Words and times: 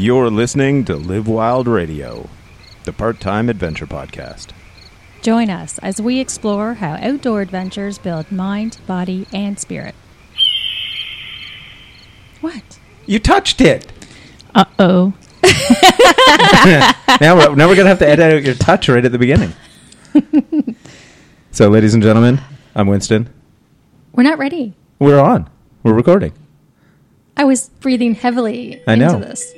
You're 0.00 0.30
listening 0.30 0.86
to 0.86 0.96
Live 0.96 1.28
Wild 1.28 1.68
Radio, 1.68 2.30
the 2.84 2.92
part 2.94 3.20
time 3.20 3.50
adventure 3.50 3.86
podcast. 3.86 4.52
Join 5.20 5.50
us 5.50 5.76
as 5.80 6.00
we 6.00 6.20
explore 6.20 6.72
how 6.72 6.94
outdoor 6.94 7.42
adventures 7.42 7.98
build 7.98 8.32
mind, 8.32 8.78
body, 8.86 9.26
and 9.34 9.60
spirit. 9.60 9.94
What? 12.40 12.78
You 13.04 13.18
touched 13.18 13.60
it! 13.60 13.92
Uh 14.54 14.64
oh. 14.78 15.12
now, 17.20 17.36
we're, 17.36 17.54
now 17.54 17.68
we're 17.68 17.74
going 17.74 17.84
to 17.84 17.88
have 17.88 17.98
to 17.98 18.08
edit 18.08 18.36
out 18.36 18.42
your 18.42 18.54
touch 18.54 18.88
right 18.88 19.04
at 19.04 19.12
the 19.12 19.18
beginning. 19.18 19.52
so, 21.50 21.68
ladies 21.68 21.92
and 21.92 22.02
gentlemen, 22.02 22.40
I'm 22.74 22.86
Winston. 22.86 23.28
We're 24.12 24.22
not 24.22 24.38
ready. 24.38 24.72
We're 24.98 25.20
on. 25.20 25.50
We're 25.82 25.92
recording. 25.92 26.32
I 27.36 27.44
was 27.44 27.68
breathing 27.80 28.14
heavily 28.14 28.82
I 28.86 28.94
know. 28.94 29.16
into 29.16 29.26
this. 29.26 29.52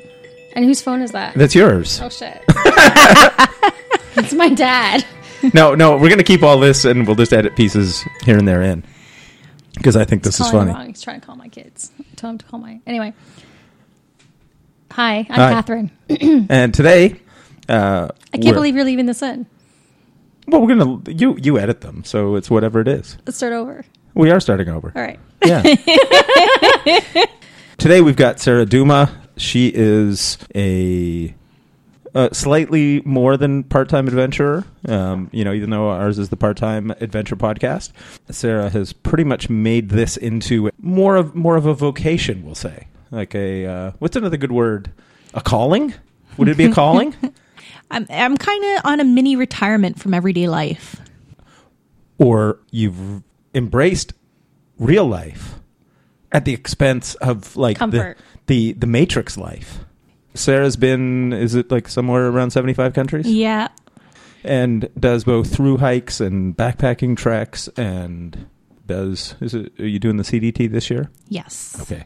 And 0.54 0.64
whose 0.64 0.82
phone 0.82 1.02
is 1.02 1.12
that? 1.12 1.34
That's 1.34 1.54
yours. 1.54 2.00
oh 2.02 2.08
shit. 2.08 2.42
it's 4.16 4.32
my 4.32 4.48
dad. 4.50 5.04
no, 5.54 5.74
no, 5.74 5.92
we're 5.92 6.08
going 6.08 6.18
to 6.18 6.24
keep 6.24 6.42
all 6.42 6.58
this 6.58 6.84
and 6.84 7.06
we'll 7.06 7.16
just 7.16 7.32
edit 7.32 7.56
pieces 7.56 8.04
here 8.24 8.38
and 8.38 8.46
there 8.46 8.62
in. 8.62 8.84
Because 9.74 9.96
I 9.96 10.04
think 10.04 10.22
this 10.22 10.38
is 10.38 10.50
funny. 10.50 10.72
Wrong. 10.72 10.88
He's 10.88 11.00
trying 11.00 11.20
to 11.20 11.26
call 11.26 11.36
my 11.36 11.48
kids. 11.48 11.90
Tell 12.16 12.30
him 12.30 12.38
to 12.38 12.44
call 12.44 12.60
my. 12.60 12.80
Anyway. 12.86 13.14
Hi, 14.92 15.18
I'm 15.18 15.24
Hi. 15.26 15.52
Catherine. 15.52 15.90
And 16.50 16.74
today, 16.74 17.20
uh, 17.68 18.08
I 18.34 18.38
can't 18.38 18.54
believe 18.54 18.74
you're 18.74 18.84
leaving 18.84 19.06
this 19.06 19.22
in. 19.22 19.46
Well, 20.46 20.60
we're 20.60 20.76
gonna 20.76 21.10
you 21.10 21.38
you 21.40 21.58
edit 21.58 21.80
them, 21.80 22.04
so 22.04 22.34
it's 22.34 22.50
whatever 22.50 22.80
it 22.80 22.88
is. 22.88 23.16
Let's 23.24 23.38
start 23.38 23.54
over. 23.54 23.84
We 24.12 24.30
are 24.30 24.40
starting 24.40 24.68
over. 24.68 24.92
All 24.94 25.00
right. 25.00 25.18
Yeah. 25.42 25.62
Today 27.78 28.02
we've 28.02 28.16
got 28.16 28.40
Sarah 28.40 28.66
Duma. 28.66 29.21
She 29.36 29.68
is 29.74 30.38
a, 30.54 31.34
uh 32.14 32.28
slightly 32.32 33.00
more 33.04 33.36
than 33.38 33.64
part-time 33.64 34.06
adventurer. 34.06 34.64
Um, 34.86 35.30
you 35.32 35.44
know, 35.44 35.52
even 35.54 35.70
though 35.70 35.88
ours 35.88 36.18
is 36.18 36.28
the 36.28 36.36
part-time 36.36 36.90
adventure 37.00 37.36
podcast, 37.36 37.92
Sarah 38.30 38.68
has 38.70 38.92
pretty 38.92 39.24
much 39.24 39.48
made 39.48 39.88
this 39.88 40.16
into 40.16 40.70
more 40.78 41.16
of 41.16 41.34
more 41.34 41.56
of 41.56 41.64
a 41.66 41.72
vocation. 41.74 42.44
We'll 42.44 42.54
say, 42.54 42.86
like 43.10 43.34
a 43.34 43.66
uh, 43.66 43.92
what's 43.98 44.16
another 44.16 44.36
good 44.36 44.52
word? 44.52 44.90
A 45.34 45.40
calling? 45.40 45.94
Would 46.36 46.48
it 46.48 46.58
be 46.58 46.64
a 46.66 46.72
calling? 46.74 47.14
I'm 47.90 48.06
I'm 48.10 48.36
kind 48.36 48.64
of 48.76 48.84
on 48.84 49.00
a 49.00 49.04
mini 49.04 49.34
retirement 49.36 49.98
from 49.98 50.12
everyday 50.12 50.48
life. 50.48 50.96
or 52.18 52.58
you've 52.70 53.22
embraced 53.54 54.12
real 54.78 55.06
life 55.06 55.54
at 56.30 56.44
the 56.44 56.52
expense 56.54 57.14
of 57.16 57.56
like 57.56 57.78
Comfort. 57.78 58.16
the 58.18 58.31
the 58.52 58.72
the 58.74 58.86
matrix 58.86 59.38
life 59.38 59.78
sarah's 60.34 60.76
been 60.76 61.32
is 61.32 61.54
it 61.54 61.70
like 61.70 61.88
somewhere 61.88 62.26
around 62.28 62.50
75 62.50 62.92
countries 62.92 63.26
Yeah, 63.26 63.68
and 64.44 64.90
does 65.00 65.24
both 65.24 65.54
through 65.54 65.78
hikes 65.78 66.20
and 66.20 66.54
backpacking 66.54 67.16
treks 67.16 67.68
and 67.78 68.46
does 68.86 69.36
is 69.40 69.54
it 69.54 69.72
are 69.80 69.86
you 69.86 69.98
doing 69.98 70.18
the 70.18 70.22
cdt 70.24 70.70
this 70.70 70.90
year 70.90 71.10
yes. 71.28 71.76
Okay. 71.80 72.04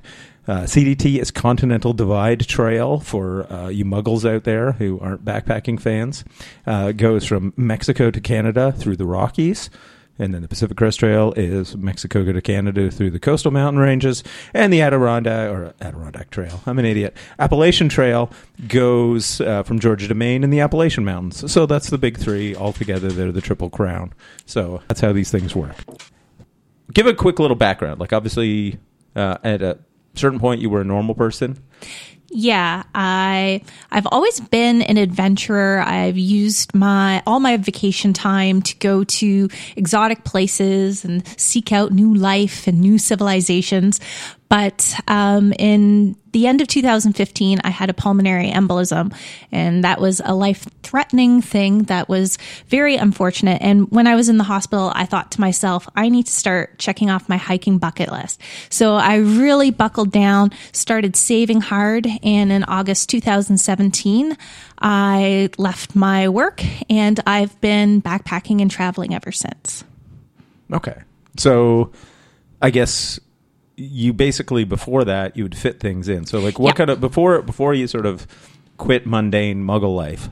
Uh, 0.49 0.61
CDT 0.63 1.19
is 1.21 1.33
Continental 1.33 1.93
Divide 1.93 2.47
Trail 2.47 3.01
for 3.01 3.53
uh, 3.53 3.67
you 3.67 3.85
muggles 3.85 4.25
out 4.25 4.45
there 4.45 4.73
who 4.79 5.01
aren't 5.01 5.25
backpacking 5.25 5.81
fans. 5.81 6.25
Uh, 6.65 6.93
goes 6.93 7.25
from 7.27 7.53
Mexico 7.57 8.13
to 8.13 8.21
Canada 8.21 8.71
through 8.71 8.95
the 8.95 9.07
Rockies. 9.07 9.71
And 10.19 10.33
then 10.33 10.43
the 10.43 10.49
Pacific 10.49 10.77
Crest 10.77 11.01
Trail 11.01 11.33
is 11.37 11.77
Mexico 11.77 12.25
to 12.25 12.41
Canada 12.41 12.91
through 12.91 13.11
the 13.11 13.19
coastal 13.19 13.51
mountain 13.51 13.81
ranges. 13.81 14.25
And 14.55 14.73
the 14.73 14.81
Adirondack, 14.81 15.51
or 15.51 15.75
Adirondack 15.81 16.31
Trail, 16.31 16.61
I'm 16.67 16.79
an 16.79 16.85
idiot. 16.85 17.17
Appalachian 17.39 17.89
Trail 17.89 18.31
goes 18.69 19.41
uh, 19.41 19.63
from 19.63 19.79
Georgia 19.79 20.09
to 20.09 20.15
Maine 20.15 20.45
in 20.45 20.51
the 20.51 20.61
Appalachian 20.61 21.05
Mountains. 21.05 21.51
So 21.51 21.67
that's 21.67 21.91
the 21.91 21.99
big 21.99 22.17
three. 22.17 22.57
Altogether, 22.57 23.09
they're 23.09 23.33
the 23.33 23.41
Triple 23.41 23.71
Crown. 23.71 24.15
So 24.47 24.83
that's 24.89 25.01
how 25.01 25.13
these 25.13 25.31
things 25.31 25.55
work 25.55 25.77
give 26.93 27.07
a 27.07 27.15
quick 27.15 27.39
little 27.39 27.57
background. 27.57 28.01
Like, 28.01 28.13
obviously, 28.13 28.79
uh, 29.15 29.39
at 29.43 29.63
a 29.63 29.79
certain 30.15 30.39
point, 30.39 30.61
you 30.61 30.71
were 30.71 30.81
a 30.81 30.85
normal 30.85 31.15
person. 31.15 31.63
Yeah, 32.29 32.83
I 32.95 33.63
I've 33.91 34.07
always 34.11 34.41
been 34.41 34.83
an 34.83 34.97
adventurer. 34.97 35.81
I've 35.87 36.19
used 36.19 36.75
my 36.75 37.23
all 37.27 37.41
my 37.41 37.57
vacation 37.57 38.13
time 38.13 38.63
to 38.63 38.77
go 38.77 39.05
to 39.05 39.49
exotic 39.77 40.25
places 40.25 41.05
and 41.05 41.27
seek 41.39 41.73
out 41.73 41.93
new 41.93 42.15
life 42.15 42.67
and 42.67 42.81
new 42.81 42.99
civilizations. 42.99 44.01
But 44.49 44.95
um, 45.09 45.53
in 45.59 46.17
the 46.31 46.47
end 46.47 46.61
of 46.61 46.69
2015, 46.69 47.61
I 47.65 47.71
had 47.71 47.91
a 47.91 47.95
pulmonary 47.95 48.51
embolism, 48.51 49.15
and 49.51 49.83
that 49.85 50.01
was 50.01 50.21
a 50.25 50.35
life 50.35 50.67
threatening 50.83 51.43
thing 51.43 51.85
that 51.85 52.09
was 52.09 52.39
very 52.69 52.97
unfortunate. 52.97 53.61
And 53.61 53.91
when 53.91 54.07
I 54.07 54.15
was 54.15 54.29
in 54.29 54.37
the 54.37 54.45
hospital, 54.45 54.93
I 54.95 55.05
thought 55.05 55.33
to 55.33 55.41
myself, 55.41 55.89
I 55.97 56.09
need 56.09 56.27
to 56.27 56.33
start 56.33 56.79
checking 56.79 57.11
off 57.11 57.29
my 57.29 57.39
hiking 57.39 57.79
bucket 57.79 58.13
list. 58.13 58.41
So 58.69 58.95
I 58.95 59.17
really 59.17 59.71
buckled 59.71 60.13
down, 60.13 60.53
started 60.73 61.17
saving 61.17 61.61
hard, 61.61 62.07
and 62.23 62.53
in 62.53 62.63
August 62.65 63.09
2017, 63.09 64.37
I 64.79 65.51
left 65.59 65.97
my 65.97 66.29
work 66.29 66.63
and 66.89 67.19
I've 67.27 67.59
been 67.61 68.01
backpacking 68.01 68.61
and 68.61 68.71
traveling 68.71 69.15
ever 69.15 69.33
since. 69.33 69.85
Okay. 70.73 71.03
So, 71.39 71.93
I 72.63 72.71
guess 72.71 73.21
you 73.77 74.13
basically 74.13 74.65
before 74.65 75.05
that 75.05 75.37
you 75.37 75.43
would 75.45 75.57
fit 75.57 75.81
things 75.81 76.09
in. 76.09 76.25
So, 76.27 76.41
like, 76.41 76.59
what 76.59 76.71
Yeah. 76.71 76.79
kind 76.79 76.91
of 76.91 77.01
before 77.01 77.43
before 77.43 77.75
you 77.75 77.87
sort 77.87 78.07
of 78.07 78.27
quit 78.79 79.07
mundane 79.07 79.65
Muggle 79.65 79.95
life? 79.95 80.29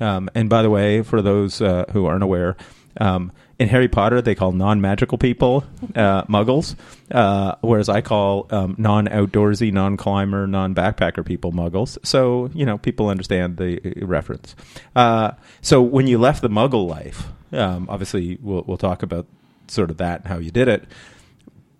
Um, 0.00 0.28
and 0.34 0.48
by 0.48 0.62
the 0.62 0.70
way, 0.70 1.02
for 1.02 1.22
those 1.22 1.60
uh, 1.60 1.84
who 1.92 2.06
aren't 2.06 2.22
aware. 2.22 2.56
Um, 2.98 3.32
in 3.58 3.68
Harry 3.68 3.88
Potter, 3.88 4.20
they 4.20 4.34
call 4.34 4.52
non-magical 4.52 5.16
people 5.16 5.64
uh, 5.94 6.24
Muggles, 6.24 6.74
uh, 7.10 7.54
whereas 7.62 7.88
I 7.88 8.02
call 8.02 8.46
um, 8.50 8.74
non-outdoorsy, 8.78 9.72
non-climber, 9.72 10.46
non-backpacker 10.46 11.24
people 11.24 11.52
Muggles. 11.52 11.96
So 12.02 12.50
you 12.54 12.66
know, 12.66 12.76
people 12.78 13.08
understand 13.08 13.56
the 13.56 13.80
uh, 14.02 14.06
reference. 14.06 14.54
Uh, 14.94 15.32
so 15.62 15.80
when 15.80 16.06
you 16.06 16.18
left 16.18 16.42
the 16.42 16.50
Muggle 16.50 16.86
life, 16.88 17.28
um, 17.52 17.86
obviously 17.90 18.38
we'll 18.42 18.64
we'll 18.66 18.76
talk 18.78 19.02
about 19.02 19.26
sort 19.68 19.90
of 19.90 19.96
that 19.98 20.20
and 20.20 20.28
how 20.28 20.38
you 20.38 20.50
did 20.50 20.68
it. 20.68 20.84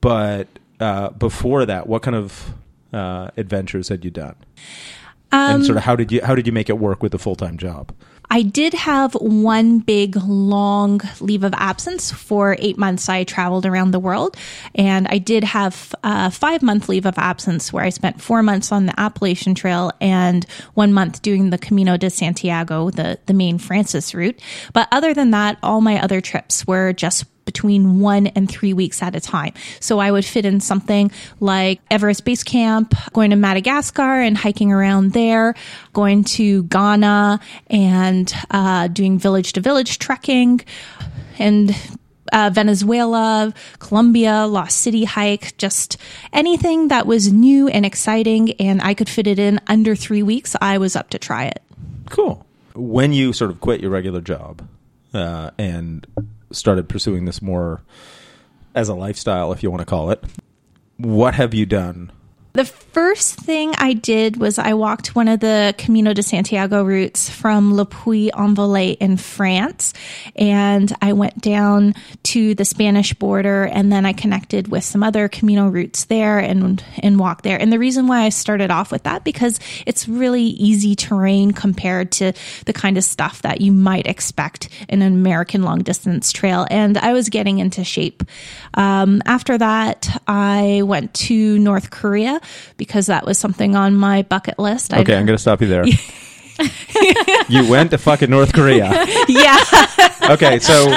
But 0.00 0.48
uh, 0.80 1.10
before 1.10 1.66
that, 1.66 1.86
what 1.86 2.02
kind 2.02 2.16
of 2.16 2.54
uh, 2.92 3.30
adventures 3.36 3.88
had 3.88 4.04
you 4.04 4.10
done? 4.10 4.36
Um, 5.32 5.56
and 5.56 5.66
sort 5.66 5.76
of 5.76 5.84
how 5.84 5.96
did 5.96 6.12
you 6.12 6.24
how 6.24 6.34
did 6.34 6.46
you 6.46 6.52
make 6.52 6.70
it 6.70 6.78
work 6.78 7.02
with 7.02 7.12
a 7.12 7.18
full 7.18 7.34
time 7.34 7.56
job? 7.58 7.92
I 8.30 8.42
did 8.42 8.74
have 8.74 9.14
one 9.14 9.78
big 9.80 10.16
long 10.16 11.00
leave 11.20 11.44
of 11.44 11.54
absence 11.54 12.10
for 12.10 12.56
eight 12.58 12.76
months. 12.76 13.08
I 13.08 13.24
traveled 13.24 13.66
around 13.66 13.92
the 13.92 14.00
world 14.00 14.36
and 14.74 15.06
I 15.08 15.18
did 15.18 15.44
have 15.44 15.94
a 16.02 16.30
five 16.30 16.62
month 16.62 16.88
leave 16.88 17.06
of 17.06 17.18
absence 17.18 17.72
where 17.72 17.84
I 17.84 17.90
spent 17.90 18.20
four 18.20 18.42
months 18.42 18.72
on 18.72 18.86
the 18.86 18.98
Appalachian 18.98 19.54
Trail 19.54 19.92
and 20.00 20.44
one 20.74 20.92
month 20.92 21.22
doing 21.22 21.50
the 21.50 21.58
Camino 21.58 21.96
de 21.96 22.10
Santiago, 22.10 22.90
the, 22.90 23.18
the 23.26 23.34
main 23.34 23.58
Francés 23.58 24.12
route. 24.14 24.40
But 24.72 24.88
other 24.90 25.14
than 25.14 25.30
that, 25.30 25.58
all 25.62 25.80
my 25.80 26.02
other 26.02 26.20
trips 26.20 26.66
were 26.66 26.92
just 26.92 27.26
between 27.46 28.00
one 28.00 28.26
and 28.26 28.50
three 28.50 28.74
weeks 28.74 29.02
at 29.02 29.16
a 29.16 29.20
time. 29.20 29.54
So 29.80 29.98
I 29.98 30.10
would 30.10 30.26
fit 30.26 30.44
in 30.44 30.60
something 30.60 31.10
like 31.40 31.80
Everest 31.90 32.26
Base 32.26 32.42
Camp, 32.42 32.94
going 33.14 33.30
to 33.30 33.36
Madagascar 33.36 34.20
and 34.20 34.36
hiking 34.36 34.70
around 34.70 35.12
there, 35.12 35.54
going 35.94 36.24
to 36.24 36.64
Ghana 36.64 37.40
and 37.68 38.34
uh, 38.50 38.88
doing 38.88 39.18
village 39.18 39.54
to 39.54 39.60
village 39.60 39.98
trekking, 39.98 40.60
and 41.38 41.74
uh, 42.32 42.50
Venezuela, 42.52 43.54
Colombia, 43.78 44.46
Lost 44.46 44.78
City 44.78 45.04
hike, 45.04 45.56
just 45.56 45.96
anything 46.32 46.88
that 46.88 47.06
was 47.06 47.32
new 47.32 47.68
and 47.68 47.86
exciting 47.86 48.52
and 48.60 48.82
I 48.82 48.94
could 48.94 49.08
fit 49.08 49.26
it 49.26 49.38
in 49.38 49.60
under 49.66 49.94
three 49.94 50.22
weeks, 50.22 50.56
I 50.60 50.78
was 50.78 50.96
up 50.96 51.10
to 51.10 51.18
try 51.18 51.44
it. 51.44 51.62
Cool. 52.10 52.44
When 52.74 53.12
you 53.12 53.32
sort 53.32 53.50
of 53.50 53.60
quit 53.60 53.80
your 53.80 53.90
regular 53.90 54.20
job 54.20 54.66
uh, 55.14 55.50
and 55.56 56.06
started 56.56 56.88
pursuing 56.88 57.24
this 57.24 57.40
more 57.40 57.82
as 58.74 58.88
a 58.88 58.94
lifestyle, 58.94 59.52
if 59.52 59.62
you 59.62 59.70
want 59.70 59.80
to 59.80 59.86
call 59.86 60.10
it, 60.10 60.22
what 60.98 61.34
have 61.34 61.54
you 61.54 61.66
done? 61.66 62.12
The 62.56 62.64
first 62.64 63.34
thing 63.34 63.74
I 63.76 63.92
did 63.92 64.38
was 64.38 64.58
I 64.58 64.72
walked 64.72 65.14
one 65.14 65.28
of 65.28 65.40
the 65.40 65.74
Camino 65.76 66.14
de 66.14 66.22
Santiago 66.22 66.82
routes 66.82 67.28
from 67.28 67.74
Le 67.74 67.84
Puy 67.84 68.30
en 68.32 68.56
Velay 68.56 68.96
in 68.98 69.18
France. 69.18 69.92
And 70.36 70.90
I 71.02 71.12
went 71.12 71.38
down 71.42 71.92
to 72.22 72.54
the 72.54 72.64
Spanish 72.64 73.12
border 73.12 73.64
and 73.64 73.92
then 73.92 74.06
I 74.06 74.14
connected 74.14 74.68
with 74.68 74.84
some 74.84 75.02
other 75.02 75.28
Camino 75.28 75.68
routes 75.68 76.06
there 76.06 76.38
and, 76.38 76.82
and 77.00 77.18
walked 77.18 77.44
there. 77.44 77.60
And 77.60 77.70
the 77.70 77.78
reason 77.78 78.06
why 78.06 78.22
I 78.22 78.30
started 78.30 78.70
off 78.70 78.90
with 78.90 79.02
that, 79.02 79.22
because 79.22 79.60
it's 79.84 80.08
really 80.08 80.44
easy 80.44 80.96
terrain 80.96 81.52
compared 81.52 82.10
to 82.12 82.32
the 82.64 82.72
kind 82.72 82.96
of 82.96 83.04
stuff 83.04 83.42
that 83.42 83.60
you 83.60 83.70
might 83.70 84.06
expect 84.06 84.70
in 84.88 85.02
an 85.02 85.12
American 85.12 85.62
long 85.62 85.80
distance 85.80 86.32
trail. 86.32 86.66
And 86.70 86.96
I 86.96 87.12
was 87.12 87.28
getting 87.28 87.58
into 87.58 87.84
shape. 87.84 88.22
Um, 88.72 89.20
after 89.26 89.58
that, 89.58 90.22
I 90.26 90.80
went 90.86 91.12
to 91.26 91.58
North 91.58 91.90
Korea 91.90 92.40
because 92.76 93.06
that 93.06 93.24
was 93.26 93.38
something 93.38 93.74
on 93.76 93.94
my 93.96 94.22
bucket 94.22 94.58
list. 94.58 94.92
I'd- 94.92 95.02
Okay, 95.02 95.16
I'm 95.16 95.26
going 95.26 95.36
to 95.36 95.42
stop 95.42 95.60
you 95.60 95.68
there. 95.68 95.84
you 97.48 97.68
went 97.68 97.90
to 97.90 97.98
fucking 97.98 98.30
North 98.30 98.52
Korea. 98.52 98.90
yeah. 99.28 99.58
Okay, 100.30 100.58
so 100.58 100.88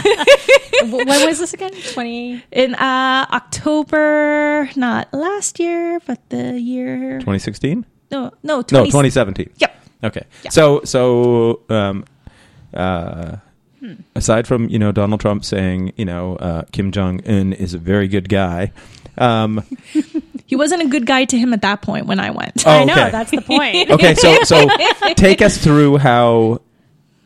when 0.83 1.07
was 1.27 1.39
this 1.39 1.53
again? 1.53 1.71
20. 1.93 2.43
In 2.51 2.75
uh, 2.75 3.25
October, 3.31 4.69
not 4.75 5.13
last 5.13 5.59
year, 5.59 5.99
but 6.07 6.17
the 6.29 6.59
year. 6.59 7.19
2016? 7.19 7.85
No, 8.11 8.31
no, 8.43 8.57
No, 8.57 8.61
2017. 8.63 9.49
Yep. 9.57 9.75
Okay. 10.01 10.23
Yeah. 10.43 10.49
So 10.51 10.81
so 10.85 11.61
um 11.69 12.05
uh 12.73 13.35
aside 14.15 14.47
from, 14.47 14.69
you 14.69 14.79
know, 14.79 14.91
Donald 14.93 15.19
Trump 15.21 15.43
saying, 15.45 15.91
you 15.97 16.05
know, 16.05 16.35
uh, 16.37 16.63
Kim 16.71 16.91
Jong 16.91 17.21
Un 17.27 17.53
is 17.53 17.73
a 17.73 17.77
very 17.77 18.07
good 18.07 18.29
guy. 18.29 18.71
Um 19.17 19.63
He 20.49 20.55
wasn't 20.55 20.81
a 20.81 20.87
good 20.87 21.05
guy 21.05 21.25
to 21.25 21.37
him 21.37 21.53
at 21.53 21.61
that 21.61 21.83
point 21.83 22.07
when 22.07 22.19
I 22.19 22.31
went. 22.31 22.65
Oh, 22.65 22.71
I 22.71 22.83
know, 22.83 22.93
okay. 22.93 23.11
that's 23.11 23.29
the 23.29 23.41
point. 23.41 23.91
okay, 23.91 24.15
so 24.15 24.41
so 24.41 24.67
take 25.13 25.43
us 25.43 25.59
through 25.59 25.97
how 25.97 26.59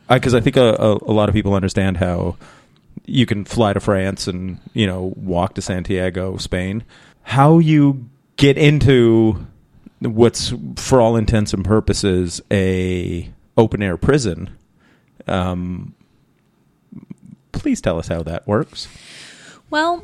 because 0.09 0.33
I 0.35 0.41
think 0.41 0.57
a, 0.57 0.73
a, 0.73 0.97
a 0.97 1.13
lot 1.13 1.29
of 1.29 1.33
people 1.33 1.53
understand 1.53 1.95
how 1.95 2.35
you 3.05 3.25
can 3.25 3.45
fly 3.45 3.71
to 3.71 3.79
France 3.79 4.27
and 4.27 4.59
you 4.73 4.85
know 4.85 5.13
walk 5.15 5.53
to 5.53 5.61
Santiago, 5.61 6.35
Spain. 6.35 6.83
How 7.21 7.59
you 7.59 8.09
get 8.35 8.57
into 8.57 9.47
what's 10.01 10.53
for 10.75 10.99
all 10.99 11.15
intents 11.15 11.53
and 11.53 11.63
purposes 11.63 12.41
a 12.51 13.31
open 13.55 13.81
air 13.81 13.95
prison? 13.95 14.49
Um, 15.29 15.95
please 17.53 17.79
tell 17.79 17.97
us 17.99 18.09
how 18.09 18.21
that 18.23 18.45
works. 18.45 18.89
Well, 19.69 20.03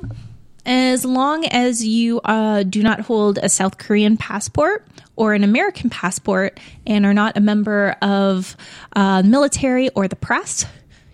as 0.65 1.06
long 1.06 1.45
as 1.45 1.85
you 1.85 2.19
uh, 2.21 2.63
do 2.63 2.83
not 2.83 3.01
hold 3.01 3.38
a 3.38 3.50
South 3.50 3.77
Korean 3.77 4.17
passport 4.17 4.85
or 5.15 5.33
an 5.33 5.44
American 5.44 5.89
passport 5.89 6.59
and 6.85 7.06
are 7.06 7.13
not 7.13 7.38
a 7.38 7.41
member 7.41 7.95
of 8.01 8.56
uh, 8.95 9.21
military 9.23 9.89
or 9.89 10.07
the 10.07 10.15
press, 10.15 10.65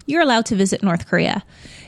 you're 0.06 0.22
allowed 0.22 0.46
to 0.48 0.56
visit 0.56 0.84
North 0.84 1.08
Korea. 1.08 1.44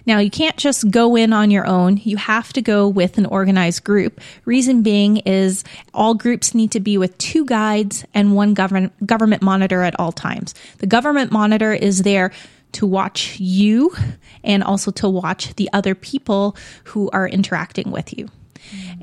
Now, 0.07 0.19
you 0.19 0.31
can't 0.31 0.55
just 0.55 0.89
go 0.89 1.17
in 1.17 1.33
on 1.33 1.51
your 1.51 1.67
own. 1.67 1.97
You 1.97 2.15
have 2.15 2.53
to 2.53 2.61
go 2.61 2.87
with 2.87 3.17
an 3.17 3.25
organized 3.25 3.83
group. 3.83 4.21
Reason 4.45 4.81
being 4.81 5.17
is 5.17 5.65
all 5.93 6.13
groups 6.13 6.55
need 6.55 6.71
to 6.71 6.79
be 6.79 6.97
with 6.97 7.17
two 7.17 7.43
guides 7.45 8.05
and 8.13 8.33
one 8.33 8.53
government 8.53 9.05
government 9.05 9.41
monitor 9.41 9.83
at 9.83 9.99
all 9.99 10.13
times. 10.13 10.55
The 10.77 10.87
government 10.87 11.33
monitor 11.33 11.73
is 11.73 12.03
there 12.03 12.31
to 12.73 12.85
watch 12.85 13.39
you 13.39 13.95
and 14.43 14.63
also 14.63 14.91
to 14.91 15.09
watch 15.09 15.55
the 15.55 15.69
other 15.73 15.95
people 15.95 16.55
who 16.85 17.09
are 17.11 17.27
interacting 17.27 17.91
with 17.91 18.17
you. 18.17 18.29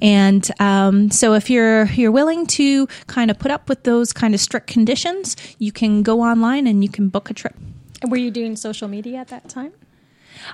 And 0.03 0.49
um, 0.61 1.11
so, 1.11 1.35
if 1.35 1.49
you're 1.49 1.87
you're 1.87 2.13
willing 2.13 2.47
to 2.49 2.87
kind 3.07 3.31
of 3.31 3.39
put 3.39 3.51
up 3.51 3.69
with 3.69 3.85
those 3.85 4.13
kind 4.13 4.35
of 4.35 4.41
strict 4.41 4.67
conditions, 4.67 5.37
you 5.59 5.73
can 5.73 6.03
go 6.03 6.21
online 6.21 6.67
and 6.67 6.83
you 6.83 6.91
can 6.91 7.09
book 7.09 7.31
a 7.31 7.35
trip. 7.35 7.55
Were 8.07 8.17
you 8.17 8.31
doing 8.31 8.57
social 8.57 8.89
media 8.89 9.19
at 9.19 9.29
that 9.29 9.49
time? 9.49 9.73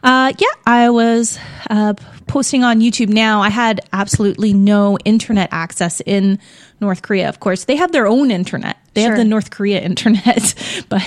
Uh, 0.02 0.32
yeah, 0.38 0.48
I 0.66 0.90
was 0.90 1.38
uh, 1.68 1.94
posting 2.26 2.62
on 2.62 2.80
YouTube. 2.80 3.08
Now 3.08 3.40
I 3.40 3.48
had 3.48 3.80
absolutely 3.92 4.52
no 4.52 4.98
internet 5.04 5.48
access 5.50 6.00
in 6.00 6.38
North 6.80 7.02
Korea. 7.02 7.28
Of 7.28 7.40
course, 7.40 7.64
they 7.64 7.76
have 7.76 7.90
their 7.90 8.06
own 8.06 8.30
internet. 8.30 8.76
They 8.94 9.02
have 9.02 9.16
the 9.16 9.24
North 9.24 9.50
Korea 9.50 9.80
internet, 9.90 10.54
but 10.88 11.02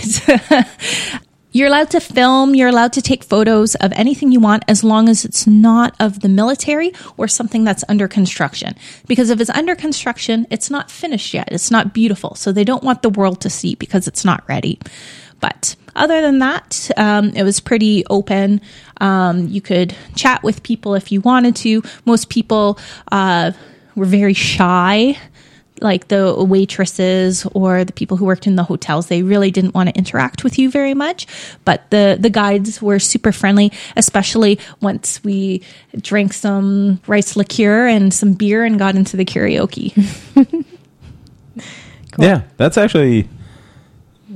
you're 1.53 1.67
allowed 1.67 1.91
to 1.91 1.99
film. 1.99 2.55
You're 2.55 2.67
allowed 2.67 2.93
to 2.93 3.01
take 3.01 3.23
photos 3.23 3.75
of 3.75 3.93
anything 3.93 4.31
you 4.31 4.39
want 4.39 4.63
as 4.67 4.83
long 4.83 5.07
as 5.07 5.23
it's 5.23 5.47
not 5.47 5.95
of 5.99 6.19
the 6.19 6.29
military 6.29 6.91
or 7.15 7.27
something 7.27 7.63
that's 7.63 7.83
under 7.87 8.07
construction. 8.07 8.75
Because 9.07 9.29
if 9.29 9.39
it's 9.39 9.51
under 9.51 9.75
construction, 9.75 10.47
it's 10.49 10.69
not 10.69 10.91
finished 10.91 11.33
yet. 11.33 11.47
It's 11.51 11.71
not 11.71 11.93
beautiful, 11.93 12.35
so 12.35 12.51
they 12.51 12.63
don't 12.63 12.83
want 12.83 13.03
the 13.03 13.09
world 13.09 13.39
to 13.41 13.49
see 13.49 13.75
because 13.75 14.07
it's 14.07 14.25
not 14.25 14.43
ready. 14.49 14.79
But 15.39 15.75
other 15.95 16.21
than 16.21 16.39
that, 16.39 16.89
um, 16.97 17.29
it 17.35 17.43
was 17.43 17.59
pretty 17.59 18.03
open. 18.09 18.61
Um, 18.99 19.47
you 19.47 19.61
could 19.61 19.95
chat 20.15 20.41
with 20.41 20.63
people 20.63 20.95
if 20.95 21.11
you 21.11 21.21
wanted 21.21 21.55
to. 21.57 21.83
Most 22.05 22.29
people 22.29 22.79
uh, 23.11 23.51
were 23.95 24.05
very 24.05 24.33
shy, 24.33 25.17
like 25.81 26.07
the 26.07 26.35
waitresses 26.43 27.45
or 27.53 27.83
the 27.83 27.93
people 27.93 28.17
who 28.17 28.25
worked 28.25 28.47
in 28.47 28.55
the 28.55 28.63
hotels. 28.63 29.07
They 29.07 29.23
really 29.23 29.51
didn't 29.51 29.73
want 29.73 29.89
to 29.89 29.95
interact 29.95 30.43
with 30.43 30.57
you 30.57 30.69
very 30.69 30.93
much. 30.93 31.27
But 31.65 31.89
the 31.89 32.17
the 32.19 32.29
guides 32.29 32.81
were 32.81 32.99
super 32.99 33.31
friendly, 33.31 33.71
especially 33.95 34.59
once 34.81 35.23
we 35.23 35.61
drank 35.99 36.33
some 36.33 36.99
rice 37.07 37.35
liqueur 37.35 37.87
and 37.87 38.13
some 38.13 38.33
beer 38.33 38.63
and 38.63 38.79
got 38.79 38.95
into 38.95 39.17
the 39.17 39.25
karaoke. 39.25 39.93
Yeah, 42.17 42.43
that's 42.57 42.77
actually 42.77 43.27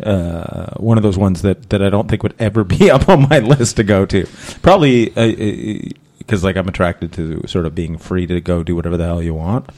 uh, 0.02 0.72
one 0.78 0.98
of 0.98 1.04
those 1.04 1.18
ones 1.18 1.42
that, 1.44 1.70
that 1.70 1.82
I 1.82 1.90
don't 1.90 2.10
think 2.10 2.24
would 2.24 2.36
ever 2.40 2.64
be 2.64 2.90
up 2.92 3.10
on 3.10 3.28
my 3.30 3.40
list 3.40 3.78
to 3.78 3.84
go 3.84 4.06
to. 4.06 4.28
Probably 4.62 5.16
uh, 5.16 5.22
uh, 5.22 5.76
uh, 5.76 5.90
because 6.18 6.44
like 6.44 6.58
I'm 6.58 6.68
attracted 6.68 7.14
to 7.14 7.48
sort 7.48 7.66
of 7.66 7.74
being 7.74 7.98
free 7.98 8.28
to 8.28 8.42
go 8.42 8.62
do 8.64 8.76
whatever 8.76 8.98
the 8.98 9.06
hell 9.06 9.24
you 9.24 9.34
want, 9.34 9.70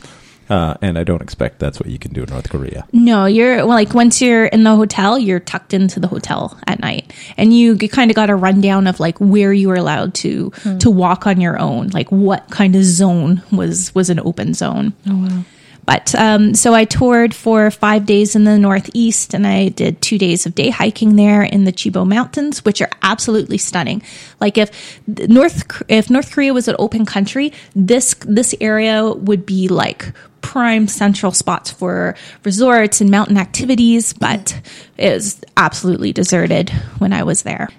uh, 0.49 0.75
and 0.81 0.97
I 0.97 1.03
don't 1.03 1.21
expect 1.21 1.59
that's 1.59 1.79
what 1.79 1.89
you 1.89 1.99
can 1.99 2.13
do 2.13 2.23
in 2.23 2.29
North 2.29 2.49
Korea. 2.49 2.87
No, 2.91 3.25
you're 3.25 3.57
well, 3.57 3.67
like 3.67 3.93
once 3.93 4.21
you're 4.21 4.45
in 4.45 4.63
the 4.63 4.75
hotel, 4.75 5.17
you're 5.19 5.39
tucked 5.39 5.73
into 5.73 5.99
the 5.99 6.07
hotel 6.07 6.59
at 6.67 6.79
night, 6.79 7.13
and 7.37 7.53
you 7.53 7.77
kind 7.77 8.11
of 8.11 8.15
got 8.15 8.29
a 8.29 8.35
rundown 8.35 8.87
of 8.87 8.99
like 8.99 9.17
where 9.19 9.53
you 9.53 9.67
were 9.67 9.75
allowed 9.75 10.13
to 10.15 10.51
to 10.79 10.89
walk 10.89 11.27
on 11.27 11.39
your 11.39 11.57
own, 11.59 11.87
like 11.89 12.11
what 12.11 12.49
kind 12.49 12.75
of 12.75 12.83
zone 12.83 13.41
was 13.51 13.93
was 13.95 14.09
an 14.09 14.19
open 14.19 14.53
zone. 14.53 14.93
Oh, 15.07 15.15
wow. 15.27 15.43
But 15.85 16.13
um, 16.15 16.53
so 16.53 16.73
I 16.73 16.85
toured 16.85 17.33
for 17.33 17.71
five 17.71 18.05
days 18.05 18.35
in 18.35 18.43
the 18.43 18.57
Northeast, 18.57 19.33
and 19.33 19.47
I 19.47 19.69
did 19.69 20.01
two 20.01 20.17
days 20.17 20.45
of 20.45 20.55
day 20.55 20.69
hiking 20.69 21.15
there 21.15 21.41
in 21.41 21.63
the 21.63 21.71
Chilbo 21.71 22.07
Mountains, 22.07 22.63
which 22.63 22.81
are 22.81 22.89
absolutely 23.01 23.57
stunning. 23.57 24.01
Like 24.39 24.57
if 24.57 24.99
North 25.07 25.81
if 25.87 26.09
North 26.09 26.31
Korea 26.31 26.53
was 26.53 26.67
an 26.67 26.75
open 26.79 27.05
country, 27.05 27.53
this 27.75 28.13
this 28.25 28.53
area 28.61 29.11
would 29.11 29.45
be 29.45 29.67
like 29.67 30.11
prime 30.41 30.87
central 30.87 31.31
spots 31.31 31.71
for 31.71 32.15
resorts 32.43 33.01
and 33.01 33.09
mountain 33.09 33.37
activities. 33.37 34.13
But 34.13 34.61
it 34.97 35.13
was 35.13 35.41
absolutely 35.57 36.13
deserted 36.13 36.69
when 36.99 37.13
I 37.13 37.23
was 37.23 37.43
there 37.43 37.69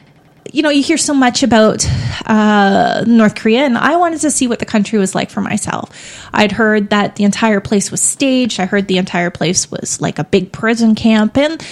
you 0.52 0.62
know, 0.62 0.70
you 0.70 0.82
hear 0.82 0.98
so 0.98 1.14
much 1.14 1.42
about 1.42 1.84
uh, 2.26 3.04
North 3.06 3.34
Korea, 3.34 3.64
and 3.64 3.78
I 3.78 3.96
wanted 3.96 4.20
to 4.20 4.30
see 4.30 4.46
what 4.46 4.58
the 4.58 4.66
country 4.66 4.98
was 4.98 5.14
like 5.14 5.30
for 5.30 5.40
myself. 5.40 6.28
I'd 6.32 6.52
heard 6.52 6.90
that 6.90 7.16
the 7.16 7.24
entire 7.24 7.60
place 7.60 7.90
was 7.90 8.02
staged. 8.02 8.60
I 8.60 8.66
heard 8.66 8.88
the 8.88 8.98
entire 8.98 9.30
place 9.30 9.70
was 9.70 10.00
like 10.00 10.18
a 10.18 10.24
big 10.24 10.52
prison 10.52 10.94
camp, 10.94 11.36
and 11.36 11.64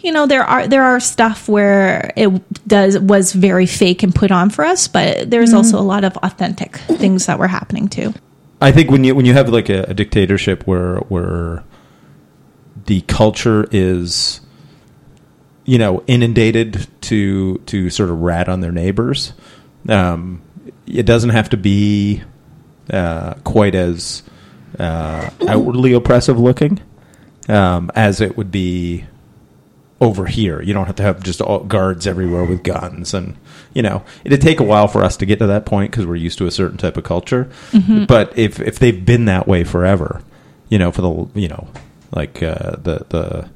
you 0.00 0.12
know, 0.12 0.26
there 0.26 0.44
are 0.44 0.68
there 0.68 0.84
are 0.84 1.00
stuff 1.00 1.48
where 1.48 2.12
it 2.16 2.28
does 2.68 2.98
was 2.98 3.32
very 3.32 3.66
fake 3.66 4.02
and 4.02 4.14
put 4.14 4.30
on 4.30 4.50
for 4.50 4.64
us, 4.64 4.88
but 4.88 5.30
there's 5.30 5.52
also 5.52 5.78
a 5.78 5.82
lot 5.82 6.04
of 6.04 6.16
authentic 6.18 6.76
things 6.76 7.26
that 7.26 7.38
were 7.38 7.48
happening 7.48 7.88
too. 7.88 8.14
I 8.60 8.72
think 8.72 8.90
when 8.90 9.04
you 9.04 9.14
when 9.14 9.26
you 9.26 9.32
have 9.32 9.48
like 9.48 9.68
a, 9.68 9.82
a 9.84 9.94
dictatorship 9.94 10.66
where 10.66 10.98
where 11.08 11.64
the 12.86 13.00
culture 13.02 13.66
is 13.72 14.40
you 15.66 15.76
know 15.78 16.02
inundated 16.06 16.86
to 17.02 17.58
to 17.66 17.90
sort 17.90 18.08
of 18.08 18.22
rat 18.22 18.48
on 18.48 18.60
their 18.60 18.72
neighbors, 18.72 19.34
um, 19.88 20.40
it 20.86 21.04
doesn't 21.04 21.30
have 21.30 21.50
to 21.50 21.56
be 21.56 22.22
uh, 22.90 23.34
quite 23.44 23.74
as 23.74 24.22
uh, 24.78 25.28
outwardly 25.46 25.92
oppressive 25.92 26.38
looking 26.38 26.80
um, 27.48 27.90
as 27.94 28.20
it 28.20 28.36
would 28.36 28.50
be 28.50 29.04
over 30.00 30.26
here. 30.26 30.60
You 30.62 30.74
don't 30.74 30.86
have 30.86 30.96
to 30.96 31.02
have 31.02 31.22
just 31.22 31.40
all 31.40 31.60
guards 31.64 32.06
everywhere 32.06 32.44
with 32.44 32.62
guns, 32.62 33.12
and 33.14 33.36
you 33.74 33.82
know 33.82 34.04
it'd 34.24 34.40
take 34.40 34.60
a 34.60 34.64
while 34.64 34.88
for 34.88 35.02
us 35.02 35.16
to 35.18 35.26
get 35.26 35.38
to 35.40 35.46
that 35.48 35.66
point 35.66 35.90
because 35.90 36.06
we're 36.06 36.16
used 36.16 36.38
to 36.38 36.46
a 36.46 36.50
certain 36.50 36.78
type 36.78 36.96
of 36.96 37.04
culture. 37.04 37.50
But 38.06 38.36
if 38.38 38.60
if 38.60 38.78
they've 38.78 39.04
been 39.04 39.24
that 39.26 39.48
way 39.48 39.64
forever, 39.64 40.22
you 40.68 40.78
know, 40.78 40.92
for 40.92 41.02
the 41.02 41.40
you 41.40 41.48
know 41.48 41.68
like 42.14 42.42
uh, 42.42 42.76
the 42.76 43.06
the 43.08 43.48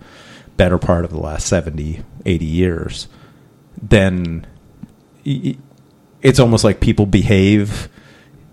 better 0.60 0.76
part 0.76 1.06
of 1.06 1.10
the 1.10 1.18
last 1.18 1.46
70, 1.46 2.02
80 2.26 2.44
years, 2.44 3.08
then 3.80 4.46
it's 5.24 6.38
almost 6.38 6.64
like 6.64 6.80
people 6.80 7.06
behave. 7.06 7.88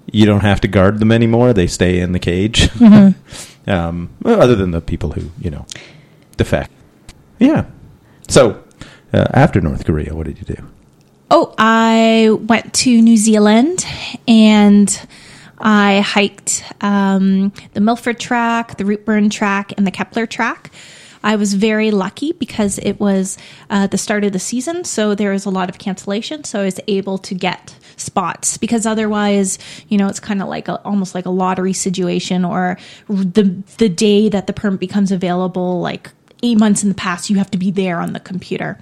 You 0.09 0.25
don't 0.25 0.39
have 0.39 0.61
to 0.61 0.69
guard 0.69 0.99
them 0.99 1.11
anymore; 1.11 1.51
they 1.51 1.67
stay 1.67 1.99
in 1.99 2.13
the 2.13 2.19
cage. 2.19 2.69
um, 3.67 4.09
well, 4.21 4.41
other 4.41 4.55
than 4.55 4.71
the 4.71 4.79
people 4.79 5.11
who 5.11 5.31
you 5.37 5.49
know 5.49 5.65
defect. 6.37 6.71
Yeah. 7.39 7.65
So 8.29 8.63
uh, 9.11 9.25
after 9.33 9.59
North 9.59 9.85
Korea, 9.85 10.15
what 10.15 10.27
did 10.27 10.37
you 10.39 10.55
do? 10.55 10.63
Oh, 11.29 11.53
I 11.57 12.29
went 12.39 12.73
to 12.85 13.01
New 13.01 13.17
Zealand 13.17 13.85
and 14.29 14.87
I 15.57 15.99
hiked 15.99 16.63
um, 16.79 17.51
the 17.73 17.81
Milford 17.81 18.17
track, 18.17 18.77
the 18.77 18.85
Routeburn 18.85 19.29
track, 19.29 19.73
and 19.75 19.85
the 19.85 19.91
Kepler 19.91 20.25
track. 20.25 20.71
I 21.23 21.35
was 21.35 21.53
very 21.53 21.91
lucky 21.91 22.31
because 22.33 22.77
it 22.79 22.99
was 22.99 23.37
uh, 23.69 23.87
the 23.87 23.97
start 23.97 24.23
of 24.23 24.33
the 24.33 24.39
season, 24.39 24.83
so 24.83 25.15
there 25.15 25.31
was 25.31 25.45
a 25.45 25.49
lot 25.49 25.69
of 25.69 25.77
cancellation. 25.77 26.43
So 26.43 26.61
I 26.61 26.65
was 26.65 26.79
able 26.87 27.17
to 27.19 27.35
get 27.35 27.75
spots 27.95 28.57
because 28.57 28.85
otherwise, 28.85 29.57
you 29.89 29.97
know, 29.97 30.07
it's 30.07 30.19
kind 30.19 30.41
of 30.41 30.47
like 30.47 30.67
a, 30.67 30.81
almost 30.83 31.15
like 31.15 31.25
a 31.25 31.31
lottery 31.31 31.73
situation, 31.73 32.45
or 32.45 32.77
the 33.07 33.63
the 33.77 33.89
day 33.89 34.29
that 34.29 34.47
the 34.47 34.53
permit 34.53 34.79
becomes 34.79 35.11
available, 35.11 35.81
like 35.81 36.11
eight 36.43 36.59
months 36.59 36.83
in 36.83 36.89
the 36.89 36.95
past, 36.95 37.29
you 37.29 37.37
have 37.37 37.51
to 37.51 37.57
be 37.57 37.71
there 37.71 37.99
on 37.99 38.13
the 38.13 38.19
computer. 38.19 38.77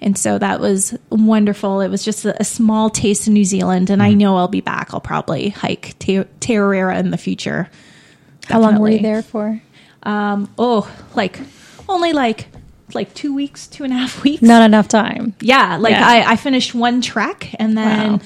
And 0.00 0.18
so 0.18 0.36
that 0.38 0.58
was 0.58 0.98
wonderful. 1.10 1.80
It 1.80 1.88
was 1.88 2.04
just 2.04 2.24
a, 2.24 2.40
a 2.40 2.44
small 2.44 2.90
taste 2.90 3.28
of 3.28 3.34
New 3.34 3.44
Zealand, 3.44 3.88
and 3.88 4.02
I 4.02 4.14
know 4.14 4.36
I'll 4.36 4.48
be 4.48 4.60
back. 4.60 4.92
I'll 4.92 5.00
probably 5.00 5.50
hike 5.50 5.96
Te- 6.00 6.24
Tararera 6.40 6.98
in 6.98 7.12
the 7.12 7.16
future. 7.16 7.70
How 8.48 8.58
long 8.58 8.80
were 8.80 8.90
you 8.90 8.98
there 8.98 9.22
for? 9.22 9.62
Um, 10.02 10.52
oh, 10.58 10.90
like 11.14 11.38
only 11.88 12.12
like 12.12 12.48
like 12.94 13.14
two 13.14 13.34
weeks, 13.34 13.66
two 13.66 13.84
and 13.84 13.92
a 13.92 13.96
half 13.96 14.22
weeks. 14.24 14.42
Not 14.42 14.62
enough 14.62 14.88
time. 14.88 15.34
Yeah, 15.40 15.76
like 15.78 15.92
Yeah. 15.92 16.06
I, 16.06 16.32
I 16.32 16.36
finished 16.36 16.74
one 16.74 17.00
trek 17.00 17.54
and 17.58 17.76
then 17.76 18.12
Wow. 18.12 18.20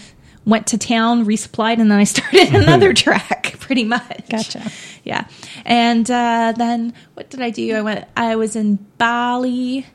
went 0.44 0.66
to 0.68 0.78
town, 0.78 1.24
resupplied, 1.26 1.78
and 1.78 1.90
then 1.90 1.98
I 1.98 2.04
started 2.14 2.48
another 2.54 2.92
trek. 2.92 3.56
Pretty 3.60 3.84
much. 3.84 4.28
Gotcha. 4.28 4.62
Yeah, 5.04 5.26
and 5.64 6.08
uh, 6.10 6.52
then 6.56 6.94
what 7.14 7.30
did 7.30 7.40
I 7.42 7.50
do? 7.50 7.74
I 7.76 7.82
went. 7.82 8.04
I 8.16 8.36
was 8.36 8.56
in 8.56 8.76
Bali. 8.98 9.86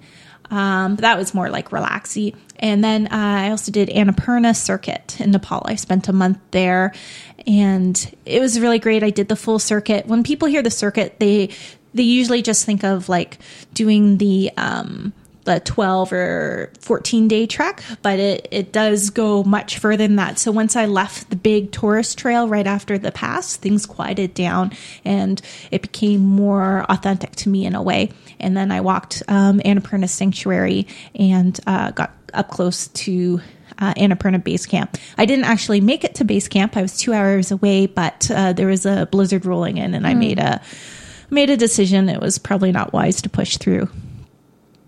Um, 0.50 0.96
but 0.96 1.04
that 1.04 1.18
was 1.18 1.34
more 1.34 1.50
like 1.50 1.70
relaxy. 1.70 2.36
And 2.62 2.84
then 2.84 3.08
uh, 3.08 3.10
I 3.12 3.50
also 3.50 3.72
did 3.72 3.90
Annapurna 3.90 4.56
Circuit 4.56 5.20
in 5.20 5.32
Nepal. 5.32 5.64
I 5.66 5.76
spent 5.76 6.08
a 6.08 6.14
month 6.14 6.40
there, 6.52 6.94
and 7.48 8.16
it 8.26 8.40
was 8.40 8.60
really 8.60 8.80
great. 8.80 9.04
I 9.04 9.10
did 9.10 9.28
the 9.28 9.36
full 9.36 9.60
circuit. 9.60 10.06
When 10.06 10.24
people 10.24 10.48
hear 10.48 10.62
the 10.62 10.72
circuit, 10.72 11.20
they 11.20 11.50
they 11.94 12.04
usually 12.04 12.42
just 12.42 12.66
think 12.66 12.84
of 12.84 13.10
like 13.10 13.40
doing 13.74 14.18
the 14.18 14.52
um, 14.58 15.14
the 15.44 15.60
12 15.60 16.14
or 16.14 16.72
14 16.80 17.28
day 17.28 17.48
trek, 17.48 17.84
but 18.02 18.20
it, 18.20 18.48
it 18.52 18.72
does 18.72 19.10
go 19.10 19.44
much 19.44 19.80
further 19.80 20.08
than 20.08 20.16
that. 20.18 20.38
So 20.40 20.52
once 20.52 20.76
I 20.76 20.86
left 20.86 21.30
the 21.30 21.36
big 21.36 21.72
tourist 21.72 22.18
trail 22.18 22.48
right 22.48 22.68
after 22.68 22.98
the 22.98 23.12
pass, 23.12 23.56
things 23.56 23.86
quieted 23.86 24.34
down 24.34 24.72
and 25.04 25.42
it 25.72 25.82
became 25.82 26.22
more 26.22 26.86
authentic 26.90 27.32
to 27.38 27.50
me 27.50 27.66
in 27.66 27.76
a 27.76 27.82
way. 27.82 28.12
And 28.40 28.56
then 28.56 28.72
I 28.72 28.82
walked 28.82 29.24
um, 29.28 29.60
Annapurna 29.60 30.10
Sanctuary 30.10 30.88
and 31.16 31.60
uh, 31.66 31.92
got 31.92 32.21
up 32.34 32.50
close 32.50 32.88
to 32.90 33.42
uh, 33.80 33.94
Annapurna 33.96 34.44
Base 34.44 34.66
Camp. 34.66 34.98
I 35.18 35.26
didn't 35.26 35.46
actually 35.46 35.82
make 35.82 36.04
it 36.04 36.16
to 36.16 36.24
base 36.24 36.48
camp. 36.48 36.78
I 36.78 36.82
was 36.82 36.98
two 36.98 37.14
hours 37.14 37.52
away, 37.52 37.88
but 37.88 38.30
uh, 38.30 38.54
there 38.54 38.68
was 38.68 38.86
a 38.86 39.08
blizzard 39.12 39.46
rolling 39.46 39.78
in, 39.78 39.94
and 39.94 40.06
I 40.06 40.14
made 40.14 40.40
a 40.40 40.62
made 41.30 41.50
a 41.50 41.58
decision. 41.58 42.10
It 42.10 42.20
was 42.22 42.38
probably 42.38 42.72
not 42.72 42.94
wise 42.94 43.22
to 43.24 43.30
push 43.30 43.58
through. 43.58 43.90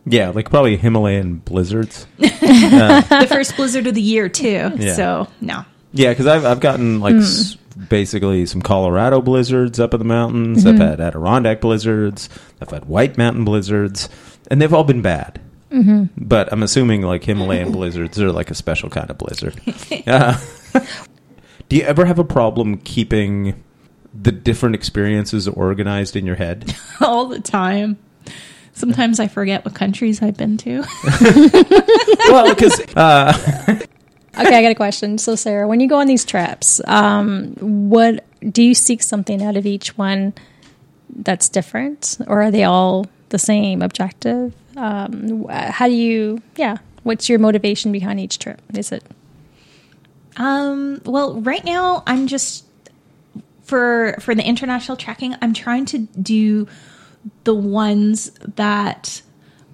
Yeah, 0.05 0.29
like 0.29 0.49
probably 0.49 0.75
Himalayan 0.77 1.35
blizzards. 1.35 2.05
the 2.17 3.25
first 3.29 3.55
blizzard 3.55 3.87
of 3.87 3.95
the 3.95 4.01
year 4.01 4.27
too. 4.29 4.71
Yeah. 4.75 4.93
So 4.93 5.27
no. 5.41 5.65
Yeah, 5.93 6.09
because 6.09 6.27
I've 6.27 6.45
I've 6.45 6.59
gotten 6.59 6.99
like 6.99 7.15
s- 7.15 7.55
basically 7.89 8.45
some 8.45 8.61
Colorado 8.61 9.21
blizzards 9.21 9.79
up 9.79 9.93
in 9.93 9.99
the 9.99 10.05
mountains. 10.05 10.65
I've 10.65 10.77
had 10.77 10.99
Adirondack 10.99 11.61
blizzards. 11.61 12.29
I've 12.61 12.69
had 12.69 12.85
White 12.85 13.17
Mountain 13.17 13.45
blizzards, 13.45 14.09
and 14.51 14.61
they've 14.61 14.73
all 14.73 14.83
been 14.83 15.01
bad. 15.01 15.39
Mm-hmm. 15.73 16.03
But 16.17 16.51
I'm 16.53 16.63
assuming 16.63 17.01
like 17.01 17.23
Himalayan 17.23 17.71
blizzards 17.73 18.21
are 18.21 18.31
like 18.31 18.51
a 18.51 18.55
special 18.55 18.89
kind 18.89 19.09
of 19.09 19.17
blizzard. 19.17 19.59
Uh, 20.05 20.37
do 21.69 21.77
you 21.77 21.83
ever 21.83 22.03
have 22.03 22.19
a 22.19 22.25
problem 22.25 22.77
keeping 22.79 23.63
the 24.13 24.33
different 24.33 24.75
experiences 24.75 25.47
organized 25.47 26.15
in 26.15 26.25
your 26.25 26.35
head? 26.35 26.75
All 26.99 27.27
the 27.27 27.39
time. 27.39 27.97
Sometimes 28.73 29.19
I 29.19 29.27
forget 29.27 29.63
what 29.63 29.75
countries 29.75 30.21
I've 30.21 30.35
been 30.35 30.57
to. 30.57 30.83
well, 32.29 32.53
because 32.53 32.81
uh, 32.97 33.79
Okay, 34.37 34.57
I 34.57 34.61
got 34.63 34.71
a 34.71 34.75
question. 34.75 35.19
So, 35.19 35.35
Sarah, 35.35 35.67
when 35.67 35.79
you 35.79 35.87
go 35.87 35.99
on 35.99 36.07
these 36.07 36.25
trips, 36.25 36.81
um, 36.85 37.53
what 37.59 38.25
do 38.41 38.63
you 38.63 38.73
seek 38.73 39.03
something 39.03 39.43
out 39.43 39.55
of 39.57 39.67
each 39.67 39.95
one 39.95 40.33
that's 41.15 41.49
different, 41.49 42.17
or 42.27 42.41
are 42.41 42.51
they 42.51 42.63
all 42.63 43.05
the 43.33 43.39
same 43.39 43.81
objective? 43.81 44.53
Um, 44.77 45.45
how 45.49 45.87
do 45.87 45.93
you? 45.93 46.41
Yeah, 46.55 46.77
what's 47.01 47.27
your 47.27 47.39
motivation 47.39 47.91
behind 47.91 48.19
each 48.19 48.37
trip? 48.39 48.61
Is 48.73 48.91
it 48.91 49.03
Um, 50.37 51.01
well, 51.03 51.41
right 51.41 51.65
now 51.65 52.03
I'm 52.07 52.27
just 52.27 52.65
for 53.63 54.15
for 54.21 54.35
the 54.35 54.45
international 54.45 54.95
tracking, 54.95 55.35
I'm 55.41 55.53
trying 55.53 55.85
to 55.87 55.99
do 55.99 56.67
the 57.43 57.55
ones 57.55 58.31
that 58.55 59.21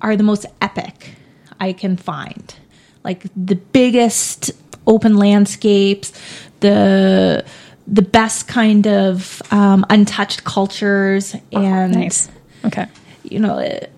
are 0.01 0.15
the 0.15 0.23
most 0.23 0.45
epic 0.61 1.15
I 1.59 1.73
can 1.73 1.97
find. 1.97 2.55
Like 3.03 3.25
the 3.35 3.55
biggest 3.55 4.51
open 4.87 5.17
landscapes, 5.17 6.13
the 6.61 7.43
the 7.87 8.01
best 8.03 8.47
kind 8.47 8.87
of 8.87 9.41
um, 9.51 9.85
untouched 9.89 10.43
cultures 10.43 11.35
and 11.51 11.93
nice? 11.93 12.29
Okay, 12.63 12.87
you 13.29 13.39
know 13.39 13.57
it, 13.59 13.91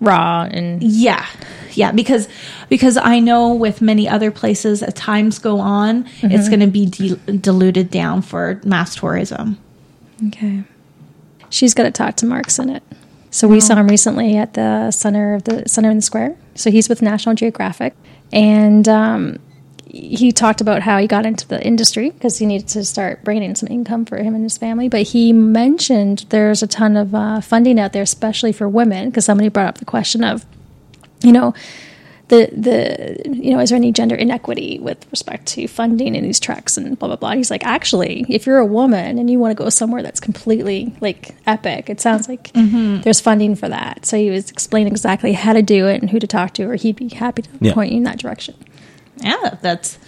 raw 0.00 0.42
and 0.50 0.82
yeah 0.82 1.26
yeah 1.72 1.90
because 1.92 2.28
because 2.68 2.96
i 2.96 3.18
know 3.20 3.52
with 3.54 3.80
many 3.80 4.08
other 4.08 4.30
places 4.30 4.82
as 4.82 4.94
times 4.94 5.38
go 5.38 5.58
on 5.58 6.06
it's 6.22 6.48
going 6.48 6.60
to 6.60 6.66
be 6.68 6.86
de- 6.86 7.16
diluted 7.38 7.90
down 7.90 8.22
for 8.22 8.60
mass 8.64 8.94
tourism 8.94 9.58
Okay. 10.28 10.64
She's 11.50 11.74
got 11.74 11.84
to 11.84 11.90
talk 11.90 12.16
to 12.16 12.26
Mark 12.26 12.46
Synnott. 12.46 12.82
So 13.30 13.46
we 13.46 13.60
saw 13.60 13.76
him 13.76 13.88
recently 13.88 14.36
at 14.36 14.54
the 14.54 14.90
center 14.90 15.34
of 15.34 15.44
the 15.44 15.68
center 15.68 15.90
in 15.90 15.96
the 15.98 16.02
square. 16.02 16.36
So 16.54 16.70
he's 16.70 16.88
with 16.88 17.02
National 17.02 17.34
Geographic, 17.34 17.94
and 18.32 18.88
um, 18.88 19.38
he 19.90 20.32
talked 20.32 20.60
about 20.60 20.82
how 20.82 20.98
he 20.98 21.06
got 21.06 21.24
into 21.24 21.48
the 21.48 21.64
industry 21.66 22.10
because 22.10 22.38
he 22.38 22.46
needed 22.46 22.68
to 22.68 22.84
start 22.84 23.24
bringing 23.24 23.42
in 23.44 23.54
some 23.54 23.68
income 23.70 24.04
for 24.04 24.18
him 24.18 24.34
and 24.34 24.42
his 24.44 24.58
family. 24.58 24.88
But 24.88 25.02
he 25.02 25.32
mentioned 25.32 26.26
there's 26.28 26.62
a 26.62 26.66
ton 26.66 26.96
of 26.96 27.14
uh, 27.14 27.40
funding 27.40 27.80
out 27.80 27.92
there, 27.92 28.02
especially 28.02 28.52
for 28.52 28.68
women, 28.68 29.08
because 29.08 29.24
somebody 29.24 29.48
brought 29.48 29.68
up 29.68 29.78
the 29.78 29.84
question 29.86 30.22
of, 30.24 30.44
you 31.22 31.32
know, 31.32 31.54
the 32.28 32.50
the 32.54 33.22
you 33.34 33.52
know 33.52 33.58
is 33.60 33.70
there 33.70 33.76
any 33.78 33.90
gender 33.90 34.14
inequity 34.14 34.78
with 34.80 35.10
respect 35.10 35.46
to 35.46 35.66
funding 35.66 36.14
in 36.14 36.22
these 36.24 36.38
treks 36.38 36.76
and 36.76 36.98
blah 36.98 37.08
blah 37.08 37.16
blah 37.16 37.32
he's 37.32 37.50
like 37.50 37.64
actually 37.64 38.26
if 38.28 38.44
you're 38.44 38.58
a 38.58 38.66
woman 38.66 39.18
and 39.18 39.30
you 39.30 39.38
want 39.38 39.50
to 39.56 39.64
go 39.64 39.70
somewhere 39.70 40.02
that's 40.02 40.20
completely 40.20 40.94
like 41.00 41.34
epic 41.46 41.88
it 41.88 42.02
sounds 42.02 42.28
like 42.28 42.50
there's 42.52 43.18
funding 43.18 43.54
for 43.56 43.66
that 43.70 44.04
so 44.04 44.18
he 44.18 44.28
was 44.28 44.50
explaining 44.50 44.92
exactly 44.92 45.32
how 45.32 45.54
to 45.54 45.62
do 45.62 45.86
it 45.86 46.02
and 46.02 46.10
who 46.10 46.18
to 46.18 46.26
talk 46.26 46.52
to 46.52 46.64
or 46.64 46.74
he'd 46.74 46.96
be 46.96 47.08
happy 47.08 47.40
to 47.40 47.48
Yeah. 47.62 47.72
point 47.72 47.92
you 47.92 47.96
in 47.96 48.02
that 48.04 48.18
direction 48.18 48.54
yeah 49.22 49.56
that's 49.62 49.98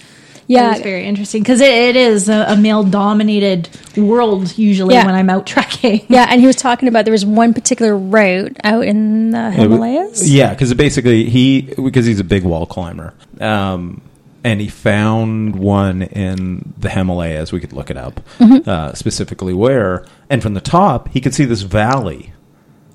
yeah 0.47 0.73
It's 0.73 0.81
very 0.83 1.05
interesting 1.07 1.43
because 1.43 1.61
it, 1.61 1.71
it 1.73 1.97
is 1.97 2.29
a, 2.29 2.47
a 2.49 2.57
male 2.57 2.83
dominated 2.83 3.69
world 3.97 4.57
usually 4.59 4.95
Yeah. 4.95 5.07
when 5.07 5.15
I'm 5.15 5.31
out 5.31 5.47
trekking. 5.55 6.07
yeah 6.09 6.27
and 6.29 6.41
he 6.41 6.47
was 6.47 6.57
talking 6.57 6.89
about 6.89 7.05
there 7.05 7.13
was 7.13 7.25
one 7.25 7.55
particular 7.55 7.97
route 7.97 8.57
out 8.65 8.85
in 8.85 9.31
the 9.31 9.51
himalayas 9.51 10.29
Yeah, 10.33 10.51
because 10.51 10.73
basically 10.75 11.29
he 11.31 11.63
because 11.77 12.07
he's 12.07 12.21
a 12.21 12.25
big 12.25 12.43
wall 12.45 12.67
climber, 12.67 13.15
um, 13.41 14.01
and 14.43 14.59
he 14.61 14.69
found 14.69 15.55
one 15.57 16.01
in 16.03 16.73
the 16.79 16.89
Himalayas. 16.89 17.53
We 17.53 17.61
could 17.61 17.75
look 17.75 17.91
it 17.91 17.99
up 17.99 18.21
uh, 18.41 18.95
specifically 18.95 19.53
where, 19.53 20.07
and 20.31 20.43
from 20.43 20.55
the 20.55 20.63
top 20.63 21.09
he 21.09 21.21
could 21.21 21.35
see 21.35 21.45
this 21.45 21.61
valley 21.63 22.33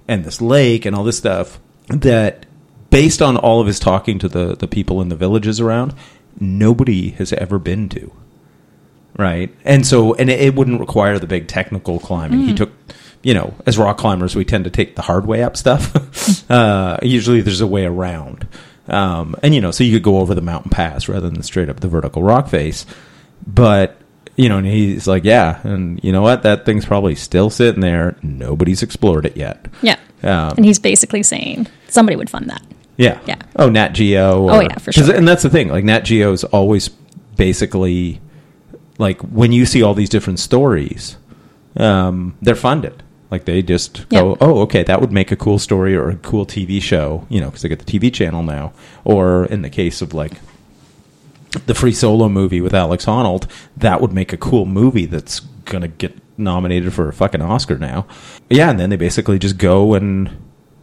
and 0.08 0.24
this 0.26 0.42
lake 0.42 0.86
and 0.88 0.96
all 0.96 1.04
this 1.04 1.18
stuff 1.20 1.60
that, 1.88 2.46
based 2.96 3.22
on 3.22 3.36
all 3.36 3.60
of 3.60 3.68
his 3.68 3.80
talking 3.80 4.18
to 4.20 4.30
the 4.30 4.56
the 4.56 4.68
people 4.68 5.02
in 5.02 5.10
the 5.10 5.16
villages 5.16 5.60
around, 5.60 5.94
nobody 6.40 7.10
has 7.12 7.34
ever 7.34 7.60
been 7.60 7.90
to. 7.90 8.12
Right. 9.18 9.54
And 9.64 9.86
so, 9.86 10.14
and 10.14 10.30
it, 10.30 10.40
it 10.40 10.56
wouldn't 10.56 10.80
require 10.80 11.20
the 11.20 11.28
big 11.28 11.48
technical 11.48 12.00
climbing. 12.00 12.42
He 12.42 12.54
took, 12.54 12.72
you 13.22 13.34
know, 13.34 13.54
as 13.66 13.78
rock 13.78 13.98
climbers, 13.98 14.36
we 14.36 14.44
tend 14.44 14.66
to 14.66 14.70
take 14.70 14.96
the 14.96 15.02
hard 15.02 15.26
way 15.26 15.42
up 15.42 15.56
stuff. 15.56 16.50
uh, 16.52 16.98
usually 17.02 17.42
there's 17.42 17.62
a 17.62 17.68
way 17.68 17.86
around. 17.86 18.48
Um, 18.88 19.36
and, 19.42 19.56
you 19.56 19.62
know, 19.62 19.72
so 19.72 19.86
you 19.86 19.94
could 19.94 20.04
go 20.04 20.20
over 20.20 20.36
the 20.36 20.42
mountain 20.42 20.70
pass 20.70 21.08
rather 21.08 21.30
than 21.30 21.42
straight 21.44 21.70
up 21.70 21.80
the 21.80 21.88
vertical 21.88 22.24
rock 22.24 22.50
face. 22.50 22.86
But, 23.48 23.98
you 24.36 24.50
know, 24.50 24.58
and 24.58 24.68
he's 24.68 25.08
like, 25.08 25.24
yeah. 25.24 25.62
And 25.64 26.04
you 26.04 26.12
know 26.12 26.22
what? 26.22 26.44
That 26.44 26.66
thing's 26.66 26.86
probably 26.86 27.16
still 27.16 27.50
sitting 27.50 27.80
there. 27.80 28.18
Nobody's 28.22 28.84
explored 28.84 29.26
it 29.26 29.38
yet. 29.38 29.66
yeah 29.82 29.98
Um, 30.24 30.56
and 30.58 30.66
he's 30.66 30.80
basically 30.80 31.24
saying 31.24 31.68
somebody 31.88 32.18
would 32.18 32.30
fund 32.30 32.50
that 32.50 32.62
yeah. 32.98 33.20
Yeah. 33.26 33.38
Oh, 33.56 33.70
Nat 33.70 33.90
Geo. 33.90 34.50
Oh, 34.50 34.60
yeah, 34.60 34.78
for 34.78 34.92
sure. 34.92 35.14
And 35.14 35.28
that's 35.28 35.44
the 35.44 35.50
thing. 35.50 35.70
Like 35.70 35.84
Nat 35.84 36.02
Geo 36.02 36.32
is 36.32 36.44
always 36.46 36.90
basically 37.36 38.22
like 38.98 39.22
when 39.22 39.52
you 39.52 39.66
see 39.66 39.84
all 39.84 39.94
these 39.94 40.10
different 40.10 40.40
stories, 40.40 41.18
um, 41.78 42.38
they're 42.42 42.56
funded. 42.56 43.04
Like 43.32 43.46
they 43.46 43.62
just 43.62 44.08
go, 44.10 44.38
oh, 44.40 44.62
okay, 44.62 44.84
that 44.84 45.02
would 45.02 45.12
make 45.12 45.32
a 45.32 45.36
cool 45.36 45.60
story 45.60 45.96
or 45.96 46.10
a 46.10 46.16
cool 46.18 46.46
TV 46.46 46.82
show, 46.82 47.26
you 47.28 47.42
know, 47.42 47.48
because 47.48 47.64
they 47.64 47.70
get 47.70 47.80
the 47.80 48.00
TV 48.00 48.14
channel 48.14 48.44
now. 48.44 48.72
Or 49.04 49.46
in 49.46 49.62
the 49.62 49.70
case 49.70 50.02
of 50.02 50.14
like 50.14 50.34
the 51.66 51.74
Free 51.74 51.92
Solo 51.92 52.30
movie 52.30 52.62
with 52.62 52.74
Alex 52.74 53.06
Honnold, 53.06 53.50
that 53.76 54.00
would 54.00 54.14
make 54.14 54.32
a 54.32 54.38
cool 54.38 54.66
movie 54.66 55.06
that's 55.06 55.40
gonna 55.66 55.88
get 55.88 56.16
nominated 56.38 56.94
for 56.94 57.10
a 57.10 57.14
fucking 57.14 57.42
Oscar 57.42 57.78
now. 57.78 58.06
Yeah, 58.50 58.70
and 58.70 58.80
then 58.80 58.90
they 58.90 58.96
basically 58.96 59.40
just 59.40 59.58
go 59.58 59.96
and 59.96 60.30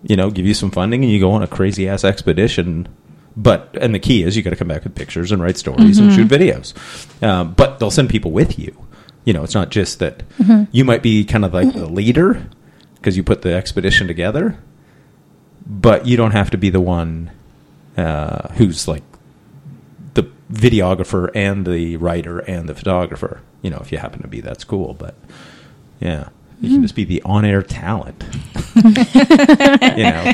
you 0.04 0.16
know, 0.16 0.30
give 0.30 0.46
you 0.46 0.54
some 0.54 0.70
funding, 0.70 1.02
and 1.02 1.12
you 1.12 1.20
go 1.20 1.32
on 1.32 1.42
a 1.42 1.46
crazy 1.46 1.88
ass 1.88 2.04
expedition. 2.04 2.88
But 3.36 3.76
and 3.80 3.94
the 3.94 3.98
key 3.98 4.24
is 4.24 4.36
you 4.36 4.42
got 4.42 4.50
to 4.50 4.56
come 4.56 4.68
back 4.68 4.84
with 4.84 4.94
pictures 4.94 5.32
and 5.32 5.42
write 5.42 5.56
stories 5.56 5.98
and 5.98 6.12
shoot 6.12 6.28
videos. 6.28 6.74
Um, 7.22 7.54
but 7.54 7.78
they'll 7.78 7.90
send 7.90 8.10
people 8.10 8.30
with 8.30 8.58
you. 8.58 8.76
You 9.24 9.32
know, 9.32 9.42
it's 9.42 9.54
not 9.54 9.70
just 9.70 10.00
that 10.00 10.22
you 10.70 10.84
might 10.84 11.02
be 11.02 11.24
kind 11.24 11.44
of 11.44 11.54
like 11.54 11.72
the 11.72 11.86
leader 11.86 12.46
because 12.96 13.16
you 13.16 13.22
put 13.22 13.42
the 13.42 13.54
expedition 13.54 14.06
together, 14.06 14.58
but 15.64 16.06
you 16.06 16.16
don't 16.16 16.32
have 16.32 16.50
to 16.50 16.58
be 16.58 16.70
the 16.70 16.80
one 16.80 17.30
uh, 17.96 18.48
who's 18.54 18.86
like 18.86 19.02
the 20.14 20.24
videographer 20.52 21.30
and 21.34 21.66
the 21.66 21.96
writer 21.96 22.40
and 22.40 22.68
the 22.68 22.74
photographer. 22.74 23.40
You 23.62 23.70
know, 23.70 23.78
if 23.78 23.92
you 23.92 23.98
happen 23.98 24.22
to 24.22 24.28
be 24.28 24.40
that's 24.40 24.64
cool. 24.64 24.94
But 24.94 25.14
yeah, 26.00 26.28
you 26.62 26.70
can 26.70 26.82
just 26.82 26.94
be 26.94 27.04
the 27.04 27.20
on-air 27.22 27.62
talent. 27.62 28.24
you 28.74 28.82
know, 30.04 30.32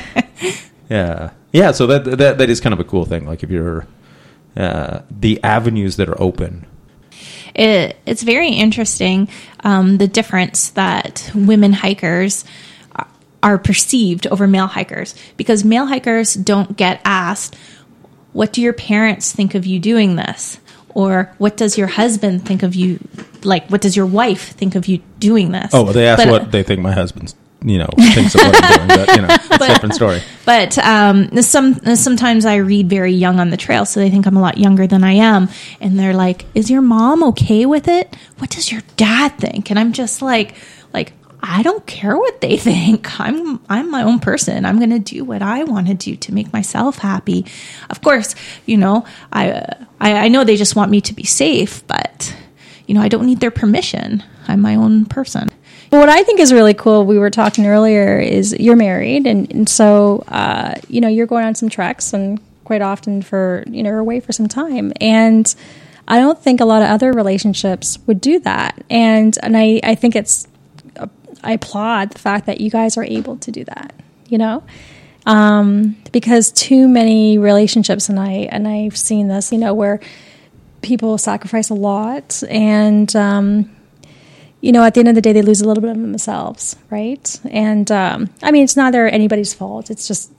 yeah, 0.89 1.31
yeah. 1.53 1.73
So 1.73 1.87
that 1.89 2.05
that 2.19 2.39
that 2.39 2.51
is 2.51 2.61
kind 2.61 2.73
of 2.73 2.81
a 2.81 2.85
cool 2.85 3.05
thing. 3.05 3.27
Like 3.27 3.43
if 3.43 3.51
you're 3.51 3.87
uh, 4.57 5.01
the 5.11 5.43
avenues 5.43 5.97
that 5.97 6.09
are 6.09 6.21
open. 6.21 6.67
it, 7.55 7.97
it's 8.07 8.23
very 8.23 8.51
interesting 8.51 9.29
um, 9.65 9.99
the 9.99 10.09
difference 10.09 10.71
that 10.71 11.31
women 11.35 11.73
hikers 11.73 12.45
are- 12.95 13.07
are 13.43 13.59
perceived 13.59 14.27
over 14.27 14.47
male 14.47 14.67
hikers 14.67 15.15
because 15.37 15.65
male 15.65 15.87
hikers 15.87 16.35
don't 16.35 16.77
get 16.77 17.01
asked 17.05 17.57
what 18.33 18.53
do 18.53 18.61
your 18.61 18.73
parents 18.73 19.33
think 19.33 19.55
of 19.55 19.65
you 19.67 19.79
doing 19.81 20.17
this 20.17 20.59
or 20.99 21.33
what 21.39 21.57
does 21.57 21.79
your 21.79 21.87
husband 21.87 22.45
think 22.45 22.63
of 22.65 22.75
you 22.75 22.99
like 23.45 23.69
what 23.71 23.81
does 23.81 23.95
your 23.97 24.07
wife 24.07 24.45
think 24.61 24.75
of 24.75 24.89
you 24.89 24.99
doing 25.21 25.53
this 25.53 25.71
Oh, 25.73 25.85
well, 25.85 25.93
they 25.93 26.09
ask 26.09 26.19
But- 26.25 26.29
what 26.31 26.53
they 26.53 26.63
think 26.65 26.81
my 26.81 26.93
husband's 26.93 27.35
you 27.63 27.79
know 27.79 27.89
thinks 28.15 28.35
of 28.37 28.41
what 28.43 28.55
I'm 28.63 28.87
doing. 28.87 28.99
But 28.99 29.17
you 29.17 29.23
know, 29.23 29.29
it's 29.31 29.51
a 29.51 29.67
different 29.67 29.95
story. 29.95 30.23
But 30.45 30.79
um, 30.79 31.43
some 31.43 31.75
sometimes 31.97 32.47
I 32.47 32.57
read 32.57 32.89
very 32.89 33.13
young 33.13 33.41
on 33.41 33.51
the 33.51 33.57
trail, 33.57 33.85
so 33.85 33.99
they 33.99 34.11
think 34.11 34.27
I'm 34.27 34.37
a 34.37 34.41
lot 34.41 34.59
younger 34.59 34.87
than 34.87 35.03
I 35.03 35.15
am, 35.15 35.49
and 35.81 35.99
they're 35.99 36.15
like, 36.15 36.47
"Is 36.55 36.71
your 36.71 36.83
mom 36.83 37.25
okay 37.31 37.67
with 37.67 37.89
it? 37.89 38.15
What 38.39 38.51
does 38.51 38.71
your 38.71 38.83
dad 38.97 39.31
think?" 39.39 39.71
And 39.71 39.79
I'm 39.79 39.93
just 39.93 40.23
like, 40.23 40.55
like 40.95 41.13
I 41.41 41.63
don't 41.63 41.87
care 41.87 42.17
what 42.17 42.41
they 42.41 42.57
think. 42.69 43.21
I'm 43.21 43.61
I'm 43.69 43.91
my 43.91 44.03
own 44.03 44.19
person. 44.19 44.65
I'm 44.65 44.79
going 44.79 44.91
to 44.91 44.99
do 44.99 45.25
what 45.25 45.43
I 45.43 45.65
want 45.65 45.89
to 45.89 45.95
do 45.95 46.17
to 46.17 46.35
make 46.35 46.53
myself 46.53 46.99
happy. 46.99 47.47
Of 47.91 48.03
course, 48.03 48.35
you 48.67 48.77
know 48.77 49.05
I, 49.33 49.63
I 50.01 50.27
I 50.27 50.29
know 50.29 50.45
they 50.45 50.57
just 50.57 50.77
want 50.77 50.91
me 50.91 51.01
to 51.03 51.15
be 51.15 51.25
safe, 51.25 51.87
but 51.87 52.37
you 52.87 52.95
know 52.95 53.03
I 53.03 53.09
don't 53.09 53.27
need 53.27 53.41
their 53.41 53.51
permission. 53.51 54.23
I'm 54.47 54.61
my 54.61 54.75
own 54.75 55.05
person. 55.05 55.51
But 55.91 56.01
what 56.01 56.09
I 56.11 56.23
think 56.23 56.39
is 56.39 56.53
really 56.53 56.75
cool, 56.75 57.07
we 57.07 57.19
were 57.19 57.31
talking 57.31 57.67
earlier, 57.67 58.19
is 58.19 58.55
you're 58.59 58.77
married, 58.77 59.27
and, 59.27 59.51
and 59.51 59.69
so 59.69 60.25
uh, 60.29 60.75
you 60.89 61.01
know 61.01 61.09
you're 61.09 61.27
going 61.27 61.47
on 61.47 61.55
some 61.55 61.69
treks, 61.69 62.13
and 62.13 62.41
quite 62.65 62.83
often 62.83 63.23
for 63.23 63.65
you 63.69 63.83
know 63.83 63.97
away 63.99 64.21
for 64.21 64.33
some 64.33 64.49
time, 64.49 64.93
and 65.01 65.55
I 66.07 66.19
don't 66.19 66.39
think 66.39 66.61
a 66.61 66.65
lot 66.65 66.83
of 66.83 66.89
other 66.89 67.13
relationships 67.13 67.99
would 68.07 68.21
do 68.21 68.39
that, 68.41 68.83
and 68.91 69.39
and 69.43 69.57
I 69.57 69.81
I 69.83 69.95
think 69.95 70.15
it's 70.17 70.47
I 71.43 71.53
applaud 71.53 72.11
the 72.11 72.19
fact 72.19 72.47
that 72.47 72.61
you 72.61 72.71
guys 72.71 72.97
are 72.97 73.05
able 73.05 73.37
to 73.39 73.51
do 73.51 73.65
that, 73.65 73.95
you 74.29 74.39
know. 74.39 74.63
Um, 75.27 75.97
because 76.11 76.51
too 76.51 76.89
many 76.89 77.39
relationships, 77.39 78.09
and 78.09 78.19
I 78.19 78.49
and 78.51 78.67
I've 78.67 78.97
seen 78.97 79.29
this, 79.29 79.53
you 79.53 79.59
know, 79.59 79.75
where 79.75 80.01
people 80.81 81.19
sacrifice 81.19 81.69
a 81.71 81.75
lot, 81.75 82.43
and 82.49 83.15
um, 83.15 83.77
you 84.61 84.73
know, 84.73 84.83
at 84.83 84.95
the 84.95 85.01
end 85.01 85.09
of 85.09 85.15
the 85.15 85.21
day, 85.21 85.33
they 85.33 85.43
lose 85.43 85.61
a 85.61 85.67
little 85.67 85.83
bit 85.83 85.91
of 85.91 85.99
themselves, 85.99 86.77
right? 86.91 87.41
And 87.51 87.91
um, 87.93 88.31
I 88.43 88.51
mean, 88.51 88.65
it's 88.65 88.77
neither 88.77 89.07
anybody's 89.07 89.53
fault. 89.53 89.91
It's 89.91 90.09
just 90.09 90.33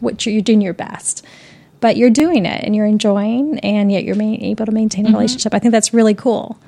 what 0.00 0.26
you're, 0.26 0.32
you're 0.32 0.42
doing 0.42 0.60
your 0.60 0.74
best, 0.74 1.24
but 1.80 1.96
you're 1.96 2.10
doing 2.10 2.44
it 2.44 2.64
and 2.64 2.74
you're 2.74 2.86
enjoying, 2.86 3.58
and 3.60 3.92
yet 3.92 4.04
you're 4.04 4.20
able 4.20 4.66
to 4.66 4.72
maintain 4.72 5.06
a 5.06 5.10
relationship. 5.10 5.54
I 5.54 5.60
think 5.60 5.72
that's 5.72 5.94
really 5.94 6.14
cool. 6.14 6.58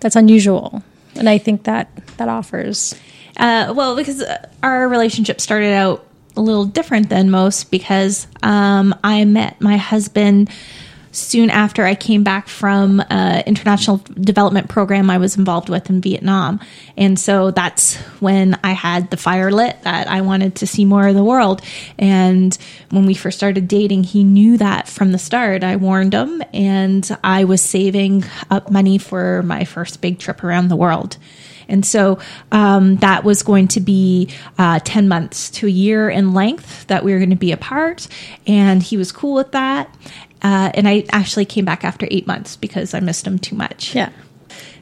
That's 0.00 0.16
unusual, 0.16 0.82
and 1.16 1.28
I 1.28 1.38
think 1.38 1.64
that 1.64 1.90
that 2.18 2.28
offers. 2.28 2.94
Uh, 3.36 3.72
well, 3.76 3.96
because 3.96 4.22
uh, 4.22 4.48
our 4.62 4.88
relationship 4.88 5.40
started 5.40 5.72
out 5.72 6.06
a 6.36 6.40
little 6.40 6.64
different 6.64 7.08
than 7.08 7.30
most 7.30 7.70
because 7.70 8.26
um, 8.42 8.94
I 9.04 9.24
met 9.24 9.60
my 9.60 9.76
husband 9.76 10.50
soon 11.12 11.50
after 11.50 11.84
I 11.84 11.94
came 11.94 12.24
back 12.24 12.48
from 12.48 13.02
an 13.10 13.42
international 13.46 13.98
development 14.14 14.68
program 14.68 15.10
I 15.10 15.18
was 15.18 15.36
involved 15.36 15.68
with 15.68 15.90
in 15.90 16.00
Vietnam. 16.00 16.58
And 16.96 17.18
so 17.18 17.50
that's 17.50 17.96
when 18.20 18.58
I 18.64 18.72
had 18.72 19.10
the 19.10 19.16
fire 19.18 19.52
lit 19.52 19.80
that 19.82 20.08
I 20.08 20.22
wanted 20.22 20.56
to 20.56 20.66
see 20.66 20.84
more 20.84 21.06
of 21.06 21.14
the 21.14 21.22
world. 21.22 21.60
And 21.98 22.56
when 22.90 23.04
we 23.06 23.14
first 23.14 23.36
started 23.36 23.68
dating, 23.68 24.04
he 24.04 24.24
knew 24.24 24.56
that 24.56 24.88
from 24.88 25.12
the 25.12 25.18
start. 25.18 25.62
I 25.62 25.76
warned 25.76 26.14
him, 26.14 26.42
and 26.52 27.08
I 27.22 27.44
was 27.44 27.60
saving 27.60 28.24
up 28.50 28.70
money 28.70 28.98
for 28.98 29.42
my 29.42 29.64
first 29.64 30.00
big 30.00 30.18
trip 30.18 30.42
around 30.42 30.68
the 30.68 30.76
world. 30.76 31.18
And 31.68 31.86
so 31.86 32.18
um, 32.50 32.96
that 32.96 33.24
was 33.24 33.42
going 33.42 33.68
to 33.68 33.80
be 33.80 34.28
uh, 34.58 34.80
10 34.80 35.08
months 35.08 35.50
to 35.50 35.66
a 35.66 35.70
year 35.70 36.10
in 36.10 36.34
length 36.34 36.86
that 36.88 37.04
we 37.04 37.12
were 37.12 37.18
going 37.18 37.30
to 37.30 37.36
be 37.36 37.52
apart. 37.52 38.08
And 38.46 38.82
he 38.82 38.96
was 38.96 39.12
cool 39.12 39.34
with 39.34 39.52
that. 39.52 39.94
Uh, 40.42 40.70
and 40.74 40.88
I 40.88 41.04
actually 41.10 41.44
came 41.44 41.64
back 41.64 41.84
after 41.84 42.06
eight 42.10 42.26
months 42.26 42.56
because 42.56 42.94
I 42.94 43.00
missed 43.00 43.26
him 43.26 43.38
too 43.38 43.54
much. 43.54 43.94
Yeah. 43.94 44.10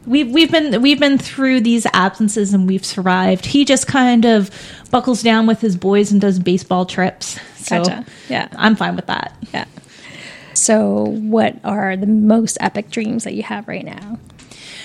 We've, 0.07 0.31
we've 0.31 0.51
been 0.51 0.81
we've 0.81 0.99
been 0.99 1.18
through 1.18 1.61
these 1.61 1.87
absences 1.92 2.55
and 2.55 2.66
we've 2.66 2.85
survived. 2.85 3.44
He 3.44 3.66
just 3.66 3.87
kind 3.87 4.25
of 4.25 4.51
buckles 4.90 5.23
down 5.23 5.46
with 5.46 5.61
his 5.61 5.77
boys 5.77 6.11
and 6.11 6.20
does 6.20 6.38
baseball 6.38 6.87
trips. 6.87 7.38
So 7.57 7.85
Gotcha. 7.85 8.07
Yeah. 8.31 8.49
I'm 8.53 8.77
fine 8.77 8.96
with 8.96 9.07
that. 9.07 9.37
Yeah. 9.53 9.66
So, 10.55 11.05
what 11.05 11.57
are 11.64 11.96
the 11.96 12.07
most 12.07 12.59
epic 12.61 12.90
dreams 12.90 13.25
that 13.25 13.35
you 13.35 13.42
have 13.42 13.68
right 13.68 13.85
now? 13.85 14.18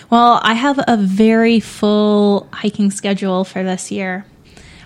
Well, 0.09 0.39
I 0.43 0.53
have 0.53 0.79
a 0.87 0.97
very 0.97 1.59
full 1.59 2.47
hiking 2.53 2.91
schedule 2.91 3.43
for 3.43 3.63
this 3.63 3.91
year. 3.91 4.25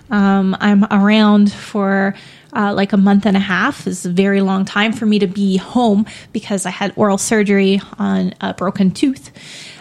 Um, 0.10 0.56
I'm 0.60 0.86
around 0.86 1.52
for 1.52 2.15
uh, 2.53 2.73
like 2.73 2.93
a 2.93 2.97
month 2.97 3.25
and 3.25 3.38
a 3.38 3.39
half. 3.39 3.88
is 3.88 4.05
a 4.05 4.09
very 4.09 4.41
long 4.41 4.65
time 4.65 4.93
for 4.93 5.05
me 5.05 5.19
to 5.19 5.27
be 5.27 5.57
home 5.57 6.05
because 6.33 6.65
I 6.65 6.71
had 6.71 6.93
oral 6.95 7.17
surgery 7.17 7.81
on 7.97 8.33
a 8.41 8.53
broken 8.53 8.91
tooth. 8.91 9.31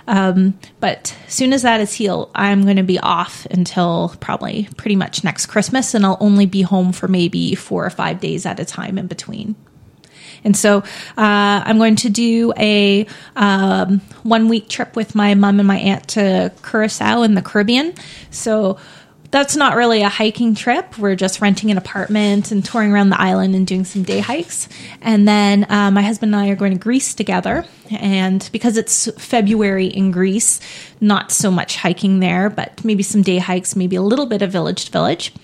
Um, 0.07 0.59
but 0.81 1.15
as 1.27 1.35
soon 1.35 1.53
as 1.53 1.63
that 1.63 1.81
is 1.81 1.93
healed, 1.93 2.31
I'm 2.35 2.63
going 2.63 2.77
to 2.77 2.83
be 2.83 2.99
off 2.99 3.47
until 3.51 4.15
probably 4.21 4.69
pretty 4.79 4.97
much 4.97 5.23
next 5.23 5.47
Christmas, 5.47 5.95
and 5.95 6.05
I'll 6.05 6.17
only 6.21 6.47
be 6.47 6.63
home 6.63 6.93
for 6.93 7.09
maybe 7.09 7.55
four 7.55 7.85
or 7.85 7.91
five 7.91 8.19
days 8.19 8.47
at 8.47 8.59
a 8.59 8.65
time 8.65 8.97
in 8.97 9.07
between. 9.07 9.55
And 10.45 10.57
so 10.57 10.79
uh, 10.79 10.83
I'm 11.17 11.79
going 11.79 11.97
to 11.97 12.11
do 12.11 12.53
a 12.57 13.07
um, 13.37 14.01
one 14.23 14.49
week 14.49 14.69
trip 14.69 14.97
with 14.97 15.15
my 15.15 15.35
mom 15.35 15.59
and 15.59 15.69
my 15.69 15.79
aunt 15.79 16.09
to 16.09 16.53
Curacao 16.63 17.23
in 17.23 17.35
the 17.35 17.43
Caribbean. 17.43 17.93
So 18.31 18.79
that's 19.31 19.57
not 19.57 19.77
really 19.77 20.03
a 20.03 20.09
hiking 20.09 20.55
trip. 20.55 20.97
We're 20.99 21.17
just 21.17 21.41
renting 21.41 21.71
an 21.71 21.77
apartment 21.77 22.51
and 22.51 22.65
touring 22.65 22.93
around 22.93 23.11
the 23.11 23.21
island 23.21 23.55
and 23.55 23.67
doing 23.67 23.85
some 23.85 24.03
day 24.03 24.21
hikes. 24.21 24.69
And 25.03 25.29
then 25.29 25.71
uh, 25.71 25.91
my 25.91 26.01
husband 26.03 26.35
and 26.35 26.43
I 26.43 26.49
are 26.49 26.57
going 26.57 26.73
to 26.73 26.79
Greece 26.79 27.15
together. 27.15 27.67
And 27.91 28.49
because 28.53 28.79
it's 28.79 29.11
February 29.23 29.87
in 29.87 30.13
Greece, 30.13 30.61
not 31.01 31.31
so 31.31 31.51
much 31.51 31.77
hiking 31.77 32.21
there, 32.21 32.49
but 32.49 32.83
maybe 32.85 33.03
some 33.03 33.21
day 33.21 33.39
hikes, 33.39 33.77
maybe 33.77 33.97
a 33.97 34.03
little 34.03 34.27
bit 34.27 34.41
of 34.41 34.51
village 34.51 34.87
to 34.87 34.93
village. 34.93 35.35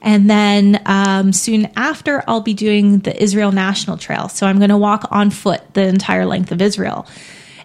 And 0.00 0.30
then 0.30 0.80
um, 0.86 1.32
soon 1.32 1.72
after, 1.76 2.22
I'll 2.28 2.42
be 2.42 2.54
doing 2.54 3.00
the 3.00 3.20
Israel 3.20 3.50
National 3.50 3.96
Trail. 3.96 4.28
So 4.28 4.46
I'm 4.46 4.58
going 4.58 4.70
to 4.70 4.76
walk 4.76 5.08
on 5.10 5.30
foot 5.30 5.62
the 5.74 5.86
entire 5.86 6.26
length 6.26 6.52
of 6.52 6.62
Israel. 6.62 7.06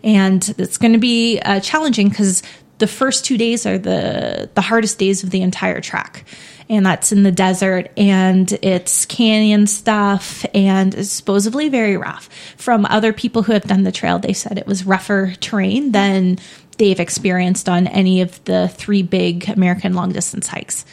And 0.03 0.55
it's 0.57 0.77
going 0.77 0.93
to 0.93 0.99
be 0.99 1.39
uh, 1.39 1.59
challenging 1.59 2.07
because 2.07 2.41
the 2.79 2.87
first 2.87 3.25
two 3.25 3.37
days 3.37 3.65
are 3.65 3.77
the, 3.77 4.49
the 4.55 4.61
hardest 4.61 4.97
days 4.97 5.23
of 5.23 5.29
the 5.29 5.41
entire 5.41 5.81
track. 5.81 6.25
And 6.69 6.85
that's 6.85 7.11
in 7.11 7.23
the 7.23 7.31
desert 7.31 7.91
and 7.97 8.51
it's 8.61 9.05
canyon 9.05 9.65
stuff 9.65 10.45
and 10.53 10.93
it's 10.93 11.09
supposedly 11.09 11.67
very 11.69 11.97
rough. 11.97 12.29
From 12.57 12.85
other 12.85 13.11
people 13.11 13.43
who 13.43 13.53
have 13.53 13.63
done 13.63 13.83
the 13.83 13.91
trail, 13.91 14.19
they 14.19 14.33
said 14.33 14.57
it 14.57 14.67
was 14.67 14.85
rougher 14.85 15.33
terrain 15.39 15.91
than 15.91 16.37
they've 16.77 16.99
experienced 16.99 17.67
on 17.67 17.87
any 17.87 18.21
of 18.21 18.43
the 18.45 18.67
three 18.69 19.01
big 19.01 19.49
American 19.49 19.93
long 19.93 20.11
distance 20.11 20.47
hikes 20.47 20.85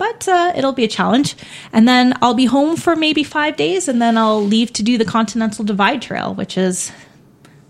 but 0.00 0.26
uh, 0.28 0.50
it'll 0.56 0.72
be 0.72 0.84
a 0.84 0.88
challenge. 0.88 1.36
And 1.74 1.86
then 1.86 2.14
I'll 2.22 2.32
be 2.32 2.46
home 2.46 2.78
for 2.78 2.96
maybe 2.96 3.22
five 3.22 3.58
days, 3.58 3.86
and 3.86 4.00
then 4.00 4.16
I'll 4.16 4.42
leave 4.42 4.72
to 4.72 4.82
do 4.82 4.96
the 4.96 5.04
Continental 5.04 5.62
Divide 5.62 6.00
Trail, 6.00 6.34
which 6.34 6.56
is 6.56 6.90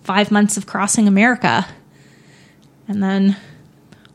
five 0.04 0.30
months 0.30 0.56
of 0.56 0.64
crossing 0.64 1.08
America. 1.08 1.66
And 2.86 3.02
then 3.02 3.36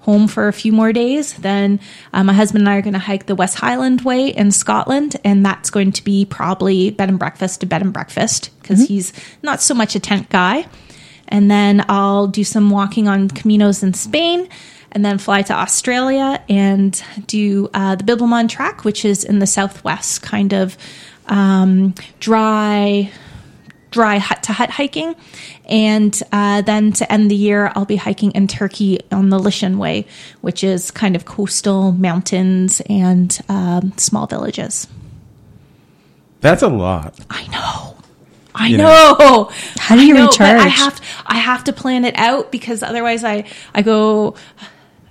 home 0.06 0.28
for 0.28 0.48
a 0.48 0.54
few 0.54 0.72
more 0.72 0.94
days. 0.94 1.34
Then 1.34 1.80
uh, 2.14 2.24
my 2.24 2.34
husband 2.34 2.62
and 2.62 2.70
I 2.70 2.78
are 2.78 2.82
going 2.82 2.94
to 2.94 3.00
hike 3.00 3.26
the 3.26 3.36
West 3.36 3.56
Highland 3.58 4.02
Way 4.02 4.28
in 4.28 4.52
Scotland, 4.52 5.18
and 5.24 5.46
that's 5.46 5.70
going 5.70 5.92
to 5.94 6.04
be 6.04 6.26
probably 6.26 6.92
bed 6.92 7.10
and 7.10 7.20
breakfast 7.20 7.60
to 7.62 7.66
bed 7.66 7.82
and 7.82 7.92
breakfast 7.92 8.52
because 8.62 8.88
he's 8.88 9.14
not 9.42 9.62
so 9.62 9.74
much 9.74 9.96
a 9.96 10.00
tent 10.00 10.30
guy. 10.30 10.68
And 11.28 11.50
then 11.50 11.84
I'll 11.90 12.28
do 12.28 12.44
some 12.44 12.70
walking 12.70 13.08
on 13.08 13.30
caminos 13.30 13.82
in 13.84 13.94
Spain. 13.94 14.48
and 14.92 15.04
then 15.04 15.18
fly 15.18 15.42
to 15.42 15.54
Australia 15.54 16.42
and 16.48 17.04
do 17.28 17.70
uh, 17.74 17.96
the 17.96 18.04
Bibbulmun 18.06 18.48
Track, 18.48 18.86
which 18.86 19.04
is 19.04 19.26
in 19.26 19.40
the 19.40 19.46
southwest, 19.48 20.22
kind 20.22 20.54
of 20.54 20.78
um, 21.28 21.94
dry, 22.22 23.12
dry 23.96 24.18
hut 24.18 24.44
to 24.44 24.52
hut 24.54 24.70
hiking. 24.72 25.16
And 25.70 26.14
uh, 26.34 26.62
then 26.64 26.92
to 27.00 27.10
end 27.10 27.32
the 27.32 27.36
year, 27.36 27.72
I'll 27.76 27.86
be 27.86 27.96
hiking 27.96 28.32
in 28.32 28.48
Turkey 28.48 29.00
on 29.10 29.30
the 29.30 29.40
Lycian 29.40 29.78
Way, 29.78 30.06
which 30.42 30.64
is 30.66 30.92
kind 30.92 31.16
of 31.16 31.24
coastal 31.24 31.94
mountains 31.94 32.82
and 32.90 33.30
um, 33.48 33.94
small 33.98 34.28
villages. 34.28 34.88
That's 36.42 36.62
a 36.62 36.68
lot. 36.68 37.18
I 37.30 37.48
know. 37.48 37.96
I 38.54 38.68
You 38.68 38.78
know. 38.78 39.16
know. 39.20 39.52
How 39.80 39.96
do 39.96 40.06
you 40.06 40.14
I 40.16 40.20
know, 40.20 40.28
but 40.28 40.42
I 40.42 40.68
have 40.68 41.02
I 41.26 41.38
have 41.38 41.64
to 41.66 41.74
plan 41.74 42.04
it 42.06 42.16
out 42.18 42.52
because 42.52 42.84
otherwise 42.84 43.24
I 43.24 43.46
I 43.74 43.82
go 43.82 44.36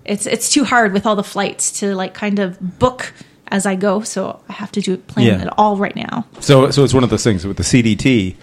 it's 0.05 0.27
it's 0.27 0.51
too 0.51 0.64
hard 0.64 0.92
with 0.92 1.07
all 1.07 1.16
the 1.16 1.25
flights 1.25 1.81
to 1.81 1.94
like 1.94 2.12
kind 2.14 2.38
of 2.38 2.79
book 2.79 3.12
as 3.49 3.66
I 3.66 3.75
go, 3.77 4.01
so 4.03 4.40
I 4.49 4.53
have 4.55 4.70
to 4.73 4.81
do 4.81 4.97
plan 4.97 5.27
Yeah. 5.27 5.42
it 5.47 5.49
all 5.59 5.77
right 5.77 5.94
now. 5.97 6.27
So, 6.40 6.70
so 6.70 6.83
it's 6.85 6.94
one 6.94 7.05
of 7.05 7.11
those 7.11 7.23
things 7.25 7.47
with 7.47 7.57
the 7.57 7.62
CDT. 7.62 8.35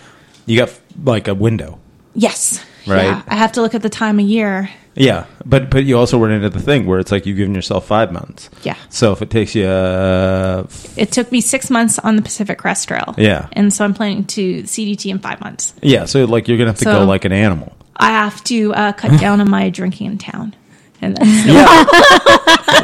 You 0.46 0.58
got 0.58 0.72
like 1.04 1.28
a 1.28 1.34
window, 1.36 1.80
Yes. 2.14 2.64
Right. 2.88 3.04
Yeah, 3.06 3.22
I 3.28 3.36
have 3.36 3.52
to 3.54 3.62
look 3.62 3.76
at 3.76 3.84
the 3.84 3.90
time 3.90 4.20
of 4.20 4.26
year. 4.26 4.70
yeah. 4.96 5.26
But 5.46 5.70
but 5.70 5.86
you 5.86 5.98
also 6.00 6.18
run 6.20 6.32
into 6.32 6.50
the 6.50 6.60
thing 6.60 6.88
where 6.88 7.00
it's 7.00 7.12
like 7.12 7.26
you've 7.28 7.38
given 7.38 7.54
yourself 7.56 7.86
five 7.86 8.12
months. 8.12 8.50
Yeah. 8.64 8.76
So 8.90 9.12
if 9.12 9.22
it 9.22 9.30
takes 9.30 9.54
you, 9.56 9.66
uh, 9.68 10.66
It 10.98 11.12
took 11.12 11.32
me 11.32 11.42
six 11.42 11.70
months 11.70 12.00
on 12.00 12.16
the 12.16 12.22
Pacific 12.24 12.58
Crest 12.58 12.88
Trail. 12.88 13.14
Yeah. 13.18 13.48
And 13.54 13.72
so 13.72 13.86
I'm 13.86 13.94
planning 13.94 14.26
to 14.26 14.64
CDT 14.64 15.12
in 15.12 15.20
five 15.20 15.40
months. 15.42 15.74
yeah. 15.84 16.06
So 16.06 16.26
like 16.26 16.48
you're 16.48 16.58
gonna 16.58 16.72
have 16.72 16.80
to 16.80 16.86
So- 16.86 17.00
go 17.00 17.06
like 17.06 17.24
an 17.26 17.32
animal. 17.34 17.72
I 17.98 18.10
have 18.10 18.44
to 18.46 18.74
uh, 18.74 18.94
cut 18.94 19.20
down 19.20 19.42
on 19.42 19.50
my 19.50 19.70
drinking 19.70 20.08
in 20.08 20.18
town. 20.18 20.56
And 21.02 21.16
then 21.18 21.28
Yeah. 21.48 21.86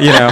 you 0.00 0.10
know, 0.12 0.30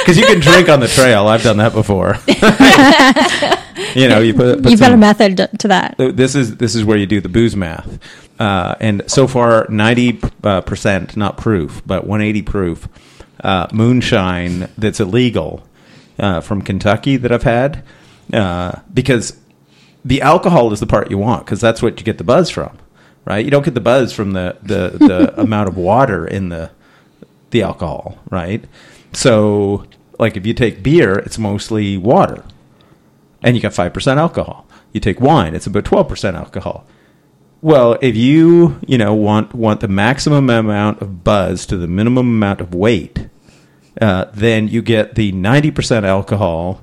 because 0.00 0.16
you 0.18 0.26
can 0.26 0.40
drink 0.40 0.68
on 0.68 0.80
the 0.80 0.88
trail. 0.88 1.28
I've 1.28 1.42
done 1.42 1.58
that 1.58 1.72
before. 1.72 2.16
you 3.94 4.08
know, 4.08 4.20
you 4.20 4.34
put, 4.34 4.62
put 4.62 4.70
You've 4.70 4.80
got 4.80 4.92
a 4.92 4.96
method 4.96 5.36
to- 5.38 5.50
to 5.58 5.68
that. 5.68 5.96
This 5.98 6.34
is 6.34 6.56
this 6.56 6.74
is 6.74 6.84
where 6.84 6.96
you 6.96 7.06
do 7.06 7.20
the 7.20 7.28
booze 7.28 7.56
math, 7.56 7.98
uh, 8.40 8.74
and 8.80 9.02
so 9.06 9.26
far 9.26 9.66
ninety 9.68 10.20
uh, 10.44 10.60
percent, 10.62 11.16
not 11.16 11.36
proof, 11.36 11.82
but 11.86 12.06
one 12.06 12.20
eighty 12.22 12.42
proof 12.42 12.88
uh, 13.42 13.66
moonshine 13.72 14.68
that's 14.76 15.00
illegal 15.00 15.66
uh, 16.18 16.40
from 16.40 16.62
Kentucky 16.62 17.16
that 17.16 17.32
I've 17.32 17.42
had 17.42 17.82
uh, 18.32 18.80
because 18.92 19.38
the 20.04 20.22
alcohol 20.22 20.72
is 20.72 20.80
the 20.80 20.86
part 20.86 21.10
you 21.10 21.18
want 21.18 21.44
because 21.44 21.60
that's 21.60 21.82
what 21.82 21.98
you 21.98 22.04
get 22.04 22.18
the 22.18 22.24
buzz 22.24 22.50
from, 22.50 22.76
right? 23.24 23.44
You 23.44 23.50
don't 23.50 23.64
get 23.64 23.74
the 23.74 23.80
buzz 23.80 24.12
from 24.12 24.32
the 24.32 24.56
the, 24.62 24.90
the 24.98 25.40
amount 25.40 25.68
of 25.68 25.76
water 25.76 26.26
in 26.26 26.48
the 26.50 26.70
the 27.50 27.62
alcohol, 27.62 28.18
right? 28.30 28.64
So, 29.12 29.86
like 30.18 30.36
if 30.36 30.46
you 30.46 30.54
take 30.54 30.82
beer, 30.82 31.18
it's 31.18 31.38
mostly 31.38 31.96
water 31.96 32.44
and 33.42 33.56
you 33.56 33.62
got 33.62 33.72
5% 33.72 34.16
alcohol. 34.16 34.66
You 34.92 35.00
take 35.00 35.20
wine, 35.20 35.54
it's 35.54 35.66
about 35.66 35.84
12% 35.84 36.34
alcohol. 36.34 36.86
Well, 37.62 37.98
if 38.00 38.16
you, 38.16 38.80
you 38.86 38.96
know, 38.96 39.14
want 39.14 39.54
want 39.54 39.80
the 39.80 39.88
maximum 39.88 40.48
amount 40.48 41.02
of 41.02 41.22
buzz 41.22 41.66
to 41.66 41.76
the 41.76 41.86
minimum 41.86 42.26
amount 42.26 42.60
of 42.60 42.74
weight, 42.74 43.28
uh, 44.00 44.26
then 44.32 44.66
you 44.66 44.80
get 44.80 45.14
the 45.14 45.30
90% 45.32 46.04
alcohol, 46.04 46.82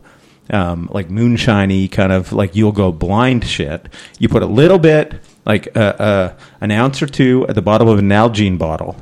um, 0.51 0.87
like 0.91 1.09
moonshiny 1.09 1.91
kind 1.91 2.11
of 2.11 2.31
like 2.31 2.55
you'll 2.55 2.71
go 2.71 2.91
blind 2.91 3.45
shit. 3.45 3.87
You 4.19 4.29
put 4.29 4.43
a 4.43 4.47
little 4.47 4.77
bit, 4.77 5.15
like 5.45 5.75
uh, 5.75 5.79
uh, 5.79 6.37
an 6.61 6.69
ounce 6.69 7.01
or 7.01 7.07
two 7.07 7.45
at 7.49 7.55
the 7.55 7.61
bottom 7.63 7.87
of 7.87 7.97
an 7.97 8.07
Nalgene 8.07 8.59
bottle, 8.59 8.95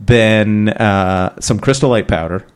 then 0.00 0.70
uh, 0.70 1.38
some 1.40 1.60
Crystal 1.60 1.90
Light 1.90 2.08
powder, 2.08 2.46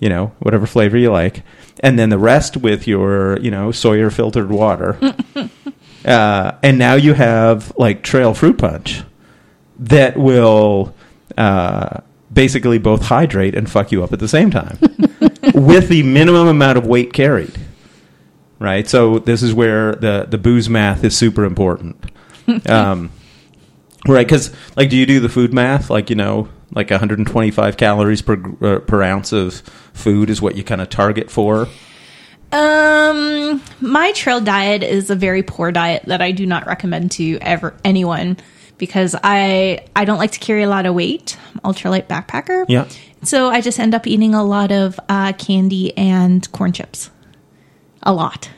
you 0.00 0.08
know, 0.08 0.32
whatever 0.40 0.66
flavor 0.66 0.98
you 0.98 1.10
like, 1.10 1.42
and 1.80 1.98
then 1.98 2.08
the 2.08 2.18
rest 2.18 2.56
with 2.56 2.86
your, 2.86 3.38
you 3.38 3.50
know, 3.50 3.70
Sawyer 3.70 4.10
filtered 4.10 4.50
water. 4.50 4.98
uh, 6.04 6.52
and 6.62 6.78
now 6.78 6.94
you 6.94 7.14
have 7.14 7.72
like 7.78 8.02
trail 8.02 8.34
fruit 8.34 8.58
punch 8.58 9.02
that 9.78 10.16
will 10.16 10.94
uh, 11.38 12.00
basically 12.32 12.78
both 12.78 13.02
hydrate 13.02 13.54
and 13.54 13.70
fuck 13.70 13.92
you 13.92 14.02
up 14.02 14.12
at 14.12 14.18
the 14.18 14.28
same 14.28 14.50
time 14.50 14.78
with 15.54 15.88
the 15.88 16.02
minimum 16.02 16.48
amount 16.48 16.76
of 16.76 16.86
weight 16.86 17.12
carried. 17.12 17.54
Right? 18.58 18.88
So 18.88 19.18
this 19.18 19.42
is 19.42 19.52
where 19.54 19.94
the, 19.94 20.26
the 20.28 20.38
booze 20.38 20.68
math 20.68 21.04
is 21.04 21.16
super 21.16 21.44
important. 21.44 22.10
Um, 22.68 23.10
Right, 24.06 24.26
because 24.26 24.54
like, 24.76 24.90
do 24.90 24.96
you 24.96 25.06
do 25.06 25.18
the 25.20 25.28
food 25.28 25.54
math? 25.54 25.88
Like, 25.88 26.10
you 26.10 26.16
know, 26.16 26.48
like 26.74 26.90
125 26.90 27.76
calories 27.76 28.22
per 28.22 28.42
uh, 28.60 28.80
per 28.80 29.02
ounce 29.02 29.32
of 29.32 29.54
food 29.92 30.30
is 30.30 30.42
what 30.42 30.56
you 30.56 30.64
kind 30.64 30.80
of 30.80 30.88
target 30.88 31.30
for. 31.30 31.68
Um, 32.52 33.62
my 33.80 34.12
trail 34.12 34.40
diet 34.40 34.82
is 34.82 35.10
a 35.10 35.16
very 35.16 35.42
poor 35.42 35.72
diet 35.72 36.04
that 36.06 36.22
I 36.22 36.30
do 36.30 36.46
not 36.46 36.66
recommend 36.66 37.10
to 37.12 37.38
ever 37.40 37.74
anyone 37.84 38.36
because 38.78 39.16
I 39.22 39.86
I 39.96 40.04
don't 40.04 40.18
like 40.18 40.32
to 40.32 40.38
carry 40.38 40.62
a 40.62 40.68
lot 40.68 40.86
of 40.86 40.94
weight. 40.94 41.36
I'm 41.54 41.72
ultralight 41.72 42.06
backpacker. 42.06 42.64
Yeah. 42.68 42.88
So 43.22 43.48
I 43.48 43.60
just 43.60 43.78
end 43.80 43.94
up 43.94 44.06
eating 44.06 44.34
a 44.34 44.44
lot 44.44 44.70
of 44.70 45.00
uh, 45.08 45.32
candy 45.32 45.96
and 45.96 46.50
corn 46.52 46.72
chips. 46.72 47.10
A 48.02 48.12
lot. 48.12 48.50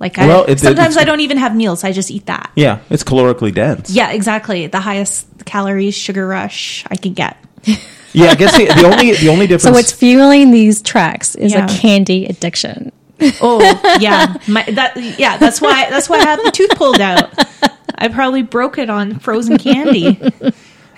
Like 0.00 0.18
I, 0.18 0.26
Well, 0.26 0.44
it- 0.44 0.60
sometimes 0.60 0.96
I 0.96 1.04
don't 1.04 1.20
even 1.20 1.36
have 1.38 1.54
meals. 1.54 1.84
I 1.84 1.92
just 1.92 2.10
eat 2.10 2.26
that. 2.26 2.50
Yeah, 2.56 2.80
it's 2.90 3.04
calorically 3.04 3.54
dense. 3.54 3.90
Yeah, 3.90 4.10
exactly. 4.10 4.66
The 4.66 4.80
highest 4.80 5.26
calories, 5.44 5.94
sugar 5.94 6.26
rush 6.26 6.84
I 6.90 6.96
can 6.96 7.14
get. 7.14 7.36
yeah. 8.12 8.26
I 8.26 8.34
guess 8.34 8.56
the, 8.56 8.66
the 8.66 8.84
only 8.90 9.12
the 9.12 9.28
only 9.28 9.46
difference. 9.50 9.62
So 9.64 9.72
what's 9.72 9.92
fueling 9.92 10.50
these 10.50 10.82
tracks 10.82 11.34
is 11.34 11.52
Yeah. 11.52 11.64
a 11.66 11.68
candy 11.68 12.26
addiction. 12.26 12.92
Oh 13.40 13.60
yeah, 14.00 14.36
my, 14.48 14.64
that 14.64 14.96
yeah. 15.18 15.36
That's 15.38 15.60
why 15.60 15.88
that's 15.88 16.08
why 16.08 16.18
I 16.18 16.24
have 16.24 16.42
the 16.42 16.50
tooth 16.50 16.70
pulled 16.76 17.00
out. 17.00 17.32
I 17.96 18.08
probably 18.08 18.42
broke 18.42 18.76
it 18.76 18.90
on 18.90 19.20
frozen 19.20 19.56
candy. 19.56 20.20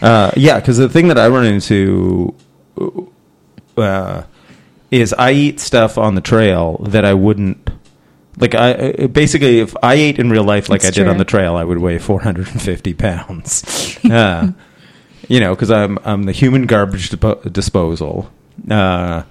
Uh, 0.00 0.30
yeah, 0.37 0.59
because 0.59 0.78
the 0.78 0.88
thing 0.88 1.09
that 1.09 1.18
I 1.18 1.28
run 1.28 1.44
into 1.44 2.35
uh, 3.76 4.22
is 4.90 5.12
I 5.12 5.32
eat 5.32 5.61
stuff 5.61 5.98
on 5.98 6.14
the 6.14 6.20
trail 6.22 6.78
that 6.88 7.04
I 7.04 7.14
wouldn't. 7.14 7.68
Like 8.38 8.55
I 8.55 9.07
basically, 9.07 9.61
if 9.61 9.75
I 9.83 9.94
ate 9.94 10.18
in 10.18 10.31
real 10.31 10.44
life 10.44 10.68
like 10.68 10.85
It's 10.85 10.88
I 10.88 10.90
did 10.90 11.09
on 11.09 11.16
the 11.16 11.25
trail, 11.25 11.57
I 11.57 11.64
would 11.64 11.79
weigh 11.79 11.99
450 11.99 12.94
pounds. 12.94 13.99
uh, 14.11 14.53
you 15.29 15.40
know, 15.40 15.55
because 15.55 15.70
I'm 15.70 15.99
I'm 16.05 16.25
the 16.25 16.33
human 16.33 16.66
garbage 16.66 17.11
dispo- 17.11 17.51
disposal, 17.51 18.31
uh, 18.70 19.22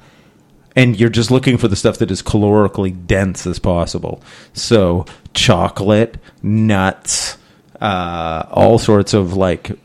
and 0.76 1.00
you're 1.00 1.10
just 1.10 1.30
looking 1.30 1.58
for 1.58 1.68
the 1.68 1.76
stuff 1.76 2.00
that 2.00 2.10
is 2.10 2.24
calorically 2.24 3.06
dense 3.06 3.46
as 3.46 3.60
possible. 3.60 4.22
So 4.54 5.06
chocolate, 5.34 6.18
nuts, 6.42 7.38
uh, 7.80 8.46
all 8.52 8.80
sorts 8.80 9.14
of 9.14 9.36
like 9.36 9.78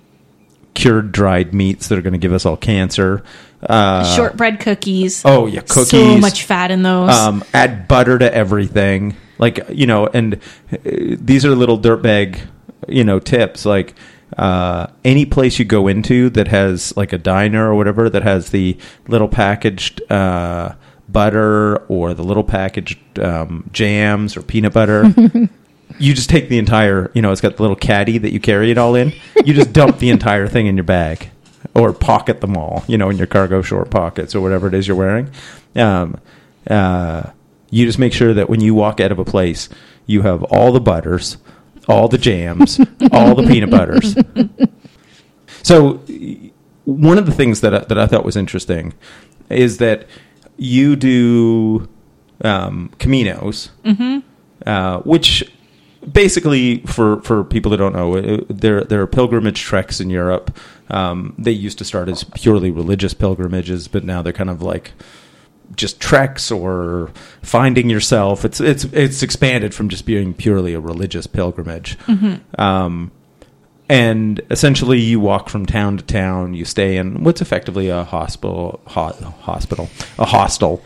cured 0.74 1.12
dried 1.12 1.52
meats 1.52 1.88
that 1.88 1.98
are 1.98 2.02
going 2.02 2.14
to 2.14 2.18
give 2.18 2.32
us 2.32 2.46
all 2.46 2.56
cancer. 2.56 3.22
Uh, 3.62 4.04
Shortbread 4.16 4.60
cookies. 4.60 5.22
Oh 5.24 5.46
yeah, 5.46 5.60
cookies. 5.60 5.90
So 5.90 6.18
much 6.18 6.44
fat 6.44 6.70
in 6.70 6.82
those. 6.82 7.10
Um, 7.10 7.44
add 7.52 7.88
butter 7.88 8.18
to 8.18 8.34
everything, 8.34 9.16
like 9.38 9.60
you 9.70 9.86
know, 9.86 10.06
and 10.06 10.36
uh, 10.72 10.76
these 10.82 11.44
are 11.44 11.54
little 11.54 11.78
dirtbag, 11.78 12.40
you 12.88 13.04
know, 13.04 13.18
tips. 13.18 13.66
Like 13.66 13.94
uh, 14.38 14.86
any 15.04 15.26
place 15.26 15.58
you 15.58 15.66
go 15.66 15.88
into 15.88 16.30
that 16.30 16.48
has 16.48 16.96
like 16.96 17.12
a 17.12 17.18
diner 17.18 17.70
or 17.70 17.74
whatever 17.74 18.08
that 18.08 18.22
has 18.22 18.50
the 18.50 18.78
little 19.08 19.28
packaged 19.28 20.00
uh, 20.10 20.74
butter 21.08 21.78
or 21.86 22.14
the 22.14 22.24
little 22.24 22.44
packaged 22.44 23.18
um, 23.18 23.68
jams 23.72 24.36
or 24.36 24.42
peanut 24.42 24.72
butter. 24.72 25.12
You 25.98 26.14
just 26.14 26.30
take 26.30 26.48
the 26.48 26.56
entire, 26.56 27.10
you 27.14 27.20
know, 27.20 27.30
it's 27.30 27.42
got 27.42 27.56
the 27.56 27.62
little 27.62 27.76
caddy 27.76 28.16
that 28.16 28.32
you 28.32 28.40
carry 28.40 28.70
it 28.70 28.78
all 28.78 28.94
in. 28.94 29.12
You 29.44 29.52
just 29.52 29.74
dump 29.74 29.98
the 29.98 30.08
entire 30.08 30.46
thing 30.48 30.66
in 30.66 30.76
your 30.76 30.84
bag 30.84 31.30
or 31.74 31.92
pocket 31.92 32.40
them 32.40 32.56
all, 32.56 32.84
you 32.86 32.96
know, 32.98 33.10
in 33.10 33.16
your 33.16 33.26
cargo 33.26 33.62
short 33.62 33.90
pockets 33.90 34.34
or 34.34 34.40
whatever 34.40 34.66
it 34.66 34.74
is 34.74 34.88
you're 34.88 34.96
wearing. 34.96 35.30
Um, 35.76 36.18
uh, 36.68 37.30
you 37.70 37.86
just 37.86 37.98
make 37.98 38.12
sure 38.12 38.34
that 38.34 38.48
when 38.48 38.60
you 38.60 38.74
walk 38.74 39.00
out 39.00 39.12
of 39.12 39.18
a 39.18 39.24
place, 39.24 39.68
you 40.06 40.22
have 40.22 40.42
all 40.44 40.72
the 40.72 40.80
butters, 40.80 41.36
all 41.88 42.08
the 42.08 42.18
jams, 42.18 42.80
all 43.12 43.34
the 43.34 43.46
peanut 43.46 43.70
butters. 43.70 44.16
So, 45.62 45.94
one 46.84 47.18
of 47.18 47.26
the 47.26 47.32
things 47.32 47.60
that 47.60 47.74
I, 47.74 47.78
that 47.80 47.98
I 47.98 48.06
thought 48.06 48.24
was 48.24 48.36
interesting 48.36 48.94
is 49.48 49.78
that 49.78 50.06
you 50.56 50.96
do 50.96 51.88
um, 52.42 52.90
Caminos, 52.98 53.70
uh, 54.66 55.00
which 55.00 55.50
basically 56.10 56.80
for 56.86 57.20
for 57.22 57.44
people 57.44 57.70
that 57.70 57.76
don't 57.76 57.94
know, 57.94 58.16
uh, 58.16 58.40
there 58.48 58.84
there 58.84 59.00
are 59.00 59.06
pilgrimage 59.06 59.60
treks 59.60 60.00
in 60.00 60.10
Europe. 60.10 60.56
Um, 60.90 61.34
they 61.38 61.52
used 61.52 61.78
to 61.78 61.84
start 61.84 62.08
as 62.08 62.24
purely 62.24 62.70
religious 62.70 63.14
pilgrimages, 63.14 63.88
but 63.88 64.04
now 64.04 64.22
they're 64.22 64.32
kind 64.32 64.50
of 64.50 64.62
like 64.62 64.92
just 65.76 66.00
treks 66.00 66.50
or 66.50 67.10
finding 67.42 67.88
yourself. 67.88 68.44
It's 68.44 68.60
it's 68.60 68.84
it's 68.84 69.22
expanded 69.22 69.72
from 69.74 69.88
just 69.88 70.04
being 70.04 70.34
purely 70.34 70.74
a 70.74 70.80
religious 70.80 71.26
pilgrimage. 71.26 71.96
Um, 72.58 73.12
and 73.88 74.40
essentially 74.50 75.00
you 75.00 75.18
walk 75.18 75.48
from 75.48 75.66
town 75.66 75.96
to 75.96 76.04
town. 76.04 76.54
You 76.54 76.64
stay 76.64 76.96
in 76.96 77.24
what's 77.24 77.40
effectively 77.40 77.88
a 77.88 78.04
hospital, 78.04 78.80
ho- 78.86 79.34
hospital, 79.40 79.88
a 80.18 80.24
hostel, 80.26 80.82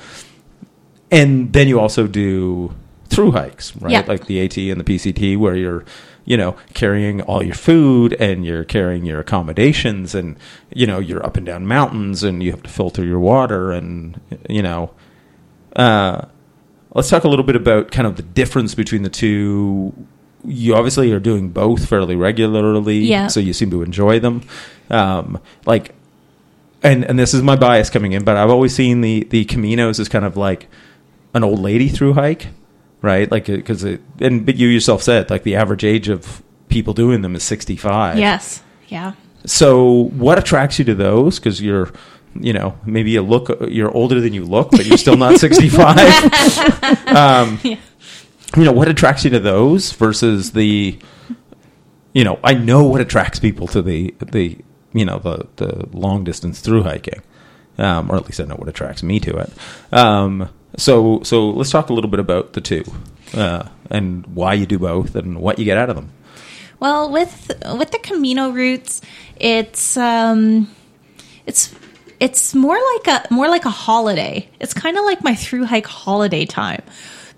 and 1.10 1.52
then 1.52 1.68
you 1.68 1.78
also 1.80 2.06
do 2.06 2.74
through 3.08 3.32
hikes, 3.32 3.76
right? 3.76 3.92
Yeah. 3.92 4.04
Like 4.06 4.26
the 4.26 4.42
AT 4.44 4.56
and 4.56 4.80
the 4.80 4.84
PCT, 4.84 5.38
where 5.38 5.54
you're, 5.54 5.84
you 6.24 6.36
know, 6.36 6.56
carrying 6.72 7.20
all 7.22 7.42
your 7.42 7.54
food 7.54 8.14
and 8.14 8.44
you're 8.44 8.64
carrying 8.64 9.04
your 9.04 9.20
accommodations, 9.20 10.14
and 10.14 10.36
you 10.72 10.86
know, 10.86 10.98
you're 10.98 11.24
up 11.24 11.36
and 11.36 11.44
down 11.46 11.66
mountains, 11.66 12.22
and 12.22 12.42
you 12.42 12.50
have 12.50 12.62
to 12.62 12.70
filter 12.70 13.04
your 13.04 13.18
water, 13.20 13.72
and 13.72 14.20
you 14.48 14.62
know, 14.62 14.90
uh, 15.76 16.22
let's 16.94 17.08
talk 17.10 17.24
a 17.24 17.28
little 17.28 17.44
bit 17.44 17.56
about 17.56 17.90
kind 17.90 18.06
of 18.06 18.16
the 18.16 18.22
difference 18.22 18.74
between 18.74 19.02
the 19.02 19.10
two. 19.10 19.92
You 20.46 20.74
obviously 20.74 21.10
are 21.12 21.20
doing 21.20 21.48
both 21.50 21.88
fairly 21.88 22.16
regularly, 22.16 22.98
Yeah. 22.98 23.28
so 23.28 23.40
you 23.40 23.52
seem 23.54 23.70
to 23.70 23.82
enjoy 23.82 24.20
them. 24.20 24.42
Um, 24.90 25.40
like, 25.66 25.94
and 26.82 27.04
and 27.04 27.18
this 27.18 27.32
is 27.32 27.42
my 27.42 27.56
bias 27.56 27.88
coming 27.90 28.12
in, 28.12 28.24
but 28.24 28.36
I've 28.36 28.50
always 28.50 28.74
seen 28.74 29.00
the 29.00 29.24
the 29.24 29.44
Caminos 29.46 29.98
as 29.98 30.08
kind 30.08 30.24
of 30.24 30.36
like 30.36 30.68
an 31.32 31.42
old 31.42 31.58
lady 31.58 31.88
through 31.88 32.12
hike, 32.12 32.48
right? 33.04 33.30
Like 33.30 33.46
because 33.46 33.84
it, 33.84 34.00
and 34.20 34.44
but 34.44 34.56
you 34.56 34.68
yourself 34.68 35.02
said 35.02 35.30
like 35.30 35.42
the 35.44 35.54
average 35.56 35.84
age 35.84 36.08
of 36.08 36.42
people 36.68 36.94
doing 36.94 37.22
them 37.22 37.36
is 37.36 37.42
sixty 37.42 37.76
five. 37.76 38.18
Yes. 38.18 38.62
Yeah. 38.88 39.12
So, 39.46 40.04
what 40.14 40.38
attracts 40.38 40.78
you 40.78 40.84
to 40.86 40.94
those? 40.94 41.38
Because 41.38 41.60
you're, 41.60 41.92
you 42.38 42.52
know, 42.54 42.78
maybe 42.86 43.10
you 43.10 43.20
look, 43.20 43.50
you're 43.68 43.90
older 43.90 44.20
than 44.20 44.32
you 44.32 44.44
look, 44.44 44.70
but 44.70 44.86
you're 44.86 44.96
still 44.96 45.16
not 45.16 45.38
65. 45.38 45.98
um, 47.08 47.60
You 48.56 48.64
know, 48.64 48.72
what 48.72 48.88
attracts 48.88 49.24
you 49.24 49.30
to 49.30 49.40
those 49.40 49.92
versus 49.92 50.52
the, 50.52 50.98
you 52.12 52.24
know, 52.24 52.38
I 52.42 52.54
know 52.54 52.84
what 52.84 53.00
attracts 53.00 53.38
people 53.38 53.66
to 53.68 53.82
the 53.82 54.14
the, 54.32 54.56
you 54.92 55.04
know, 55.04 55.18
the 55.18 55.46
the 55.56 55.88
long 55.92 56.24
distance 56.24 56.60
through 56.60 56.84
hiking, 56.84 57.20
um, 57.78 58.10
or 58.10 58.16
at 58.16 58.24
least 58.26 58.40
I 58.40 58.44
know 58.44 58.54
what 58.54 58.68
attracts 58.68 59.02
me 59.02 59.18
to 59.20 59.36
it. 59.36 59.52
Um, 59.92 60.48
so, 60.76 61.22
so 61.22 61.50
let's 61.50 61.70
talk 61.70 61.88
a 61.88 61.92
little 61.92 62.10
bit 62.10 62.20
about 62.20 62.52
the 62.52 62.60
two, 62.60 62.84
uh, 63.34 63.68
and 63.90 64.26
why 64.26 64.54
you 64.54 64.66
do 64.66 64.78
both, 64.78 65.14
and 65.14 65.40
what 65.40 65.58
you 65.58 65.64
get 65.64 65.78
out 65.78 65.90
of 65.90 65.96
them. 65.96 66.10
Well, 66.80 67.10
with 67.10 67.52
with 67.78 67.90
the 67.92 67.98
Camino 67.98 68.50
routes, 68.50 69.00
it's 69.36 69.96
um, 69.96 70.70
it's 71.46 71.74
it's 72.20 72.54
more 72.54 72.78
like 72.94 73.06
a 73.06 73.32
more 73.32 73.48
like 73.48 73.64
a 73.64 73.70
holiday. 73.70 74.48
It's 74.60 74.74
kind 74.74 74.96
of 74.98 75.04
like 75.04 75.22
my 75.22 75.34
through 75.34 75.64
hike 75.64 75.86
holiday 75.86 76.44
time 76.44 76.82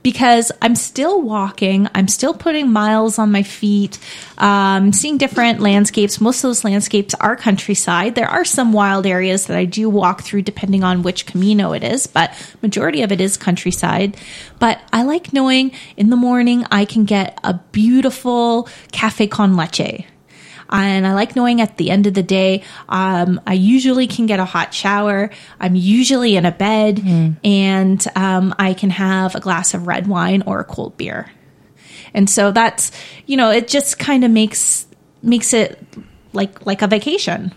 because 0.06 0.52
I'm 0.62 0.76
still 0.76 1.20
walking, 1.20 1.88
I'm 1.92 2.06
still 2.06 2.32
putting 2.32 2.70
miles 2.70 3.18
on 3.18 3.32
my 3.32 3.42
feet, 3.42 3.98
um, 4.38 4.92
seeing 4.92 5.18
different 5.18 5.58
landscapes. 5.58 6.20
Most 6.20 6.44
of 6.44 6.48
those 6.50 6.62
landscapes 6.62 7.12
are 7.14 7.34
countryside. 7.34 8.14
There 8.14 8.28
are 8.28 8.44
some 8.44 8.72
wild 8.72 9.04
areas 9.04 9.46
that 9.46 9.56
I 9.56 9.64
do 9.64 9.90
walk 9.90 10.22
through 10.22 10.42
depending 10.42 10.84
on 10.84 11.02
which 11.02 11.26
Camino 11.26 11.72
it 11.72 11.82
is, 11.82 12.06
but 12.06 12.32
majority 12.62 13.02
of 13.02 13.10
it 13.10 13.20
is 13.20 13.36
countryside. 13.36 14.16
But 14.60 14.80
I 14.92 15.02
like 15.02 15.32
knowing 15.32 15.72
in 15.96 16.10
the 16.10 16.16
morning 16.16 16.64
I 16.70 16.84
can 16.84 17.04
get 17.04 17.40
a 17.42 17.54
beautiful 17.72 18.68
cafe 18.92 19.26
con 19.26 19.56
leche. 19.56 20.04
And 20.70 21.06
I 21.06 21.14
like 21.14 21.36
knowing 21.36 21.60
at 21.60 21.76
the 21.76 21.90
end 21.90 22.06
of 22.06 22.14
the 22.14 22.22
day, 22.22 22.62
um, 22.88 23.40
I 23.46 23.54
usually 23.54 24.06
can 24.06 24.26
get 24.26 24.40
a 24.40 24.44
hot 24.44 24.74
shower. 24.74 25.30
I'm 25.60 25.74
usually 25.74 26.36
in 26.36 26.44
a 26.44 26.52
bed 26.52 26.98
and 27.44 28.04
um, 28.16 28.54
I 28.58 28.74
can 28.74 28.90
have 28.90 29.34
a 29.34 29.40
glass 29.40 29.74
of 29.74 29.86
red 29.86 30.06
wine 30.06 30.42
or 30.46 30.60
a 30.60 30.64
cold 30.64 30.96
beer. 30.96 31.30
And 32.14 32.28
so 32.28 32.50
that's, 32.50 32.90
you 33.26 33.36
know, 33.36 33.50
it 33.50 33.68
just 33.68 33.98
kind 33.98 34.24
of 34.24 34.30
makes 34.30 34.86
makes 35.22 35.52
it 35.52 35.78
like 36.32 36.64
like 36.66 36.82
a 36.82 36.86
vacation. 36.86 37.52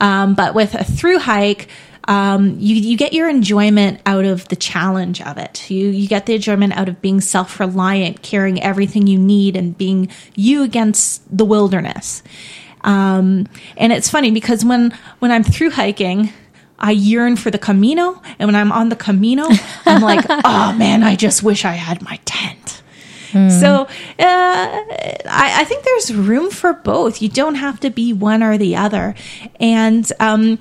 Um, 0.00 0.34
but 0.34 0.54
with 0.54 0.74
a 0.74 0.84
through 0.84 1.18
hike, 1.18 1.68
um, 2.04 2.56
you 2.58 2.74
you 2.76 2.96
get 2.96 3.12
your 3.12 3.28
enjoyment 3.28 4.00
out 4.06 4.24
of 4.24 4.48
the 4.48 4.56
challenge 4.56 5.20
of 5.22 5.38
it. 5.38 5.70
You 5.70 5.88
you 5.88 6.08
get 6.08 6.26
the 6.26 6.34
enjoyment 6.34 6.76
out 6.76 6.88
of 6.88 7.00
being 7.00 7.20
self 7.20 7.60
reliant, 7.60 8.22
carrying 8.22 8.62
everything 8.62 9.06
you 9.06 9.18
need, 9.18 9.56
and 9.56 9.76
being 9.76 10.08
you 10.34 10.62
against 10.62 11.22
the 11.36 11.44
wilderness. 11.44 12.22
Um, 12.82 13.46
and 13.76 13.92
it's 13.92 14.08
funny 14.08 14.30
because 14.30 14.64
when 14.64 14.96
when 15.18 15.30
I'm 15.30 15.44
through 15.44 15.70
hiking. 15.70 16.32
I 16.82 16.92
yearn 16.92 17.36
for 17.36 17.50
the 17.50 17.58
Camino, 17.58 18.22
and 18.38 18.48
when 18.48 18.56
I'm 18.56 18.72
on 18.72 18.88
the 18.88 18.96
Camino, 18.96 19.44
I'm 19.84 20.00
like, 20.00 20.24
"Oh 20.30 20.74
man, 20.78 21.02
I 21.02 21.14
just 21.14 21.42
wish 21.42 21.66
I 21.66 21.72
had 21.72 22.00
my 22.00 22.18
tent." 22.24 22.79
So 23.32 23.82
uh, 23.82 23.86
I, 24.18 25.52
I 25.58 25.64
think 25.64 25.84
there's 25.84 26.14
room 26.14 26.50
for 26.50 26.72
both. 26.72 27.22
You 27.22 27.28
don't 27.28 27.56
have 27.56 27.80
to 27.80 27.90
be 27.90 28.12
one 28.12 28.42
or 28.42 28.58
the 28.58 28.76
other. 28.76 29.14
And 29.58 30.10
um, 30.20 30.58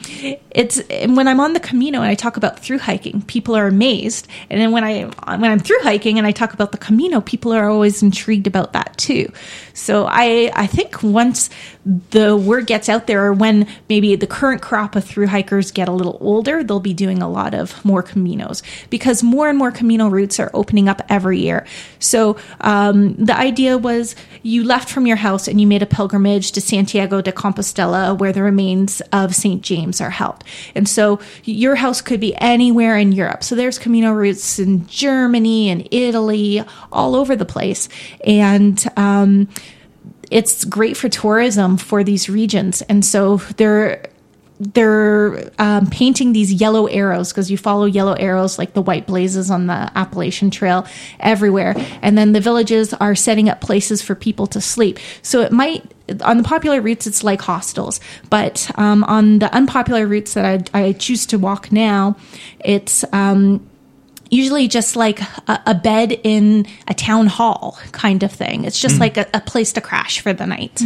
it's 0.52 0.80
and 0.90 1.16
when 1.18 1.28
I'm 1.28 1.40
on 1.40 1.54
the 1.54 1.60
Camino 1.60 2.00
and 2.00 2.10
I 2.10 2.16
talk 2.16 2.38
about 2.38 2.60
through 2.60 2.80
hiking, 2.80 3.22
people 3.24 3.56
are 3.56 3.68
amazed. 3.68 4.28
And 4.50 4.60
then 4.60 4.72
when 4.72 4.84
I 4.84 5.04
when 5.38 5.52
I'm 5.52 5.60
through 5.60 5.80
hiking 5.82 6.18
and 6.18 6.28
I 6.28 6.32
talk 6.32 6.54
about 6.54 6.72
the 6.72 6.78
Camino, 6.78 7.22
people 7.22 7.52
are 7.54 7.70
always 7.70 8.04
intrigued 8.04 8.48
about 8.48 8.74
that 8.74 8.98
too. 8.98 9.32
So 9.74 10.06
I 10.10 10.52
I 10.56 10.68
think 10.68 11.02
once 11.04 11.50
the 12.12 12.38
word 12.38 12.68
gets 12.68 12.90
out 12.90 13.08
there, 13.08 13.26
or 13.26 13.34
when 13.34 13.68
maybe 13.88 14.16
the 14.16 14.28
current 14.28 14.62
crop 14.62 14.96
of 14.96 15.04
through 15.04 15.28
hikers 15.28 15.72
get 15.72 15.88
a 15.88 15.92
little 15.92 16.18
older, 16.22 16.64
they'll 16.64 16.80
be 16.80 16.94
doing 16.94 17.22
a 17.22 17.30
lot 17.30 17.54
of 17.54 17.84
more 17.84 18.04
Caminos 18.04 18.62
because 18.90 19.24
more 19.24 19.50
and 19.50 19.58
more 19.58 19.72
Camino 19.72 20.08
routes 20.08 20.40
are 20.40 20.52
opening 20.54 20.88
up 20.88 21.02
every 21.10 21.40
year. 21.40 21.66
So 22.00 22.38
um, 22.62 23.16
the 23.16 23.36
idea 23.36 23.78
was 23.78 24.16
you 24.44 24.64
left 24.64 24.90
from 24.90 25.08
your 25.08 25.18
house 25.18 25.48
and 25.48 25.60
you 25.60 25.68
made 25.68 25.82
a 25.82 25.88
pilgrimage 25.88 26.52
to 26.54 26.62
Santiago 26.62 27.22
de 27.22 27.32
Compostela, 27.32 28.18
where 28.18 28.32
the 28.32 28.44
remains 28.44 29.02
of 29.12 29.34
St. 29.34 29.62
James 29.62 30.00
are 30.00 30.10
held. 30.10 30.44
And 30.76 30.88
so 30.88 31.20
your 31.44 31.76
house 31.76 32.02
could 32.02 32.20
be 32.20 32.36
anywhere 32.38 32.98
in 32.98 33.12
Europe. 33.12 33.44
So 33.44 33.56
there's 33.56 33.80
Camino 33.80 34.12
routes 34.12 34.60
in 34.60 34.86
Germany 34.88 35.70
and 35.70 35.88
Italy, 35.92 36.64
all 36.92 37.16
over 37.16 37.36
the 37.36 37.46
place. 37.46 37.90
And 38.26 38.86
um, 38.96 39.48
it's 40.30 40.66
great 40.66 40.96
for 40.98 41.10
tourism 41.10 41.78
for 41.78 42.04
these 42.04 42.30
regions. 42.30 42.82
And 42.84 43.04
so 43.04 43.38
they're 43.58 44.10
they're 44.60 45.50
um, 45.58 45.88
painting 45.88 46.34
these 46.34 46.52
yellow 46.52 46.88
arrows 46.88 47.32
because 47.32 47.50
you 47.50 47.58
follow 47.58 47.86
yellow 47.86 48.14
arrows 48.14 48.60
like 48.60 48.74
the 48.74 48.82
white 48.82 49.08
blazes 49.08 49.50
on 49.50 49.68
the 49.68 49.90
Appalachian 49.96 50.52
Trail 50.52 50.86
everywhere. 51.22 51.76
And 52.02 52.18
then 52.18 52.34
the 52.34 52.42
villages 52.42 52.94
are 52.96 53.16
setting 53.16 53.48
up 53.48 53.62
places 53.62 54.02
for 54.02 54.16
people 54.16 54.48
to 54.48 54.60
sleep. 54.60 55.00
So 55.22 55.40
it 55.40 55.54
might, 55.54 55.90
on 56.22 56.38
the 56.38 56.44
popular 56.44 56.82
routes, 56.82 57.08
it's 57.08 57.24
like 57.24 57.40
hostels. 57.40 58.02
But 58.30 58.70
um, 58.76 59.06
on 59.06 59.40
the 59.40 59.54
unpopular 59.56 60.06
routes 60.06 60.34
that 60.34 60.70
I, 60.74 60.84
I 60.84 60.92
choose 60.92 61.26
to 61.28 61.40
walk 61.40 61.72
now, 61.72 62.18
it's. 62.60 63.06
Um, 63.14 63.66
usually 64.30 64.68
just 64.68 64.96
like 64.96 65.22
a, 65.22 65.62
a 65.68 65.76
bed 65.76 66.12
in 66.24 66.68
a 66.88 66.94
town 66.94 67.28
hall 67.28 67.78
kind 67.92 68.24
of 68.24 68.32
thing. 68.32 68.66
It's 68.66 68.80
just 68.80 69.00
like 69.00 69.18
a, 69.18 69.28
a 69.34 69.42
place 69.42 69.74
to 69.74 69.82
crash 69.82 70.20
for 70.22 70.34
the 70.34 70.46
night. 70.46 70.82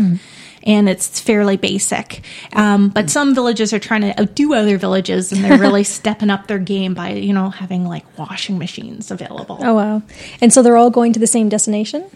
And 0.65 0.87
it's 0.87 1.19
fairly 1.19 1.57
basic. 1.57 2.23
Um, 2.53 2.87
but 2.87 3.09
some 3.09 3.35
villages 3.35 3.73
are 3.73 3.79
trying 3.79 4.01
to 4.01 4.17
outdo 4.21 4.53
other 4.53 4.77
villages 4.77 5.33
and 5.33 5.43
they're 5.43 5.57
really 5.57 5.83
stepping 5.97 6.29
up 6.29 6.47
their 6.47 6.59
game 6.59 6.93
by, 6.93 7.11
you 7.11 7.33
know, 7.33 7.49
having 7.49 7.85
like 7.85 8.17
washing 8.17 8.57
machines 8.57 9.11
available. 9.11 9.57
Oh 9.59 9.73
wow! 9.73 10.03
And 10.39 10.53
so 10.53 10.63
they're 10.63 10.77
all 10.77 10.89
going 10.89 11.11
to 11.13 11.19
the 11.19 11.27
same 11.27 11.49
destination. 11.49 12.09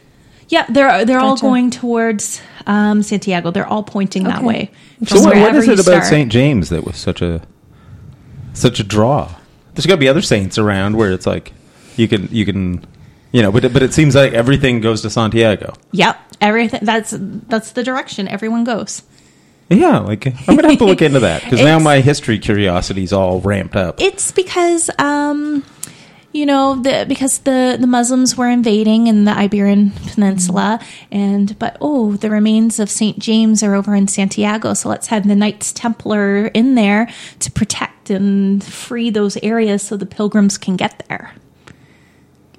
Yeah, 0.48 0.66
they're 0.70 1.04
they're 1.04 1.20
all 1.20 1.36
going 1.36 1.72
towards 1.72 2.42
um, 2.66 3.04
Santiago. 3.04 3.52
They're 3.52 3.68
all 3.68 3.84
pointing 3.84 4.24
that 4.24 4.44
way. 4.44 4.72
So 5.06 5.16
from 5.16 5.18
what, 5.18 5.26
what 5.26 5.36
wherever 5.36 5.58
is 5.58 5.68
you 5.68 5.74
it 5.74 5.86
about. 5.86 6.06
St. 6.06 6.32
James 6.32 6.70
that 6.70 6.86
was 6.86 6.96
such 6.96 7.22
a 7.22 7.42
such 8.54 8.80
a 8.80 8.84
draw? 8.86 9.36
There's 9.78 9.86
got 9.86 9.94
to 9.94 10.00
be 10.00 10.10
other 10.10 10.22
saints 10.24 10.58
around 10.58 10.98
where 10.98 11.12
it's 11.14 11.26
like 11.28 11.54
you 11.96 12.08
can 12.10 12.28
you 12.32 12.46
can 12.46 12.84
you 13.32 13.42
know, 13.44 13.52
but 13.52 13.64
it- 13.66 13.74
but 13.74 13.84
it 13.84 13.94
seems 13.94 14.16
like 14.16 14.34
everything 14.34 14.82
goes 14.82 15.02
to 15.04 15.10
Santiago. 15.10 15.74
Yep, 15.92 16.18
everything. 16.42 16.80
That's 16.84 17.14
that's 17.18 17.72
the 17.74 17.84
direction 17.84 18.28
everyone 18.28 18.64
goes. 18.64 19.04
Yeah, 19.70 20.00
like 20.00 20.26
I'm 20.48 20.56
gonna 20.56 20.70
have 20.70 20.78
to 20.80 20.86
look 20.86 21.02
into 21.10 21.20
that 21.20 21.44
because 21.44 21.60
now 21.62 21.78
my 21.80 22.00
history 22.00 22.40
curiosity's 22.40 23.14
all 23.14 23.40
ramped 23.42 23.76
up. 23.76 24.02
It's 24.02 24.32
because 24.32 24.90
um, 24.98 25.64
you 26.38 26.46
know 26.46 26.76
the 26.76 27.06
because 27.08 27.40
the 27.40 27.78
the 27.80 27.88
Muslims 27.88 28.38
were 28.38 28.48
invading 28.48 29.08
in 29.08 29.26
the 29.26 29.32
Iberian 29.32 29.92
Peninsula, 29.92 30.80
mm-hmm. 30.80 31.16
and 31.16 31.60
but 31.60 31.78
oh, 31.82 32.14
the 32.14 32.30
remains 32.30 32.80
of 32.80 32.90
Saint 32.90 33.18
James 33.18 33.64
are 33.64 33.74
over 33.74 33.96
in 33.96 34.08
Santiago, 34.08 34.76
so 34.76 34.88
let's 34.88 35.08
have 35.08 35.28
the 35.28 35.36
Knights 35.36 35.74
Templar 35.74 36.48
in 36.48 36.76
there 36.76 37.10
to 37.40 37.52
protect 37.52 38.12
and 38.12 38.64
free 38.64 39.10
those 39.10 39.36
areas 39.38 39.82
so 39.82 39.98
the 39.98 40.06
pilgrims 40.06 40.58
can 40.58 40.78
get 40.78 41.04
there. 41.10 41.34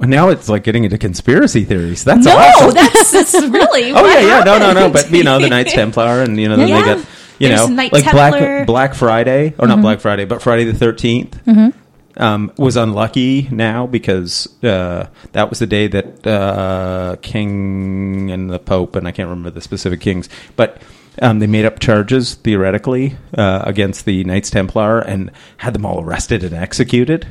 And 0.01 0.11
now 0.11 0.29
it's 0.29 0.49
like 0.49 0.65
getting 0.65 0.85
into 0.85 0.99
conspiracy 0.99 1.65
theories. 1.65 2.05
That's 2.05 2.27
no, 2.27 2.37
awesome. 2.37 2.71
that's, 2.75 3.13
that's 3.13 3.35
really. 3.35 3.93
Oh 3.93 4.07
yeah, 4.07 4.21
yeah, 4.21 4.45
no, 4.45 4.59
no, 4.59 4.73
no. 4.73 4.91
But 4.91 5.11
you 5.13 5.23
know, 5.23 5.39
the 5.39 5.49
Knights 5.49 5.73
Templar, 5.81 6.23
and 6.23 6.39
you 6.39 6.49
know, 6.49 6.57
then 6.57 6.69
Yeah. 6.69 6.81
they 6.81 6.95
got 6.97 7.07
you 7.39 7.49
There's 7.49 7.69
know, 7.69 7.77
like. 7.77 7.93
Black 7.93 8.67
Black 8.67 8.95
Friday, 8.95 9.55
or 9.57 9.69
not 9.69 9.75
mm-hmm. 9.75 9.83
Black 9.83 10.01
Friday, 10.01 10.25
but 10.25 10.43
Friday 10.43 10.65
the 10.65 10.73
13th 10.73 11.75
um, 12.19 12.53
was 12.59 12.77
unlucky 12.77 13.49
now 13.51 13.87
because 13.87 14.47
uh, 14.63 15.09
that 15.33 15.49
was 15.49 15.61
the 15.61 15.67
day 15.67 15.87
that 15.87 16.27
uh, 16.27 17.17
King 17.23 18.31
and 18.31 18.51
the 18.51 18.59
Pope, 18.59 18.97
and 18.97 19.09
I 19.09 19.13
can't 19.13 19.29
remember 19.29 19.51
the 19.51 19.61
specific 19.63 20.01
kings, 20.01 20.29
but 20.57 20.83
Um, 21.21 21.41
they 21.41 21.49
made 21.49 21.65
up 21.65 21.81
charges 21.81 22.37
theoretically 22.37 23.17
uh, 23.37 23.63
against 23.67 24.05
the 24.05 24.23
Knights 24.23 24.51
Templar 24.51 25.01
and 25.01 25.33
had 25.57 25.75
them 25.75 25.85
all 25.85 26.01
arrested 26.01 26.45
and 26.45 26.55
executed. 26.55 27.27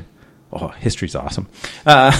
Oh, 0.52 0.68
history's 0.68 1.14
awesome. 1.14 1.48
Uh, 1.86 2.12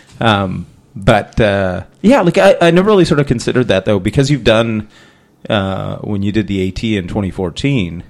um, 0.20 0.66
but 0.96 1.40
uh, 1.40 1.84
yeah, 2.02 2.22
like 2.22 2.36
I, 2.36 2.56
I 2.60 2.70
never 2.72 2.88
really 2.90 3.04
sort 3.04 3.20
of 3.20 3.28
considered 3.28 3.68
that 3.68 3.84
though 3.84 4.00
because 4.00 4.28
you've 4.28 4.42
done 4.42 4.88
uh, 5.48 5.98
when 5.98 6.22
you 6.24 6.32
did 6.32 6.48
the 6.48 6.66
AT 6.66 6.82
in 6.82 7.06
2014 7.06 8.02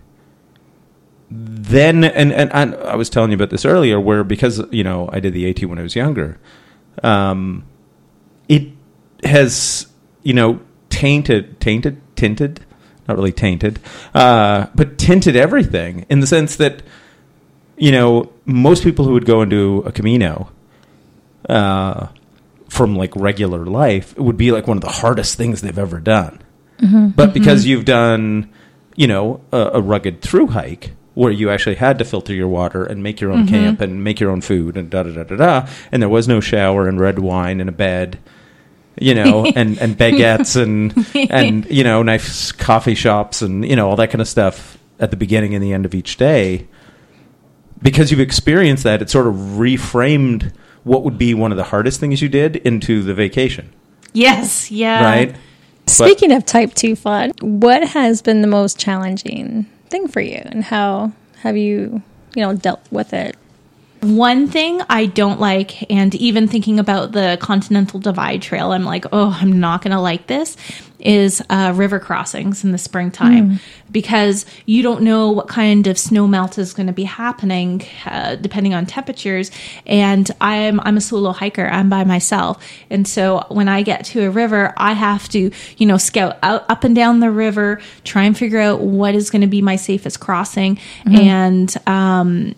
then 1.31 2.05
and, 2.05 2.33
and 2.33 2.53
and 2.53 2.75
I 2.77 2.95
was 2.95 3.11
telling 3.11 3.31
you 3.31 3.35
about 3.35 3.51
this 3.51 3.65
earlier, 3.65 3.99
where 4.01 4.23
because 4.25 4.63
you 4.71 4.85
know 4.85 5.09
I 5.13 5.21
did 5.21 5.33
the 5.33 5.49
AT 5.49 5.65
when 5.65 5.79
I 5.79 5.83
was 5.83 5.97
younger, 5.97 6.39
um, 7.03 7.65
it 8.49 8.69
has 9.25 9.89
you 10.23 10.35
know 10.35 10.61
tainted, 10.89 11.61
tainted, 11.61 12.01
tinted, 12.17 12.65
not 13.09 13.17
really 13.17 13.33
tainted, 13.33 13.81
uh, 14.15 14.67
but 14.75 14.99
tinted 14.99 15.35
everything 15.37 16.07
in 16.09 16.21
the 16.21 16.27
sense 16.27 16.57
that 16.57 16.83
you 17.77 17.91
know 17.91 18.33
most 18.45 18.85
people 18.85 19.05
who 19.05 19.13
would 19.13 19.27
go 19.27 19.41
and 19.41 19.51
do 19.51 19.83
a 19.83 19.93
Camino. 19.93 20.51
Uh, 21.49 22.09
from 22.69 22.97
like 22.97 23.15
regular 23.15 23.65
life, 23.65 24.11
it 24.13 24.21
would 24.21 24.37
be 24.37 24.51
like 24.51 24.67
one 24.67 24.77
of 24.77 24.83
the 24.83 24.91
hardest 24.91 25.37
things 25.37 25.61
they've 25.61 25.79
ever 25.79 26.01
done. 26.01 26.43
But 27.11 27.33
because 27.33 27.65
you've 27.65 27.85
done, 27.85 28.51
you 28.97 29.07
know, 29.07 29.41
a, 29.53 29.71
a 29.75 29.81
rugged 29.81 30.21
through 30.21 30.49
hike 30.49 30.91
where 31.17 31.33
you 31.33 31.49
actually 31.49 31.77
had 31.77 31.99
to 31.99 32.05
filter 32.05 32.35
your 32.35 32.47
water 32.47 32.85
and 32.85 33.03
make 33.03 33.23
your 33.23 33.33
own 33.33 33.47
mm-hmm. 33.47 33.55
camp 33.55 33.81
and 33.81 34.05
make 34.05 34.21
your 34.21 34.31
own 34.31 34.43
food 34.43 34.77
and 34.77 34.91
da 34.91 35.03
da 35.03 35.11
da 35.13 35.25
da 35.25 35.37
da, 35.37 35.69
and 35.91 36.03
there 36.03 36.11
was 36.11 36.29
no 36.29 36.41
shower 36.41 36.87
and 36.87 37.01
red 37.01 37.19
wine 37.19 37.59
and 37.59 37.71
a 37.71 37.73
bed, 37.73 38.19
you 39.01 39.15
know, 39.15 39.47
and 39.57 39.79
and 39.79 39.97
baguettes 39.97 40.61
and 40.61 40.95
and 41.31 41.65
you 41.71 41.83
know 41.83 42.03
nice 42.03 42.53
coffee 42.53 42.95
shops 42.95 43.41
and 43.41 43.67
you 43.67 43.75
know 43.75 43.89
all 43.89 43.97
that 43.97 44.11
kind 44.11 44.21
of 44.21 44.29
stuff 44.29 44.77
at 45.01 45.11
the 45.11 45.17
beginning 45.17 45.55
and 45.55 45.65
the 45.65 45.73
end 45.73 45.87
of 45.87 45.95
each 45.95 46.19
day. 46.19 46.69
Because 47.83 48.11
you've 48.11 48.21
experienced 48.21 48.85
that, 48.85 49.01
it 49.01 49.09
sort 49.09 49.27
of 49.27 49.35
reframed 49.35 50.53
what 50.85 51.03
would 51.03 51.17
be 51.17 51.33
one 51.33 51.51
of 51.51 51.57
the 51.57 51.65
hardest 51.65 51.99
things 51.99 52.21
you 52.21 52.29
did 52.29 52.57
into 52.57 53.03
the 53.03 53.15
vacation, 53.15 53.73
Yes, 54.13 54.71
yeah. 54.71 55.03
right? 55.03 55.37
Speaking 55.87 56.33
of 56.33 56.45
type 56.45 56.75
2 56.75 56.97
fun, 56.97 57.33
what 57.41 57.87
has 57.89 58.23
been 58.23 58.41
the 58.41 58.49
most 58.49 58.79
challenging 58.79 59.67
thing 59.97 60.09
for 60.09 60.21
you 60.21 60.41
and 60.45 60.65
how 60.65 61.13
have 61.41 61.57
you, 61.57 62.03
you 62.35 62.43
know, 62.43 62.55
dealt 62.55 62.81
with 62.91 63.13
it? 63.13 63.37
One 64.01 64.47
thing 64.47 64.83
I 64.89 65.07
don't 65.07 65.41
like, 65.41 65.91
and 65.91 66.15
even 66.15 66.49
thinking 66.49 66.79
about 66.79 67.13
the 67.13 67.39
Continental 67.41 67.99
Divide 67.99 68.43
Trail, 68.43 68.73
I'm 68.73 68.85
like, 68.85 69.07
oh, 69.13 69.37
I'm 69.41 69.59
not 69.59 69.83
going 69.83 69.93
to 69.93 70.01
like 70.01 70.27
this, 70.27 70.57
is 70.99 71.43
uh, 71.51 71.73
river 71.75 71.99
crossings 71.99 72.65
in 72.65 72.73
the 72.73 72.79
springtime. 72.79 73.61
Because 73.91 74.45
you 74.67 74.83
don't 74.83 75.03
know 75.03 75.31
what 75.31 75.49
kind 75.49 75.87
of 75.87 75.99
snow 75.99 76.27
melt 76.27 76.59
is 76.59 76.75
going 76.75 76.89
to 76.89 76.93
be 76.93 77.05
happening 77.05 77.85
uh, 78.05 78.35
depending 78.35 78.75
on 78.75 78.85
temperatures. 78.85 79.51
And 79.87 80.31
I'm 80.41 80.81
I'm 80.81 80.97
a 80.97 81.01
solo 81.01 81.33
hiker. 81.33 81.67
I'm 81.67 81.89
by 81.89 82.05
myself, 82.05 82.63
and 82.91 83.07
so 83.09 83.47
when 83.49 83.69
I 83.69 83.83
get 83.83 84.05
to 84.07 84.27
a 84.27 84.31
river, 84.31 84.75
I 84.77 84.93
have 84.93 85.29
to 85.31 85.51
you 85.79 85.87
know 85.87 85.97
scout 85.97 86.37
out 86.43 86.69
up 86.69 86.85
and 86.85 86.95
down 86.95 87.21
the 87.21 87.31
river, 87.31 87.81
try 88.05 88.25
and 88.25 88.37
figure 88.37 88.61
out 88.61 88.81
what 88.81 89.15
is 89.15 89.31
going 89.31 89.43
to 89.43 89.49
be 89.49 89.63
my 89.63 89.77
safest 89.77 90.21
crossing, 90.21 90.79
and 91.07 91.75
um, 91.87 92.55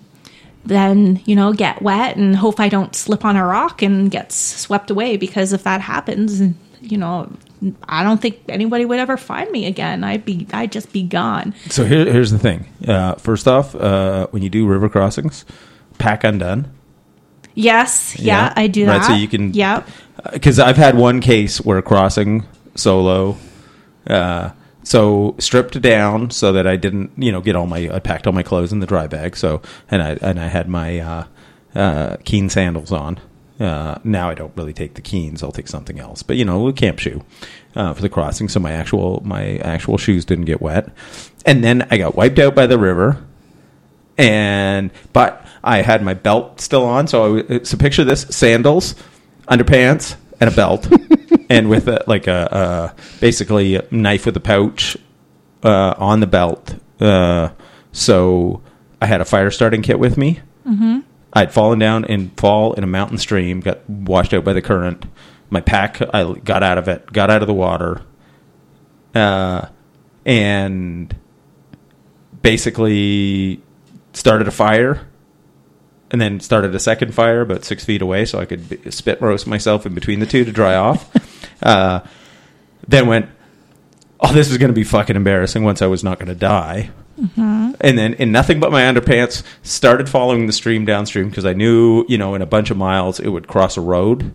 then 0.69 1.21
you 1.25 1.35
know 1.35 1.53
get 1.53 1.83
wet 1.83 2.17
and 2.17 2.37
hope 2.37 2.61
I 2.61 2.69
don't 2.69 2.95
slip 2.95 3.25
on 3.25 3.37
a 3.37 3.45
rock 3.45 3.83
and 3.83 4.11
get 4.11 4.31
swept 4.33 4.91
away 4.91 5.17
because 5.17 5.53
if 5.53 5.65
that 5.65 5.81
happens, 5.81 6.41
you 6.81 6.97
know, 6.99 7.31
I 7.89 8.05
don't 8.05 8.21
think 8.23 8.41
anybody 8.49 8.85
would 8.85 8.99
ever 9.01 9.17
find 9.17 9.51
me 9.51 9.67
again. 9.67 10.05
I'd 10.05 10.25
be 10.25 10.47
I'd 10.53 10.71
just 10.73 10.93
be 10.93 11.03
gone. 11.03 11.55
So 11.69 11.85
here, 11.85 12.05
here's 12.05 12.31
the 12.31 12.39
thing. 12.39 12.67
Uh, 12.87 13.15
first 13.17 13.49
off, 13.49 13.75
uh, 13.75 14.27
when 14.31 14.43
you 14.43 14.51
do 14.51 14.67
river 14.67 14.89
crossings, 14.89 15.45
pack 15.99 16.23
undone. 16.25 16.71
Yes, 17.55 18.17
yeah, 18.19 18.25
Yeah. 18.47 18.53
I 18.57 18.67
do 18.69 18.87
Right, 18.87 18.99
that. 19.01 19.07
so 19.07 19.15
you 19.15 19.27
can- 19.27 19.53
Yep. 19.53 19.89
Because 20.33 20.59
I've 20.61 20.77
had 20.77 20.97
one 20.97 21.21
case 21.21 21.61
where 21.61 21.81
crossing 21.83 22.45
solo. 22.75 23.37
Uh, 24.07 24.51
so 24.89 25.35
stripped 25.39 25.81
down 25.81 26.31
so 26.31 26.53
that 26.53 26.67
I 26.67 26.77
didn't, 26.77 27.13
you 27.17 27.31
know, 27.31 27.41
get 27.41 27.57
all 27.57 27.67
my. 27.67 27.91
I 27.93 27.99
packed 27.99 28.27
all 28.27 28.33
my 28.33 28.43
clothes 28.43 28.73
in 28.73 28.81
the 28.81 28.87
dry 28.87 29.07
bag. 29.07 29.37
So 29.37 29.63
and 29.91 30.03
I 30.03 30.19
and 30.23 30.41
I 30.41 30.47
had 30.47 30.69
my 30.69 30.99
uh, 30.99 31.25
uh, 31.75 32.17
keen 32.25 32.49
sandals 32.49 32.93
on. 32.93 33.21
Uh, 33.61 33.99
now 34.05 34.31
I 34.31 34.35
don't 34.35 34.57
really 34.57 34.73
take 34.73 34.95
the 34.95 35.03
keens. 35.03 35.43
I'll 35.43 35.53
take 35.53 35.69
something 35.69 35.99
else. 35.99 36.23
But 36.23 36.37
you 36.37 36.45
know, 36.45 36.69
a 36.69 36.73
camp 36.73 37.01
shoe 37.01 37.25
uh, 37.77 37.93
for 37.93 38.03
the 38.03 38.09
crossing. 38.09 38.49
So 38.49 38.61
my 38.61 38.73
actual 38.73 39.21
my 39.25 39.59
actual 39.59 39.99
shoes 39.99 40.25
didn't 40.25 40.47
get 40.47 40.63
wet. 40.63 40.91
And 41.45 41.63
then 41.63 41.87
I 41.91 41.99
got 41.99 42.15
wiped 42.15 42.39
out 42.39 42.55
by 42.55 42.67
the 42.67 42.79
river 42.79 43.25
and 44.19 44.91
but 45.13 45.47
I 45.63 45.83
had 45.83 46.03
my 46.03 46.15
belt 46.15 46.61
still 46.61 46.85
on. 46.85 47.07
So 47.07 47.39
I, 47.39 47.63
so 47.63 47.77
picture 47.77 48.05
this: 48.05 48.23
sandals, 48.31 48.95
underpants, 49.49 50.17
and 50.41 50.51
a 50.51 50.55
belt, 50.55 50.89
and 51.49 51.69
with 51.69 51.89
a, 51.89 52.05
like 52.07 52.27
a, 52.27 52.95
a 52.97 53.21
basically 53.21 53.77
a 53.77 53.85
knife 53.91 54.27
with 54.27 54.37
a 54.37 54.41
pouch 54.41 54.97
uh, 55.63 55.95
on 55.97 56.21
the 56.21 56.27
belt. 56.27 56.77
Uh, 57.01 57.51
so 57.93 58.63
I 59.01 59.07
had 59.07 59.21
a 59.21 59.25
fire 59.25 59.51
starting 59.51 59.83
kit 59.83 59.99
with 59.99 60.17
me. 60.17 60.41
Mm-hmm. 60.67 61.01
I'd 61.33 61.53
fallen 61.53 61.79
down 61.79 62.05
and 62.05 62.37
fall 62.39 62.73
in 62.75 62.85
a 62.85 62.87
mountain 62.87 63.19
stream, 63.19 63.61
got 63.61 63.89
washed 63.89 64.35
out 64.35 64.45
by 64.45 64.53
the 64.53 64.63
current. 64.63 65.07
My 65.51 65.61
pack, 65.61 66.01
I 66.15 66.33
got 66.45 66.63
out 66.63 66.79
of 66.79 66.89
it, 66.89 67.13
got 67.13 67.31
out 67.31 67.43
of 67.43 67.49
the 67.49 67.55
water, 67.55 68.03
uh, 69.15 69.69
and 70.25 71.15
basically 72.43 73.63
started 74.13 74.49
a 74.49 74.51
fire 74.51 75.07
and 76.11 76.21
then 76.21 76.41
started 76.41 76.75
a 76.75 76.79
second 76.79 77.15
fire 77.15 77.41
about 77.41 77.65
six 77.65 77.85
feet 77.85 78.03
away 78.03 78.25
so 78.25 78.39
I 78.39 78.45
could 78.47 78.69
b- 78.69 78.91
spit 78.91 79.21
roast 79.21 79.47
myself 79.47 79.87
in 79.87 79.95
between 79.95 80.21
the 80.21 80.27
two 80.27 80.45
to 80.45 80.53
dry 80.53 80.75
off. 80.75 81.11
uh, 81.63 82.01
then 82.87 83.07
went, 83.07 83.29
oh, 84.21 84.33
this 84.33 84.51
is 84.51 84.59
going 84.59 84.71
to 84.71 84.75
be 84.75 84.85
fucking 84.85 85.17
embarrassing 85.17 85.65
once 85.65 85.83
I 85.83 85.87
was 85.87 86.03
not 86.03 86.19
going 86.19 86.29
to 86.29 86.35
die. 86.35 86.91
And 87.81 87.99
then 87.99 88.15
in 88.15 88.31
nothing 88.31 88.61
but 88.61 88.71
my 88.71 88.83
underpants, 88.83 89.43
started 89.63 90.09
following 90.09 90.47
the 90.47 90.53
stream 90.53 90.85
downstream 90.85 91.29
because 91.29 91.45
I 91.45 91.53
knew, 91.53 92.05
you 92.09 92.17
know, 92.17 92.35
in 92.35 92.43
a 92.43 92.47
bunch 92.47 92.71
of 92.71 92.77
miles 92.77 93.19
it 93.19 93.29
would 93.29 93.49
cross 93.49 93.77
a 93.77 93.81
road. 93.81 94.35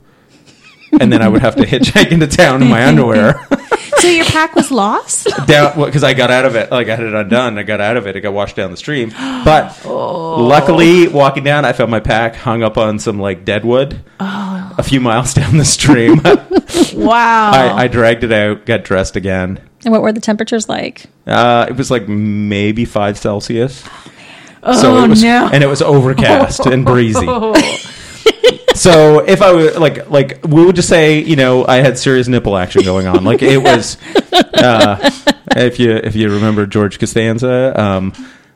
And 1.00 1.12
then 1.12 1.22
I 1.22 1.28
would 1.28 1.42
have 1.42 1.56
to 1.56 1.64
hitchhike 1.66 2.12
into 2.12 2.28
town 2.28 2.62
in 2.62 2.70
my 2.70 2.86
underwear 2.86 3.36
So 4.04 4.10
your 4.10 4.26
pack 4.26 4.54
was 4.54 4.70
lost? 4.70 5.30
down 5.48 5.80
because 5.80 6.04
I 6.04 6.14
got 6.14 6.30
out 6.30 6.44
of 6.44 6.58
it. 6.58 6.70
Like 6.70 6.90
I 6.90 6.98
had 6.98 7.06
it 7.06 7.14
undone. 7.14 7.58
I 7.58 7.64
got 7.64 7.80
out 7.80 7.96
of 7.96 8.06
it. 8.06 8.18
It 8.18 8.20
got 8.20 8.34
washed 8.34 8.58
down 8.58 8.70
the 8.70 8.76
stream. 8.76 9.12
But 9.12 9.86
luckily, 9.86 11.08
walking 11.08 11.46
down, 11.46 11.64
I 11.64 11.72
found 11.72 11.90
my 11.90 12.02
pack 12.02 12.36
hung 12.36 12.64
up 12.64 12.78
on 12.78 13.00
some 13.00 13.18
like 13.18 13.46
deadwood 13.46 14.04
a 14.20 14.84
few 14.84 15.00
miles 15.00 15.34
down 15.34 15.56
the 15.56 15.64
stream. 15.64 16.20
wow. 16.94 17.52
I, 17.52 17.84
I 17.84 17.88
dragged 17.88 18.26
it 18.26 18.34
out, 18.34 18.66
got 18.66 18.84
dressed 18.84 19.16
again. 19.16 19.62
And 19.86 19.94
what 19.94 20.02
were 20.02 20.12
the 20.12 20.20
temperatures 20.20 20.68
like? 20.68 21.06
Uh, 21.26 21.68
it 21.70 21.78
was 21.78 21.90
like 21.90 22.06
maybe 22.10 22.84
five 22.84 23.18
Celsius. 23.18 23.88
oh 24.64 25.06
it 25.06 25.08
was, 25.08 25.24
no. 25.24 25.50
and 25.54 25.64
it 25.64 25.68
was 25.68 25.82
overcast 25.82 26.66
and 26.66 26.84
breezy. 26.84 27.26
So 28.76 29.20
if 29.20 29.42
I 29.42 29.54
were 29.54 29.72
like 29.80 30.10
like 30.10 30.46
we 30.46 30.66
would 30.66 30.76
just 30.76 30.90
say 30.90 31.20
you 31.20 31.36
know 31.36 31.66
I 31.66 31.78
had 31.78 31.98
serious 31.98 32.28
nipple 32.28 32.58
action 32.58 32.84
going 32.84 33.08
on 33.08 33.24
like 33.24 33.42
it 33.42 33.58
was 33.58 33.98
uh, 34.32 35.10
if 35.56 35.80
you 35.80 35.92
if 35.92 36.16
you 36.16 36.30
remember 36.30 36.66
George 36.66 37.00
Costanza 37.00 37.80
um, 37.80 38.14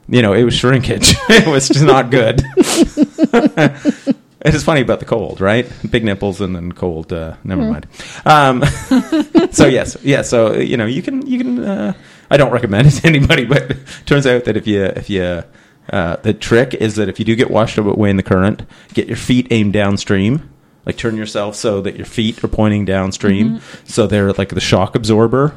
you 0.09 0.21
know 0.21 0.33
it 0.33 0.43
was 0.43 0.55
shrinkage 0.55 1.15
it 1.29 1.47
was 1.47 1.67
just 1.67 1.85
not 1.85 2.09
good. 2.11 2.41
It 4.39 4.53
is 4.53 4.63
funny 4.63 4.81
about 4.81 4.99
the 4.99 5.05
cold, 5.05 5.41
right? 5.41 5.69
Big 5.89 6.05
nipples 6.05 6.41
and 6.41 6.55
then 6.55 6.71
cold. 6.71 7.11
Uh, 7.11 7.35
never 7.43 7.63
mind. 7.63 7.87
Um, 8.23 8.63
so 9.51 9.65
yes, 9.65 9.97
yeah. 10.03 10.21
So 10.21 10.53
you 10.53 10.77
know, 10.77 10.85
you 10.85 11.01
can 11.01 11.25
you 11.25 11.39
can. 11.39 11.63
Uh, 11.63 11.93
I 12.29 12.37
don't 12.37 12.51
recommend 12.51 12.87
it 12.87 12.91
to 12.91 13.07
anybody, 13.07 13.45
but 13.45 13.71
it 13.71 13.77
turns 14.05 14.27
out 14.27 14.45
that 14.45 14.55
if 14.55 14.67
you 14.67 14.83
if 14.83 15.09
you 15.09 15.43
uh, 15.91 16.17
the 16.17 16.33
trick 16.33 16.73
is 16.73 16.95
that 16.95 17.09
if 17.09 17.19
you 17.19 17.25
do 17.25 17.35
get 17.35 17.49
washed 17.49 17.77
away 17.77 18.09
in 18.09 18.17
the 18.17 18.23
current, 18.23 18.63
get 18.93 19.07
your 19.07 19.17
feet 19.17 19.47
aimed 19.51 19.73
downstream. 19.73 20.49
Like 20.85 20.97
turn 20.97 21.17
yourself 21.17 21.55
so 21.55 21.81
that 21.81 21.97
your 21.97 22.05
feet 22.05 22.41
are 22.43 22.47
pointing 22.47 22.85
downstream, 22.85 23.55
mm-hmm. 23.55 23.85
so 23.85 24.07
they're 24.07 24.31
like 24.33 24.49
the 24.49 24.61
shock 24.61 24.95
absorber. 24.95 25.53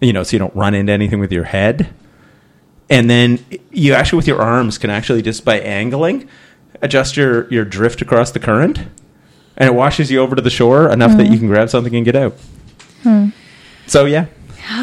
You 0.00 0.12
know, 0.12 0.22
so 0.24 0.34
you 0.34 0.38
don't 0.38 0.54
run 0.54 0.74
into 0.74 0.92
anything 0.92 1.20
with 1.20 1.32
your 1.32 1.44
head 1.44 1.94
and 2.92 3.08
then 3.08 3.44
you 3.70 3.94
actually 3.94 4.18
with 4.18 4.26
your 4.26 4.40
arms 4.40 4.76
can 4.76 4.90
actually 4.90 5.22
just 5.22 5.44
by 5.44 5.58
angling 5.60 6.28
adjust 6.82 7.16
your 7.16 7.50
your 7.50 7.64
drift 7.64 8.02
across 8.02 8.30
the 8.32 8.38
current 8.38 8.78
and 9.56 9.68
it 9.68 9.74
washes 9.74 10.10
you 10.10 10.18
over 10.18 10.36
to 10.36 10.42
the 10.42 10.50
shore 10.50 10.90
enough 10.90 11.16
that 11.16 11.24
you 11.24 11.30
mm-hmm. 11.30 11.38
can 11.40 11.48
grab 11.48 11.70
something 11.70 11.96
and 11.96 12.04
get 12.04 12.14
out 12.14 12.32
hmm. 13.02 13.28
so 13.86 14.04
yeah 14.04 14.26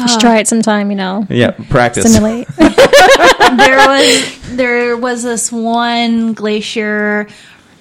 Just 0.00 0.20
try 0.20 0.38
it 0.38 0.46
sometime, 0.46 0.90
you 0.90 0.96
know. 0.96 1.26
yeah 1.30 1.52
practice 1.70 2.12
Simulate. 2.12 2.48
there 3.56 3.88
was 3.88 4.56
there 4.56 4.96
was 4.96 5.22
this 5.22 5.50
one 5.52 6.32
glacier 6.32 7.28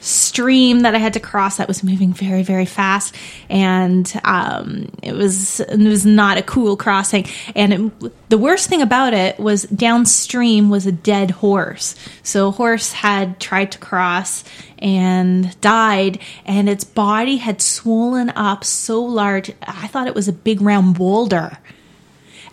stream 0.01 0.82
that 0.82 0.95
I 0.95 0.97
had 0.97 1.13
to 1.13 1.20
cross 1.20 1.57
that 1.57 1.67
was 1.67 1.84
moving 1.84 2.13
very, 2.13 2.43
very 2.43 2.65
fast, 2.65 3.15
and 3.49 4.11
um, 4.24 4.89
it 5.03 5.13
was 5.13 5.59
it 5.59 5.80
was 5.80 6.05
not 6.05 6.38
a 6.38 6.41
cool 6.41 6.78
crossing. 6.78 7.26
And 7.55 7.74
it, 7.74 8.30
the 8.30 8.38
worst 8.38 8.70
thing 8.70 8.82
about 8.82 9.13
it 9.13 9.39
was 9.39 9.63
downstream 9.63 10.70
was 10.70 10.86
a 10.86 10.91
dead 10.91 11.32
horse. 11.32 11.95
So 12.24 12.47
a 12.47 12.51
horse 12.51 12.93
had 12.93 13.39
tried 13.39 13.72
to 13.74 13.78
cross 13.78 14.43
and 14.78 15.59
died, 15.61 16.20
and 16.45 16.70
its 16.70 16.84
body 16.84 17.38
had 17.38 17.61
swollen 17.61 18.30
up 18.32 18.63
so 18.63 19.03
large. 19.03 19.51
I 19.61 19.88
thought 19.88 20.07
it 20.07 20.15
was 20.15 20.28
a 20.28 20.34
big 20.34 20.61
round 20.61 20.97
boulder 20.97 21.57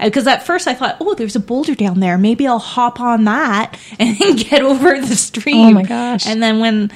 because 0.01 0.27
at 0.27 0.45
first 0.45 0.67
I 0.69 0.75
thought, 0.75 0.97
oh, 1.01 1.15
there's 1.15 1.37
a 1.37 1.41
boulder 1.41 1.75
down 1.75 2.01
there. 2.01 2.19
Maybe 2.19 2.47
I'll 2.47 2.59
hop 2.59 3.01
on 3.01 3.25
that 3.25 3.79
and 3.99 4.17
get 4.39 4.63
over 4.63 5.01
the 5.01 5.17
stream. 5.17 5.67
Oh 5.69 5.71
my 5.73 5.83
gosh! 5.83 6.27
And 6.27 6.43
then 6.43 6.61
when 6.61 6.91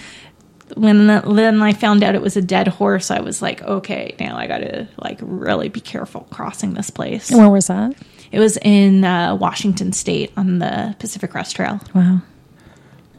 when 0.77 1.07
the, 1.09 1.21
then 1.27 1.61
I 1.63 1.73
found 1.73 2.05
out 2.05 2.15
it 2.15 2.23
was 2.23 2.37
a 2.37 2.43
dead 2.43 2.69
horse, 2.69 3.11
I 3.11 3.21
was 3.21 3.43
like, 3.43 3.61
okay, 3.63 4.15
now 4.21 4.37
I 4.37 4.47
got 4.47 4.59
to 4.59 4.87
like 5.03 5.19
really 5.21 5.69
be 5.69 5.81
careful 5.81 6.29
crossing 6.31 6.75
this 6.75 6.91
place. 6.91 7.31
Where 7.31 7.49
was 7.51 7.67
that? 7.67 7.95
It 8.31 8.39
was 8.39 8.57
in 8.59 9.05
uh, 9.05 9.35
Washington 9.35 9.93
State 9.93 10.33
on 10.37 10.61
the 10.61 10.95
Pacific 11.01 11.33
Crest 11.33 11.57
Trail. 11.57 11.81
Wow. 11.95 12.21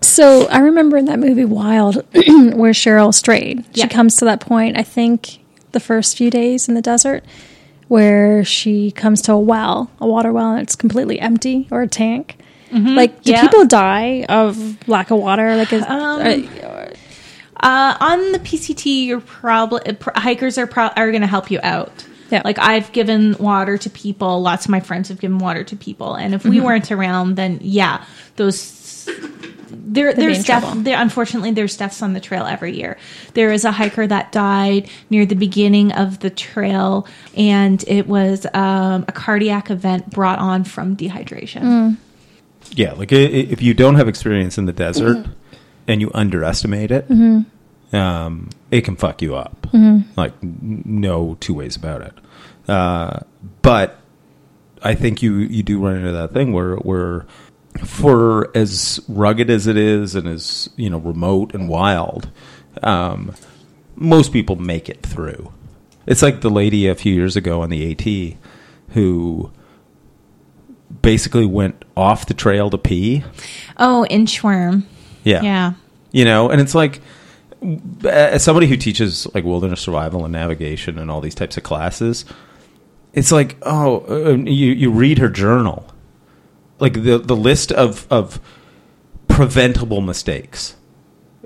So 0.01 0.47
I 0.47 0.59
remember 0.59 0.97
in 0.97 1.05
that 1.05 1.19
movie 1.19 1.45
Wild, 1.45 1.95
where 2.13 2.71
Cheryl 2.71 3.13
Strayed. 3.13 3.65
She 3.75 3.81
Yeah. 3.81 3.87
comes 3.87 4.15
to 4.17 4.25
that 4.25 4.39
point. 4.39 4.77
I 4.77 4.83
think 4.83 5.39
the 5.73 5.79
first 5.79 6.17
few 6.17 6.29
days 6.31 6.67
in 6.67 6.75
the 6.75 6.81
desert, 6.81 7.23
where 7.91 8.41
she 8.45 8.89
comes 8.91 9.21
to 9.23 9.33
a 9.33 9.39
well, 9.39 9.91
a 9.99 10.07
water 10.07 10.31
well, 10.31 10.51
and 10.53 10.61
it's 10.61 10.77
completely 10.77 11.19
empty 11.19 11.67
or 11.71 11.81
a 11.81 11.87
tank. 11.87 12.37
Like, 12.71 13.21
do 13.23 13.31
Yeah. 13.31 13.41
people 13.41 13.65
die 13.65 14.25
of 14.29 14.87
lack 14.87 15.11
of 15.11 15.19
water? 15.19 15.57
Like, 15.57 15.73
is, 15.73 15.83
uh, 15.83 16.87
Uh, 17.59 17.95
on 17.99 18.31
the 18.31 18.39
PCT, 18.39 19.05
you're 19.07 19.19
probably 19.19 19.81
pr- 19.93 20.09
hikers 20.15 20.57
are 20.57 20.65
pro- 20.67 20.87
are 20.95 21.11
going 21.11 21.21
to 21.21 21.27
help 21.27 21.51
you 21.51 21.59
out. 21.63 21.91
Yeah. 22.31 22.41
Like 22.45 22.57
I've 22.59 22.91
given 22.93 23.35
water 23.39 23.77
to 23.77 23.89
people. 23.89 24.41
Lots 24.41 24.65
of 24.65 24.71
my 24.71 24.79
friends 24.79 25.09
have 25.09 25.19
given 25.19 25.37
water 25.37 25.63
to 25.65 25.75
people, 25.75 26.15
and 26.15 26.33
if 26.33 26.45
we 26.45 26.57
Mm-hmm. 26.57 26.65
weren't 26.65 26.91
around, 26.91 27.35
then 27.35 27.59
yeah, 27.61 28.03
those 28.37 28.55
there 29.05 30.13
there's 30.13 30.37
death. 30.45 30.63
There 30.83 30.99
unfortunately 31.01 31.51
there's 31.51 31.75
deaths 31.77 32.01
on 32.01 32.13
the 32.13 32.19
trail 32.19 32.45
every 32.45 32.75
year. 32.75 32.97
There 33.33 33.51
is 33.51 33.65
a 33.65 33.71
hiker 33.71 34.05
that 34.07 34.31
died 34.31 34.89
near 35.09 35.25
the 35.25 35.35
beginning 35.35 35.91
of 35.91 36.19
the 36.19 36.29
trail, 36.29 37.07
and 37.35 37.83
it 37.87 38.07
was 38.07 38.45
um, 38.53 39.05
a 39.07 39.11
cardiac 39.13 39.69
event 39.69 40.09
brought 40.09 40.39
on 40.39 40.63
from 40.63 40.95
dehydration. 40.95 41.61
Mm. 41.61 41.97
Yeah, 42.73 42.93
like 42.93 43.11
i- 43.11 43.15
i- 43.17 43.47
if 43.49 43.61
you 43.61 43.73
don't 43.73 43.95
have 43.95 44.07
experience 44.07 44.57
in 44.57 44.65
the 44.65 44.73
desert 44.73 45.25
and 45.87 45.99
you 45.99 46.11
underestimate 46.13 46.91
it, 46.91 47.09
um, 47.93 48.49
it 48.69 48.81
can 48.81 48.95
fuck 48.95 49.21
you 49.21 49.35
up. 49.35 49.67
Like 50.15 50.33
no 50.41 51.35
two 51.39 51.53
ways 51.53 51.75
about 51.75 52.01
it. 52.01 52.13
Uh, 52.69 53.19
but 53.61 53.99
I 54.83 54.95
think 54.95 55.21
you 55.21 55.37
you 55.37 55.63
do 55.63 55.79
run 55.83 55.97
into 55.97 56.11
that 56.11 56.33
thing 56.33 56.53
where 56.53 56.75
where 56.77 57.25
for 57.79 58.55
as 58.55 58.99
rugged 59.07 59.49
as 59.49 59.67
it 59.67 59.77
is 59.77 60.15
and 60.15 60.27
as 60.27 60.69
you 60.75 60.89
know 60.89 60.97
remote 60.97 61.53
and 61.53 61.69
wild, 61.69 62.29
um, 62.83 63.33
most 63.95 64.33
people 64.33 64.55
make 64.55 64.89
it 64.89 65.01
through. 65.01 65.51
It's 66.05 66.21
like 66.21 66.41
the 66.41 66.49
lady 66.49 66.87
a 66.87 66.95
few 66.95 67.13
years 67.13 67.35
ago 67.35 67.61
on 67.61 67.69
the 67.69 67.91
AT 67.91 68.37
who 68.93 69.51
basically 71.01 71.45
went 71.45 71.85
off 71.95 72.25
the 72.25 72.33
trail 72.33 72.69
to 72.69 72.77
pee. 72.77 73.23
Oh, 73.77 74.05
inchworm. 74.09 74.83
Yeah. 75.23 75.41
Yeah. 75.41 75.73
You 76.11 76.25
know, 76.25 76.49
and 76.49 76.59
it's 76.59 76.75
like 76.75 77.01
as 78.03 78.43
somebody 78.43 78.67
who 78.67 78.75
teaches 78.75 79.27
like 79.33 79.43
wilderness 79.43 79.81
survival 79.81 80.25
and 80.25 80.31
navigation 80.31 80.97
and 80.97 81.11
all 81.11 81.21
these 81.21 81.35
types 81.35 81.57
of 81.57 81.63
classes, 81.63 82.25
it's 83.13 83.31
like, 83.31 83.57
oh, 83.61 84.05
uh, 84.09 84.35
you 84.35 84.71
you 84.73 84.91
read 84.91 85.19
her 85.19 85.29
journal. 85.29 85.85
Like 86.81 87.03
the 87.03 87.17
the 87.17 87.35
list 87.35 87.71
of 87.71 88.05
of 88.11 88.41
preventable 89.27 90.01
mistakes 90.01 90.75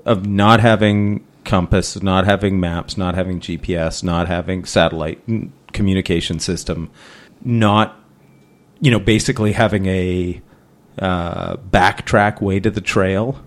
of 0.04 0.26
not 0.26 0.60
having 0.60 1.24
compass, 1.44 2.02
not 2.02 2.24
having 2.24 2.58
maps, 2.58 2.96
not 2.96 3.14
having 3.14 3.38
GPS, 3.38 4.02
not 4.02 4.26
having 4.26 4.64
satellite 4.64 5.24
mm, 5.26 5.50
communication 5.72 6.40
system, 6.40 6.90
not 7.44 8.02
you 8.80 8.90
know, 8.90 9.00
basically 9.00 9.52
having 9.52 9.86
a 9.86 10.40
uh, 10.98 11.56
backtrack 11.56 12.40
way 12.40 12.60
to 12.60 12.70
the 12.70 12.80
trail, 12.80 13.42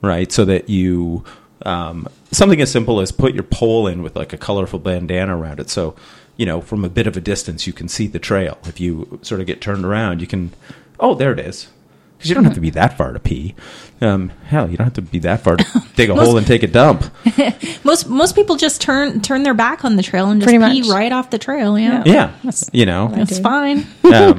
right? 0.00 0.30
So 0.30 0.44
that 0.44 0.68
you 0.68 1.24
um, 1.66 2.08
something 2.30 2.60
as 2.60 2.70
simple 2.70 3.00
as 3.00 3.12
put 3.12 3.34
your 3.34 3.42
pole 3.42 3.86
in 3.86 4.02
with 4.02 4.16
like 4.16 4.32
a 4.32 4.38
colorful 4.38 4.78
bandana 4.78 5.36
around 5.36 5.60
it, 5.60 5.70
so 5.70 5.96
you 6.36 6.46
know 6.46 6.60
from 6.60 6.84
a 6.84 6.88
bit 6.88 7.06
of 7.06 7.16
a 7.16 7.20
distance 7.20 7.66
you 7.66 7.72
can 7.72 7.88
see 7.88 8.06
the 8.06 8.18
trail. 8.18 8.58
If 8.64 8.80
you 8.80 9.18
sort 9.22 9.40
of 9.40 9.46
get 9.46 9.60
turned 9.60 9.84
around, 9.84 10.20
you 10.20 10.26
can 10.26 10.52
oh 11.00 11.14
there 11.14 11.32
it 11.32 11.40
is. 11.40 11.68
Because 12.16 12.28
you 12.28 12.34
don't 12.34 12.44
have 12.44 12.52
to 12.54 12.60
be 12.60 12.68
that 12.70 12.98
far 12.98 13.14
to 13.14 13.18
pee. 13.18 13.54
Um, 14.02 14.30
hell, 14.44 14.70
you 14.70 14.76
don't 14.76 14.84
have 14.84 14.92
to 14.94 15.02
be 15.02 15.20
that 15.20 15.40
far 15.40 15.56
to 15.56 15.82
dig 15.96 16.10
a 16.10 16.14
hole 16.14 16.36
and 16.36 16.46
take 16.46 16.62
a 16.62 16.66
dump. 16.66 17.04
Most 17.84 18.08
most 18.08 18.34
people 18.36 18.56
just 18.56 18.82
turn 18.82 19.22
turn 19.22 19.42
their 19.42 19.54
back 19.54 19.86
on 19.86 19.96
the 19.96 20.02
trail 20.02 20.28
and 20.30 20.38
just 20.40 20.46
Pretty 20.50 20.62
pee 20.72 20.82
much. 20.82 20.90
right 20.90 21.12
off 21.12 21.30
the 21.30 21.38
trail. 21.38 21.78
Yeah, 21.78 22.02
Yeah, 22.04 22.26
That's- 22.44 22.68
you 22.74 22.84
know, 22.84 23.10
it's 23.14 23.38
fine. 23.38 23.86
um, 24.14 24.38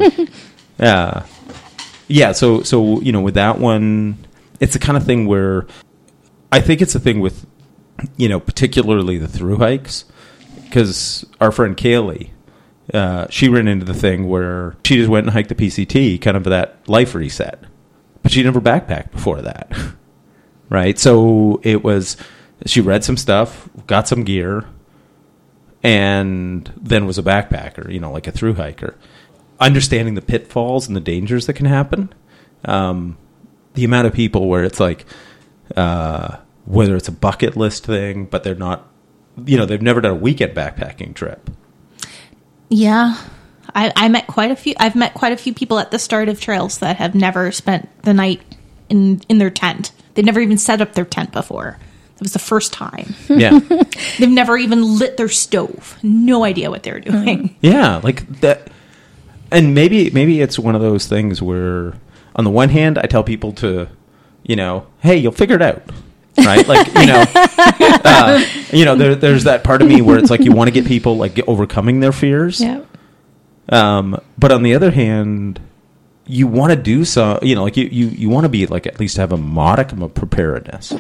uh, 0.79 1.23
yeah. 2.07 2.31
So 2.33 2.61
so 2.61 3.01
you 3.01 3.11
know, 3.11 3.21
with 3.21 3.33
that 3.33 3.57
one, 3.59 4.17
it's 4.59 4.73
the 4.73 4.79
kind 4.79 4.95
of 4.95 5.03
thing 5.03 5.25
where 5.25 5.65
I 6.51 6.59
think 6.61 6.81
it's 6.83 6.93
a 6.93 6.99
thing 6.99 7.19
with 7.19 7.47
you 8.17 8.29
know, 8.29 8.39
particularly 8.39 9.17
the 9.17 9.27
through 9.27 9.57
hikes, 9.57 10.05
because 10.65 11.25
our 11.39 11.51
friend 11.51 11.75
Kaylee. 11.75 12.29
Uh, 12.93 13.27
she 13.29 13.47
ran 13.47 13.67
into 13.67 13.85
the 13.85 13.93
thing 13.93 14.27
where 14.27 14.75
she 14.85 14.97
just 14.97 15.09
went 15.09 15.25
and 15.25 15.33
hiked 15.33 15.49
the 15.49 15.55
PCT, 15.55 16.21
kind 16.21 16.35
of 16.35 16.43
that 16.45 16.77
life 16.87 17.15
reset, 17.15 17.59
but 18.21 18.31
she 18.31 18.43
never 18.43 18.59
backpacked 18.59 19.11
before 19.11 19.41
that, 19.41 19.71
right? 20.69 20.99
So 20.99 21.61
it 21.63 21.83
was 21.83 22.17
she 22.65 22.81
read 22.81 23.03
some 23.03 23.17
stuff, 23.17 23.69
got 23.87 24.07
some 24.07 24.23
gear, 24.23 24.65
and 25.83 26.71
then 26.77 27.05
was 27.05 27.17
a 27.17 27.23
backpacker, 27.23 27.91
you 27.91 27.99
know, 27.99 28.11
like 28.11 28.27
a 28.27 28.31
through 28.31 28.55
hiker. 28.55 28.95
Understanding 29.59 30.15
the 30.15 30.21
pitfalls 30.21 30.87
and 30.87 30.95
the 30.95 31.01
dangers 31.01 31.45
that 31.47 31.53
can 31.53 31.65
happen. 31.65 32.13
Um, 32.65 33.17
the 33.73 33.83
amount 33.83 34.07
of 34.07 34.13
people 34.13 34.47
where 34.47 34.63
it's 34.63 34.79
like, 34.79 35.05
uh, 35.75 36.37
whether 36.65 36.95
it's 36.95 37.07
a 37.07 37.11
bucket 37.11 37.55
list 37.55 37.85
thing, 37.85 38.25
but 38.25 38.43
they're 38.43 38.55
not, 38.55 38.87
you 39.45 39.57
know, 39.57 39.65
they've 39.65 39.81
never 39.81 40.01
done 40.01 40.11
a 40.11 40.15
weekend 40.15 40.55
backpacking 40.55 41.15
trip. 41.15 41.49
Yeah. 42.71 43.17
I, 43.75 43.93
I 43.95 44.09
met 44.09 44.27
quite 44.27 44.51
a 44.51 44.55
few 44.55 44.73
I've 44.79 44.95
met 44.95 45.13
quite 45.13 45.31
a 45.33 45.37
few 45.37 45.53
people 45.53 45.77
at 45.79 45.91
the 45.91 45.99
start 45.99 46.27
of 46.29 46.41
trails 46.41 46.79
that 46.79 46.97
have 46.97 47.13
never 47.13 47.51
spent 47.51 47.87
the 48.03 48.13
night 48.13 48.41
in 48.89 49.21
in 49.29 49.37
their 49.37 49.49
tent. 49.49 49.91
They've 50.13 50.25
never 50.25 50.39
even 50.41 50.57
set 50.57 50.81
up 50.81 50.93
their 50.93 51.05
tent 51.05 51.31
before. 51.31 51.77
It 52.15 52.21
was 52.21 52.33
the 52.33 52.39
first 52.39 52.73
time. 52.73 53.13
Yeah. 53.29 53.59
They've 54.19 54.29
never 54.29 54.57
even 54.57 54.99
lit 54.99 55.17
their 55.17 55.29
stove. 55.29 55.97
No 56.03 56.43
idea 56.43 56.69
what 56.69 56.83
they're 56.83 56.99
doing. 56.99 57.49
Mm-hmm. 57.49 57.55
Yeah, 57.61 57.97
like 58.03 58.27
that. 58.41 58.69
And 59.51 59.73
maybe 59.75 60.09
maybe 60.09 60.41
it's 60.41 60.57
one 60.57 60.75
of 60.75 60.81
those 60.81 61.07
things 61.07 61.41
where, 61.41 61.93
on 62.35 62.43
the 62.45 62.49
one 62.49 62.69
hand, 62.69 62.97
I 62.97 63.03
tell 63.03 63.23
people 63.23 63.51
to, 63.53 63.87
you 64.43 64.55
know, 64.55 64.87
hey, 64.99 65.17
you'll 65.17 65.31
figure 65.33 65.55
it 65.55 65.61
out, 65.61 65.83
right? 66.45 66.67
Like 66.67 66.87
you 66.87 67.05
know, 67.05 67.23
uh, 67.35 68.45
you 68.71 68.85
know, 68.85 68.95
there, 68.95 69.15
there's 69.15 69.45
that 69.45 69.63
part 69.63 69.81
of 69.81 69.87
me 69.87 70.01
where 70.01 70.17
it's 70.17 70.29
like 70.29 70.41
you 70.41 70.51
want 70.51 70.67
to 70.67 70.71
get 70.71 70.85
people 70.85 71.17
like 71.17 71.39
overcoming 71.47 71.99
their 71.99 72.11
fears. 72.11 72.61
yeah. 72.61 72.83
Um, 73.69 74.19
but 74.37 74.51
on 74.51 74.63
the 74.63 74.75
other 74.75 74.91
hand, 74.91 75.61
you 76.25 76.47
want 76.47 76.71
to 76.71 76.75
do 76.75 77.05
so. 77.05 77.39
You 77.41 77.55
know, 77.55 77.63
like 77.63 77.77
you 77.77 77.85
you 77.85 78.07
you 78.07 78.29
want 78.29 78.45
to 78.45 78.49
be 78.49 78.67
like 78.67 78.85
at 78.85 78.99
least 78.99 79.17
have 79.17 79.31
a 79.31 79.37
modicum 79.37 80.01
of 80.01 80.13
preparedness, 80.13 80.93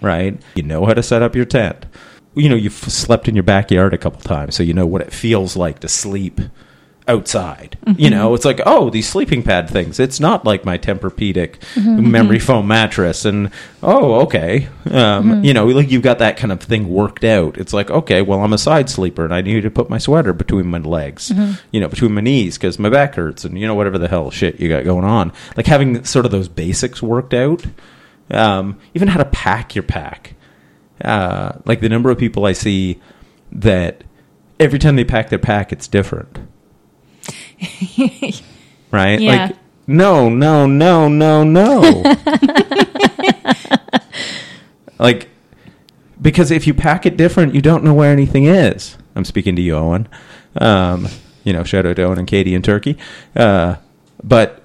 right? 0.00 0.40
You 0.54 0.62
know 0.62 0.84
how 0.86 0.94
to 0.94 1.02
set 1.02 1.22
up 1.22 1.36
your 1.36 1.44
tent. 1.44 1.86
You 2.34 2.48
know, 2.48 2.56
you've 2.56 2.72
slept 2.72 3.28
in 3.28 3.34
your 3.34 3.44
backyard 3.44 3.94
a 3.94 3.98
couple 3.98 4.20
times, 4.20 4.54
so 4.54 4.62
you 4.62 4.74
know 4.74 4.86
what 4.86 5.02
it 5.02 5.12
feels 5.12 5.56
like 5.56 5.80
to 5.80 5.88
sleep 5.88 6.40
outside. 7.08 7.78
You 7.96 8.10
know, 8.10 8.34
it's 8.34 8.44
like, 8.44 8.60
oh, 8.66 8.90
these 8.90 9.08
sleeping 9.08 9.42
pad 9.42 9.68
things. 9.70 9.98
It's 9.98 10.20
not 10.20 10.44
like 10.44 10.64
my 10.64 10.76
Tempur-Pedic 10.76 11.56
memory 11.84 12.38
foam 12.38 12.68
mattress. 12.68 13.24
And 13.24 13.50
oh, 13.82 14.20
okay, 14.26 14.68
um, 14.90 15.42
you 15.42 15.54
know, 15.54 15.66
like 15.66 15.90
you've 15.90 16.02
got 16.02 16.18
that 16.18 16.36
kind 16.36 16.52
of 16.52 16.60
thing 16.60 16.88
worked 16.88 17.24
out. 17.24 17.56
It's 17.56 17.72
like, 17.72 17.90
okay, 17.90 18.20
well, 18.20 18.42
I'm 18.42 18.52
a 18.52 18.58
side 18.58 18.90
sleeper, 18.90 19.24
and 19.24 19.32
I 19.32 19.40
need 19.40 19.62
to 19.62 19.70
put 19.70 19.88
my 19.88 19.98
sweater 19.98 20.32
between 20.32 20.66
my 20.66 20.78
legs, 20.78 21.32
you 21.72 21.80
know, 21.80 21.88
between 21.88 22.12
my 22.12 22.20
knees 22.20 22.58
because 22.58 22.78
my 22.78 22.90
back 22.90 23.14
hurts, 23.14 23.44
and 23.44 23.58
you 23.58 23.66
know, 23.66 23.74
whatever 23.74 23.98
the 23.98 24.08
hell 24.08 24.30
shit 24.30 24.60
you 24.60 24.68
got 24.68 24.84
going 24.84 25.04
on. 25.04 25.32
Like 25.56 25.66
having 25.66 26.04
sort 26.04 26.26
of 26.26 26.30
those 26.30 26.48
basics 26.48 27.02
worked 27.02 27.32
out. 27.34 27.64
Um, 28.30 28.78
even 28.92 29.08
how 29.08 29.18
to 29.18 29.24
pack 29.24 29.74
your 29.74 29.82
pack. 29.82 30.34
Uh, 31.02 31.52
like 31.64 31.80
the 31.80 31.88
number 31.88 32.10
of 32.10 32.18
people 32.18 32.44
I 32.44 32.52
see 32.52 33.00
that 33.50 34.04
every 34.60 34.78
time 34.78 34.96
they 34.96 35.04
pack 35.04 35.30
their 35.30 35.38
pack, 35.38 35.72
it's 35.72 35.88
different. 35.88 36.38
right? 38.90 39.20
Yeah. 39.20 39.46
Like, 39.46 39.56
no, 39.86 40.28
no, 40.28 40.66
no, 40.66 41.08
no, 41.08 41.44
no. 41.44 42.14
like, 44.98 45.28
because 46.20 46.50
if 46.50 46.66
you 46.66 46.74
pack 46.74 47.06
it 47.06 47.16
different, 47.16 47.54
you 47.54 47.62
don't 47.62 47.82
know 47.84 47.94
where 47.94 48.12
anything 48.12 48.44
is. 48.44 48.96
I'm 49.14 49.24
speaking 49.24 49.56
to 49.56 49.62
you, 49.62 49.76
Owen. 49.76 50.08
Um, 50.56 51.08
you 51.44 51.52
know, 51.52 51.64
shout 51.64 51.86
out 51.86 51.96
to 51.96 52.02
Owen 52.02 52.18
and 52.18 52.28
Katie 52.28 52.54
in 52.54 52.62
Turkey. 52.62 52.98
Uh, 53.34 53.76
but 54.22 54.62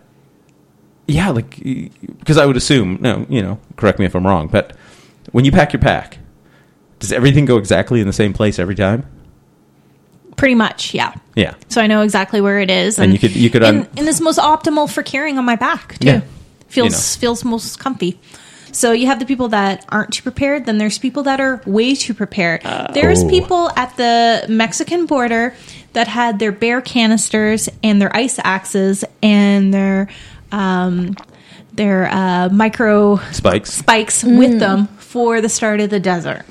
yeah, 1.07 1.29
like 1.29 1.57
because 2.19 2.37
I 2.37 2.45
would 2.45 2.57
assume, 2.57 2.97
no, 3.01 3.25
you 3.29 3.41
know, 3.41 3.59
correct 3.77 3.99
me 3.99 4.05
if 4.05 4.15
I'm 4.15 4.25
wrong, 4.25 4.47
but 4.47 4.75
when 5.31 5.45
you 5.45 5.51
pack 5.51 5.73
your 5.73 5.81
pack, 5.81 6.19
does 6.99 7.11
everything 7.11 7.45
go 7.45 7.57
exactly 7.57 8.01
in 8.01 8.07
the 8.07 8.13
same 8.13 8.33
place 8.33 8.59
every 8.59 8.75
time? 8.75 9.05
Pretty 10.35 10.55
much, 10.55 10.93
yeah. 10.93 11.13
Yeah. 11.35 11.53
So 11.69 11.81
I 11.81 11.87
know 11.87 12.01
exactly 12.01 12.41
where 12.41 12.59
it 12.59 12.69
is, 12.69 12.99
And 12.99 13.13
you 13.13 13.19
could- 13.19 13.35
you 13.35 13.49
could 13.49 13.63
un- 13.63 13.75
and, 13.75 13.87
and 13.99 14.07
it's 14.07 14.19
most 14.21 14.39
optimal 14.39 14.89
for 14.91 15.03
carrying 15.03 15.37
on 15.37 15.45
my 15.45 15.55
back 15.55 15.97
too. 15.99 16.07
Yeah. 16.07 16.21
Feels 16.67 16.85
You 16.85 16.91
know. 16.91 16.97
feels 17.19 17.45
most 17.45 17.79
comfy. 17.79 18.19
So 18.71 18.91
you 18.91 19.05
have 19.05 19.19
the 19.19 19.25
people 19.27 19.49
that 19.49 19.85
aren't 19.89 20.11
too 20.13 20.23
prepared. 20.23 20.65
Then 20.65 20.79
there's 20.79 20.97
people 20.97 21.21
that 21.23 21.39
are 21.39 21.61
way 21.67 21.93
too 21.93 22.15
prepared. 22.15 22.61
there's 22.93 23.23
Oh. 23.23 23.29
people 23.29 23.69
at 23.77 23.95
the 23.97 24.45
Mexican 24.49 25.05
border 25.05 25.53
that 25.93 26.07
had 26.07 26.39
their 26.39 26.51
bear 26.51 26.81
canisters 26.81 27.69
and 27.83 28.01
their 28.01 28.15
ice 28.15 28.39
axes 28.43 29.05
and 29.21 29.71
their 29.71 30.07
um, 30.51 31.15
their 31.75 32.07
uh, 32.11 32.49
micro 32.49 33.17
Spikes. 33.31 33.73
spikes 33.73 34.23
with 34.23 34.59
them 34.59 34.87
for 34.97 35.41
the 35.41 35.49
start 35.49 35.79
of 35.79 35.89
the 35.91 35.99
desert. 35.99 36.43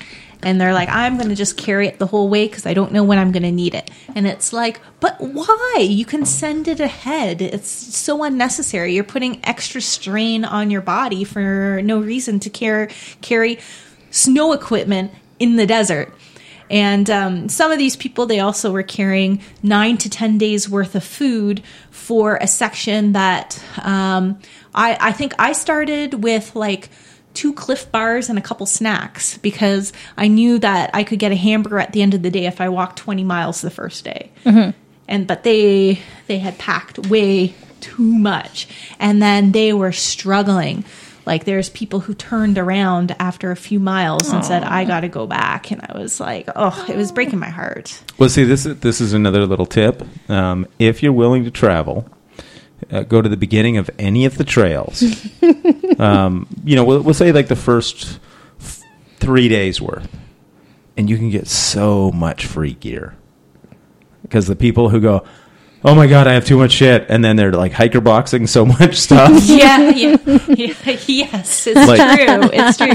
And 0.42 0.60
they're 0.60 0.74
like, 0.74 0.88
I'm 0.88 1.16
going 1.16 1.28
to 1.28 1.34
just 1.34 1.56
carry 1.56 1.86
it 1.86 1.98
the 1.98 2.06
whole 2.06 2.28
way 2.28 2.46
because 2.46 2.66
I 2.66 2.74
don't 2.74 2.92
know 2.92 3.04
when 3.04 3.18
I'm 3.18 3.32
going 3.32 3.44
to 3.44 3.52
need 3.52 3.74
it. 3.74 3.90
And 4.14 4.26
it's 4.26 4.52
like, 4.52 4.80
but 5.00 5.20
why? 5.20 5.76
You 5.80 6.04
can 6.04 6.26
send 6.26 6.68
it 6.68 6.80
ahead. 6.80 7.40
It's 7.40 7.68
so 7.70 8.24
unnecessary. 8.24 8.94
You're 8.94 9.04
putting 9.04 9.40
extra 9.44 9.80
strain 9.80 10.44
on 10.44 10.70
your 10.70 10.82
body 10.82 11.24
for 11.24 11.80
no 11.82 12.00
reason 12.00 12.40
to 12.40 12.50
carry 12.50 12.88
carry 13.20 13.58
snow 14.10 14.52
equipment 14.52 15.12
in 15.38 15.56
the 15.56 15.66
desert. 15.66 16.12
And 16.70 17.10
um, 17.10 17.48
some 17.50 17.70
of 17.70 17.76
these 17.76 17.96
people, 17.96 18.24
they 18.24 18.40
also 18.40 18.72
were 18.72 18.82
carrying 18.82 19.42
nine 19.62 19.98
to 19.98 20.08
10 20.08 20.38
days 20.38 20.70
worth 20.70 20.94
of 20.94 21.04
food 21.04 21.62
for 21.90 22.36
a 22.36 22.46
section 22.46 23.12
that 23.12 23.62
um, 23.82 24.38
I, 24.74 24.96
I 24.98 25.12
think 25.12 25.34
I 25.38 25.52
started 25.52 26.22
with 26.22 26.56
like 26.56 26.88
two 27.34 27.52
Clif 27.54 27.90
Bars 27.90 28.28
and 28.28 28.38
a 28.38 28.42
couple 28.42 28.66
snacks 28.66 29.38
because 29.38 29.92
I 30.16 30.28
knew 30.28 30.58
that 30.58 30.90
I 30.94 31.04
could 31.04 31.18
get 31.18 31.32
a 31.32 31.36
hamburger 31.36 31.78
at 31.78 31.92
the 31.92 32.02
end 32.02 32.14
of 32.14 32.22
the 32.22 32.30
day 32.30 32.46
if 32.46 32.60
I 32.60 32.68
walked 32.68 32.98
20 32.98 33.24
miles 33.24 33.60
the 33.62 33.70
first 33.70 34.04
day. 34.04 34.30
And 35.08 35.26
but 35.26 35.42
they 35.42 35.98
they 36.26 36.38
had 36.38 36.58
packed 36.58 37.08
way 37.08 37.54
too 37.80 38.02
much, 38.02 38.68
and 39.00 39.20
then 39.20 39.52
they 39.52 39.72
were 39.72 39.92
struggling. 39.92 40.84
Like 41.26 41.44
there's 41.44 41.68
people 41.70 42.00
who 42.00 42.14
turned 42.14 42.56
around 42.58 43.14
after 43.18 43.50
a 43.50 43.56
few 43.56 43.78
miles 43.80 44.32
and 44.32 44.44
said, 44.44 44.62
"I 44.64 44.84
got 44.84 45.00
to 45.00 45.08
go 45.08 45.26
back," 45.26 45.70
and 45.70 45.80
I 45.88 45.98
was 45.98 46.18
like, 46.20 46.48
"Oh, 46.56 46.84
it 46.88 46.96
was 46.96 47.12
breaking 47.12 47.38
my 47.40 47.48
heart." 47.50 48.00
Well, 48.18 48.28
see, 48.28 48.44
this 48.44 48.64
is 48.66 48.78
this 48.78 49.00
is 49.00 49.12
another 49.12 49.44
little 49.46 49.66
tip. 49.66 50.02
Um, 50.28 50.66
if 50.78 51.02
you're 51.02 51.12
willing 51.12 51.44
to 51.44 51.50
travel, 51.50 52.08
uh, 52.92 53.02
go 53.02 53.20
to 53.22 53.28
the 53.28 53.36
beginning 53.36 53.78
of 53.78 53.90
any 53.98 54.24
of 54.26 54.36
the 54.38 54.44
trails. 54.44 55.02
um, 55.98 56.46
you 56.64 56.76
know, 56.76 56.84
we'll, 56.84 57.00
we'll 57.02 57.14
say 57.14 57.32
like 57.32 57.48
the 57.48 57.56
first 57.56 58.20
f- 58.60 58.82
three 59.16 59.48
days 59.48 59.80
worth, 59.80 60.08
and 60.96 61.08
you 61.10 61.16
can 61.16 61.30
get 61.30 61.46
so 61.48 62.12
much 62.12 62.46
free 62.46 62.74
gear 62.74 63.16
because 64.22 64.46
the 64.46 64.56
people 64.56 64.88
who 64.90 65.00
go, 65.00 65.24
"Oh 65.84 65.94
my 65.94 66.06
god, 66.06 66.26
I 66.26 66.34
have 66.34 66.44
too 66.44 66.58
much 66.58 66.72
shit," 66.72 67.06
and 67.08 67.24
then 67.24 67.36
they're 67.36 67.52
like 67.52 67.72
hiker 67.72 68.00
boxing 68.00 68.46
so 68.46 68.64
much 68.66 68.96
stuff. 68.96 69.30
yeah, 69.44 69.90
yeah, 69.90 70.16
yeah, 70.48 70.74
yes, 71.06 71.66
it's 71.66 71.88
Like- 71.88 71.98
true. 72.18 72.50
It's 72.52 72.76
true. 72.76 72.94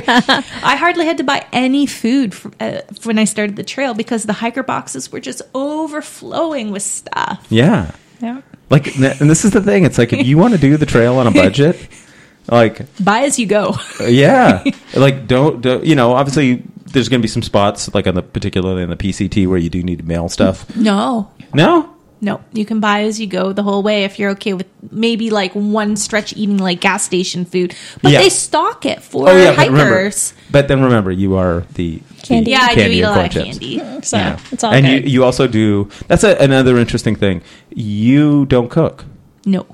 I 0.64 0.76
hardly 0.76 1.06
had 1.06 1.18
to 1.18 1.24
buy 1.24 1.46
any 1.52 1.86
food 1.88 2.34
from, 2.36 2.54
uh, 2.60 2.82
when 3.04 3.18
I 3.18 3.24
started 3.26 3.56
the 3.56 3.64
trail 3.64 3.94
because 3.94 4.24
the 4.24 4.34
hiker 4.34 4.64
boxes 4.64 5.12
were 5.12 5.20
just 5.20 5.42
overflowing 5.56 6.72
with 6.72 6.84
stuff. 6.84 7.46
yeah. 7.50 7.92
Yeah. 8.20 8.42
Like, 8.70 8.96
and 8.98 9.30
this 9.30 9.46
is 9.46 9.52
the 9.52 9.62
thing. 9.62 9.86
It's 9.86 9.98
like 9.98 10.12
if 10.14 10.26
you 10.26 10.38
want 10.38 10.54
to 10.54 10.60
do 10.60 10.76
the 10.78 10.86
trail 10.86 11.18
on 11.18 11.28
a 11.28 11.32
budget, 11.32 11.88
like 12.50 12.86
Buy 13.04 13.22
as 13.22 13.40
you 13.40 13.46
go. 13.46 13.76
Uh, 14.00 14.06
yeah 14.06 14.64
like 14.96 15.28
don't, 15.28 15.62
don't 15.62 15.86
you 15.86 15.96
know 15.96 16.14
obviously 16.14 16.64
there's 16.86 17.10
going 17.10 17.22
to 17.22 17.24
be 17.24 17.28
some 17.28 17.42
spots 17.42 17.94
like 17.94 18.08
on 18.08 18.16
the 18.16 18.22
particularly 18.22 18.84
on 18.84 18.90
the 18.90 18.96
pct 18.96 19.46
where 19.48 19.58
you 19.58 19.70
do 19.70 19.84
need 19.84 20.00
to 20.00 20.06
mail 20.06 20.30
stuff 20.30 20.74
No, 20.76 21.30
no 21.54 21.94
No, 22.20 22.42
you 22.52 22.66
can 22.66 22.80
buy 22.80 23.02
as 23.04 23.20
you 23.22 23.28
go 23.28 23.54
the 23.54 23.62
whole 23.62 23.84
way 23.84 24.04
if 24.04 24.18
you're 24.18 24.32
okay 24.32 24.54
with 24.56 24.66
maybe 24.92 25.30
like 25.30 25.54
one 25.54 25.96
stretch 25.96 26.34
eating 26.36 26.58
like 26.58 26.82
gas 26.82 27.04
station 27.04 27.46
food. 27.46 27.76
But 28.02 28.12
Yeah. 28.12 28.22
they 28.24 28.30
stock 28.30 28.86
it 28.88 29.04
for 29.04 29.30
oh 29.30 29.38
yeah 29.38 29.56
but 29.56 29.68
remember 29.68 29.96
hikers. 29.96 30.34
but 30.50 30.68
then 30.68 30.82
remember 30.82 31.12
you 31.12 31.36
are 31.36 31.64
the 31.76 32.02
Candy. 32.24 32.46
the 32.46 32.52
Yeah, 32.52 32.68
I 32.72 32.76
do 32.76 32.82
eat 32.82 33.02
a 33.04 33.10
lot 33.12 33.26
of 33.26 33.32
chips. 33.32 33.60
candy. 33.60 34.02
So 34.02 34.18
Yeah. 34.18 34.40
it's 34.52 34.64
all 34.64 34.74
and 34.74 34.86
good. 34.86 35.04
you, 35.06 35.12
you 35.12 35.24
also 35.24 35.46
do 35.48 35.90
that's 36.08 36.24
a, 36.24 36.36
another 36.38 36.78
interesting 36.78 37.16
thing 37.16 37.42
you 37.70 38.46
don't 38.48 38.70
cook 38.70 39.06
No. 39.46 39.68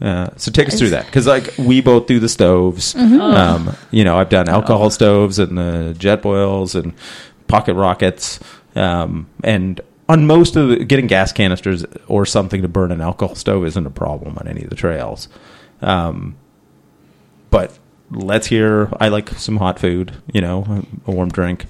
Uh, 0.00 0.28
so 0.36 0.50
take 0.50 0.68
us 0.68 0.78
through 0.78 0.90
that 0.90 1.06
because 1.06 1.26
like 1.26 1.54
we 1.58 1.80
both 1.80 2.06
do 2.06 2.18
the 2.20 2.28
stoves. 2.28 2.92
Mm-hmm. 2.94 3.20
Um, 3.20 3.76
you 3.90 4.04
know, 4.04 4.18
I've 4.18 4.28
done 4.28 4.46
alcohol 4.48 4.90
stoves 4.90 5.38
and 5.38 5.56
the 5.56 5.94
Jetboils 5.98 6.74
and 6.74 6.92
pocket 7.48 7.72
rockets. 7.74 8.38
Um, 8.74 9.26
and 9.42 9.80
on 10.08 10.26
most 10.26 10.56
of 10.56 10.68
the 10.68 10.84
getting 10.84 11.06
gas 11.06 11.32
canisters 11.32 11.84
or 12.06 12.24
something 12.26 12.62
to 12.62 12.68
burn 12.68 12.92
an 12.92 13.00
alcohol 13.00 13.34
stove 13.34 13.64
isn't 13.66 13.86
a 13.86 13.90
problem 13.90 14.36
on 14.38 14.46
any 14.48 14.62
of 14.62 14.70
the 14.70 14.76
trails. 14.76 15.28
Um, 15.82 16.36
but 17.50 17.78
let's 18.10 18.46
hear. 18.46 18.88
I 19.00 19.08
like 19.08 19.30
some 19.30 19.56
hot 19.56 19.78
food. 19.78 20.12
You 20.32 20.40
know, 20.40 20.84
a 21.06 21.10
warm 21.10 21.30
drink. 21.30 21.66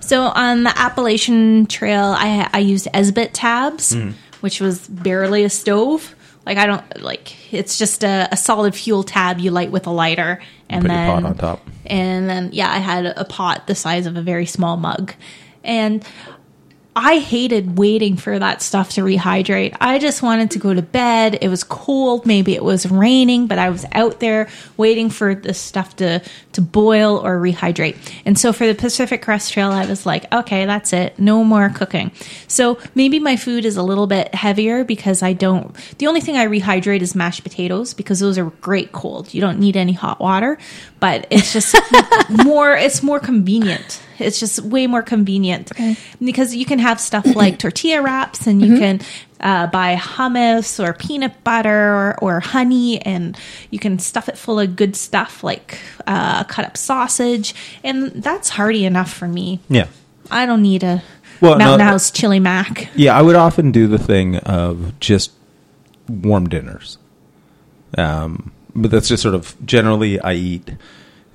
So 0.00 0.22
on 0.22 0.64
the 0.64 0.76
Appalachian 0.78 1.66
Trail, 1.66 2.14
I 2.16 2.48
I 2.52 2.58
used 2.58 2.86
Esbit 2.92 3.30
tabs, 3.32 3.94
Mm. 3.94 4.14
which 4.40 4.60
was 4.60 4.86
barely 4.88 5.44
a 5.44 5.50
stove. 5.50 6.14
Like 6.44 6.58
I 6.58 6.66
don't 6.66 7.02
like 7.02 7.52
it's 7.52 7.78
just 7.78 8.02
a, 8.02 8.28
a 8.32 8.36
solid 8.36 8.74
fuel 8.74 9.04
tab 9.04 9.38
you 9.38 9.50
light 9.52 9.70
with 9.70 9.86
a 9.86 9.90
lighter, 9.92 10.40
and 10.68 10.82
Put 10.82 10.90
your 10.90 10.96
then 10.98 11.22
pot 11.22 11.24
on 11.30 11.36
top. 11.36 11.60
and 11.86 12.28
then 12.28 12.50
yeah, 12.52 12.70
I 12.70 12.78
had 12.78 13.06
a 13.06 13.24
pot 13.24 13.66
the 13.68 13.76
size 13.76 14.06
of 14.06 14.16
a 14.16 14.22
very 14.22 14.46
small 14.46 14.76
mug, 14.76 15.14
and 15.62 16.04
I 16.94 17.20
hated 17.20 17.78
waiting 17.78 18.18
for 18.18 18.38
that 18.38 18.60
stuff 18.60 18.90
to 18.90 19.00
rehydrate. 19.00 19.74
I 19.80 19.98
just 19.98 20.22
wanted 20.22 20.50
to 20.50 20.58
go 20.58 20.74
to 20.74 20.82
bed. 20.82 21.38
It 21.40 21.48
was 21.48 21.64
cold, 21.64 22.26
maybe 22.26 22.54
it 22.54 22.62
was 22.62 22.84
raining, 22.84 23.46
but 23.46 23.58
I 23.58 23.70
was 23.70 23.86
out 23.92 24.20
there 24.20 24.50
waiting 24.76 25.08
for 25.08 25.34
the 25.34 25.54
stuff 25.54 25.96
to 25.96 26.22
to 26.52 26.60
boil 26.60 27.16
or 27.16 27.40
rehydrate. 27.40 27.96
And 28.26 28.38
so 28.38 28.52
for 28.52 28.66
the 28.66 28.74
Pacific 28.74 29.22
Crest 29.22 29.54
Trail, 29.54 29.70
I 29.70 29.86
was 29.86 30.04
like, 30.04 30.30
okay, 30.34 30.66
that's 30.66 30.92
it. 30.92 31.18
No 31.18 31.42
more 31.42 31.70
cooking. 31.70 32.12
So 32.46 32.78
maybe 32.94 33.18
my 33.18 33.36
food 33.36 33.64
is 33.64 33.78
a 33.78 33.82
little 33.82 34.06
bit 34.06 34.34
heavier 34.34 34.84
because 34.84 35.22
I 35.22 35.32
don't 35.32 35.74
the 35.96 36.06
only 36.08 36.20
thing 36.20 36.36
I 36.36 36.46
rehydrate 36.46 37.00
is 37.00 37.14
mashed 37.14 37.42
potatoes 37.42 37.94
because 37.94 38.20
those 38.20 38.36
are 38.36 38.50
great 38.60 38.92
cold. 38.92 39.32
You 39.32 39.40
don't 39.40 39.58
need 39.58 39.78
any 39.78 39.94
hot 39.94 40.20
water, 40.20 40.58
but 41.00 41.26
it's 41.30 41.54
just 41.54 41.74
more 42.44 42.76
it's 42.76 43.02
more 43.02 43.18
convenient. 43.18 44.02
It's 44.22 44.40
just 44.40 44.60
way 44.60 44.86
more 44.86 45.02
convenient 45.02 45.72
because 46.22 46.54
you 46.54 46.64
can 46.64 46.78
have 46.78 47.00
stuff 47.00 47.24
like 47.36 47.58
tortilla 47.58 48.02
wraps 48.02 48.46
and 48.46 48.62
you 48.62 48.78
can 48.78 49.00
uh, 49.40 49.66
buy 49.66 49.96
hummus 49.96 50.82
or 50.82 50.92
peanut 50.92 51.42
butter 51.44 51.94
or, 51.94 52.18
or 52.22 52.40
honey 52.40 53.00
and 53.02 53.36
you 53.70 53.78
can 53.78 53.98
stuff 53.98 54.28
it 54.28 54.38
full 54.38 54.60
of 54.60 54.76
good 54.76 54.94
stuff 54.96 55.42
like 55.42 55.78
uh, 56.06 56.44
cut 56.44 56.64
up 56.64 56.76
sausage. 56.76 57.54
And 57.82 58.10
that's 58.12 58.48
hearty 58.50 58.84
enough 58.84 59.12
for 59.12 59.26
me. 59.28 59.60
Yeah. 59.68 59.88
I 60.30 60.46
don't 60.46 60.62
need 60.62 60.82
a 60.82 61.02
Well, 61.40 61.58
Mountain 61.58 61.78
no- 61.86 61.92
House 61.92 62.10
chili 62.10 62.40
mac. 62.40 62.88
Yeah, 62.94 63.18
I 63.18 63.22
would 63.22 63.36
often 63.36 63.72
do 63.72 63.86
the 63.88 63.98
thing 63.98 64.36
of 64.38 64.98
just 65.00 65.32
warm 66.08 66.48
dinners. 66.48 66.98
Um, 67.98 68.52
but 68.74 68.90
that's 68.90 69.08
just 69.08 69.22
sort 69.22 69.34
of 69.34 69.54
generally 69.66 70.18
I 70.20 70.32
eat, 70.32 70.70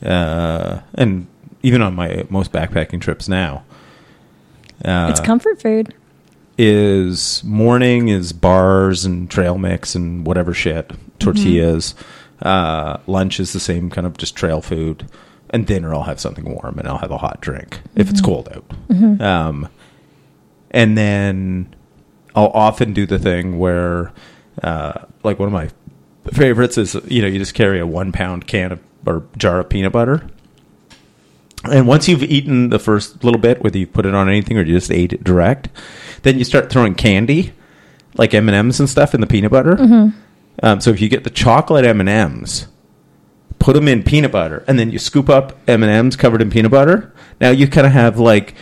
uh, 0.03 0.79
and 0.95 1.27
even 1.63 1.81
on 1.81 1.95
my 1.95 2.25
most 2.29 2.51
backpacking 2.51 3.01
trips 3.01 3.27
now, 3.27 3.63
uh, 4.85 5.07
it's 5.09 5.19
comfort 5.19 5.61
food. 5.61 5.93
is 6.57 7.43
morning 7.43 8.09
is 8.09 8.33
bars 8.33 9.05
and 9.05 9.29
trail 9.29 9.57
mix 9.57 9.95
and 9.95 10.25
whatever 10.25 10.53
shit 10.53 10.91
tortillas. 11.19 11.95
Uh, 12.41 12.97
lunch 13.07 13.39
is 13.39 13.53
the 13.53 13.59
same 13.59 13.89
kind 13.89 14.05
of 14.05 14.17
just 14.17 14.35
trail 14.35 14.61
food, 14.61 15.09
and 15.49 15.65
dinner 15.65 15.93
I'll 15.93 16.03
have 16.03 16.19
something 16.19 16.45
warm 16.45 16.77
and 16.77 16.87
I'll 16.87 16.99
have 16.99 17.11
a 17.11 17.17
hot 17.17 17.41
drink 17.41 17.81
if 17.95 18.09
it's 18.09 18.21
cold 18.21 18.49
out. 18.49 18.65
Um, 19.21 19.69
and 20.71 20.97
then 20.97 21.75
I'll 22.35 22.47
often 22.49 22.93
do 22.93 23.05
the 23.07 23.17
thing 23.17 23.57
where, 23.57 24.11
uh, 24.61 25.05
like 25.23 25.39
one 25.39 25.47
of 25.47 25.53
my 25.53 25.69
favorites 26.31 26.77
is 26.77 26.93
you 27.07 27.21
know 27.21 27.27
you 27.27 27.39
just 27.39 27.53
carry 27.55 27.79
a 27.79 27.87
one 27.87 28.11
pound 28.11 28.45
can 28.47 28.73
of 28.73 28.79
or 29.07 29.23
jar 29.37 29.59
of 29.59 29.69
peanut 29.69 29.93
butter. 29.93 30.27
And 31.63 31.87
once 31.87 32.07
you've 32.07 32.23
eaten 32.23 32.69
the 32.69 32.79
first 32.79 33.23
little 33.23 33.41
bit, 33.41 33.63
whether 33.63 33.77
you 33.77 33.87
put 33.87 34.05
it 34.05 34.13
on 34.13 34.29
anything 34.29 34.57
or 34.57 34.61
you 34.61 34.73
just 34.73 34.91
ate 34.91 35.13
it 35.13 35.23
direct, 35.23 35.69
then 36.21 36.37
you 36.37 36.45
start 36.45 36.69
throwing 36.69 36.95
candy, 36.95 37.53
like 38.15 38.33
M 38.33 38.47
and 38.47 38.55
M's 38.55 38.79
and 38.79 38.89
stuff, 38.89 39.13
in 39.13 39.21
the 39.21 39.27
peanut 39.27 39.51
butter. 39.51 39.75
Um, 40.63 40.81
so 40.81 40.91
if 40.91 41.01
you 41.01 41.09
get 41.09 41.23
the 41.23 41.29
chocolate 41.29 41.85
M 41.85 41.99
and 41.99 42.09
M's, 42.09 42.67
put 43.59 43.73
them 43.73 43.87
in 43.87 44.03
peanut 44.03 44.31
butter, 44.31 44.63
and 44.67 44.79
then 44.79 44.91
you 44.91 44.99
scoop 44.99 45.29
up 45.29 45.57
M 45.67 45.83
and 45.83 45.91
M's 45.91 46.15
covered 46.15 46.41
in 46.41 46.49
peanut 46.49 46.71
butter. 46.71 47.13
Now 47.41 47.49
you 47.49 47.67
kind 47.67 47.87
of 47.87 47.93
have 47.93 48.19
like 48.19 48.55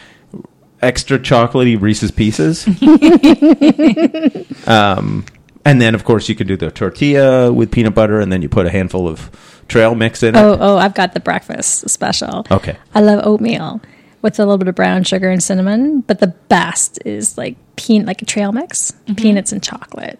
extra 0.81 1.19
chocolatey 1.19 1.79
Reese's 1.79 2.11
Pieces. 2.11 2.67
um, 4.67 5.25
and 5.63 5.81
then 5.81 5.95
of 5.95 6.03
course 6.03 6.29
you 6.29 6.35
can 6.35 6.47
do 6.47 6.55
the 6.55 6.71
tortilla 6.71 7.51
with 7.51 7.71
peanut 7.71 7.95
butter, 7.95 8.19
and 8.19 8.31
then 8.31 8.41
you 8.41 8.49
put 8.49 8.65
a 8.65 8.69
handful 8.69 9.07
of 9.07 9.54
trail 9.67 9.95
mix 9.95 10.23
in 10.23 10.35
it. 10.35 10.39
Oh, 10.39 10.57
oh, 10.59 10.77
I've 10.77 10.93
got 10.93 11.13
the 11.13 11.19
breakfast 11.19 11.89
special. 11.89 12.45
Okay. 12.51 12.77
I 12.93 13.01
love 13.01 13.25
oatmeal 13.25 13.81
with 14.21 14.39
a 14.39 14.43
little 14.43 14.57
bit 14.57 14.67
of 14.67 14.75
brown 14.75 15.03
sugar 15.03 15.29
and 15.29 15.41
cinnamon, 15.43 16.01
but 16.01 16.19
the 16.19 16.27
best 16.27 16.99
is 17.05 17.37
like 17.37 17.55
peanut, 17.75 18.07
like 18.07 18.21
a 18.21 18.25
trail 18.25 18.51
mix, 18.51 18.91
mm-hmm. 18.91 19.15
peanuts 19.15 19.51
and 19.51 19.61
chocolate. 19.61 20.19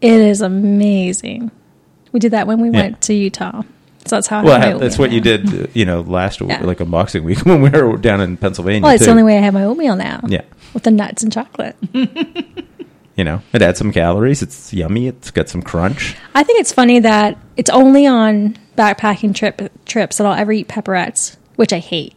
It 0.00 0.12
is 0.12 0.40
amazing. 0.40 1.50
We 2.12 2.20
did 2.20 2.32
that 2.32 2.46
when 2.46 2.60
we 2.60 2.70
Yeah. 2.70 2.82
went 2.82 3.00
to 3.02 3.14
Utah. 3.14 3.62
So 4.06 4.16
that's 4.16 4.26
how 4.26 4.40
I 4.40 4.44
Well, 4.44 4.60
have 4.60 4.80
that's 4.80 4.94
oatmeal 4.94 5.06
what 5.06 5.12
you 5.12 5.20
did, 5.20 5.70
you 5.74 5.84
know, 5.84 6.00
last 6.00 6.40
Yeah. 6.40 6.60
like 6.64 6.78
unboxing 6.78 7.22
week 7.24 7.38
when 7.44 7.60
we 7.60 7.68
were 7.70 7.96
down 7.96 8.20
in 8.20 8.36
Pennsylvania. 8.36 8.82
Well, 8.82 8.92
it's 8.92 9.02
too. 9.02 9.06
the 9.06 9.10
only 9.10 9.22
way 9.24 9.36
I 9.38 9.42
have 9.42 9.54
my 9.54 9.64
oatmeal 9.64 9.96
now. 9.96 10.20
Yeah. 10.26 10.42
With 10.72 10.84
the 10.84 10.90
nuts 10.90 11.22
and 11.22 11.32
chocolate. 11.32 11.76
You 13.18 13.24
know, 13.24 13.42
it 13.52 13.60
adds 13.62 13.78
some 13.78 13.90
calories. 13.92 14.40
It's 14.42 14.72
yummy. 14.72 15.08
It's 15.08 15.30
got 15.32 15.48
some 15.48 15.60
crunch. 15.60 16.14
I 16.36 16.44
think 16.44 16.60
it's 16.60 16.72
funny 16.72 17.00
that 17.00 17.36
it's 17.56 17.68
only 17.68 18.06
on 18.06 18.56
backpacking 18.76 19.34
trip 19.34 19.72
trips 19.86 20.18
that 20.18 20.26
I'll 20.26 20.34
ever 20.38 20.52
eat 20.52 20.68
pepperettes, 20.68 21.36
which 21.56 21.72
I 21.72 21.80
hate. 21.80 22.14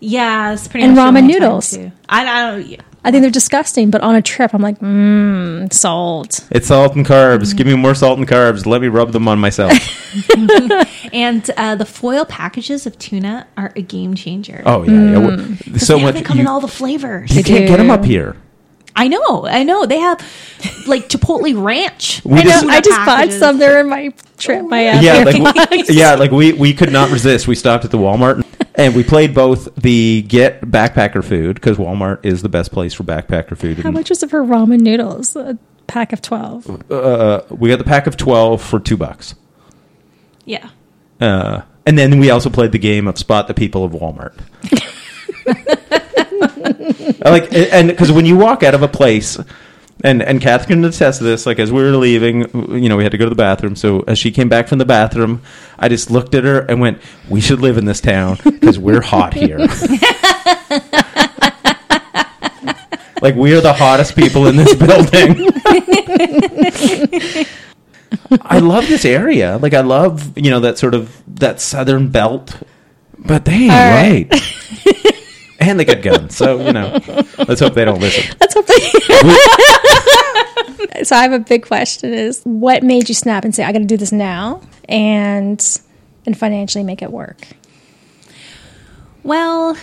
Yeah, 0.00 0.52
it's 0.52 0.68
pretty 0.68 0.86
And 0.86 0.94
much 0.94 1.12
ramen 1.14 1.26
noodles. 1.26 1.76
I, 2.08 2.24
I 2.26 2.50
don't. 2.52 2.66
yeah. 2.66 2.80
I 3.06 3.10
think 3.10 3.20
they're 3.22 3.30
disgusting, 3.30 3.90
but 3.90 4.00
on 4.02 4.14
a 4.14 4.22
trip, 4.22 4.54
I'm 4.54 4.62
like, 4.62 4.78
mmm, 4.78 5.70
salt. 5.72 6.46
It's 6.50 6.68
salt 6.68 6.94
and 6.96 7.04
carbs. 7.04 7.52
Mm. 7.52 7.56
Give 7.58 7.66
me 7.66 7.74
more 7.74 7.94
salt 7.94 8.18
and 8.18 8.26
carbs. 8.26 8.64
Let 8.66 8.80
me 8.80 8.88
rub 8.88 9.12
them 9.12 9.26
on 9.28 9.38
myself. 9.40 9.72
And 11.12 11.48
uh, 11.56 11.76
the 11.76 11.84
foil 11.86 12.24
packages 12.24 12.86
of 12.86 12.98
tuna 12.98 13.46
are 13.56 13.72
a 13.76 13.82
game 13.82 14.14
changer. 14.14 14.62
oh 14.66 14.82
yeah, 14.84 14.92
yeah. 14.92 15.18
Mm. 15.18 15.80
So 15.80 15.96
they 15.96 16.02
much. 16.02 16.16
it 16.16 16.24
come 16.24 16.38
You, 16.38 16.42
in 16.42 16.46
all 16.48 16.60
the 16.60 16.66
flavors. 16.68 17.34
you 17.36 17.44
can't 17.44 17.68
get 17.68 17.76
them 17.76 17.90
up 17.90 18.04
here. 18.04 18.36
I 18.96 19.08
know, 19.08 19.44
I 19.46 19.64
know. 19.64 19.86
They 19.86 19.98
have 19.98 20.18
like 20.86 21.08
Chipotle 21.08 21.60
Ranch. 21.62 22.24
We 22.24 22.38
I 22.40 22.42
know. 22.44 22.50
just- 22.50 22.66
I 22.66 22.80
just 22.80 23.06
bought 23.06 23.30
some. 23.32 23.58
They're 23.58 23.80
in 23.80 23.88
my 23.88 24.12
trip. 24.38 24.64
My 24.66 24.88
uh, 24.88 25.00
yeah, 25.00 25.24
like 25.24 25.42
box. 25.42 25.90
yeah, 25.94 26.14
like 26.14 26.30
we 26.30 26.52
we 26.52 26.72
could 26.74 26.92
not 26.92 27.10
resist. 27.10 27.48
We 27.48 27.54
stopped 27.54 27.84
at 27.84 27.90
the 27.90 27.98
Walmart 27.98 28.44
and 28.76 28.94
we 28.94 29.02
played 29.02 29.34
both 29.34 29.74
the 29.76 30.22
get 30.22 30.60
backpacker 30.62 31.24
food 31.24 31.54
because 31.56 31.76
Walmart 31.76 32.24
is 32.24 32.42
the 32.42 32.48
best 32.48 32.70
place 32.72 32.94
for 32.94 33.02
backpacker 33.04 33.56
food. 33.58 33.78
How 33.78 33.90
much 33.90 34.10
was 34.10 34.22
it 34.22 34.30
for 34.30 34.42
ramen 34.44 34.80
noodles? 34.80 35.34
A 35.36 35.58
pack 35.86 36.12
of 36.12 36.22
twelve. 36.22 36.68
uh, 36.90 37.42
we 37.50 37.68
got 37.70 37.78
the 37.78 37.84
pack 37.84 38.06
of 38.06 38.16
twelve 38.16 38.62
for 38.62 38.78
two 38.78 38.96
bucks. 38.96 39.34
Yeah. 40.44 40.70
Uh, 41.20 41.62
and 41.86 41.98
then 41.98 42.18
we 42.20 42.30
also 42.30 42.48
played 42.50 42.72
the 42.72 42.78
game 42.78 43.08
of 43.08 43.18
spot 43.18 43.48
the 43.48 43.54
people 43.54 43.84
of 43.84 43.92
Walmart. 43.92 44.34
like, 47.24 47.52
and 47.52 47.88
because 47.88 48.10
when 48.12 48.26
you 48.26 48.36
walk 48.36 48.62
out 48.62 48.74
of 48.74 48.82
a 48.82 48.88
place, 48.88 49.38
and 50.02 50.22
and 50.22 50.40
Catherine 50.40 50.80
can 50.80 50.84
attest 50.84 51.18
to 51.18 51.24
this. 51.24 51.46
Like 51.46 51.58
as 51.58 51.70
we 51.70 51.82
were 51.82 51.96
leaving, 51.96 52.42
you 52.78 52.88
know, 52.88 52.96
we 52.96 53.02
had 53.02 53.12
to 53.12 53.18
go 53.18 53.24
to 53.24 53.30
the 53.30 53.36
bathroom. 53.36 53.76
So 53.76 54.00
as 54.02 54.18
she 54.18 54.30
came 54.30 54.48
back 54.48 54.68
from 54.68 54.78
the 54.78 54.84
bathroom, 54.84 55.42
I 55.78 55.88
just 55.88 56.10
looked 56.10 56.34
at 56.34 56.44
her 56.44 56.60
and 56.60 56.80
went, 56.80 57.00
"We 57.28 57.40
should 57.40 57.60
live 57.60 57.78
in 57.78 57.84
this 57.84 58.00
town 58.00 58.38
because 58.42 58.78
we're 58.78 59.00
hot 59.00 59.34
here." 59.34 59.58
like 63.20 63.34
we 63.36 63.54
are 63.54 63.60
the 63.60 63.72
hottest 63.72 64.16
people 64.16 64.46
in 64.46 64.56
this 64.56 64.74
building. 64.78 65.50
I 68.42 68.58
love 68.58 68.88
this 68.88 69.04
area. 69.04 69.58
Like 69.58 69.74
I 69.74 69.80
love, 69.80 70.36
you 70.36 70.50
know, 70.50 70.60
that 70.60 70.78
sort 70.78 70.94
of 70.94 71.22
that 71.36 71.60
southern 71.60 72.08
belt. 72.08 72.62
But 73.16 73.44
they 73.46 73.70
ain't 73.70 73.70
right. 73.70 75.13
And 75.70 75.80
they 75.80 75.84
got 75.84 76.02
guns. 76.02 76.36
So, 76.36 76.60
you 76.60 76.72
know, 76.72 76.98
let's 77.46 77.60
hope 77.60 77.74
they 77.74 77.84
don't 77.84 78.00
listen. 78.00 78.36
Let's 78.40 78.54
hope 78.54 78.66
they. 78.66 78.74
so 81.04 81.16
I 81.16 81.22
have 81.22 81.32
a 81.32 81.38
big 81.38 81.66
question: 81.66 82.14
Is 82.14 82.42
what 82.44 82.82
made 82.82 83.08
you 83.08 83.14
snap 83.14 83.44
and 83.44 83.54
say, 83.54 83.64
"I 83.64 83.72
got 83.72 83.80
to 83.80 83.84
do 83.84 83.96
this 83.96 84.12
now," 84.12 84.60
and 84.88 85.80
and 86.26 86.38
financially 86.38 86.84
make 86.84 87.02
it 87.02 87.10
work? 87.10 87.46
Well, 89.22 89.76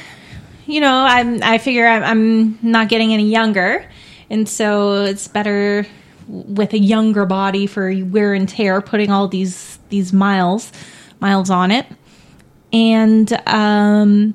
you 0.66 0.82
know, 0.82 1.06
I'm. 1.06 1.42
I 1.44 1.58
figure 1.58 1.88
I'm, 1.88 2.04
I'm 2.04 2.60
not 2.62 2.90
getting 2.90 3.14
any 3.14 3.30
younger, 3.30 3.86
and 4.30 4.48
so 4.48 5.04
it's 5.04 5.28
better 5.28 5.86
with 6.28 6.74
a 6.74 6.80
younger 6.80 7.26
body 7.26 7.68
for 7.68 7.94
wear 8.06 8.34
and 8.34 8.48
tear, 8.48 8.82
putting 8.82 9.12
all 9.12 9.28
these 9.28 9.80
these 9.90 10.14
miles 10.14 10.72
miles 11.20 11.50
on 11.50 11.72
it, 11.72 11.86
and 12.72 13.32
um, 13.48 14.34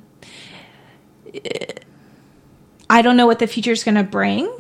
I 2.88 3.02
don't 3.02 3.16
know 3.16 3.26
what 3.26 3.38
the 3.38 3.46
future 3.46 3.72
is 3.72 3.84
going 3.84 3.96
to 3.96 4.04
bring. 4.04 4.50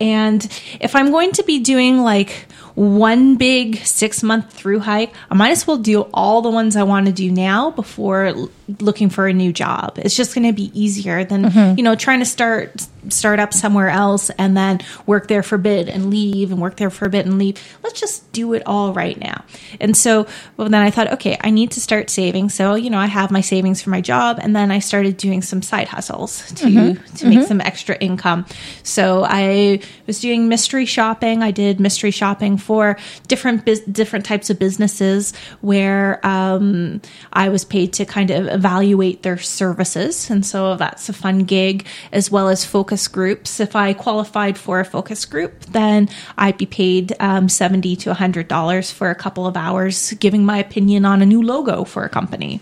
And 0.00 0.42
if 0.80 0.94
I'm 0.94 1.10
going 1.10 1.32
to 1.32 1.42
be 1.42 1.58
doing 1.58 2.02
like 2.02 2.46
one 2.74 3.36
big 3.36 3.76
six 3.84 4.22
month 4.22 4.52
through 4.52 4.80
hike, 4.80 5.12
I 5.30 5.34
might 5.34 5.50
as 5.50 5.66
well 5.66 5.78
do 5.78 6.02
all 6.14 6.42
the 6.42 6.50
ones 6.50 6.76
I 6.76 6.82
want 6.84 7.06
to 7.06 7.12
do 7.12 7.30
now 7.30 7.70
before 7.70 8.34
looking 8.80 9.10
for 9.10 9.26
a 9.26 9.32
new 9.32 9.52
job. 9.52 9.98
It's 9.98 10.16
just 10.16 10.34
going 10.34 10.46
to 10.46 10.52
be 10.52 10.70
easier 10.78 11.24
than, 11.24 11.44
mm-hmm. 11.44 11.76
you 11.76 11.84
know, 11.84 11.94
trying 11.94 12.20
to 12.20 12.24
start 12.24 12.86
start 13.08 13.40
up 13.40 13.52
somewhere 13.52 13.88
else 13.88 14.30
and 14.30 14.56
then 14.56 14.80
work 15.06 15.26
there 15.26 15.42
for 15.42 15.56
a 15.56 15.58
bit 15.58 15.88
and 15.88 16.08
leave 16.08 16.52
and 16.52 16.60
work 16.60 16.76
there 16.76 16.90
for 16.90 17.04
a 17.04 17.10
bit 17.10 17.26
and 17.26 17.38
leave. 17.38 17.58
Let's 17.82 17.98
just 17.98 18.30
do 18.32 18.52
it 18.54 18.62
all 18.64 18.92
right 18.92 19.18
now. 19.18 19.44
And 19.80 19.96
so 19.96 20.26
well, 20.56 20.68
then 20.68 20.82
I 20.82 20.90
thought, 20.90 21.12
okay, 21.14 21.36
I 21.40 21.50
need 21.50 21.72
to 21.72 21.80
start 21.80 22.10
saving. 22.10 22.50
So, 22.50 22.74
you 22.74 22.90
know, 22.90 22.98
I 22.98 23.06
have 23.06 23.30
my 23.30 23.40
savings 23.40 23.82
for 23.82 23.90
my 23.90 24.00
job 24.00 24.38
and 24.40 24.54
then 24.54 24.70
I 24.70 24.78
started 24.78 25.16
doing 25.16 25.42
some 25.42 25.62
side 25.62 25.88
hustles 25.88 26.46
to 26.52 26.66
mm-hmm. 26.66 27.16
to 27.16 27.26
make 27.26 27.38
mm-hmm. 27.40 27.48
some 27.48 27.60
extra 27.60 27.96
income. 27.96 28.46
So 28.84 29.24
I 29.26 29.80
was 30.06 30.20
doing 30.20 30.48
mystery 30.48 30.86
shopping. 30.86 31.42
I 31.42 31.50
did 31.50 31.80
mystery 31.80 32.12
shopping 32.12 32.56
for 32.62 32.96
different 33.28 33.64
different 33.92 34.24
types 34.24 34.48
of 34.50 34.58
businesses 34.58 35.34
where 35.60 36.24
um, 36.24 37.00
I 37.32 37.48
was 37.48 37.64
paid 37.64 37.92
to 37.94 38.04
kind 38.06 38.30
of 38.30 38.46
evaluate 38.46 39.22
their 39.22 39.38
services, 39.38 40.30
and 40.30 40.46
so 40.46 40.76
that's 40.76 41.08
a 41.08 41.12
fun 41.12 41.40
gig 41.44 41.86
as 42.12 42.30
well 42.30 42.48
as 42.48 42.64
focus 42.64 43.08
groups. 43.08 43.60
If 43.60 43.74
I 43.76 43.92
qualified 43.92 44.56
for 44.56 44.80
a 44.80 44.84
focus 44.84 45.24
group, 45.24 45.60
then 45.66 46.08
I'd 46.38 46.58
be 46.58 46.66
paid 46.66 47.14
um, 47.20 47.48
seventy 47.48 47.96
to 47.96 48.14
hundred 48.14 48.48
dollars 48.48 48.90
for 48.90 49.10
a 49.10 49.14
couple 49.14 49.46
of 49.46 49.56
hours 49.56 50.12
giving 50.14 50.44
my 50.44 50.58
opinion 50.58 51.04
on 51.04 51.22
a 51.22 51.26
new 51.26 51.42
logo 51.42 51.84
for 51.84 52.04
a 52.04 52.08
company. 52.08 52.60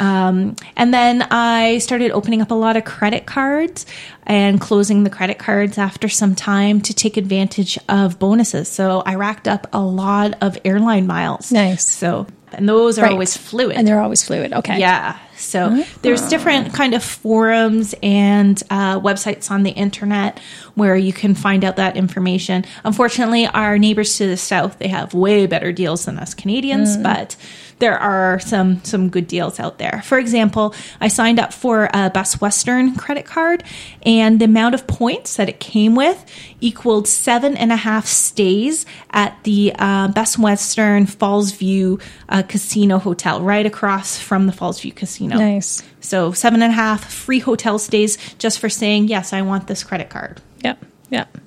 Um, 0.00 0.56
and 0.76 0.92
then 0.92 1.22
I 1.30 1.78
started 1.78 2.10
opening 2.10 2.40
up 2.42 2.50
a 2.50 2.54
lot 2.54 2.76
of 2.76 2.84
credit 2.84 3.26
cards 3.26 3.84
and 4.24 4.60
closing 4.60 5.04
the 5.04 5.10
credit 5.10 5.38
cards 5.38 5.76
after 5.78 6.08
some 6.08 6.34
time 6.34 6.80
to 6.82 6.94
take 6.94 7.16
advantage 7.16 7.78
of 7.88 8.18
bonuses. 8.18 8.68
So 8.68 9.02
I 9.04 9.14
racked 9.14 9.46
up 9.46 9.66
a 9.72 9.80
lot 9.80 10.34
of 10.42 10.58
airline 10.64 11.06
miles. 11.06 11.52
Nice. 11.52 11.86
So, 11.86 12.26
and 12.52 12.68
those 12.68 12.98
are 12.98 13.02
Right. 13.02 13.12
always 13.12 13.36
fluid. 13.36 13.76
And 13.76 13.86
they're 13.86 14.00
always 14.00 14.24
fluid. 14.24 14.52
Okay. 14.54 14.78
Yeah. 14.80 15.16
So 15.40 15.84
there's 16.02 16.28
different 16.28 16.74
kind 16.74 16.94
of 16.94 17.02
forums 17.02 17.94
and 18.02 18.62
uh, 18.70 19.00
websites 19.00 19.50
on 19.50 19.62
the 19.62 19.70
internet 19.70 20.38
where 20.74 20.96
you 20.96 21.12
can 21.12 21.34
find 21.34 21.64
out 21.64 21.76
that 21.76 21.96
information. 21.96 22.64
Unfortunately, 22.84 23.46
our 23.46 23.78
neighbors 23.78 24.16
to 24.18 24.26
the 24.26 24.36
south 24.36 24.78
they 24.78 24.88
have 24.88 25.14
way 25.14 25.46
better 25.46 25.72
deals 25.72 26.04
than 26.04 26.18
us 26.18 26.34
Canadians, 26.34 26.96
but 26.96 27.36
there 27.80 27.98
are 27.98 28.38
some 28.38 28.84
some 28.84 29.08
good 29.08 29.26
deals 29.26 29.58
out 29.58 29.78
there. 29.78 30.02
For 30.04 30.18
example, 30.18 30.74
I 31.00 31.08
signed 31.08 31.40
up 31.40 31.52
for 31.52 31.88
a 31.92 32.10
Best 32.10 32.40
Western 32.40 32.94
credit 32.94 33.24
card, 33.24 33.64
and 34.02 34.38
the 34.38 34.44
amount 34.44 34.74
of 34.74 34.86
points 34.86 35.36
that 35.36 35.48
it 35.48 35.58
came 35.60 35.94
with 35.94 36.24
equaled 36.60 37.08
seven 37.08 37.56
and 37.56 37.72
a 37.72 37.76
half 37.76 38.06
stays 38.06 38.86
at 39.10 39.42
the 39.44 39.72
uh, 39.78 40.08
Best 40.08 40.38
Western 40.38 41.06
Fallsview 41.06 42.00
uh, 42.28 42.42
Casino 42.42 42.98
Hotel, 42.98 43.40
right 43.42 43.66
across 43.66 44.18
from 44.18 44.46
the 44.46 44.52
Fallsview 44.52 44.94
Casino. 44.94 45.29
Nice. 45.38 45.82
So 46.00 46.32
seven 46.32 46.62
and 46.62 46.72
a 46.72 46.74
half 46.74 47.10
free 47.10 47.38
hotel 47.38 47.78
stays 47.78 48.16
just 48.38 48.58
for 48.58 48.68
saying 48.68 49.08
yes, 49.08 49.32
I 49.32 49.42
want 49.42 49.66
this 49.66 49.84
credit 49.84 50.10
card. 50.10 50.40
Yep. 50.64 50.84
Yep. 51.10 51.38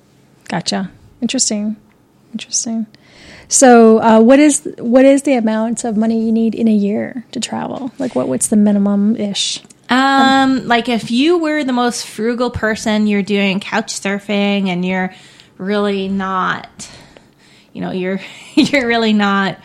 Gotcha. 0.48 0.90
Interesting. 1.20 1.76
Interesting. 2.32 2.86
So, 3.48 3.98
uh, 4.00 4.20
what 4.20 4.38
is 4.38 4.68
what 4.78 5.04
is 5.04 5.22
the 5.22 5.34
amount 5.34 5.84
of 5.84 5.96
money 5.96 6.24
you 6.24 6.32
need 6.32 6.54
in 6.54 6.66
a 6.66 6.72
year 6.72 7.24
to 7.32 7.40
travel? 7.40 7.92
Like, 7.98 8.14
what 8.14 8.28
what's 8.28 8.48
the 8.48 8.56
minimum 8.56 9.16
ish? 9.16 9.62
Um, 9.88 10.66
like 10.66 10.88
if 10.88 11.10
you 11.10 11.38
were 11.38 11.62
the 11.62 11.72
most 11.72 12.06
frugal 12.06 12.50
person, 12.50 13.06
you're 13.06 13.22
doing 13.22 13.60
couch 13.60 13.92
surfing 13.92 14.68
and 14.68 14.84
you're 14.84 15.14
really 15.58 16.08
not, 16.08 16.90
you 17.72 17.80
know, 17.80 17.90
you're 17.90 18.20
you're 18.54 18.86
really 18.86 19.12
not 19.12 19.58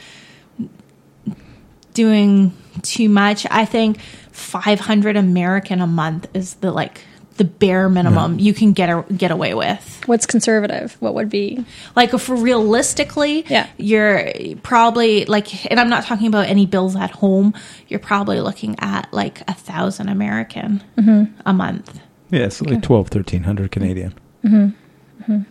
doing 2.00 2.54
too 2.82 3.10
much. 3.10 3.46
I 3.52 3.66
think 3.66 4.00
500 4.32 5.18
American 5.18 5.82
a 5.82 5.88
month 5.88 6.30
is 6.34 6.54
the 6.56 6.72
like 6.72 7.02
the 7.36 7.44
bare 7.44 7.90
minimum 7.90 8.40
you 8.40 8.54
can 8.54 8.72
get 8.72 8.90
a, 8.90 9.04
get 9.14 9.32
away 9.32 9.54
with. 9.54 10.02
What's 10.06 10.26
conservative? 10.26 10.96
What 11.02 11.14
would 11.16 11.30
be? 11.30 11.66
Like 11.98 12.14
if 12.14 12.30
realistically, 12.30 13.46
Yeah. 13.50 13.68
you're 13.76 14.32
probably 14.64 15.26
like, 15.26 15.70
and 15.70 15.78
I'm 15.78 15.90
not 15.90 16.06
talking 16.06 16.28
about 16.28 16.48
any 16.48 16.66
bills 16.66 16.96
at 16.96 17.12
home. 17.12 17.54
You're 17.90 18.00
probably 18.00 18.40
looking 18.40 18.78
at 18.80 19.12
like 19.12 19.42
a 19.50 19.54
thousand 19.54 20.08
American 20.08 20.82
mm-hmm. 20.98 21.34
a 21.46 21.52
month. 21.52 22.00
Yeah, 22.30 22.46
it's 22.46 22.62
like 22.62 22.82
12, 22.82 23.14
1300 23.14 23.72
Canadian. 23.72 24.14
Mm-hmm. 24.46 25.42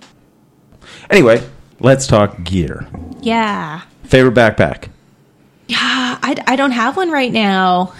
Anyway, 1.11 1.43
let's 1.81 2.07
talk 2.07 2.43
gear. 2.43 2.87
Yeah. 3.21 3.83
Favorite 4.05 4.35
backpack. 4.35 4.89
Yeah, 5.69 5.79
I, 6.23 6.37
I 6.47 6.57
don't 6.57 6.73
have 6.73 6.97
one 6.97 7.11
right 7.11 7.33
now. 7.33 7.93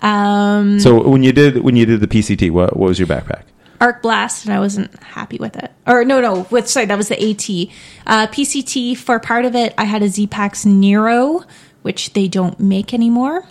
Um, 0.00 0.80
So 0.80 1.06
when 1.08 1.22
you 1.22 1.32
did 1.32 1.58
when 1.62 1.76
you 1.76 1.86
did 1.86 2.00
the 2.00 2.08
PCT, 2.08 2.50
what 2.50 2.76
what 2.76 2.88
was 2.88 2.98
your 2.98 3.08
backpack? 3.08 3.42
Arc 3.80 4.00
Blast, 4.00 4.44
and 4.44 4.54
I 4.54 4.60
wasn't 4.60 4.94
happy 5.02 5.38
with 5.38 5.56
it. 5.56 5.72
Or 5.86 6.04
no, 6.04 6.20
no, 6.20 6.46
with 6.50 6.68
sorry, 6.68 6.86
that 6.86 6.96
was 6.96 7.08
the 7.08 7.16
AT. 7.20 7.68
Uh, 8.06 8.26
PCT 8.28 8.96
for 8.96 9.18
part 9.18 9.44
of 9.44 9.56
it, 9.56 9.74
I 9.76 9.84
had 9.84 10.02
a 10.02 10.06
Zpacks 10.06 10.64
Nero, 10.64 11.42
which 11.82 12.12
they 12.12 12.28
don't 12.28 12.58
make 12.60 12.94
anymore. 12.94 13.44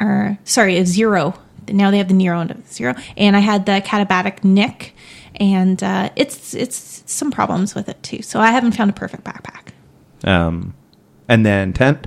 Or 0.00 0.38
sorry, 0.44 0.78
a 0.78 0.86
Zero. 0.86 1.38
Now 1.68 1.90
they 1.90 1.98
have 1.98 2.08
the 2.08 2.14
Nero 2.14 2.40
and 2.40 2.50
a 2.50 2.62
Zero, 2.70 2.94
and 3.16 3.36
I 3.36 3.40
had 3.40 3.66
the 3.66 3.82
Catabatic 3.84 4.44
Nick, 4.44 4.94
and 5.36 5.82
uh, 5.82 6.10
it's 6.16 6.54
it's 6.54 7.02
some 7.06 7.30
problems 7.30 7.74
with 7.74 7.88
it 7.88 8.02
too. 8.02 8.22
So 8.22 8.40
I 8.40 8.50
haven't 8.50 8.72
found 8.72 8.90
a 8.90 8.94
perfect 8.94 9.24
backpack. 9.24 9.68
Um, 10.26 10.74
and 11.28 11.44
then 11.44 11.72
tent. 11.72 12.06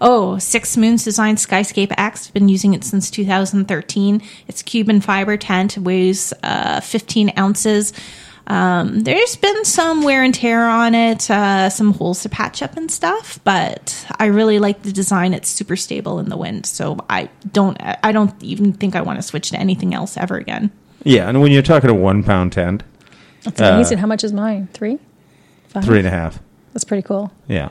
Oh, 0.00 0.38
Six 0.38 0.76
Moons 0.76 1.04
Design 1.04 1.36
Skyscape 1.36 1.92
X. 1.96 2.30
Been 2.30 2.48
using 2.48 2.74
it 2.74 2.84
since 2.84 3.10
2013. 3.10 4.22
It's 4.46 4.62
Cuben 4.62 5.02
fiber 5.02 5.36
tent, 5.36 5.78
weighs 5.78 6.32
uh, 6.42 6.80
15 6.80 7.32
ounces. 7.38 7.92
Um, 8.46 9.00
there's 9.00 9.36
been 9.36 9.64
some 9.66 10.02
wear 10.02 10.22
and 10.22 10.34
tear 10.34 10.66
on 10.68 10.94
it, 10.94 11.30
uh, 11.30 11.68
some 11.68 11.92
holes 11.92 12.22
to 12.22 12.30
patch 12.30 12.62
up 12.62 12.78
and 12.78 12.90
stuff, 12.90 13.38
but 13.44 14.06
I 14.18 14.26
really 14.26 14.58
like 14.58 14.82
the 14.82 14.92
design. 14.92 15.34
It's 15.34 15.50
super 15.50 15.76
stable 15.76 16.18
in 16.18 16.30
the 16.30 16.36
wind, 16.38 16.64
so 16.64 16.96
I 17.10 17.28
don't, 17.52 17.76
I 17.78 18.10
don't 18.10 18.32
even 18.42 18.72
think 18.72 18.96
I 18.96 19.02
want 19.02 19.18
to 19.18 19.22
switch 19.22 19.50
to 19.50 19.58
anything 19.58 19.92
else 19.94 20.16
ever 20.16 20.38
again. 20.38 20.70
Yeah, 21.04 21.28
and 21.28 21.42
when 21.42 21.52
you're 21.52 21.60
talking 21.60 21.90
a 21.90 21.94
one 21.94 22.22
pound 22.24 22.52
tent, 22.54 22.84
That's 23.44 23.60
amazing. 23.60 23.98
How 23.98 24.06
much 24.06 24.24
is 24.24 24.32
mine? 24.32 24.68
Three? 24.72 24.98
Five? 25.68 25.84
three 25.84 25.98
and 25.98 26.06
a 26.06 26.10
half. 26.10 26.38
That's 26.72 26.84
pretty 26.84 27.02
cool. 27.02 27.30
Yeah. 27.48 27.68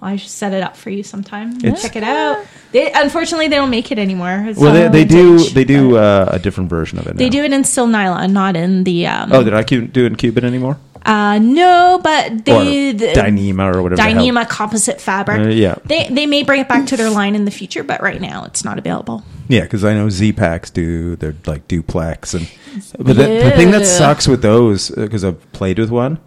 Well, 0.00 0.10
I 0.10 0.16
should 0.16 0.30
set 0.30 0.52
it 0.52 0.62
up 0.62 0.76
for 0.76 0.90
you 0.90 1.02
sometime. 1.02 1.56
It's- 1.64 1.82
Check 1.82 1.96
it 1.96 2.02
out. 2.02 2.44
They, 2.72 2.92
unfortunately, 2.92 3.48
they 3.48 3.56
don't 3.56 3.70
make 3.70 3.90
it 3.90 3.98
anymore. 3.98 4.44
It's 4.48 4.58
Well, 4.58 4.72
they, 4.74 4.88
they 4.88 5.04
do 5.04 5.38
they 5.38 5.64
do 5.64 5.96
uh, 5.96 6.28
a 6.32 6.38
different 6.38 6.68
version 6.68 6.98
of 6.98 7.06
it. 7.06 7.16
They 7.16 7.24
now. 7.26 7.30
do 7.30 7.44
it 7.44 7.52
in 7.52 7.64
still 7.64 7.86
nylon, 7.86 8.32
not 8.32 8.56
in 8.56 8.84
the. 8.84 9.06
Um, 9.06 9.32
Oh, 9.32 9.42
did 9.42 9.54
I 9.54 9.62
do 9.62 9.82
it 9.84 9.96
in 9.96 10.16
Cuben 10.16 10.44
anymore? 10.44 10.78
uh, 11.06 11.38
no, 11.38 12.00
but 12.02 12.32
Or 12.32 12.36
they 12.64 12.92
the, 12.92 13.06
Dyneema 13.14 13.74
or 13.76 13.82
whatever. 13.82 14.02
Dyneema 14.02 14.48
composite 14.48 15.00
fabric. 15.00 15.46
Uh, 15.46 15.48
yeah. 15.50 15.76
they 15.84 16.08
they 16.08 16.26
may 16.26 16.42
bring 16.42 16.60
it 16.60 16.68
back 16.68 16.86
to 16.88 16.96
their 16.96 17.10
line 17.10 17.34
in 17.36 17.44
the 17.44 17.50
future, 17.52 17.84
but 17.84 18.02
right 18.02 18.20
now 18.20 18.44
it's 18.44 18.64
not 18.64 18.76
available. 18.78 19.22
Yeah, 19.48 19.62
because 19.62 19.84
I 19.84 19.94
know 19.94 20.08
Zpacks 20.08 20.72
do 20.72 21.14
they're 21.16 21.36
like 21.46 21.68
duplex 21.68 22.34
and 22.34 22.50
but 22.98 23.06
the, 23.16 23.22
the 23.44 23.52
thing 23.52 23.70
that 23.70 23.86
sucks 23.86 24.26
with 24.28 24.42
those 24.42 24.90
because 24.90 25.24
I've 25.24 25.52
played 25.52 25.78
with 25.78 25.90
one 25.90 26.18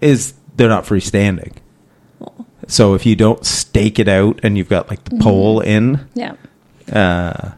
is 0.00 0.32
they're 0.56 0.68
not 0.70 0.84
freestanding. 0.84 1.52
So 2.66 2.94
if 2.94 3.06
you 3.06 3.16
don't 3.16 3.44
stake 3.44 3.98
it 3.98 4.08
out 4.08 4.40
and 4.42 4.56
you've 4.56 4.68
got 4.68 4.88
like 4.90 5.02
the 5.04 5.16
pole 5.18 5.60
in, 5.60 6.06
Yeah. 6.14 6.34
uh, 6.92 7.52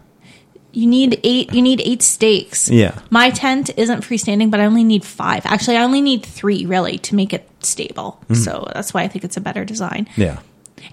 You 0.72 0.86
need 0.86 1.20
eight. 1.22 1.52
You 1.52 1.60
need 1.60 1.82
eight 1.84 2.00
stakes. 2.02 2.70
Yeah. 2.70 2.98
My 3.10 3.28
tent 3.30 3.70
isn't 3.76 4.00
freestanding, 4.02 4.50
but 4.50 4.58
I 4.60 4.64
only 4.64 4.84
need 4.84 5.04
five. 5.04 5.44
Actually, 5.44 5.76
I 5.76 5.82
only 5.84 6.00
need 6.00 6.24
three 6.24 6.64
really 6.64 6.96
to 6.98 7.14
make 7.14 7.34
it 7.34 7.46
stable. 7.60 8.18
Mm. 8.28 8.36
So 8.36 8.66
that's 8.72 8.94
why 8.94 9.02
I 9.02 9.08
think 9.08 9.22
it's 9.24 9.36
a 9.36 9.40
better 9.42 9.64
design. 9.66 10.08
yeah, 10.16 10.38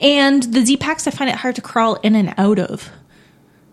And 0.01 0.43
the 0.43 0.59
Zpacks, 0.61 1.07
I 1.07 1.11
find 1.11 1.29
it 1.29 1.37
hard 1.37 1.55
to 1.55 1.61
crawl 1.61 1.95
in 2.03 2.15
and 2.15 2.33
out 2.37 2.59
of. 2.59 2.89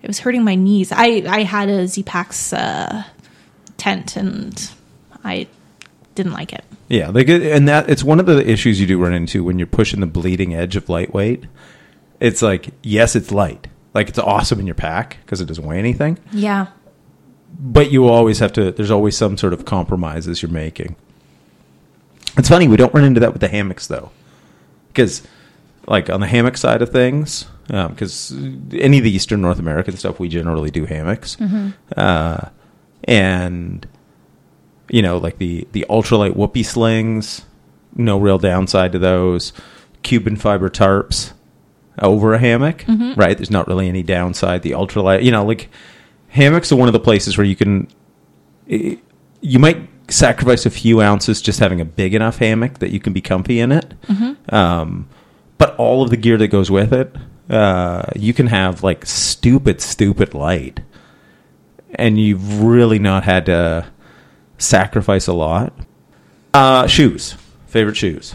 It 0.03 0.07
was 0.07 0.21
hurting 0.21 0.45
my 0.45 0.55
knees. 0.55 0.93
I 0.93 1.25
I 1.27 1.43
had 1.43 1.69
a 1.69 1.85
Zpacks 1.89 2.53
uh, 2.57 3.03
tent, 3.77 4.15
and 4.17 4.71
I 5.25 5.49
didn't 6.15 6.33
like 6.35 6.53
it. 6.53 6.63
Yeah, 6.89 7.11
get 7.13 7.43
and 7.43 7.69
that 7.69 7.89
it's 7.91 8.05
one 8.05 8.21
of 8.21 8.27
the 8.27 8.49
issues 8.49 8.81
you 8.81 8.87
do 8.87 9.03
run 9.03 9.13
into 9.13 9.43
when 9.45 9.59
you're 9.59 9.67
pushing 9.67 10.01
the 10.01 10.07
bleeding 10.07 10.55
edge 10.55 10.77
of 10.77 10.89
lightweight. 10.89 11.45
It's 12.21 12.43
like 12.43 12.71
yes, 12.83 13.15
it's 13.17 13.31
light, 13.31 13.67
like 13.95 14.09
it's 14.09 14.19
awesome 14.19 14.61
in 14.61 14.67
your 14.67 14.75
pack 14.75 15.19
because 15.25 15.41
it 15.41 15.47
doesn't 15.47 15.65
weigh 15.67 15.79
anything, 15.79 16.19
Yeah. 16.33 16.67
but 17.59 17.91
you 17.91 18.09
always 18.09 18.39
have 18.39 18.53
to. 18.55 18.73
There's 18.73 18.91
always 18.91 19.17
some 19.17 19.37
sort 19.37 19.53
of 19.53 19.65
compromises 19.65 20.43
you're 20.43 20.51
making. 20.51 20.97
It's 22.39 22.49
funny 22.49 22.69
we 22.69 22.77
don't 22.77 22.93
run 22.95 23.05
into 23.05 23.21
that 23.21 23.33
with 23.33 23.41
the 23.41 23.49
hammocks 23.49 23.87
though, 23.87 24.11
because 24.89 25.27
like 25.87 26.11
on 26.11 26.21
the 26.21 26.27
hammock 26.27 26.57
side 26.57 26.83
of 26.83 26.91
things, 26.91 27.47
because 27.67 28.33
any 28.73 28.99
of 28.99 29.05
the 29.05 29.11
Eastern 29.11 29.41
North 29.41 29.59
American 29.59 29.97
stuff 29.97 30.19
we 30.21 30.29
generally 30.29 30.71
do 30.71 30.85
hammocks, 30.85 31.37
uh, 31.97 32.49
and 33.05 33.87
you 34.89 35.03
know 35.03 35.19
like 35.19 35.39
the 35.39 35.67
the 35.73 35.85
ultralight 35.89 36.35
whoopie 36.35 36.65
slings, 36.65 37.45
no 37.95 38.19
real 38.19 38.39
downside 38.39 38.93
to 38.93 38.99
those. 38.99 39.53
Cuben 40.03 40.39
fiber 40.39 40.71
tarps 40.71 41.33
over 42.01 42.35
a 42.35 42.39
hammock, 42.39 42.85
right? 43.17 43.37
There's 43.37 43.51
not 43.51 43.67
really 43.67 43.89
any 43.89 44.03
downside. 44.03 44.63
The 44.63 44.73
ultralight, 44.73 45.23
you 45.25 45.31
know, 45.31 45.45
like 45.45 45.69
hammocks 46.29 46.71
are 46.71 46.77
one 46.77 46.89
of 46.89 46.93
the 46.93 47.01
places 47.01 47.37
where 47.37 47.47
you 47.47 47.57
can 47.57 47.89
eh, 48.71 48.97
you 49.41 49.59
might 49.59 49.89
sacrifice 50.09 50.67
a 50.67 50.71
few 50.71 51.01
ounces 51.01 51.43
just 51.43 51.59
having 51.59 51.81
a 51.81 51.85
big 51.85 52.15
enough 52.15 52.39
hammock 52.39 52.79
that 52.79 52.91
you 52.91 53.01
can 53.01 53.13
be 53.13 53.21
comfy 53.21 53.59
in 53.59 53.73
it. 53.73 53.93
Um, 54.53 55.09
but 55.59 55.75
all 55.77 56.03
of 56.03 56.11
the 56.11 56.17
gear 56.17 56.37
that 56.37 56.49
goes 56.49 56.71
with 56.71 56.93
it, 56.93 57.15
uh, 57.51 58.05
you 58.15 58.33
can 58.35 58.47
have 58.49 58.83
like 58.85 59.05
stupid, 59.07 59.81
stupid 59.81 60.35
light, 60.35 60.81
and 61.95 62.21
you've 62.21 62.63
really 62.63 62.99
not 62.99 63.25
had 63.25 63.47
to 63.47 63.87
sacrifice 64.59 65.27
a 65.27 65.33
lot. 65.33 65.73
Uh, 66.55 66.87
shoes, 66.87 67.37
favorite 67.67 67.97
shoes. 67.97 68.35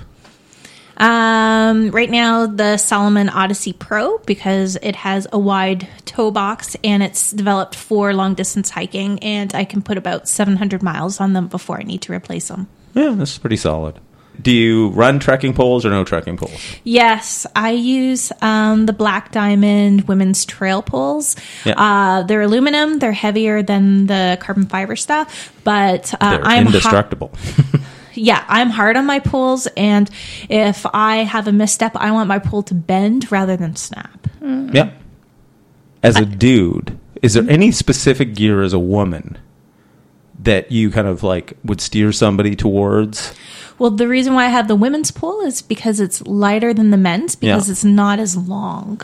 Um, 0.98 1.90
right 1.90 2.12
now, 2.12 2.46
the 2.46 2.78
Salomon 2.78 3.28
Odyssey 3.30 3.74
Pro 3.74 4.20
because 4.20 4.78
it 4.84 4.96
has 4.98 5.26
a 5.32 5.40
wide 5.40 5.88
toe 6.06 6.30
box 6.30 6.76
and 6.84 7.02
it's 7.02 7.32
developed 7.32 7.76
for 7.76 8.14
long 8.14 8.36
distance 8.36 8.70
hiking, 8.70 9.18
and 9.20 9.54
I 9.56 9.66
can 9.66 9.82
put 9.82 9.98
about 9.98 10.28
700 10.28 10.84
miles 10.84 11.20
on 11.20 11.34
them 11.34 11.48
before 11.48 11.80
I 11.80 11.84
need 11.84 12.04
to 12.04 12.14
replace 12.14 12.50
them. 12.50 12.68
Yeah, 12.94 13.16
this 13.18 13.34
is 13.34 13.38
pretty 13.40 13.58
solid. 13.58 14.00
Do 14.40 14.52
you 14.52 14.90
run 14.90 15.20
trekking 15.20 15.54
poles 15.54 15.86
or 15.86 15.90
no 15.90 16.04
trekking 16.04 16.38
poles? 16.38 16.60
Yes, 16.84 17.46
I 17.56 17.72
use 17.72 18.32
um, 18.42 18.86
the 18.86 18.94
Black 18.94 19.32
Diamond 19.32 20.08
women's 20.08 20.46
trail 20.46 20.82
poles. 20.82 21.36
Yeah. 21.66 21.74
Uh, 21.78 22.24
they're 22.24 22.42
aluminum. 22.42 23.00
They're 23.00 23.12
heavier 23.12 23.62
than 23.62 24.08
the 24.08 24.38
carbon 24.42 24.66
fiber 24.66 24.96
stuff, 24.96 25.54
but 25.64 26.14
uh, 26.20 26.38
They're 26.38 26.46
I'm 26.46 26.68
indestructible. 26.68 27.32
yeah, 28.14 28.44
I'm 28.48 28.70
hard 28.70 28.98
on 28.98 29.06
my 29.06 29.20
poles, 29.20 29.68
and 29.78 30.10
if 30.50 30.86
I 30.94 31.18
have 31.18 31.48
a 31.48 31.52
misstep, 31.52 31.96
I 31.96 32.12
want 32.12 32.28
my 32.28 32.40
pole 32.40 32.64
to 32.64 32.74
bend 32.74 33.32
rather 33.32 33.58
than 33.58 33.76
snap. 33.76 34.28
Yep. 34.42 34.94
As 36.04 36.16
a 36.18 36.26
dude, 36.26 36.98
is 37.22 37.36
there 37.36 37.48
any 37.48 37.72
specific 37.72 38.34
gear 38.34 38.64
as 38.64 38.74
a 38.74 38.80
woman 38.80 39.38
that 40.40 40.72
you 40.72 40.90
kind 40.90 41.08
of 41.08 41.22
like 41.22 41.54
would 41.64 41.80
steer 41.80 42.12
somebody 42.12 42.56
towards? 42.56 43.36
Well, 43.82 43.90
the 43.90 44.08
reason 44.08 44.36
why 44.36 44.46
I 44.46 44.50
have 44.50 44.68
the 44.68 44.76
women's 44.76 45.10
pole 45.10 45.42
is 45.42 45.64
because 45.64 46.00
it's 46.00 46.22
lighter 46.28 46.72
than 46.72 46.92
the 46.92 46.98
men's 46.98 47.36
because 47.36 47.68
Yeah. 47.68 47.72
it's 47.72 47.84
not 47.84 48.20
as 48.20 48.38
long. 48.38 49.02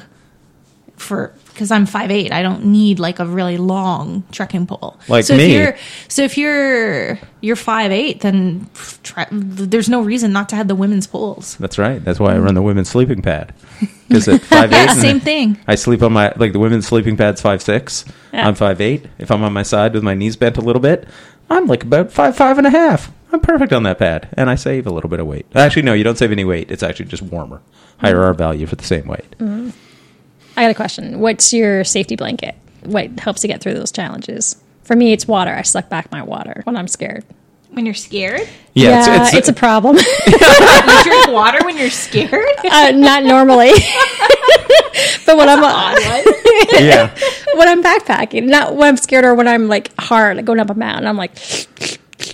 For 0.97 1.33
because 1.53 1.71
I'm 1.71 1.87
5'8", 1.87 2.31
I 2.31 2.43
don't 2.43 2.65
need 2.65 2.99
like 2.99 3.17
a 3.19 3.25
really 3.25 3.57
long 3.57 4.23
trekking 4.31 4.67
pole. 4.67 4.99
Like 5.07 5.23
so 5.25 5.35
me. 5.35 5.45
If 5.45 5.51
you're, 5.51 5.77
so 6.07 6.21
if 6.23 6.37
you're 6.37 7.19
you're 7.41 7.55
5'8", 7.55 8.19
then 8.21 8.67
tre- 9.01 9.25
there's 9.31 9.89
no 9.89 10.01
reason 10.01 10.31
not 10.31 10.47
to 10.49 10.55
have 10.55 10.67
the 10.67 10.75
women's 10.75 11.07
poles. 11.07 11.55
That's 11.59 11.79
right. 11.79 12.03
That's 12.03 12.19
why 12.19 12.35
I 12.35 12.37
run 12.37 12.53
the 12.53 12.61
women's 12.61 12.89
sleeping 12.89 13.21
pad. 13.23 13.53
Because 14.07 14.27
at 14.29 14.41
five 14.41 14.71
eight, 14.71 14.85
Yeah, 14.85 14.93
Same 14.93 15.19
thing. 15.19 15.57
I 15.67 15.75
sleep 15.75 16.01
on 16.03 16.13
my 16.13 16.31
like 16.37 16.53
the 16.53 16.59
women's 16.59 16.85
sleeping 16.87 17.17
pad's 17.17 17.41
five 17.41 17.61
six. 17.63 18.05
Yeah. 18.31 18.47
I'm 18.47 18.53
five 18.55 18.79
eight. 18.79 19.05
If 19.17 19.31
I'm 19.31 19.43
on 19.43 19.51
my 19.53 19.63
side 19.63 19.93
with 19.95 20.03
my 20.03 20.13
knees 20.13 20.35
bent 20.37 20.55
a 20.57 20.61
little 20.61 20.81
bit, 20.81 21.07
I'm 21.49 21.65
like 21.65 21.83
about 21.83 22.11
five 22.11 22.35
five 22.37 22.57
and 22.59 22.65
a 22.67 22.69
half. 22.69 23.11
I'm 23.31 23.39
perfect 23.41 23.73
on 23.73 23.83
that 23.83 23.99
pad, 23.99 24.29
and 24.33 24.49
I 24.49 24.55
save 24.55 24.87
a 24.87 24.89
little 24.89 25.09
bit 25.09 25.19
of 25.19 25.27
weight. 25.27 25.45
Actually, 25.53 25.81
no, 25.83 25.93
you 25.93 26.03
don't 26.03 26.17
save 26.17 26.31
any 26.31 26.45
weight. 26.45 26.71
It's 26.71 26.83
actually 26.83 27.07
just 27.07 27.23
warmer, 27.23 27.61
higher 27.97 28.21
R 28.23 28.33
value 28.33 28.65
for 28.65 28.75
the 28.75 28.85
same 28.85 29.05
weight. 29.07 29.35
I 29.41 30.61
got 30.63 30.71
a 30.71 30.73
question. 30.73 31.19
What's 31.19 31.53
your 31.53 31.83
safety 31.83 32.15
blanket? 32.15 32.55
What 32.83 33.19
helps 33.19 33.43
you 33.43 33.47
get 33.47 33.61
through 33.61 33.73
those 33.75 33.91
challenges? 33.91 34.55
For 34.83 34.95
me, 34.95 35.11
it's 35.11 35.27
water. 35.27 35.51
I 35.53 35.61
suck 35.63 35.89
back 35.89 36.11
my 36.11 36.23
water 36.23 36.61
when 36.63 36.77
I'm 36.77 36.87
scared. 36.87 37.25
When 37.71 37.85
you're 37.85 37.93
scared, 37.93 38.47
Yeah, 38.73 39.27
it's, 39.35 39.49
a 39.49 39.53
problem. 39.53 39.97
you 40.27 41.03
drink 41.03 41.27
water 41.27 41.59
when 41.65 41.77
you're 41.77 41.89
scared. 41.89 42.31
uh, 42.71 42.91
not 42.91 43.23
normally, 43.23 43.71
but 45.25 45.35
when 45.37 45.49
I'm 45.49 45.63
Odd 45.63 45.97
one. 46.01 46.23
yeah. 46.83 47.13
when 47.55 47.67
I'm 47.67 47.83
backpacking, 47.83 48.45
not 48.47 48.75
when 48.75 48.87
I'm 48.87 48.97
scared 48.97 49.25
or 49.25 49.35
when 49.35 49.47
I'm 49.47 49.67
like 49.67 49.93
hard, 49.99 50.37
like 50.37 50.45
going 50.45 50.59
up 50.59 50.69
a 50.69 50.73
mountain. 50.75 51.05
I'm 51.05 51.17
like, 51.17 51.37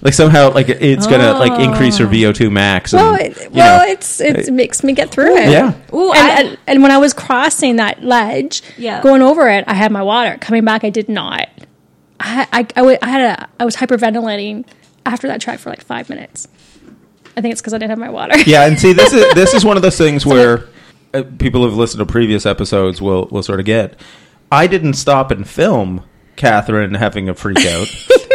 Like 0.04 0.14
somehow, 0.14 0.52
like 0.52 0.68
it's 0.68 1.08
gonna 1.08 1.32
like 1.34 1.62
increase 1.62 1.98
your 1.98 2.10
VO 2.10 2.34
two 2.34 2.50
max. 2.50 2.92
And, 2.94 3.02
well, 3.02 3.16
it, 3.16 3.42
you 3.44 3.50
well, 3.52 3.80
know, 3.86 3.92
it's 3.92 4.20
it 4.20 4.52
makes 4.54 4.84
me 4.84 4.92
get 4.92 5.10
through 5.12 5.38
it. 5.38 5.50
yeah. 5.50 5.74
Ooh, 5.94 6.12
and, 6.12 6.18
I- 6.28 6.42
and, 6.42 6.58
and 6.68 6.84
when 6.84 6.92
I 6.92 6.98
was 6.98 7.14
crossing 7.14 7.78
that 7.78 8.04
ledge, 8.04 8.62
Yeah. 8.78 9.02
going 9.02 9.22
over 9.22 9.48
it, 9.50 9.64
I 9.66 9.74
had 9.74 9.92
my 9.94 10.04
water. 10.04 10.38
Coming 10.42 10.66
back, 10.66 10.84
I 10.84 10.90
did 10.90 11.08
not. 11.08 11.48
I, 12.20 12.48
I, 12.52 12.68
I, 12.76 13.00
I 13.02 13.08
had 13.10 13.40
a, 13.40 13.50
I 13.60 13.66
was 13.66 13.78
hyperventilating 13.78 14.66
after 15.06 15.28
that 15.28 15.40
track 15.40 15.60
for 15.60 15.70
like 15.70 15.82
five 15.82 16.10
minutes. 16.10 16.48
I 17.38 17.42
think 17.42 17.54
it's 17.54 17.62
because 17.62 17.74
I 17.74 17.78
didn't 17.78 17.92
have 17.92 18.00
my 18.00 18.10
water. 18.10 18.38
yeah, 18.46 18.68
and 18.68 18.78
see, 18.78 18.92
this 18.94 19.14
is 19.14 19.34
this 19.34 19.54
is 19.54 19.64
one 19.66 19.78
of 19.78 19.84
those 19.84 19.98
things 19.98 20.26
where 20.26 20.66
uh, 21.14 21.24
people 21.40 21.64
who've 21.64 21.78
listened 21.78 22.00
to 22.00 22.06
previous 22.12 22.46
episodes 22.46 23.02
will 23.02 23.28
will 23.32 23.42
sort 23.44 23.60
of 23.62 23.66
get. 23.66 23.98
I 24.52 24.68
didn't 24.68 24.94
stop 24.96 25.32
and 25.32 25.48
film 25.48 26.04
Catherine 26.36 26.94
having 26.94 27.30
a 27.30 27.34
freak 27.34 27.66
out, 27.66 27.88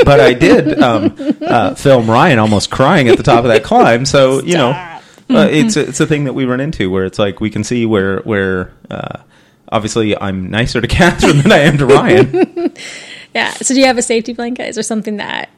but 0.05 0.20
I 0.20 0.32
did 0.34 0.80
um, 0.80 1.14
uh, 1.40 1.74
film 1.74 2.11
Ryan 2.11 2.38
almost 2.38 2.70
crying 2.70 3.09
at 3.09 3.16
the 3.16 3.22
top 3.22 3.44
of 3.44 3.49
that 3.51 3.64
climb. 3.64 4.07
So 4.07 4.42
you 4.42 4.55
know, 4.55 4.70
uh, 4.70 5.49
it's 5.51 5.76
a, 5.76 5.88
it's 5.88 6.01
a 6.01 6.07
thing 6.07 6.24
that 6.24 6.32
we 6.34 6.44
run 6.44 6.61
into 6.61 6.90
where 6.90 7.05
it's 7.05 7.18
like 7.18 7.40
we 7.40 7.51
can 7.51 7.64
see 7.64 7.86
where 7.86 8.20
where. 8.20 8.72
Uh, 8.90 9.20
Obviously, 9.70 10.16
I'm 10.18 10.49
nicer 10.51 10.80
to 10.80 10.86
Catherine 10.88 11.42
than 11.42 11.53
I 11.53 11.59
am 11.59 11.76
to 11.76 11.84
Ryan. 11.84 12.72
yeah. 13.34 13.51
So 13.53 13.74
do 13.74 13.80
you 13.80 13.84
have 13.86 13.99
a 13.99 14.03
safety 14.03 14.32
blanket? 14.32 14.66
Is 14.66 14.76
there 14.76 14.82
something 14.82 15.18
that 15.18 15.51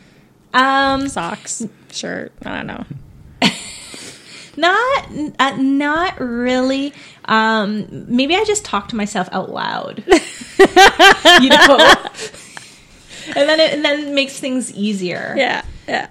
Um, 0.52 1.06
socks, 1.08 1.64
shirt? 1.92 2.32
I 2.44 2.56
don't 2.56 2.66
know. 2.66 2.84
Not 4.56 5.08
uh, 5.38 5.56
not 5.56 6.20
really. 6.20 6.92
Um, 7.26 7.86
maybe 7.90 8.34
I 8.34 8.44
just 8.44 8.64
talk 8.64 8.88
to 8.88 8.96
myself 8.96 9.28
out 9.32 9.50
loud. 9.50 10.02
you 10.08 11.48
know, 11.48 11.78
and 13.26 13.48
then 13.48 13.60
it 13.60 13.72
and 13.74 13.84
then 13.84 14.08
it 14.08 14.14
makes 14.14 14.38
things 14.38 14.72
easier. 14.74 15.34
Yeah, 15.36 15.62
yeah. 15.88 16.08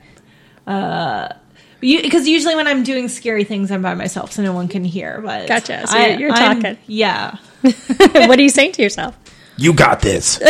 Uh, 0.68 1.34
because 1.82 2.28
usually 2.28 2.56
when 2.56 2.68
I'm 2.68 2.84
doing 2.84 3.08
scary 3.08 3.44
things, 3.44 3.72
I'm 3.72 3.82
by 3.82 3.94
myself, 3.94 4.32
so 4.34 4.44
no 4.44 4.54
one 4.54 4.68
can 4.68 4.84
hear. 4.84 5.22
But 5.22 5.48
Gotcha. 5.48 5.88
So 5.88 5.98
you're- 5.98 6.18
you're 6.18 6.32
I'm- 6.32 6.62
talking. 6.62 6.78
Yeah. 6.88 7.38
what 7.62 8.38
are 8.38 8.42
you 8.42 8.50
saying 8.50 8.74
to 8.74 8.82
yourself? 8.82 9.16
You 9.60 9.74
got 9.74 10.00
this. 10.02 10.40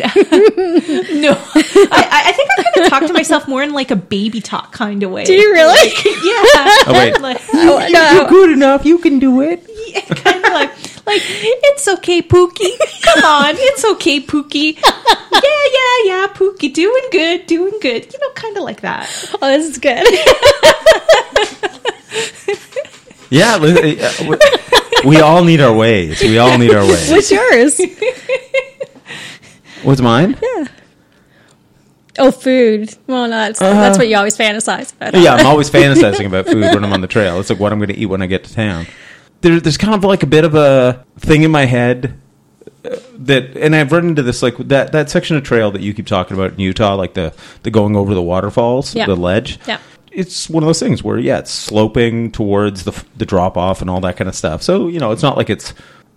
No, 0.00 1.32
I, 1.32 2.00
I 2.00 2.22
I 2.26 2.32
think 2.32 2.48
I 2.50 2.62
kind 2.62 2.76
of 2.84 2.90
talk 2.90 3.06
to 3.06 3.12
myself 3.12 3.48
more 3.48 3.62
in 3.62 3.72
like 3.72 3.90
a 3.90 3.96
baby 3.96 4.40
talk 4.40 4.72
kind 4.72 5.02
of 5.02 5.10
way. 5.10 5.24
Do 5.24 5.32
you 5.34 5.52
really? 5.52 5.88
yeah. 5.88 6.84
Oh 6.86 6.92
wait, 6.92 7.20
Like, 7.20 7.40
Oh, 7.52 7.86
no. 7.90 8.12
You're 8.12 8.28
good 8.28 8.50
enough. 8.52 8.84
You 8.84 8.98
can 8.98 9.18
do 9.18 9.40
it. 9.42 9.66
kind 10.16 10.44
of 10.44 10.52
like, 10.52 10.70
like 11.06 11.22
it's 11.24 11.88
okay, 11.88 12.22
Pookie. 12.22 12.76
Come 13.02 13.24
on, 13.24 13.54
it's 13.58 13.84
okay, 13.84 14.20
Pookie. 14.20 14.76
Yeah, 14.76 15.40
yeah, 15.76 16.04
yeah, 16.04 16.26
Pookie, 16.34 16.72
doing 16.72 17.02
good, 17.10 17.46
doing 17.46 17.78
good. 17.80 18.12
You 18.12 18.18
know, 18.20 18.30
kind 18.34 18.56
of 18.56 18.62
like 18.64 18.80
that. 18.82 19.08
Oh, 19.42 19.48
this 19.48 19.66
is 19.70 19.78
good. 19.78 20.04
Yeah, 23.30 23.54
uh, 23.56 24.24
we- 24.28 24.38
we 25.08 25.20
all 25.20 25.44
need 25.44 25.60
our 25.60 25.72
ways. 25.72 26.20
We 26.20 26.38
all 26.38 26.58
need 26.58 26.72
our 26.74 26.84
ways. 26.84 27.10
What's 27.10 27.30
yours? 27.30 27.80
What's 29.82 30.00
mine? 30.00 30.36
Yeah. 30.42 30.64
Oh, 32.18 32.30
food. 32.30 32.94
Well, 33.06 33.24
no, 33.24 33.30
that's 33.30 33.58
that's 33.60 33.96
what 33.96 34.08
you 34.08 34.16
always 34.16 34.36
fantasize 34.36 34.92
about. 34.94 35.14
Yeah, 35.14 35.34
I'm 35.34 35.46
always 35.46 35.70
fantasizing 35.70 36.26
about 36.26 36.46
food 36.46 36.62
when 36.74 36.84
I'm 36.84 36.92
on 36.92 37.00
the 37.00 37.06
trail. 37.06 37.38
It's 37.40 37.50
like 37.50 37.60
what 37.60 37.72
I'm 37.72 37.78
going 37.78 37.88
to 37.88 37.96
eat 37.96 38.06
when 38.06 38.20
I 38.20 38.26
get 38.26 38.44
to 38.44 38.52
town. 38.54 38.86
There, 39.40 39.58
there's 39.60 39.78
kind 39.78 39.94
of 39.94 40.04
like 40.04 40.22
a 40.22 40.26
bit 40.26 40.44
of 40.44 40.54
a 40.54 41.04
thing 41.18 41.44
in 41.44 41.50
my 41.50 41.64
head 41.64 42.18
uh, 42.84 42.96
that, 43.20 43.56
and 43.56 43.74
I've 43.74 43.90
run 43.92 44.08
into 44.08 44.22
this 44.22 44.42
like 44.42 44.56
that 44.58 44.92
that 44.92 45.08
section 45.08 45.36
of 45.36 45.44
trail 45.44 45.70
that 45.70 45.80
you 45.82 45.94
keep 45.94 46.06
talking 46.06 46.36
about 46.36 46.52
in 46.54 46.60
Utah, 46.60 46.94
like 46.94 47.14
the 47.14 47.32
the 47.62 47.70
going 47.70 47.96
over 47.96 48.12
the 48.14 48.22
waterfalls, 48.22 48.94
Yeah. 48.94 49.06
the 49.06 49.16
ledge. 49.16 49.58
Yeah. 49.66 49.78
It's 50.12 50.50
one 50.50 50.64
of 50.64 50.66
those 50.66 50.80
things 50.80 51.04
where 51.04 51.18
yeah, 51.18 51.38
it's 51.38 51.52
sloping 51.52 52.32
towards 52.32 52.84
the 52.84 53.04
the 53.16 53.24
drop 53.24 53.56
off 53.56 53.80
and 53.80 53.88
all 53.88 54.00
that 54.00 54.16
kind 54.16 54.28
of 54.28 54.34
stuff. 54.34 54.62
So 54.62 54.88
you 54.88 54.98
know, 54.98 55.12
it's 55.12 55.22
not 55.22 55.36
like 55.36 55.48
it's 55.48 55.72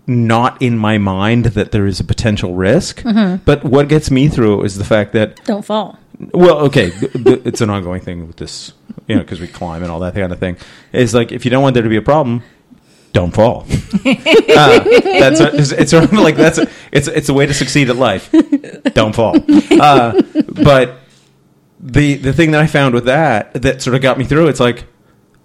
not 0.06 0.62
in 0.62 0.78
my 0.78 0.98
mind 0.98 1.46
that 1.46 1.72
there 1.72 1.86
is 1.86 2.00
a 2.00 2.04
potential 2.04 2.56
risk. 2.56 3.04
But 3.04 3.64
what 3.64 3.88
gets 3.88 4.12
me 4.12 4.28
through 4.28 4.64
is 4.64 4.78
the 4.78 4.84
fact 4.86 5.14
that 5.14 5.44
Don't 5.46 5.64
fall. 5.66 5.98
well, 6.34 6.58
okay, 6.66 6.92
it's 6.94 7.62
an 7.62 7.70
ongoing 7.70 8.02
thing 8.02 8.28
with 8.28 8.36
this, 8.38 8.74
you 9.08 9.16
know, 9.16 9.22
because 9.22 9.40
we 9.40 9.48
climb 9.48 9.82
and 9.82 9.92
all 9.92 10.00
that 10.00 10.14
kind 10.14 10.32
of 10.32 10.40
thing. 10.40 10.58
It's 10.92 11.14
like 11.14 11.32
if 11.32 11.46
you 11.46 11.52
don't 11.52 11.64
want 11.64 11.74
there 11.74 11.84
to 11.84 11.90
be 11.90 11.96
a 11.98 12.02
problem, 12.02 12.44
don't 13.14 13.32
fall. 13.34 13.62
uh, 14.06 14.80
that's 14.84 15.40
a, 15.40 15.56
it's, 15.56 15.72
it's 15.72 15.92
sort 15.92 16.04
of 16.06 16.14
like 16.14 16.36
that's 16.36 16.58
a, 16.58 16.68
it's 16.92 17.08
it's 17.08 17.30
a 17.30 17.34
way 17.34 17.46
to 17.46 17.54
succeed 17.54 17.90
at 17.90 17.96
life. 17.96 18.30
Don't 18.94 19.14
fall. 19.16 19.36
Uh, 19.72 20.22
but 20.64 20.98
the 21.80 22.16
the 22.16 22.34
thing 22.34 22.52
that 22.52 22.62
I 22.62 22.68
found 22.68 22.94
with 22.96 23.06
that 23.06 23.54
that 23.62 23.82
sort 23.82 23.96
of 23.96 24.02
got 24.02 24.18
me 24.18 24.26
through, 24.26 24.48
it's 24.48 24.60
like 24.60 24.86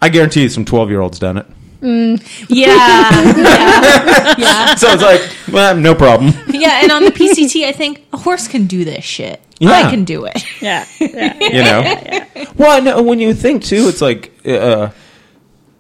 I 0.01 0.09
guarantee 0.09 0.43
you, 0.43 0.49
some 0.49 0.65
twelve 0.65 0.89
year 0.91 1.01
olds 1.01 1.19
done 1.19 1.37
it. 1.37 1.47
Yeah, 1.81 2.17
yeah, 2.49 4.35
yeah, 4.39 4.75
So 4.75 4.89
it's 4.89 5.03
like, 5.03 5.23
well, 5.53 5.77
no 5.77 5.95
problem. 5.95 6.33
yeah. 6.49 6.81
And 6.83 6.91
on 6.93 7.05
the 7.05 7.11
PCT, 7.13 7.65
I 7.65 7.73
think 7.73 8.05
a 8.13 8.17
horse 8.17 8.49
can 8.49 8.67
do 8.67 8.85
this 8.85 9.05
shit. 9.05 9.41
Yeah. 9.61 9.73
I 9.73 9.91
can 9.91 10.05
do 10.05 10.25
it. 10.25 10.45
Yeah. 10.61 10.87
yeah. 11.01 11.35
you 11.41 11.63
know 11.65 12.25
well 12.57 12.83
no, 12.83 13.03
when 13.03 13.19
you 13.19 13.35
think 13.35 13.65
too 13.65 13.89
it's 13.89 14.01
like 14.01 14.33
uh, 14.47 14.91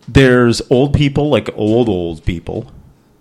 there's 0.08 0.62
old 0.70 0.94
people 0.94 1.28
like 1.30 1.50
old 1.54 1.88
old 1.88 2.24
people 2.24 2.70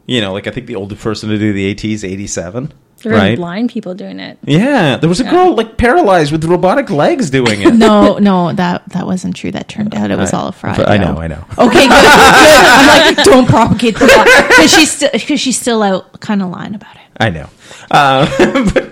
you 0.06 0.22
know 0.22 0.34
like 0.34 0.48
i 0.48 0.52
think 0.52 0.66
the 0.68 0.76
oldest 0.76 1.02
person 1.02 1.30
to 1.30 1.38
do 1.38 1.54
the 1.54 1.70
at 1.72 1.84
is 1.84 2.04
87 2.04 2.74
There 3.04 3.14
are 3.14 3.16
right 3.18 3.38
blind 3.38 3.70
people 3.70 3.94
doing 3.96 4.20
it. 4.20 4.38
yeah 4.44 4.98
there 4.98 5.08
was 5.10 5.20
a 5.20 5.24
girl 5.24 5.54
like 5.56 5.78
paralyzed 5.78 6.32
with 6.32 6.44
robotic 6.46 6.90
legs 6.90 7.30
doing 7.30 7.62
it 7.62 7.74
No, 7.76 8.18
no, 8.18 8.52
that 8.54 8.88
that 8.90 9.06
wasn't 9.06 9.36
true. 9.36 9.52
That 9.52 9.68
turned 9.68 9.94
out 9.96 10.10
it 10.12 10.18
was 10.18 10.34
all 10.34 10.48
a 10.48 10.52
fraud. 10.52 10.80
i 10.82 10.98
know 10.98 11.18
i 11.18 11.28
know 11.28 11.44
Okay, 11.58 11.88
good. 11.88 11.90
good. 11.90 12.06
I'm 12.70 13.16
like, 13.16 13.26
don't 13.26 13.48
propagate 13.48 13.96
the 14.00 14.08
lie 14.08 14.46
because 14.50 14.72
she's 14.74 14.92
still 14.92 15.10
because 15.14 15.40
she's 15.40 15.60
still 15.60 15.84
out 15.84 16.20
kind 16.20 16.42
of 16.42 16.50
lying 16.50 16.76
about 16.76 16.96
it. 16.96 17.02
i 17.20 17.30
know 17.30 17.50
uh, 17.92 18.26
but, 18.74 18.92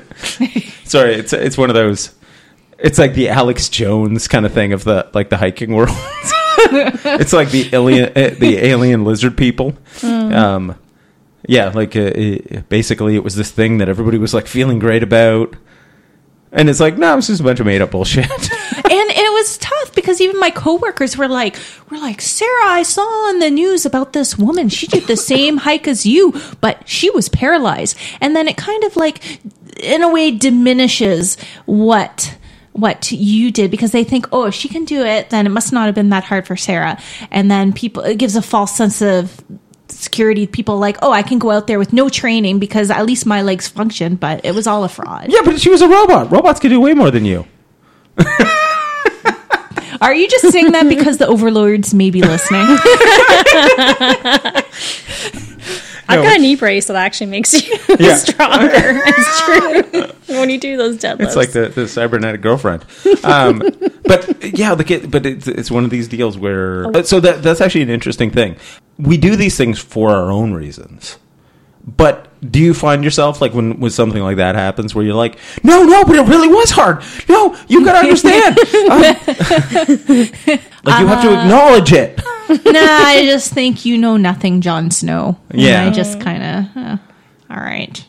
sorry 0.85 1.15
it's 1.15 1.33
it's 1.33 1.57
one 1.57 1.69
of 1.69 1.73
those 1.75 2.13
it's 2.79 2.99
like 2.99 3.13
the 3.13 3.29
alex 3.29 3.69
jones 3.69 4.27
kind 4.27 4.45
of 4.45 4.53
thing 4.53 4.71
of 4.73 4.83
the 4.83 5.09
like 5.13 5.29
the 5.29 5.37
hiking 5.37 5.73
world 5.73 5.89
it's 6.57 7.33
like 7.33 7.49
the 7.51 7.69
alien 7.73 8.05
uh, 8.15 8.35
the 8.39 8.57
alien 8.59 9.03
lizard 9.03 9.35
people 9.37 9.73
um 10.03 10.75
yeah 11.47 11.69
like 11.69 11.95
uh, 11.95 12.11
it, 12.15 12.69
basically 12.69 13.15
it 13.15 13.23
was 13.23 13.35
this 13.35 13.51
thing 13.51 13.77
that 13.77 13.89
everybody 13.89 14.17
was 14.17 14.33
like 14.33 14.47
feeling 14.47 14.79
great 14.79 15.03
about 15.03 15.55
and 16.51 16.69
it's 16.69 16.79
like 16.79 16.97
no 16.97 17.17
it's 17.17 17.27
just 17.27 17.41
a 17.41 17.43
bunch 17.43 17.59
of 17.59 17.65
made 17.65 17.81
up 17.81 17.91
bullshit 17.91 18.29
and 18.91 19.11
it 19.11 19.31
was 19.33 19.57
tough 19.57 19.95
because 19.95 20.21
even 20.21 20.39
my 20.39 20.51
coworkers 20.51 21.17
were 21.17 21.27
like, 21.27 21.57
"We're 21.89 21.99
like 21.99 22.21
Sarah, 22.21 22.65
I 22.65 22.83
saw 22.83 23.01
on 23.01 23.39
the 23.39 23.49
news 23.49 23.85
about 23.85 24.13
this 24.13 24.37
woman. 24.37 24.69
She 24.69 24.87
did 24.87 25.07
the 25.07 25.17
same 25.17 25.57
hike 25.57 25.87
as 25.87 26.05
you, 26.05 26.39
but 26.61 26.87
she 26.87 27.09
was 27.09 27.29
paralyzed." 27.29 27.97
And 28.21 28.35
then 28.35 28.47
it 28.47 28.57
kind 28.57 28.83
of 28.83 28.95
like, 28.95 29.39
in 29.79 30.03
a 30.03 30.09
way, 30.09 30.31
diminishes 30.31 31.37
what 31.65 32.37
what 32.73 33.09
you 33.11 33.51
did 33.51 33.71
because 33.71 33.91
they 33.91 34.03
think, 34.03 34.27
"Oh, 34.31 34.45
if 34.45 34.53
she 34.53 34.69
can 34.69 34.85
do 34.85 35.03
it, 35.03 35.29
then 35.29 35.45
it 35.45 35.49
must 35.49 35.73
not 35.73 35.87
have 35.87 35.95
been 35.95 36.09
that 36.09 36.25
hard 36.25 36.45
for 36.45 36.55
Sarah." 36.55 36.99
And 37.31 37.49
then 37.49 37.73
people, 37.73 38.03
it 38.03 38.17
gives 38.17 38.35
a 38.35 38.41
false 38.41 38.75
sense 38.75 39.01
of 39.01 39.43
security. 39.95 40.45
People 40.47 40.77
like, 40.77 40.97
"Oh, 41.01 41.11
I 41.11 41.23
can 41.23 41.39
go 41.39 41.51
out 41.51 41.67
there 41.67 41.79
with 41.79 41.93
no 41.93 42.09
training 42.09 42.59
because 42.59 42.89
at 42.91 43.05
least 43.05 43.25
my 43.25 43.41
legs 43.41 43.67
function," 43.67 44.15
but 44.15 44.41
it 44.45 44.53
was 44.53 44.67
all 44.67 44.83
a 44.83 44.89
fraud. 44.89 45.25
yeah 45.29 45.41
but 45.43 45.59
she 45.59 45.69
was 45.69 45.81
a 45.81 45.87
robot 45.87 46.31
robots 46.31 46.59
can 46.59 46.69
do 46.69 46.79
way 46.79 46.93
more 46.93 47.11
than 47.11 47.25
you 47.25 47.45
Are 50.01 50.13
you 50.13 50.27
just 50.27 50.51
saying 50.51 50.73
that 50.73 50.89
because 50.89 51.17
the 51.19 51.27
overlords 51.27 51.93
may 51.93 52.09
be 52.11 52.21
listening? 52.21 52.67
I've 56.07 56.19
No, 56.19 56.23
got 56.23 56.29
a 56.29 56.35
it's- 56.35 56.41
knee 56.41 56.55
brace 56.55 56.85
that 56.87 56.95
actually 56.95 57.27
makes 57.27 57.53
you 57.53 57.77
Yeah. 57.99 58.15
stronger. 58.15 58.69
It's 58.73 59.41
true. 60.27 60.37
when 60.39 60.49
you 60.49 60.59
do 60.59 60.77
those 60.77 60.97
deadlifts. 60.97 61.21
It's 61.21 61.35
like 61.35 61.51
the, 61.51 61.69
the 61.69 61.87
cybernetic 61.87 62.41
girlfriend. 62.41 62.85
Um, 63.23 63.59
but 64.03 64.57
yeah, 64.57 64.73
like 64.73 64.91
it, 64.91 65.09
but 65.09 65.25
it's, 65.25 65.47
it's 65.47 65.71
one 65.71 65.83
of 65.83 65.89
these 65.89 66.07
deals 66.07 66.37
where 66.37 66.87
uh, 66.95 67.03
so 67.03 67.19
that 67.19 67.41
that's 67.43 67.61
actually 67.61 67.81
an 67.83 67.89
interesting 67.89 68.29
thing. 68.31 68.55
We 68.97 69.17
do 69.17 69.35
these 69.35 69.57
things 69.57 69.79
for 69.79 70.11
our 70.11 70.31
own 70.31 70.53
reasons. 70.53 71.17
But 71.87 72.27
do 72.51 72.59
you 72.59 72.73
find 72.73 73.03
yourself 73.03 73.41
like 73.41 73.53
when 73.53 73.79
when 73.79 73.91
something 73.91 74.21
like 74.23 74.37
that 74.37 74.55
happens 74.55 74.95
where 74.95 75.05
you're 75.05 75.13
like, 75.15 75.37
no, 75.63 75.83
no, 75.83 76.03
but 76.03 76.15
it 76.15 76.27
really 76.27 76.47
was 76.47 76.71
hard. 76.71 77.03
No, 77.29 77.55
you 77.67 77.85
got 77.85 77.93
to 77.93 78.07
understand. 78.07 78.57
Um, 78.89 79.01
like 80.83 80.99
you 80.99 81.07
have 81.07 81.21
to 81.23 81.31
acknowledge 81.41 81.93
it. 81.93 82.19
nah, 82.49 82.79
I 82.81 83.23
just 83.25 83.53
think 83.53 83.85
you 83.85 83.97
know 83.97 84.17
nothing, 84.17 84.61
Jon 84.61 84.91
Snow. 84.91 85.37
And 85.49 85.61
Yeah. 85.61 85.85
I 85.85 85.89
just 85.89 86.19
kind 86.19 86.43
of, 86.43 86.77
uh, 86.77 86.97
all 87.49 87.57
right. 87.57 88.05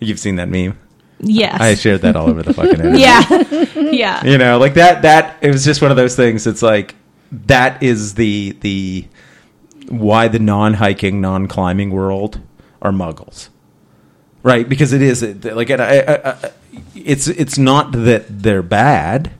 You've 0.00 0.18
seen 0.18 0.36
that 0.36 0.48
meme. 0.48 0.78
Yes. 1.18 1.60
I 1.60 1.74
shared 1.74 2.02
that 2.02 2.16
all 2.16 2.28
over 2.28 2.42
the 2.42 2.52
fucking 2.52 2.72
internet. 2.80 2.98
yeah. 2.98 3.80
yeah. 3.90 4.24
you 4.24 4.36
know 4.36 4.58
like 4.58 4.74
that 4.74 5.00
that 5.00 5.38
it 5.40 5.50
was 5.50 5.64
just 5.64 5.80
one 5.80 5.90
of 5.90 5.96
those 5.96 6.14
things 6.14 6.46
it's 6.46 6.60
like 6.60 6.94
that 7.32 7.82
is 7.82 8.14
the 8.16 8.54
the 8.60 9.06
why 9.88 10.28
the 10.28 10.38
non-hiking 10.38 11.22
non-climbing 11.22 11.90
world 11.90 12.38
are 12.82 12.90
muggles 12.92 13.48
right? 14.46 14.68
Because 14.68 14.92
it 14.92 15.02
is 15.02 15.22
like 15.44 15.70
and 15.70 15.82
I, 15.82 15.98
I, 15.98 16.30
I, 16.30 16.50
it's 16.94 17.26
it's 17.26 17.58
not 17.58 17.92
that 17.92 18.26
they're 18.28 18.62
bad. 18.62 19.32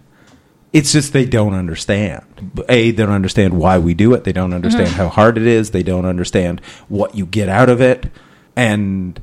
It's 0.76 0.92
just 0.92 1.14
they 1.14 1.24
don't 1.24 1.54
understand. 1.54 2.22
A, 2.68 2.90
they 2.90 3.02
don't 3.02 3.14
understand 3.14 3.54
why 3.54 3.78
we 3.78 3.94
do 3.94 4.12
it. 4.12 4.24
They 4.24 4.34
don't 4.34 4.52
understand 4.52 4.88
mm-hmm. 4.88 4.98
how 4.98 5.08
hard 5.08 5.38
it 5.38 5.46
is. 5.46 5.70
They 5.70 5.82
don't 5.82 6.04
understand 6.04 6.60
what 6.88 7.14
you 7.14 7.24
get 7.24 7.48
out 7.48 7.70
of 7.70 7.80
it, 7.80 8.10
and 8.54 9.18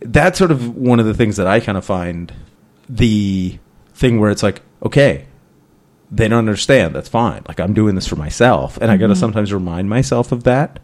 that's 0.00 0.36
sort 0.36 0.50
of 0.50 0.76
one 0.76 0.98
of 0.98 1.06
the 1.06 1.14
things 1.14 1.36
that 1.36 1.46
I 1.46 1.60
kind 1.60 1.78
of 1.78 1.84
find 1.84 2.34
the 2.88 3.56
thing 3.94 4.18
where 4.18 4.32
it's 4.32 4.42
like, 4.42 4.62
okay, 4.82 5.26
they 6.10 6.26
don't 6.26 6.40
understand. 6.40 6.92
That's 6.92 7.08
fine. 7.08 7.44
Like 7.46 7.60
I'm 7.60 7.72
doing 7.72 7.94
this 7.94 8.08
for 8.08 8.16
myself, 8.16 8.78
and 8.78 8.90
I 8.90 8.96
got 8.96 9.06
to 9.06 9.12
mm-hmm. 9.12 9.20
sometimes 9.20 9.52
remind 9.52 9.88
myself 9.88 10.32
of 10.32 10.42
that, 10.42 10.80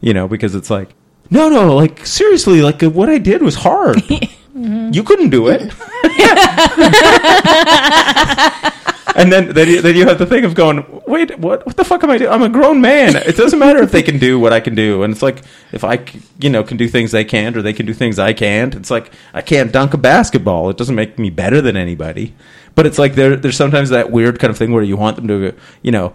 you 0.00 0.14
know, 0.14 0.28
because 0.28 0.54
it's 0.54 0.70
like, 0.70 0.94
no, 1.30 1.48
no, 1.48 1.74
like 1.74 2.06
seriously, 2.06 2.62
like 2.62 2.80
uh, 2.80 2.90
what 2.90 3.08
I 3.08 3.18
did 3.18 3.42
was 3.42 3.56
hard. 3.56 4.04
Mm-hmm. 4.56 4.94
You 4.94 5.02
couldn't 5.02 5.28
do 5.28 5.48
it. 5.48 5.60
and 9.16 9.32
then 9.32 9.54
then 9.54 9.68
you, 9.68 9.80
then 9.80 9.96
you 9.96 10.06
have 10.06 10.18
the 10.18 10.26
thing 10.26 10.44
of 10.44 10.54
going, 10.54 10.84
wait, 11.06 11.38
what 11.38 11.64
what 11.64 11.76
the 11.76 11.84
fuck 11.84 12.04
am 12.04 12.10
I 12.10 12.18
doing? 12.18 12.30
I'm 12.30 12.42
a 12.42 12.48
grown 12.48 12.80
man. 12.80 13.16
It 13.16 13.36
doesn't 13.36 13.58
matter 13.58 13.82
if 13.82 13.90
they 13.90 14.02
can 14.02 14.18
do 14.18 14.38
what 14.38 14.52
I 14.52 14.60
can 14.60 14.74
do, 14.74 15.02
and 15.02 15.12
it's 15.12 15.22
like 15.22 15.42
if 15.72 15.84
I 15.84 16.04
you 16.38 16.50
know 16.50 16.62
can 16.62 16.76
do 16.76 16.86
things 16.86 17.12
they 17.12 17.24
can't 17.24 17.56
or 17.56 17.62
they 17.62 17.72
can 17.72 17.86
do 17.86 17.94
things 17.94 18.18
I 18.18 18.32
can't. 18.32 18.74
It's 18.74 18.90
like 18.90 19.10
I 19.32 19.40
can't 19.40 19.72
dunk 19.72 19.94
a 19.94 19.98
basketball. 19.98 20.68
It 20.68 20.76
doesn't 20.76 20.94
make 20.94 21.18
me 21.18 21.30
better 21.30 21.60
than 21.60 21.76
anybody. 21.76 22.34
But 22.74 22.86
it's 22.86 22.98
like 22.98 23.14
there 23.14 23.36
there's 23.36 23.56
sometimes 23.56 23.88
that 23.90 24.10
weird 24.10 24.38
kind 24.38 24.50
of 24.50 24.58
thing 24.58 24.72
where 24.72 24.82
you 24.82 24.96
want 24.96 25.16
them 25.16 25.28
to 25.28 25.54
you 25.82 25.90
know 25.92 26.14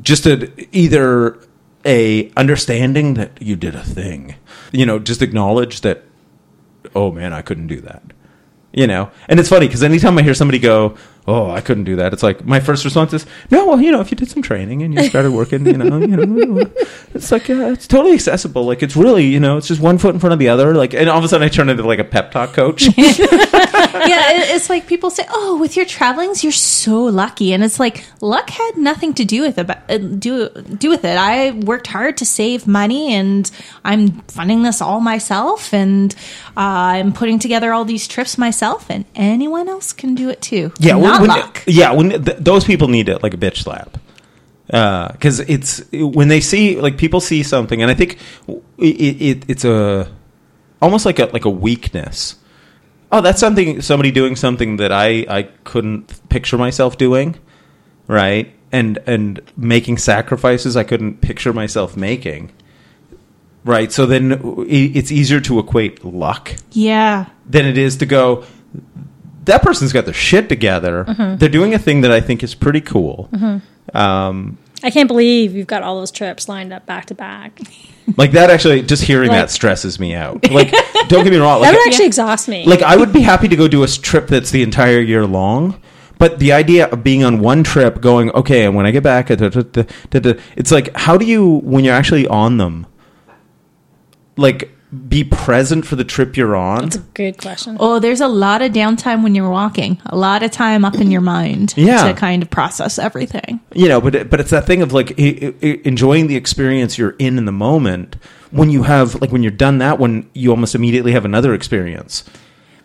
just 0.00 0.26
a, 0.26 0.50
either 0.76 1.38
a 1.84 2.30
understanding 2.36 3.14
that 3.14 3.40
you 3.42 3.56
did 3.56 3.74
a 3.74 3.82
thing, 3.82 4.36
you 4.70 4.86
know, 4.86 4.98
just 4.98 5.22
acknowledge 5.22 5.80
that 5.80 6.04
oh 6.94 7.10
man, 7.10 7.32
I 7.32 7.42
couldn't 7.42 7.66
do 7.66 7.80
that. 7.80 8.02
You 8.72 8.86
know, 8.86 9.10
and 9.28 9.40
it's 9.40 9.48
funny 9.48 9.66
because 9.66 9.82
anytime 9.82 10.18
I 10.18 10.22
hear 10.22 10.34
somebody 10.34 10.58
go, 10.58 10.96
"Oh, 11.28 11.50
I 11.50 11.60
couldn't 11.60 11.84
do 11.84 11.96
that," 11.96 12.12
it's 12.12 12.22
like 12.22 12.44
my 12.44 12.58
first 12.60 12.84
response 12.84 13.12
is, 13.12 13.26
"No, 13.50 13.66
well, 13.66 13.80
you 13.80 13.92
know, 13.92 14.00
if 14.00 14.10
you 14.10 14.16
did 14.16 14.28
some 14.30 14.42
training 14.42 14.82
and 14.82 14.94
you 14.94 15.02
started 15.04 15.30
working, 15.32 15.64
you 15.66 15.76
know, 15.78 15.98
you 15.98 16.16
know, 16.16 16.70
it's 17.14 17.30
like 17.30 17.48
uh, 17.50 17.70
it's 17.74 17.86
totally 17.86 18.14
accessible. 18.14 18.64
Like 18.64 18.82
it's 18.82 18.96
really, 18.96 19.26
you 19.26 19.38
know, 19.40 19.56
it's 19.58 19.68
just 19.68 19.80
one 19.80 19.98
foot 19.98 20.14
in 20.14 20.20
front 20.20 20.32
of 20.32 20.38
the 20.38 20.48
other. 20.48 20.74
Like, 20.74 20.94
and 20.94 21.08
all 21.08 21.18
of 21.18 21.24
a 21.24 21.28
sudden 21.28 21.44
I 21.44 21.48
turn 21.48 21.68
into 21.68 21.82
like 21.84 21.98
a 22.00 22.04
pep 22.04 22.32
talk 22.32 22.52
coach. 22.52 22.82
yeah, 22.98 24.54
it's 24.54 24.70
like 24.70 24.86
people 24.86 25.10
say, 25.10 25.24
"Oh, 25.30 25.58
with 25.60 25.76
your 25.76 25.86
travelings, 25.86 26.42
you're 26.42 26.52
so 26.52 27.04
lucky," 27.04 27.52
and 27.52 27.62
it's 27.62 27.78
like 27.80 28.04
luck 28.20 28.50
had 28.50 28.76
nothing 28.76 29.14
to 29.14 29.24
do 29.24 29.42
with 29.42 29.58
it. 29.58 29.68
uh, 29.70 29.98
Do 29.98 30.48
do 30.48 30.88
with 30.90 31.04
it. 31.04 31.16
I 31.16 31.52
worked 31.52 31.86
hard 31.88 32.16
to 32.18 32.24
save 32.24 32.66
money, 32.66 33.12
and 33.14 33.50
I'm 33.84 34.20
funding 34.28 34.62
this 34.62 34.80
all 34.80 35.00
myself, 35.00 35.72
and 35.74 36.14
uh, 36.56 36.96
I'm 36.96 37.12
putting 37.12 37.38
together 37.38 37.72
all 37.72 37.84
these 37.84 38.06
trips 38.08 38.38
myself, 38.38 38.88
and 38.90 39.04
anyone 39.14 39.68
else 39.68 39.92
can 39.92 40.14
do 40.14 40.28
it 40.30 40.40
too. 40.40 40.72
yeah, 40.78 40.96
when, 41.20 41.30
yeah, 41.66 41.92
when 41.92 42.10
th- 42.24 42.38
those 42.38 42.64
people 42.64 42.88
need 42.88 43.08
it 43.08 43.22
like 43.22 43.34
a 43.34 43.36
bitch 43.38 43.58
slap. 43.58 43.98
Uh, 44.72 45.10
because 45.12 45.40
it's 45.40 45.82
when 45.92 46.28
they 46.28 46.40
see 46.40 46.78
like 46.78 46.98
people 46.98 47.20
see 47.20 47.42
something, 47.42 47.80
and 47.80 47.90
I 47.90 47.94
think 47.94 48.18
it, 48.76 48.82
it, 48.84 49.44
it's 49.48 49.64
a 49.64 50.12
almost 50.82 51.06
like 51.06 51.18
a 51.18 51.26
like 51.26 51.46
a 51.46 51.50
weakness. 51.50 52.36
Oh, 53.10 53.22
that's 53.22 53.40
something 53.40 53.80
somebody 53.80 54.10
doing 54.10 54.36
something 54.36 54.76
that 54.76 54.92
I 54.92 55.24
I 55.28 55.42
couldn't 55.64 56.28
picture 56.28 56.58
myself 56.58 56.98
doing, 56.98 57.36
right? 58.08 58.52
And 58.70 58.98
and 59.06 59.40
making 59.56 59.96
sacrifices 59.96 60.76
I 60.76 60.84
couldn't 60.84 61.22
picture 61.22 61.54
myself 61.54 61.96
making, 61.96 62.52
right? 63.64 63.90
So 63.90 64.04
then 64.04 64.38
it's 64.68 65.10
easier 65.10 65.40
to 65.40 65.58
equate 65.58 66.04
luck 66.04 66.54
Yeah, 66.72 67.24
than 67.46 67.64
it 67.64 67.78
is 67.78 67.96
to 67.96 68.06
go. 68.06 68.44
That 69.48 69.62
person's 69.62 69.92
got 69.92 70.04
their 70.04 70.14
shit 70.14 70.48
together. 70.48 71.04
They're 71.38 71.48
doing 71.48 71.74
a 71.74 71.78
thing 71.78 72.02
that 72.02 72.12
I 72.12 72.20
think 72.20 72.42
is 72.42 72.54
pretty 72.54 72.80
cool. 72.80 73.28
Um, 73.92 74.58
I 74.82 74.90
can't 74.90 75.08
believe 75.08 75.56
you've 75.56 75.66
got 75.66 75.82
all 75.82 75.98
those 75.98 76.12
trips 76.12 76.48
lined 76.48 76.72
up 76.72 76.86
back 76.86 77.06
to 77.06 77.14
back. 77.14 77.58
like 78.16 78.30
that, 78.32 78.48
actually, 78.50 78.82
just 78.82 79.02
hearing 79.02 79.28
Like- 79.30 79.38
that 79.40 79.50
stresses 79.50 79.98
me 79.98 80.14
out. 80.14 80.48
Like, 80.58 80.70
don't 81.08 81.24
get 81.24 81.32
me 81.32 81.38
wrong. 81.38 81.62
That 81.62 81.72
would 81.74 81.86
actually 81.88 82.06
exhaust 82.06 82.48
me. 82.48 82.64
like 82.64 82.82
I 82.82 82.96
would 82.96 83.12
be 83.12 83.22
happy 83.22 83.48
to 83.48 83.56
go 83.56 83.66
do 83.66 83.82
a 83.82 83.88
trip 83.88 84.28
that's 84.28 84.50
the 84.50 84.62
entire 84.62 85.00
year 85.00 85.26
long. 85.26 85.80
But 86.18 86.38
the 86.40 86.52
idea 86.52 86.86
of 86.88 87.04
being 87.04 87.22
on 87.24 87.38
one 87.40 87.62
trip, 87.62 88.00
going 88.00 88.30
okay, 88.32 88.64
and 88.66 88.74
when 88.74 88.86
I 88.86 88.90
get 88.90 89.02
back, 89.04 89.28
it's 89.30 90.70
like 90.72 90.96
how 90.96 91.16
do 91.16 91.24
you 91.24 91.58
when 91.64 91.84
you're 91.84 91.94
actually 91.94 92.26
on 92.26 92.56
them, 92.58 92.86
like 94.36 94.70
be 95.08 95.22
present 95.22 95.84
for 95.86 95.96
the 95.96 96.04
trip 96.04 96.36
you're 96.36 96.56
on? 96.56 96.84
That's 96.84 96.96
a 96.96 97.00
good 97.12 97.36
question. 97.38 97.76
Oh, 97.78 97.98
there's 97.98 98.22
a 98.22 98.28
lot 98.28 98.62
of 98.62 98.72
downtime 98.72 99.22
when 99.22 99.34
you're 99.34 99.50
walking. 99.50 100.00
A 100.06 100.16
lot 100.16 100.42
of 100.42 100.50
time 100.50 100.84
up 100.84 100.94
in 100.94 101.10
your 101.10 101.20
mind 101.20 101.74
Yeah. 101.76 102.08
to 102.08 102.14
kind 102.14 102.42
of 102.42 102.48
process 102.50 102.98
everything. 102.98 103.60
you 103.74 103.86
know 103.88 104.00
but 104.00 104.14
it, 104.14 104.30
but 104.30 104.40
it's 104.40 104.50
that 104.50 104.66
thing 104.66 104.80
of 104.80 104.92
like 104.94 105.12
I- 105.20 105.52
I- 105.62 105.80
enjoying 105.84 106.26
the 106.26 106.36
experience 106.36 106.96
you're 106.96 107.14
in 107.18 107.36
in 107.36 107.44
the 107.44 107.52
moment 107.52 108.16
when 108.50 108.70
you 108.70 108.84
have 108.84 109.14
like 109.20 109.30
when 109.30 109.42
you're 109.42 109.52
done 109.52 109.76
that 109.78 109.98
one 109.98 110.28
you 110.32 110.50
almost 110.50 110.74
immediately 110.74 111.12
have 111.12 111.24
another 111.26 111.52
experience 111.52 112.24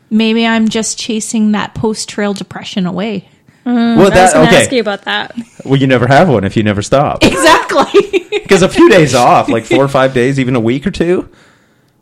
Maybe 0.09 0.45
I'm 0.45 0.67
just 0.67 0.99
chasing 0.99 1.53
that 1.53 1.73
post 1.73 2.07
trail 2.09 2.33
depression 2.33 2.85
away. 2.85 3.29
Mm, 3.65 3.95
well 3.97 4.07
I 4.07 4.09
was 4.09 4.13
that 4.13 4.33
going 4.33 4.49
to 4.49 4.55
ask 4.57 4.67
okay 4.67 4.75
you 4.75 4.81
about 4.81 5.03
that. 5.05 5.33
well 5.63 5.77
you 5.79 5.87
never 5.87 6.05
have 6.07 6.27
one 6.27 6.43
if 6.43 6.57
you 6.57 6.63
never 6.63 6.81
stop 6.81 7.23
Exactly. 7.23 8.25
because 8.43 8.61
a 8.61 8.67
few 8.69 8.89
days 8.89 9.15
off 9.27 9.47
like 9.47 9.63
four 9.63 9.83
or 9.85 9.87
five 9.87 10.13
days 10.13 10.37
even 10.37 10.55
a 10.57 10.59
week 10.59 10.85
or 10.85 10.91
two 10.91 11.29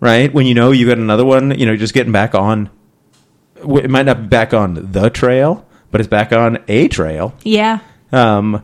right? 0.01 0.33
When 0.33 0.45
you 0.45 0.53
know 0.53 0.71
you 0.71 0.85
got 0.85 0.97
another 0.97 1.23
one 1.23 1.57
you 1.57 1.65
know 1.65 1.77
just 1.77 1.93
getting 1.93 2.11
back 2.11 2.35
on. 2.35 2.69
It 3.63 3.89
might 3.89 4.07
not 4.07 4.23
be 4.23 4.27
back 4.27 4.53
on 4.53 4.91
the 4.91 5.09
trail 5.09 5.65
but 5.91 6.01
it's 6.01 6.09
back 6.09 6.33
on 6.33 6.63
a 6.67 6.87
trail. 6.89 7.33
Yeah. 7.43 7.79
um 8.11 8.63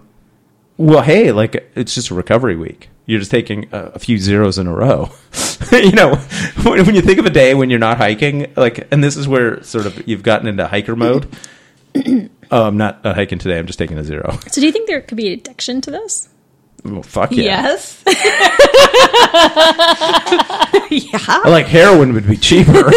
well 0.77 1.01
hey 1.03 1.31
like 1.31 1.71
it's 1.75 1.95
just 1.95 2.09
a 2.09 2.13
recovery 2.13 2.55
week. 2.57 2.89
You're 3.05 3.19
just 3.19 3.31
taking 3.31 3.69
a, 3.71 3.91
a 3.95 3.99
few 3.99 4.17
zeros 4.17 4.57
in 4.57 4.67
a 4.67 4.73
row. 4.73 5.09
You 5.71 5.91
know 5.91 6.15
when, 6.63 6.85
when 6.85 6.95
you 6.95 7.01
think 7.01 7.19
of 7.19 7.25
a 7.25 7.29
day 7.29 7.53
when 7.53 7.69
you're 7.69 7.77
not 7.79 7.97
hiking 7.97 8.53
like 8.55 8.87
and 8.91 9.03
this 9.03 9.17
is 9.17 9.27
where 9.27 9.61
sort 9.63 9.85
of 9.85 10.07
you've 10.07 10.23
gotten 10.23 10.47
into 10.47 10.65
hiker 10.67 10.95
mode. 10.95 11.27
Oh 12.49 12.63
i'm 12.67 12.77
not, 12.77 13.03
not 13.03 13.15
hiking 13.15 13.39
today. 13.39 13.59
I'm 13.59 13.65
just 13.67 13.77
taking 13.77 13.97
a 13.97 14.03
zero. 14.05 14.31
So, 14.49 14.61
do 14.61 14.65
you 14.65 14.71
think 14.71 14.87
there 14.87 15.01
could 15.01 15.17
be 15.17 15.33
addiction 15.33 15.81
to 15.81 15.91
this? 15.91 16.29
Well, 16.93 17.03
fuck 17.03 17.31
yeah 17.31 17.43
Yes. 17.43 18.03
yeah. 20.89 21.37
Like 21.45 21.67
heroin 21.67 22.13
would 22.13 22.27
be 22.27 22.37
cheaper 22.37 22.71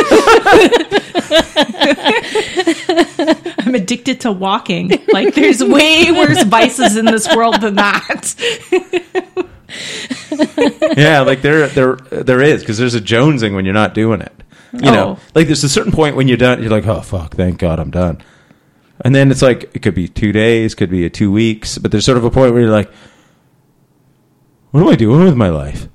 I'm 3.59 3.75
addicted 3.75 4.21
to 4.23 4.33
walking. 4.33 4.91
Like 5.13 5.35
there's 5.35 5.63
way 5.63 6.11
worse 6.13 6.43
vices 6.45 6.97
in 6.97 7.05
this 7.05 7.29
world 7.35 7.61
than 7.61 7.75
that. 7.77 8.35
yeah 10.97 11.21
like 11.21 11.43
there 11.43 11.69
there 11.69 11.95
there 12.11 12.43
is 12.43 12.61
because 12.61 12.77
there's 12.79 12.95
a 12.97 13.01
jonesing 13.01 13.55
when 13.55 13.65
you're 13.65 13.73
not 13.75 13.95
doing 13.95 14.21
it 14.21 14.33
you 14.73 14.81
know 14.91 15.17
Oh. 15.17 15.19
like 15.35 15.47
there's 15.47 15.63
a 15.63 15.69
certain 15.69 15.93
point 15.93 16.17
when 16.17 16.27
you're 16.27 16.37
done 16.37 16.61
you're 16.61 16.73
like 16.73 16.89
oh 16.89 17.01
fuck 17.03 17.37
thank 17.37 17.59
god 17.61 17.79
i'm 17.79 17.91
done 17.93 18.21
and 19.05 19.15
then 19.15 19.31
it's 19.31 19.43
like 19.43 19.71
it 19.75 19.83
could 19.83 19.95
be 19.95 20.09
two 20.09 20.33
days 20.33 20.75
could 20.75 20.91
be 20.91 21.07
a 21.07 21.11
two 21.11 21.31
weeks 21.31 21.79
but 21.79 21.93
there's 21.93 22.05
sort 22.05 22.19
of 22.19 22.25
a 22.25 22.31
point 22.33 22.53
where 22.53 22.63
you're 22.63 22.71
like 22.73 22.91
what 24.71 24.81
am 24.81 24.89
i 24.89 24.97
doing 24.97 25.25
with 25.25 25.37
my 25.37 25.49
life 25.49 25.89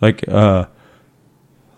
like 0.00 0.26
uh, 0.28 0.66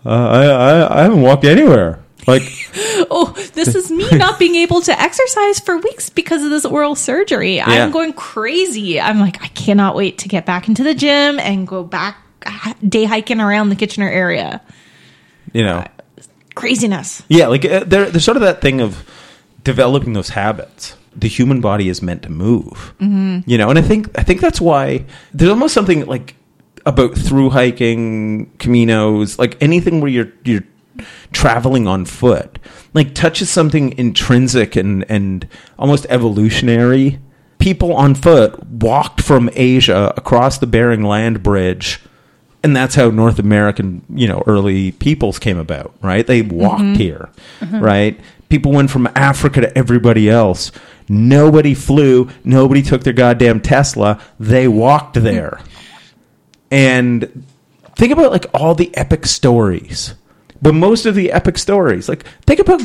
uh 0.05 0.09
I, 0.09 0.45
I 0.45 0.99
i 0.99 1.03
haven't 1.03 1.21
walked 1.21 1.45
anywhere 1.45 2.03
like 2.27 2.43
Oh, 3.09 3.33
this 3.53 3.75
is 3.75 3.91
me 3.91 4.09
not 4.17 4.39
being 4.39 4.55
able 4.55 4.81
to 4.81 4.99
exercise 4.99 5.59
for 5.59 5.77
weeks 5.77 6.09
because 6.09 6.43
of 6.43 6.49
this 6.49 6.65
oral 6.65 6.95
surgery. 6.95 7.55
Yeah. 7.55 7.65
I'm 7.67 7.91
going 7.91 8.13
crazy. 8.13 8.99
I'm 8.99 9.19
like, 9.19 9.41
I 9.41 9.47
cannot 9.49 9.95
wait 9.95 10.17
to 10.19 10.27
get 10.27 10.45
back 10.45 10.67
into 10.67 10.83
the 10.83 10.93
gym 10.93 11.39
and 11.39 11.67
go 11.67 11.83
back 11.83 12.17
uh, 12.45 12.73
day 12.87 13.05
hiking 13.05 13.39
around 13.39 13.69
the 13.69 13.75
Kitchener 13.75 14.09
area. 14.09 14.61
you 15.53 15.63
know 15.63 15.85
Craziness. 16.55 17.21
Yeah, 17.29 17.47
like 17.47 17.65
uh, 17.65 17.83
there, 17.85 18.09
there's 18.09 18.23
sort 18.23 18.37
of 18.37 18.41
that 18.41 18.61
thing 18.61 18.81
of 18.81 19.07
developing 19.63 20.13
those 20.13 20.29
habits. 20.29 20.95
The 21.15 21.27
human 21.27 21.61
body 21.61 21.87
is 21.87 22.01
meant 22.01 22.23
to 22.23 22.29
move, 22.29 22.95
mm-hmm. 22.99 23.47
you 23.49 23.59
know, 23.59 23.69
and 23.69 23.77
I 23.77 23.83
think 23.83 24.17
I 24.17 24.23
think 24.23 24.41
that's 24.41 24.59
why 24.59 25.05
there's 25.33 25.51
almost 25.51 25.73
something 25.75 26.05
like 26.07 26.35
about 26.87 27.15
through 27.15 27.51
hiking, 27.51 28.51
caminos, 28.57 29.37
like 29.37 29.61
anything 29.61 30.01
where 30.01 30.09
you're 30.09 30.31
you're 30.43 30.63
traveling 31.31 31.85
on 31.85 32.05
foot, 32.05 32.57
like 32.93 33.13
touches 33.13 33.49
something 33.49 33.95
intrinsic 33.97 34.75
and 34.75 35.05
and 35.09 35.47
almost 35.77 36.07
evolutionary. 36.09 37.19
People 37.59 37.93
on 37.93 38.15
foot 38.15 38.65
walked 38.65 39.21
from 39.21 39.49
Asia 39.53 40.13
across 40.15 40.57
the 40.57 40.67
Bering 40.67 41.03
Land 41.03 41.43
Bridge 41.43 41.99
and 42.63 42.75
that's 42.75 42.95
how 42.95 43.09
North 43.09 43.39
American, 43.39 44.03
you 44.09 44.27
know, 44.27 44.43
early 44.47 44.91
peoples 44.91 45.39
came 45.39 45.57
about, 45.57 45.93
right? 46.01 46.25
They 46.25 46.41
mm-hmm. 46.41 46.57
walked 46.57 46.97
here, 46.97 47.29
mm-hmm. 47.59 47.79
right? 47.79 48.19
People 48.49 48.71
went 48.71 48.89
from 48.89 49.07
Africa 49.15 49.61
to 49.61 49.77
everybody 49.77 50.29
else. 50.29 50.71
Nobody 51.07 51.73
flew. 51.73 52.29
Nobody 52.43 52.81
took 52.81 53.03
their 53.03 53.13
goddamn 53.13 53.61
Tesla. 53.61 54.21
They 54.39 54.67
walked 54.67 55.15
there. 55.15 55.59
And 56.71 57.45
think 57.95 58.11
about 58.11 58.31
like 58.31 58.45
all 58.53 58.75
the 58.75 58.95
epic 58.97 59.25
stories 59.25 60.13
But 60.61 60.73
most 60.73 61.05
of 61.05 61.15
the 61.15 61.31
epic 61.31 61.57
stories, 61.57 62.09
like 62.09 62.23
think 62.45 62.59
about 62.59 62.81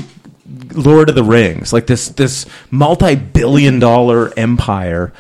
Lord 0.74 1.08
of 1.08 1.14
the 1.14 1.24
Rings, 1.24 1.72
like 1.72 1.86
this 1.86 2.08
this 2.10 2.46
multi-billion 2.70 3.78
dollar 3.78 4.32
empire 4.36 5.12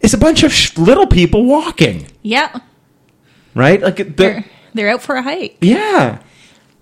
is 0.00 0.14
a 0.14 0.18
bunch 0.18 0.42
of 0.42 0.52
sh- 0.52 0.76
little 0.78 1.06
people 1.06 1.44
walking, 1.46 2.06
Yeah. 2.22 2.58
right? 3.54 3.80
Like 3.80 3.96
the, 3.96 4.04
They're, 4.04 4.44
they're 4.74 4.88
out 4.90 5.02
for 5.02 5.14
a 5.16 5.22
hike. 5.22 5.58
yeah. 5.60 6.18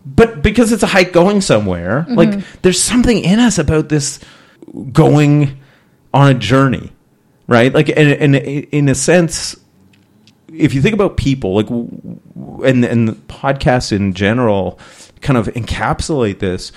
But 0.06 0.42
because 0.42 0.72
it's 0.72 0.82
a 0.82 0.86
hike 0.86 1.12
going 1.12 1.42
somewhere, 1.42 2.02
mm-hmm. 2.08 2.14
like 2.14 2.62
there's 2.62 2.80
something 2.80 3.18
in 3.22 3.38
us 3.38 3.58
about 3.58 3.88
this 3.90 4.18
going 4.92 5.61
on 6.14 6.30
a 6.30 6.34
journey, 6.34 6.92
right? 7.46 7.72
Like, 7.74 7.88
and, 7.90 7.98
and 7.98 8.34
in 8.36 8.88
a 8.88 8.94
sense, 8.94 9.56
if 10.53 10.74
you 10.74 10.82
think 10.82 10.94
about 10.94 11.16
people, 11.16 11.55
like, 11.55 11.68
and 11.68 12.84
and 12.84 13.09
podcasts 13.28 13.92
in 13.92 14.12
general, 14.14 14.78
kind 15.20 15.36
of 15.36 15.46
encapsulate 15.48 16.38
this. 16.38 16.72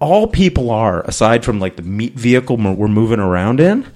All 0.00 0.28
people 0.28 0.70
are, 0.70 1.02
aside 1.02 1.44
from 1.44 1.58
like 1.58 1.76
the 1.76 1.82
meat 1.82 2.14
vehicle 2.14 2.56
we're 2.56 2.88
moving 2.88 3.18
around 3.18 3.58
in, 3.58 3.86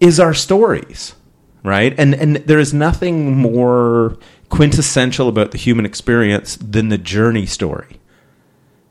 is 0.00 0.20
our 0.20 0.34
stories, 0.34 1.14
right? 1.62 1.94
And 1.98 2.14
and 2.14 2.36
there 2.36 2.58
is 2.58 2.74
nothing 2.74 3.36
more 3.36 4.18
quintessential 4.50 5.28
about 5.28 5.50
the 5.50 5.58
human 5.58 5.86
experience 5.86 6.56
than 6.56 6.88
the 6.88 6.98
journey 6.98 7.46
story. 7.46 8.00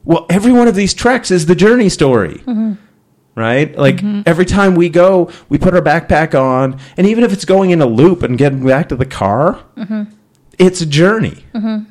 Well, 0.04 0.26
every 0.30 0.54
one 0.54 0.68
of 0.68 0.76
these 0.76 0.94
treks 0.94 1.32
is 1.32 1.48
the 1.48 1.56
journey 1.56 1.90
story. 1.90 2.36
Mm-hmm. 2.46 2.74
Right? 3.38 3.78
Like 3.78 4.02
every 4.26 4.46
time 4.46 4.74
we 4.74 4.90
go, 4.90 5.30
we 5.48 5.60
put 5.60 5.76
our 5.76 5.82
backpack 5.82 6.34
on, 6.34 6.80
and 6.98 7.06
even 7.06 7.24
if 7.24 7.32
it's 7.32 7.46
going 7.46 7.70
in 7.70 7.82
a 7.82 7.86
loop 7.86 8.24
and 8.24 8.36
getting 8.36 8.66
back 8.66 8.90
to 8.90 8.96
the 8.96 9.06
car, 9.06 9.64
it's 10.58 10.82
a 10.82 10.88
journey. 10.88 11.46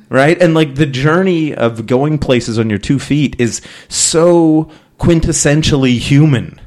Right? 0.09 0.37
And 0.41 0.53
like 0.53 0.75
the 0.75 0.85
journey 0.85 1.55
of 1.55 1.87
going 1.87 2.19
places 2.19 2.59
on 2.59 2.69
your 2.69 2.79
two 2.79 2.99
feet 2.99 3.39
is 3.39 3.61
so 3.87 4.69
quintessentially 4.99 5.97
human. 5.97 6.59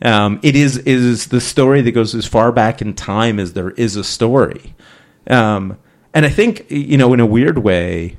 Um, 0.00 0.40
it 0.42 0.56
is 0.56 0.78
is 0.78 1.26
the 1.26 1.40
story 1.40 1.82
that 1.82 1.92
goes 1.92 2.14
as 2.14 2.24
far 2.24 2.50
back 2.50 2.80
in 2.80 2.94
time 2.94 3.38
as 3.38 3.52
there 3.52 3.72
is 3.72 3.96
a 3.96 4.04
story, 4.04 4.74
um, 5.26 5.76
and 6.14 6.24
I 6.24 6.30
think 6.30 6.70
you 6.70 6.96
know 6.96 7.12
in 7.12 7.20
a 7.20 7.26
weird 7.26 7.58
way, 7.58 8.16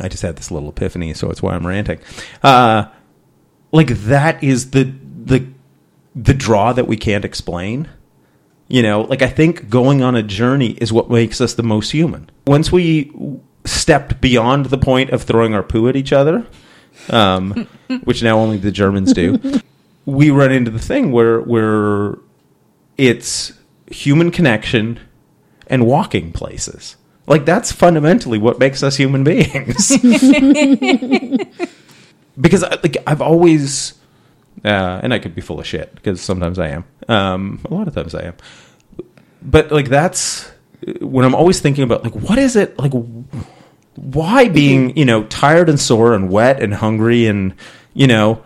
I 0.00 0.08
just 0.08 0.22
had 0.22 0.36
this 0.36 0.50
little 0.50 0.70
epiphany, 0.70 1.12
so 1.12 1.30
it's 1.30 1.42
why 1.42 1.54
I'm 1.54 1.66
ranting. 1.66 2.00
Uh, 2.42 2.86
like 3.72 3.88
that 3.88 4.42
is 4.42 4.70
the 4.70 4.92
the 5.24 5.46
the 6.14 6.34
draw 6.34 6.72
that 6.72 6.86
we 6.86 6.96
can't 6.96 7.24
explain. 7.24 7.88
You 8.68 8.82
know, 8.82 9.02
like 9.02 9.22
I 9.22 9.28
think 9.28 9.68
going 9.68 10.02
on 10.02 10.14
a 10.14 10.22
journey 10.22 10.72
is 10.72 10.92
what 10.92 11.10
makes 11.10 11.40
us 11.40 11.54
the 11.54 11.62
most 11.62 11.90
human. 11.90 12.30
Once 12.46 12.70
we 12.70 13.12
stepped 13.64 14.20
beyond 14.20 14.66
the 14.66 14.78
point 14.78 15.10
of 15.10 15.22
throwing 15.22 15.54
our 15.54 15.62
poo 15.62 15.88
at 15.88 15.96
each 15.96 16.12
other, 16.12 16.46
um, 17.10 17.66
which 18.04 18.22
now 18.22 18.38
only 18.38 18.56
the 18.58 18.72
Germans 18.72 19.12
do, 19.12 19.60
we 20.06 20.30
run 20.30 20.52
into 20.52 20.70
the 20.70 20.78
thing 20.78 21.12
where 21.12 21.40
where 21.40 22.18
it's 22.96 23.52
human 23.90 24.30
connection 24.30 25.00
and 25.66 25.86
walking 25.86 26.32
places. 26.32 26.96
Like 27.26 27.44
that's 27.44 27.72
fundamentally 27.72 28.38
what 28.38 28.58
makes 28.58 28.82
us 28.82 28.96
human 28.96 29.22
beings. 29.24 29.92
because 32.40 32.62
I- 32.64 32.78
like 32.82 32.96
I've 33.06 33.20
always, 33.22 33.94
uh, 34.64 35.00
and 35.02 35.12
I 35.14 35.18
could 35.18 35.34
be 35.34 35.40
full 35.40 35.60
of 35.60 35.66
shit 35.66 35.94
because 35.94 36.20
sometimes 36.20 36.58
I 36.58 36.68
am. 36.68 36.84
Um, 37.08 37.60
a 37.70 37.74
lot 37.74 37.88
of 37.88 37.94
times 37.94 38.14
I 38.14 38.22
am. 38.22 38.34
But 39.42 39.70
like 39.72 39.88
that's 39.88 40.50
when 41.00 41.24
I'm 41.24 41.34
always 41.34 41.60
thinking 41.60 41.84
about 41.84 42.04
like 42.04 42.14
what 42.14 42.38
is 42.38 42.56
it 42.56 42.78
like 42.78 42.92
why 43.96 44.48
being 44.48 44.96
you 44.96 45.04
know 45.04 45.24
tired 45.24 45.68
and 45.68 45.78
sore 45.78 46.14
and 46.14 46.30
wet 46.30 46.62
and 46.62 46.72
hungry 46.74 47.26
and 47.26 47.54
you 47.94 48.06
know 48.06 48.42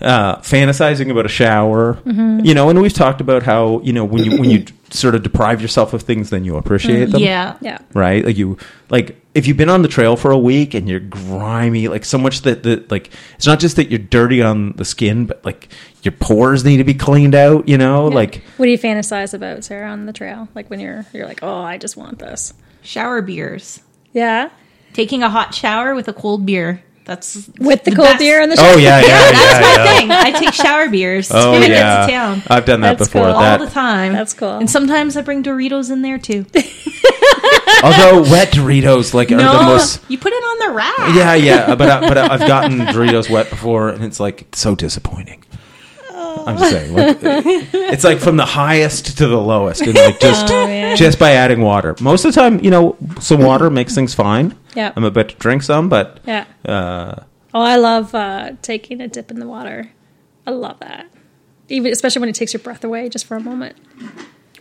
uh, 0.00 0.36
fantasizing 0.38 1.10
about 1.10 1.24
a 1.24 1.28
shower 1.28 1.98
you 2.04 2.52
know 2.54 2.68
and 2.68 2.82
we've 2.82 2.92
talked 2.92 3.20
about 3.20 3.42
how 3.44 3.80
you 3.82 3.92
know 3.92 4.04
when 4.04 4.24
you 4.24 4.38
when 4.38 4.50
you 4.50 4.64
sort 4.90 5.14
of 5.14 5.22
deprive 5.22 5.60
yourself 5.62 5.92
of 5.92 6.02
things 6.02 6.30
then 6.30 6.44
you 6.44 6.56
appreciate 6.56 7.10
them 7.10 7.20
Yeah. 7.20 7.56
Yeah. 7.60 7.78
right? 7.94 8.24
Like 8.24 8.36
you, 8.36 8.56
like 8.90 9.20
if 9.34 9.46
you've 9.48 9.56
been 9.56 9.68
on 9.68 9.82
the 9.82 9.88
trail 9.88 10.16
for 10.16 10.30
a 10.30 10.38
week 10.38 10.74
and 10.74 10.88
you're 10.88 11.00
grimy, 11.00 11.88
like 11.88 12.04
so 12.04 12.16
much 12.18 12.42
that 12.42 12.62
that 12.64 12.90
like 12.90 13.10
it's 13.36 13.46
not 13.46 13.58
just 13.60 13.74
that 13.76 13.88
you're 13.90 13.98
dirty 13.98 14.40
on 14.42 14.72
the 14.72 14.84
skin, 14.84 15.26
but 15.26 15.44
like 15.44 15.68
your 16.02 16.12
pores 16.12 16.64
need 16.64 16.76
to 16.76 16.84
be 16.84 16.94
cleaned 16.94 17.34
out. 17.34 17.68
You 17.68 17.76
know, 17.78 18.06
like 18.06 18.42
What 18.56 18.66
do 18.66 18.70
you 18.70 18.78
fantasize 18.78 19.34
about, 19.34 19.64
Sarah, 19.64 19.90
on 19.90 20.06
the 20.06 20.12
trail? 20.12 20.48
Like 20.54 20.70
when 20.70 20.78
you're 20.80 21.04
you're 21.12 21.26
like, 21.26 21.40
oh, 21.42 21.62
I 21.62 21.78
just 21.78 21.96
want 21.96 22.18
this. 22.20 22.54
Shower 22.82 23.20
beers. 23.22 23.80
Yeah, 24.12 24.50
Taking 24.92 25.24
a 25.24 25.28
hot 25.30 25.54
shower 25.54 25.94
with 25.96 26.06
a 26.06 26.12
cold 26.12 26.46
beer. 26.46 26.82
That's 27.04 27.48
with 27.58 27.84
the, 27.84 27.90
cold 27.90 28.08
best. 28.08 28.18
beer 28.18 28.40
and 28.40 28.50
the 28.50 28.56
oh 28.58 28.62
shower. 28.72 28.78
yeah, 28.80 29.00
yeah, 29.00 29.08
That's 29.08 29.38
yeah, 29.38 29.60
my 29.60 29.84
yeah. 29.84 29.98
thing. 29.98 30.10
I 30.10 30.30
take 30.38 30.54
shower 30.54 30.88
beers 30.88 31.30
Oh 31.30 31.52
to 31.52 31.60
get 31.60 31.70
yeah, 31.70 32.06
to 32.06 32.12
town 32.12 32.42
I've 32.48 32.64
done 32.64 32.80
that 32.80 32.96
That's 32.98 33.10
before. 33.10 33.26
cool. 33.26 33.34
all 33.34 33.58
the 33.58 33.66
time. 33.70 34.14
That's 34.14 34.32
cool. 34.32 34.56
And 34.56 34.70
sometimes 34.70 35.14
I 35.16 35.20
bring 35.22 35.42
Doritos 35.42 35.90
in 35.90 36.00
there 36.00 36.16
too. 36.18 36.46
although 37.82 38.22
wet 38.22 38.52
Doritos 38.52 39.12
like 39.12 39.30
are 39.30 39.36
the 39.36 39.42
most. 39.44 40.00
you 40.08 40.16
put 40.18 40.32
it 40.32 40.42
on 40.42 40.68
the 40.68 40.74
rack. 40.74 41.14
Yeah, 41.14 41.34
yeah, 41.34 41.74
but 41.74 41.90
I, 41.90 42.00
but 42.08 42.16
I've 42.18 42.40
gotten 42.48 42.78
Doritos 42.78 43.28
wet 43.28 43.50
before, 43.50 43.90
and 43.90 44.02
it's 44.02 44.18
like 44.18 44.46
so 44.54 44.74
disappointing. 44.74 45.43
I'm 46.46 46.58
just 46.58 46.70
saying, 46.70 46.94
like, 46.94 47.18
it's 47.22 48.04
like 48.04 48.18
from 48.18 48.36
the 48.36 48.44
highest 48.44 49.16
to 49.18 49.26
the 49.26 49.40
lowest, 49.40 49.80
and 49.82 49.94
like 49.94 50.20
just 50.20 50.50
Oh, 50.50 50.66
man. 50.66 50.96
just 50.96 51.18
by 51.18 51.32
adding 51.32 51.60
water. 51.62 51.94
Most 52.00 52.24
of 52.24 52.34
the 52.34 52.40
time, 52.40 52.60
you 52.62 52.70
know, 52.70 52.96
some 53.20 53.40
water 53.42 53.70
makes 53.70 53.94
things 53.94 54.14
fine. 54.14 54.54
Yeah. 54.74 54.92
I'm 54.96 55.04
about 55.04 55.28
to 55.30 55.34
drink 55.36 55.62
some, 55.62 55.88
but 55.88 56.20
Yeah. 56.26 56.44
uh, 56.66 57.22
Oh, 57.54 57.60
I 57.62 57.76
love 57.76 58.14
uh, 58.14 58.52
taking 58.62 59.00
a 59.00 59.08
dip 59.08 59.30
in 59.30 59.38
the 59.38 59.46
water. 59.46 59.90
I 60.46 60.50
love 60.50 60.80
that. 60.80 61.06
Even 61.68 61.92
especially 61.92 62.20
when 62.20 62.28
it 62.28 62.34
takes 62.34 62.52
your 62.52 62.60
breath 62.60 62.84
away 62.84 63.08
just 63.08 63.24
for 63.26 63.36
a 63.36 63.40
moment. 63.40 63.76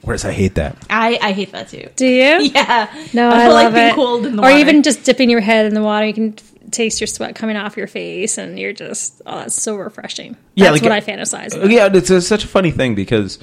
whereas 0.04 0.24
I 0.24 0.32
hate 0.32 0.56
that. 0.56 0.78
I, 0.90 1.18
I 1.22 1.32
hate 1.34 1.52
that 1.54 1.70
too. 1.70 1.90
Do 1.96 2.06
you? 2.06 2.40
Yeah. 2.54 2.94
No, 3.14 3.30
I, 3.30 3.36
I, 3.36 3.40
feel 3.46 3.54
love 3.54 3.64
like 3.66 3.74
being 3.74 3.88
it. 3.88 3.96
cold 3.96 4.26
in 4.26 4.36
the 4.36 4.42
or 4.42 4.46
water. 4.50 4.58
even 4.58 4.84
just 4.84 5.04
dipping 5.04 5.30
your 5.30 5.42
head 5.42 5.66
in 5.66 5.74
the 5.74 5.82
water, 5.82 6.06
you 6.06 6.14
can 6.14 6.36
f- 6.38 6.53
taste 6.74 7.00
your 7.00 7.08
sweat 7.08 7.36
coming 7.36 7.56
off 7.56 7.78
your 7.78 7.88
face, 7.88 8.38
and 8.38 8.60
you're 8.60 8.74
just 8.74 9.22
oh, 9.26 9.40
that's 9.40 9.62
so 9.62 9.76
refreshing. 9.76 10.36
Yeah, 10.56 10.72
that's 10.72 10.82
like- 10.82 10.84
what 10.84 10.92
I 10.92 11.02
fantasize. 11.02 11.56
About. 11.56 11.70
Yeah, 11.70 11.90
it's 11.94 12.10
a, 12.10 12.22
such 12.22 12.44
a 12.44 12.48
funny 12.48 12.72
thing 12.72 12.96
because 12.96 13.40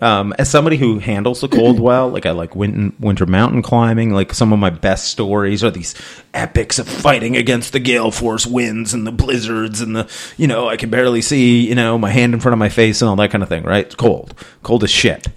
um, 0.00 0.32
as 0.38 0.50
somebody 0.50 0.78
who 0.78 0.98
handles 0.98 1.40
the 1.40 1.48
cold 1.48 1.78
well, 1.80 2.08
like 2.08 2.24
I 2.24 2.30
like 2.30 2.56
winter, 2.56 2.94
winter 2.98 3.26
mountain 3.26 3.62
climbing. 3.62 4.10
Like 4.10 4.32
some 4.32 4.52
of 4.52 4.58
my 4.58 4.70
best 4.70 5.08
stories 5.08 5.62
are 5.62 5.70
these 5.70 5.94
epics 6.32 6.78
of 6.78 6.88
fighting 6.88 7.36
against 7.36 7.72
the 7.72 7.80
gale 7.80 8.10
force 8.10 8.46
winds 8.46 8.94
and 8.94 9.06
the 9.06 9.12
blizzards 9.12 9.80
and 9.80 9.94
the 9.94 10.10
you 10.36 10.46
know 10.46 10.68
I 10.68 10.76
can 10.76 10.90
barely 10.90 11.20
see 11.20 11.68
you 11.68 11.74
know 11.74 11.98
my 11.98 12.10
hand 12.10 12.32
in 12.34 12.40
front 12.40 12.54
of 12.54 12.58
my 12.58 12.70
face 12.70 13.02
and 13.02 13.08
all 13.08 13.16
that 13.16 13.30
kind 13.30 13.42
of 13.42 13.48
thing. 13.48 13.64
Right? 13.64 13.86
It's 13.86 13.94
cold, 13.94 14.34
cold 14.62 14.84
as 14.84 14.90
shit. 14.90 15.28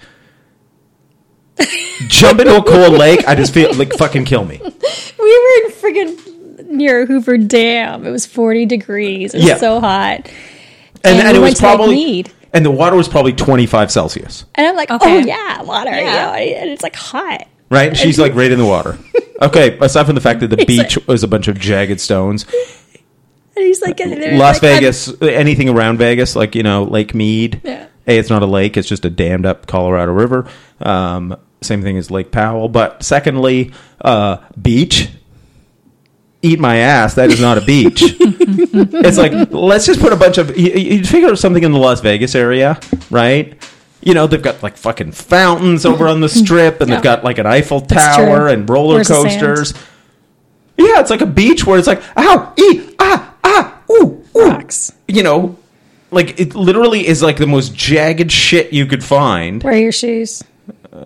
Jump 2.07 2.39
into 2.39 2.57
a 2.57 2.63
cold 2.63 2.93
lake, 2.93 3.25
I 3.27 3.35
just 3.35 3.53
feel 3.53 3.73
like 3.75 3.93
fucking 3.93 4.25
kill 4.25 4.43
me. 4.45 4.59
We 4.61 4.69
were 4.69 5.65
in 5.65 5.71
friggin' 5.71 6.34
near 6.75 7.05
Hoover 7.05 7.37
Dam. 7.37 8.05
It 8.05 8.11
was 8.11 8.25
40 8.25 8.65
degrees. 8.65 9.33
It 9.33 9.39
was 9.39 9.47
Yeah. 9.47 9.57
so 9.57 9.79
hot. 9.79 10.27
And, 11.03 11.19
And 11.19 11.19
and 11.19 11.27
we 11.27 11.29
it 11.37 11.41
went 11.41 11.51
was 11.51 11.53
to, 11.55 11.61
probably 11.61 11.95
Mead. 11.95 12.31
and 12.53 12.65
the 12.65 12.71
water 12.71 12.95
was 12.95 13.07
probably 13.07 13.33
twenty 13.33 13.65
five 13.67 13.91
Celsius. 13.91 14.45
And 14.55 14.65
I'm 14.65 14.75
like, 14.75 14.89
Okay. 14.89 15.17
oh, 15.17 15.19
yeah, 15.19 15.61
water. 15.61 15.91
Yeah. 15.91 15.99
You 16.37 16.51
know, 16.55 16.57
and 16.61 16.69
it's 16.71 16.81
like 16.83 16.95
hot. 16.95 17.47
Right? 17.69 17.89
And 17.89 17.97
she's 17.97 18.17
like 18.19 18.33
right 18.35 18.51
in 18.51 18.59
the 18.59 18.65
water. 18.65 18.97
Okay, 19.41 19.77
aside 19.81 20.05
from 20.05 20.15
the 20.15 20.21
fact 20.21 20.39
that 20.39 20.47
the 20.49 20.65
beach 20.65 20.95
like- 20.95 21.07
was 21.09 21.21
a 21.23 21.27
bunch 21.27 21.49
of 21.49 21.59
jagged 21.59 21.99
stones, 21.99 22.45
And 23.57 23.65
he's 23.65 23.81
like, 23.81 23.97
getting 23.97 24.17
there, 24.21 24.37
Las 24.37 24.63
like, 24.63 24.71
I'm- 24.71 24.79
Vegas, 24.79 25.21
anything 25.21 25.67
around 25.67 25.97
Vegas, 25.97 26.37
like, 26.37 26.55
you 26.55 26.63
know, 26.63 26.83
Lake 26.83 27.13
Mead. 27.13 27.59
Yeah. 27.65 27.87
A, 28.07 28.17
it's 28.17 28.29
not 28.29 28.43
a 28.43 28.45
lake, 28.45 28.77
it's 28.77 28.87
just 28.87 29.03
a 29.03 29.09
dammed 29.09 29.45
up 29.45 29.67
Colorado 29.67 30.13
River. 30.13 30.47
Um, 30.79 31.35
same 31.61 31.81
thing 31.81 31.97
as 31.97 32.09
Lake 32.09 32.31
Powell. 32.31 32.69
But 32.69 33.03
secondly, 33.03 33.73
uh, 33.99 34.37
beach. 34.61 35.09
Eat 36.45 36.59
my 36.59 36.77
ass. 36.77 37.15
That 37.15 37.31
is 37.31 37.41
not 37.41 37.57
a 37.57 37.61
beach. 37.61 38.01
it's 38.19 39.17
like, 39.17 39.49
let's 39.51 39.87
just 39.87 39.99
put 39.99 40.13
a 40.13 40.15
bunch 40.15 40.37
of. 40.37 40.55
You, 40.55 40.71
you 40.73 41.03
figure 41.03 41.29
out 41.29 41.39
something 41.39 41.63
in 41.63 41.71
the 41.71 41.79
Las 41.79 42.01
Vegas 42.01 42.35
area, 42.35 42.79
right? 43.09 43.59
You 44.03 44.13
know, 44.13 44.27
they've 44.27 44.41
got 44.41 44.61
like 44.61 44.77
fucking 44.77 45.13
fountains 45.13 45.85
over 45.87 46.07
on 46.07 46.21
the 46.21 46.29
strip, 46.29 46.81
and 46.81 46.89
Yeah. 46.89 46.97
they've 46.97 47.03
got 47.03 47.23
like 47.23 47.39
an 47.39 47.47
Eiffel 47.47 47.81
Tower 47.81 48.47
and 48.47 48.69
roller 48.69 48.95
Where's 48.95 49.07
coasters. 49.07 49.73
Yeah, 50.77 50.99
it's 50.99 51.09
like 51.09 51.21
a 51.21 51.25
beach 51.25 51.65
where 51.65 51.79
it's 51.79 51.87
like, 51.87 52.03
ow, 52.15 52.53
ee, 52.59 52.93
ah, 52.99 53.33
ah, 53.43 53.81
ooh, 53.89 54.23
ooh. 54.35 54.45
Rocks. 54.49 54.91
You 55.07 55.23
know, 55.23 55.57
like 56.11 56.39
it 56.39 56.53
literally 56.53 57.07
is 57.07 57.23
like 57.23 57.37
the 57.37 57.47
most 57.47 57.73
jagged 57.73 58.31
shit 58.31 58.71
you 58.71 58.85
could 58.85 59.03
find. 59.03 59.63
Wear 59.63 59.77
your 59.77 59.91
shoes. 59.91 60.43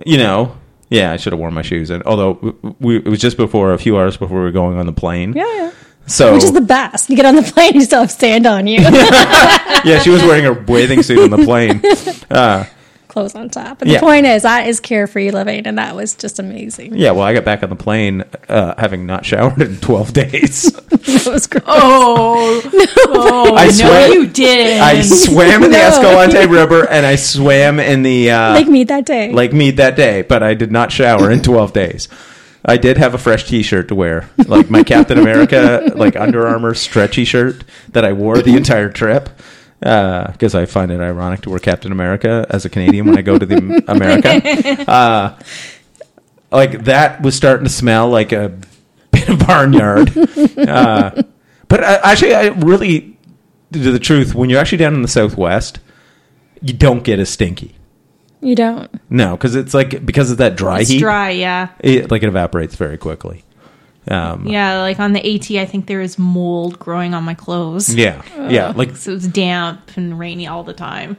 You 0.05 0.17
know, 0.17 0.57
yeah, 0.89 1.11
I 1.11 1.17
should 1.17 1.33
have 1.33 1.39
worn 1.39 1.53
my 1.53 1.61
shoes. 1.61 1.89
And 1.89 2.03
although 2.03 2.55
we, 2.79 2.97
it 2.97 3.07
was 3.07 3.19
just 3.19 3.37
before 3.37 3.73
a 3.73 3.77
few 3.77 3.97
hours 3.97 4.17
before 4.17 4.37
we 4.37 4.43
were 4.43 4.51
going 4.51 4.77
on 4.77 4.85
the 4.85 4.91
plane, 4.93 5.33
Yeah, 5.33 5.45
yeah. 5.55 5.71
so 6.07 6.33
Which 6.33 6.43
is 6.43 6.51
the 6.53 6.61
best. 6.61 7.09
You 7.09 7.15
get 7.15 7.25
on 7.25 7.35
the 7.35 7.43
plane, 7.43 7.73
you 7.75 7.81
still 7.81 8.01
have 8.01 8.11
sand 8.11 8.45
on 8.45 8.67
you. 8.67 8.79
yeah, 8.81 9.99
she 10.03 10.09
was 10.09 10.21
wearing 10.23 10.43
her 10.45 10.53
bathing 10.55 11.03
suit 11.03 11.19
on 11.19 11.29
the 11.39 11.45
plane. 11.45 11.81
Uh, 12.29 12.63
clothes 13.09 13.35
on 13.35 13.49
top. 13.49 13.81
And 13.81 13.91
Yeah. 13.91 13.97
the 13.99 14.05
point 14.05 14.25
is, 14.25 14.43
that 14.43 14.67
is 14.67 14.79
carefree 14.79 15.31
living, 15.31 15.67
and 15.67 15.77
that 15.77 15.95
was 15.95 16.13
just 16.13 16.39
amazing. 16.39 16.95
Yeah, 16.95 17.11
well, 17.11 17.23
I 17.23 17.33
got 17.33 17.43
back 17.43 17.61
on 17.63 17.69
the 17.69 17.75
plane 17.75 18.23
uh, 18.47 18.75
having 18.77 19.05
not 19.05 19.25
showered 19.25 19.61
in 19.61 19.75
12 19.77 20.13
days. 20.13 20.65
It 20.91 21.25
was 21.27 21.47
great. 21.47 21.63
Oh, 21.67 22.61
oh 23.09 23.55
I 23.57 23.65
no, 23.65 23.71
swear- 23.71 24.13
you 24.13 24.27
did. 24.27 24.79
I 24.79 25.01
swam 25.01 25.63
in 25.63 25.71
the 25.71 25.77
No. 25.77 25.87
Escalante 25.87 26.45
River 26.47 26.87
and 26.89 27.05
I 27.05 27.15
swam 27.15 27.79
in 27.79 28.03
the 28.03 28.31
uh, 28.31 28.53
Lake 28.53 28.67
Mead 28.69 28.87
that 28.87 29.05
day. 29.05 29.33
Lake 29.33 29.51
Mead 29.53 29.75
that 29.77 29.95
day, 29.95 30.21
but 30.21 30.41
I 30.41 30.53
did 30.53 30.71
not 30.71 30.91
shower 30.91 31.29
in 31.29 31.41
12 31.41 31.73
days. 31.73 32.07
I 32.65 32.75
did 32.77 32.97
have 32.97 33.13
a 33.13 33.17
fresh 33.17 33.45
T-shirt 33.47 33.87
to 33.87 33.95
wear, 33.95 34.29
like 34.45 34.69
my 34.69 34.83
Captain 34.83 35.17
America, 35.17 35.91
like 35.95 36.15
Under 36.17 36.45
Armour 36.45 36.73
stretchy 36.73 37.23
shirt 37.23 37.63
that 37.93 38.03
I 38.03 38.11
wore 38.11 38.41
the 38.41 38.55
entire 38.57 38.89
trip. 38.89 39.29
Because 39.79 40.55
I 40.55 40.65
find 40.65 40.91
it 40.91 40.99
ironic 40.99 41.41
to 41.41 41.49
wear 41.49 41.59
Captain 41.59 41.91
America 41.91 42.45
as 42.49 42.65
a 42.65 42.69
Canadian 42.69 43.05
when 43.05 43.17
I 43.17 43.21
go 43.21 43.37
to 43.37 43.45
the 43.45 43.83
America. 43.87 44.89
Uh, 44.89 45.39
like 46.51 46.83
that 46.85 47.21
was 47.21 47.35
starting 47.35 47.65
to 47.65 47.71
smell 47.71 48.09
like 48.09 48.31
a 48.31 48.49
bit 49.11 49.29
of 49.29 49.39
barnyard. 49.39 50.15
Uh, 50.57 51.23
but 51.67 51.83
I, 51.83 52.11
actually, 52.11 52.35
I 52.35 52.47
really, 52.47 53.17
to 53.71 53.91
the 53.91 53.99
truth, 53.99 54.35
when 54.35 54.49
you're 54.49 54.59
actually 54.59 54.79
down 54.79 54.95
in 54.95 55.01
the 55.01 55.07
Southwest, 55.07 55.79
you 56.61 56.73
don't 56.73 57.03
get 57.03 57.19
as 57.19 57.29
stinky. 57.29 57.75
you 58.41 58.55
don't. 58.55 58.89
No, 59.09 59.37
because 59.37 59.55
it's 59.55 59.73
like 59.73 60.05
because 60.05 60.31
of 60.31 60.37
that 60.39 60.55
dry 60.57 60.81
it's 60.81 60.89
heat, 60.89 60.99
dry, 60.99 61.29
yeah. 61.29 61.69
It, 61.79 62.11
like 62.11 62.23
it 62.23 62.27
evaporates 62.27 62.75
very 62.75 62.97
quickly. 62.97 63.43
Um, 64.09 64.47
Yeah, 64.47 64.79
like 64.81 64.99
on 64.99 65.13
the 65.13 65.19
AT, 65.35 65.51
I 65.51 65.65
think 65.65 65.85
there 65.85 66.01
is 66.01 66.17
mold 66.17 66.79
growing 66.79 67.13
on 67.13 67.23
my 67.23 67.35
clothes. 67.35 67.93
yeah, 67.93 68.21
yeah, 68.49 68.73
like 68.75 68.95
So 68.95 69.13
it's 69.13 69.27
damp 69.27 69.91
and 69.95 70.17
rainy 70.17 70.47
all 70.47 70.63
the 70.63 70.73
time. 70.73 71.15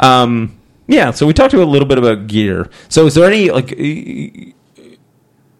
um, 0.00 0.56
yeah. 0.88 1.10
So 1.12 1.26
we 1.26 1.32
talked 1.32 1.54
a 1.54 1.64
little 1.64 1.86
bit 1.88 1.98
about 1.98 2.26
gear. 2.26 2.68
So 2.88 3.06
is 3.06 3.14
there 3.14 3.26
any 3.30 3.50
like 3.50 3.72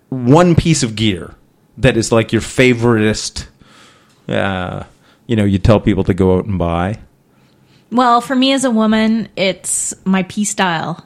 one 0.09 0.55
piece 0.55 0.83
of 0.83 0.97
gear 0.97 1.35
that 1.79 1.97
is 1.97 2.13
like 2.13 2.33
your 2.33 2.43
favoriteest? 2.43 3.47
Uh, 4.29 4.85
you 5.27 5.37
know, 5.37 5.45
you 5.45 5.59
tell 5.59 5.81
people 5.81 6.05
to 6.05 6.15
go 6.15 6.37
out 6.39 6.45
and 6.47 6.59
buy. 6.59 6.99
Well, 7.91 8.21
for 8.21 8.35
me 8.35 8.53
as 8.53 8.65
a 8.65 8.71
woman, 8.71 9.29
it's 9.37 9.93
my 10.05 10.23
pStyle. 10.23 11.03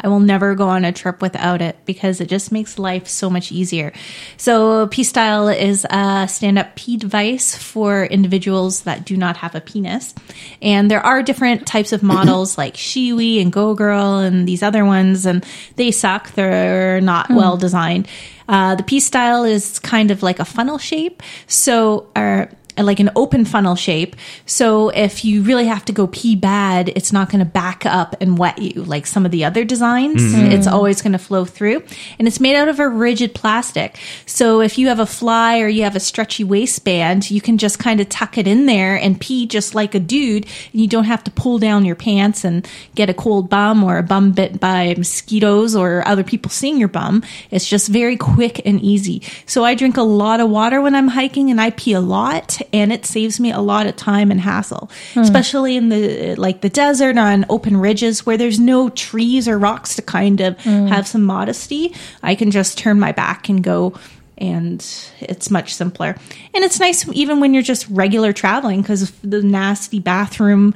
I 0.00 0.08
will 0.08 0.20
never 0.20 0.54
go 0.54 0.68
on 0.68 0.84
a 0.84 0.92
trip 0.92 1.20
without 1.22 1.60
it 1.60 1.76
because 1.84 2.20
it 2.20 2.28
just 2.28 2.52
makes 2.52 2.78
life 2.78 3.08
so 3.08 3.28
much 3.28 3.52
easier. 3.52 3.92
So, 4.36 4.86
pStyle 4.88 5.56
is 5.56 5.86
a 5.88 6.26
stand 6.28 6.58
up 6.58 6.74
P 6.76 6.96
device 6.96 7.56
for 7.56 8.04
individuals 8.04 8.82
that 8.82 9.04
do 9.04 9.16
not 9.16 9.38
have 9.38 9.54
a 9.54 9.60
penis. 9.60 10.14
And 10.62 10.90
there 10.90 11.04
are 11.04 11.22
different 11.22 11.66
types 11.66 11.92
of 11.92 12.02
models 12.02 12.58
like 12.58 12.74
Shewee 12.74 13.40
and 13.40 13.52
Go 13.52 13.74
Girl 13.74 14.18
and 14.18 14.46
these 14.46 14.62
other 14.62 14.84
ones, 14.84 15.26
and 15.26 15.44
they 15.76 15.90
suck. 15.90 16.32
They're 16.32 17.00
not 17.00 17.30
well 17.30 17.56
designed. 17.56 18.08
Uh, 18.48 18.74
the 18.76 18.82
pStyle 18.82 19.48
is 19.48 19.78
kind 19.78 20.10
of 20.10 20.22
like 20.22 20.38
a 20.38 20.44
funnel 20.44 20.78
shape. 20.78 21.22
So, 21.46 22.08
or 22.16 22.50
like 22.86 23.00
an 23.00 23.10
open 23.16 23.44
funnel 23.44 23.76
shape. 23.76 24.16
So 24.46 24.90
if 24.90 25.24
you 25.24 25.42
really 25.42 25.66
have 25.66 25.84
to 25.86 25.92
go 25.92 26.06
pee 26.06 26.36
bad, 26.36 26.90
it's 26.90 27.12
not 27.12 27.30
going 27.30 27.40
to 27.40 27.50
back 27.50 27.84
up 27.86 28.16
and 28.20 28.38
wet 28.38 28.58
you 28.58 28.82
like 28.84 29.06
some 29.06 29.24
of 29.24 29.30
the 29.30 29.44
other 29.44 29.64
designs. 29.64 30.22
Mm-hmm. 30.22 30.52
It's 30.52 30.66
always 30.66 31.02
going 31.02 31.12
to 31.12 31.18
flow 31.18 31.44
through. 31.44 31.82
And 32.18 32.28
it's 32.28 32.40
made 32.40 32.56
out 32.56 32.68
of 32.68 32.80
a 32.80 32.88
rigid 32.88 33.34
plastic. 33.34 33.98
So 34.26 34.60
if 34.60 34.78
you 34.78 34.88
have 34.88 35.00
a 35.00 35.06
fly 35.06 35.60
or 35.60 35.68
you 35.68 35.82
have 35.82 35.96
a 35.96 36.00
stretchy 36.00 36.44
waistband, 36.44 37.30
you 37.30 37.40
can 37.40 37.58
just 37.58 37.78
kind 37.78 38.00
of 38.00 38.08
tuck 38.08 38.38
it 38.38 38.46
in 38.46 38.66
there 38.66 38.96
and 38.96 39.20
pee 39.20 39.46
just 39.46 39.74
like 39.74 39.94
a 39.94 40.00
dude. 40.00 40.46
And 40.72 40.80
you 40.80 40.88
don't 40.88 41.04
have 41.04 41.24
to 41.24 41.30
pull 41.30 41.58
down 41.58 41.84
your 41.84 41.96
pants 41.96 42.44
and 42.44 42.68
get 42.94 43.10
a 43.10 43.14
cold 43.14 43.48
bum 43.50 43.82
or 43.84 43.98
a 43.98 44.02
bum 44.02 44.32
bit 44.32 44.60
by 44.60 44.94
mosquitoes 44.96 45.74
or 45.74 46.06
other 46.06 46.24
people 46.24 46.50
seeing 46.50 46.78
your 46.78 46.88
bum. 46.88 47.22
It's 47.50 47.68
just 47.68 47.88
very 47.88 48.16
quick 48.16 48.64
and 48.64 48.80
easy. 48.80 49.22
So 49.46 49.64
I 49.64 49.74
drink 49.74 49.96
a 49.96 50.02
lot 50.02 50.40
of 50.40 50.50
water 50.50 50.80
when 50.80 50.94
I'm 50.94 51.08
hiking 51.08 51.50
and 51.50 51.60
I 51.60 51.70
pee 51.70 51.92
a 51.92 52.00
lot 52.00 52.60
and 52.72 52.92
it 52.92 53.06
saves 53.06 53.40
me 53.40 53.52
a 53.52 53.60
lot 53.60 53.86
of 53.86 53.96
time 53.96 54.30
and 54.30 54.40
hassle, 54.40 54.90
hmm. 55.14 55.20
especially 55.20 55.76
in 55.76 55.88
the 55.88 56.34
like 56.36 56.60
the 56.60 56.68
desert 56.68 57.18
on 57.18 57.46
open 57.48 57.76
ridges 57.76 58.24
where 58.26 58.36
there's 58.36 58.60
no 58.60 58.88
trees 58.90 59.48
or 59.48 59.58
rocks 59.58 59.96
to 59.96 60.02
kind 60.02 60.40
of 60.40 60.60
hmm. 60.62 60.86
have 60.86 61.06
some 61.06 61.22
modesty. 61.22 61.94
I 62.22 62.34
can 62.34 62.50
just 62.50 62.78
turn 62.78 63.00
my 63.00 63.12
back 63.12 63.48
and 63.48 63.62
go 63.62 63.94
and 64.38 64.84
it's 65.20 65.50
much 65.50 65.74
simpler. 65.74 66.16
And 66.54 66.64
it's 66.64 66.78
nice 66.80 67.06
even 67.12 67.40
when 67.40 67.54
you're 67.54 67.62
just 67.62 67.88
regular 67.88 68.32
traveling 68.32 68.82
because 68.82 69.10
the 69.22 69.42
nasty 69.42 69.98
bathroom 69.98 70.74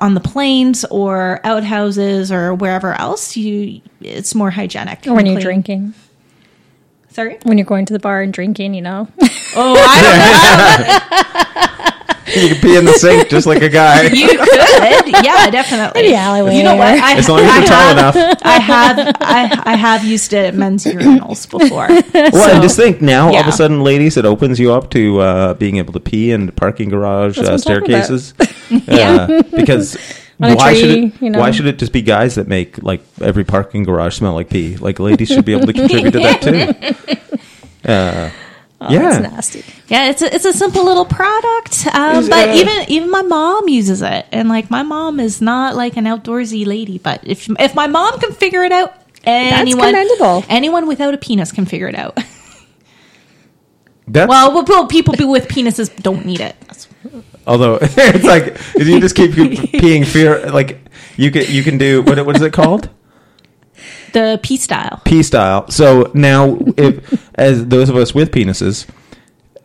on 0.00 0.14
the 0.14 0.20
planes 0.20 0.84
or 0.86 1.40
outhouses 1.44 2.32
or 2.32 2.54
wherever 2.54 2.92
else, 2.92 3.36
you 3.36 3.80
it's 4.00 4.34
more 4.34 4.50
hygienic. 4.50 5.06
Or 5.06 5.14
when 5.14 5.26
you're 5.26 5.40
drinking. 5.40 5.94
Sorry. 7.14 7.38
When 7.44 7.58
you're 7.58 7.64
going 7.64 7.86
to 7.86 7.92
the 7.92 8.00
bar 8.00 8.22
and 8.22 8.32
drinking, 8.32 8.74
you 8.74 8.82
know. 8.82 9.06
Oh, 9.56 9.76
I 9.78 10.02
don't 10.02 10.88
know. 10.88 11.90
You 12.26 12.48
could 12.48 12.62
pee 12.62 12.76
in 12.76 12.84
the 12.86 12.92
sink 12.94 13.28
just 13.28 13.46
like 13.46 13.62
a 13.62 13.68
guy. 13.68 14.04
You 14.12 14.26
could, 14.26 15.24
yeah, 15.24 15.50
definitely. 15.50 16.06
In 16.06 16.10
the 16.12 16.16
alleyway. 16.16 16.56
You 16.56 16.62
know 16.64 16.74
what? 16.74 16.88
I, 16.88 17.16
As 17.16 17.28
long 17.28 17.40
as 17.40 17.54
you're 17.54 17.66
tall 17.66 17.88
I 17.88 17.92
enough. 17.92 18.16
I 18.42 18.58
have, 18.58 18.98
I, 19.20 19.62
I 19.72 19.76
have 19.76 20.04
used 20.04 20.32
it 20.32 20.46
at 20.46 20.54
men's 20.54 20.84
urinals 20.84 21.48
before. 21.48 21.86
Well, 21.88 22.32
So- 22.32 22.52
and 22.54 22.62
just 22.62 22.76
think 22.76 23.02
now, 23.02 23.28
all 23.28 23.36
of 23.36 23.46
a 23.46 23.52
sudden, 23.52 23.84
ladies, 23.84 24.16
it 24.16 24.24
opens 24.24 24.58
you 24.58 24.72
up 24.72 24.90
to 24.90 25.20
uh, 25.20 25.54
being 25.54 25.76
able 25.76 25.92
to 25.92 26.00
pee 26.00 26.32
in 26.32 26.50
parking 26.52 26.88
garage 26.88 27.38
uh, 27.38 27.42
That's 27.42 27.66
what 27.66 27.74
I'm 27.76 27.80
talking 27.82 27.94
about. 27.94 28.06
staircases. 28.06 28.88
uh, 28.88 29.42
because 29.54 29.96
On 30.40 30.50
a 30.50 30.54
why 30.56 30.74
should 30.74 30.90
it? 30.90 31.22
you 31.22 31.30
know. 31.30 31.38
Why 31.38 31.50
should 31.50 31.66
it 31.66 31.78
just 31.78 31.92
be 31.92 32.02
guys 32.02 32.34
that 32.34 32.48
make 32.48 32.82
like 32.82 33.02
every 33.20 33.44
parking 33.44 33.84
garage 33.84 34.16
smell 34.16 34.34
like 34.34 34.50
pee? 34.50 34.76
Like 34.76 34.98
ladies 34.98 35.28
should 35.28 35.44
be 35.44 35.52
able 35.52 35.66
to 35.66 35.72
contribute 35.80 36.10
to 36.12 36.18
that 36.20 36.42
too. 37.84 37.90
Uh, 37.90 38.30
Oh, 38.80 38.92
yeah, 38.92 39.18
That's 39.18 39.32
nasty. 39.32 39.64
Yeah, 39.88 40.10
it's 40.10 40.20
a, 40.20 40.34
it's 40.34 40.44
a 40.44 40.52
simple 40.52 40.84
little 40.84 41.06
product, 41.06 41.86
um, 41.94 42.16
Is, 42.16 42.28
but 42.28 42.50
uh, 42.50 42.54
even 42.54 42.84
even 42.88 43.10
my 43.10 43.22
mom 43.22 43.66
uses 43.68 44.02
it, 44.02 44.26
and 44.30 44.48
like 44.50 44.68
my 44.70 44.82
mom 44.82 45.20
is 45.20 45.40
not 45.40 45.74
like 45.74 45.96
an 45.96 46.04
outdoorsy 46.04 46.66
lady, 46.66 46.98
but 46.98 47.20
if 47.22 47.48
if 47.58 47.74
my 47.74 47.86
mom 47.86 48.18
can 48.20 48.32
figure 48.32 48.62
it 48.62 48.72
out, 48.72 48.92
anyone 49.24 49.86
commendable. 49.94 50.44
anyone 50.50 50.86
without 50.86 51.14
a 51.14 51.18
penis 51.18 51.50
can 51.50 51.64
figure 51.64 51.88
it 51.88 51.94
out. 51.94 52.18
well, 54.08 54.52
well, 54.52 54.64
well, 54.66 54.86
people 54.86 55.14
with 55.30 55.48
penises 55.48 55.94
don't 56.02 56.26
need 56.26 56.40
it. 56.40 56.56
That's- 56.60 56.88
although 57.46 57.78
it's 57.80 58.24
like 58.24 58.48
if 58.76 58.86
you 58.86 59.00
just 59.00 59.16
keep 59.16 59.32
peeing 59.32 60.06
fear, 60.06 60.50
like 60.50 60.78
you 61.16 61.30
can 61.30 61.44
you 61.48 61.62
can 61.62 61.78
do 61.78 62.02
what 62.02 62.24
what 62.24 62.36
is 62.36 62.42
it 62.42 62.52
called? 62.52 62.88
The 64.12 64.38
pStyle. 64.42 65.02
P 65.04 65.24
style. 65.24 65.68
So 65.70 66.10
now, 66.14 66.58
if 66.76 67.28
as 67.34 67.66
those 67.66 67.88
of 67.88 67.96
us 67.96 68.14
with 68.14 68.30
penises, 68.30 68.86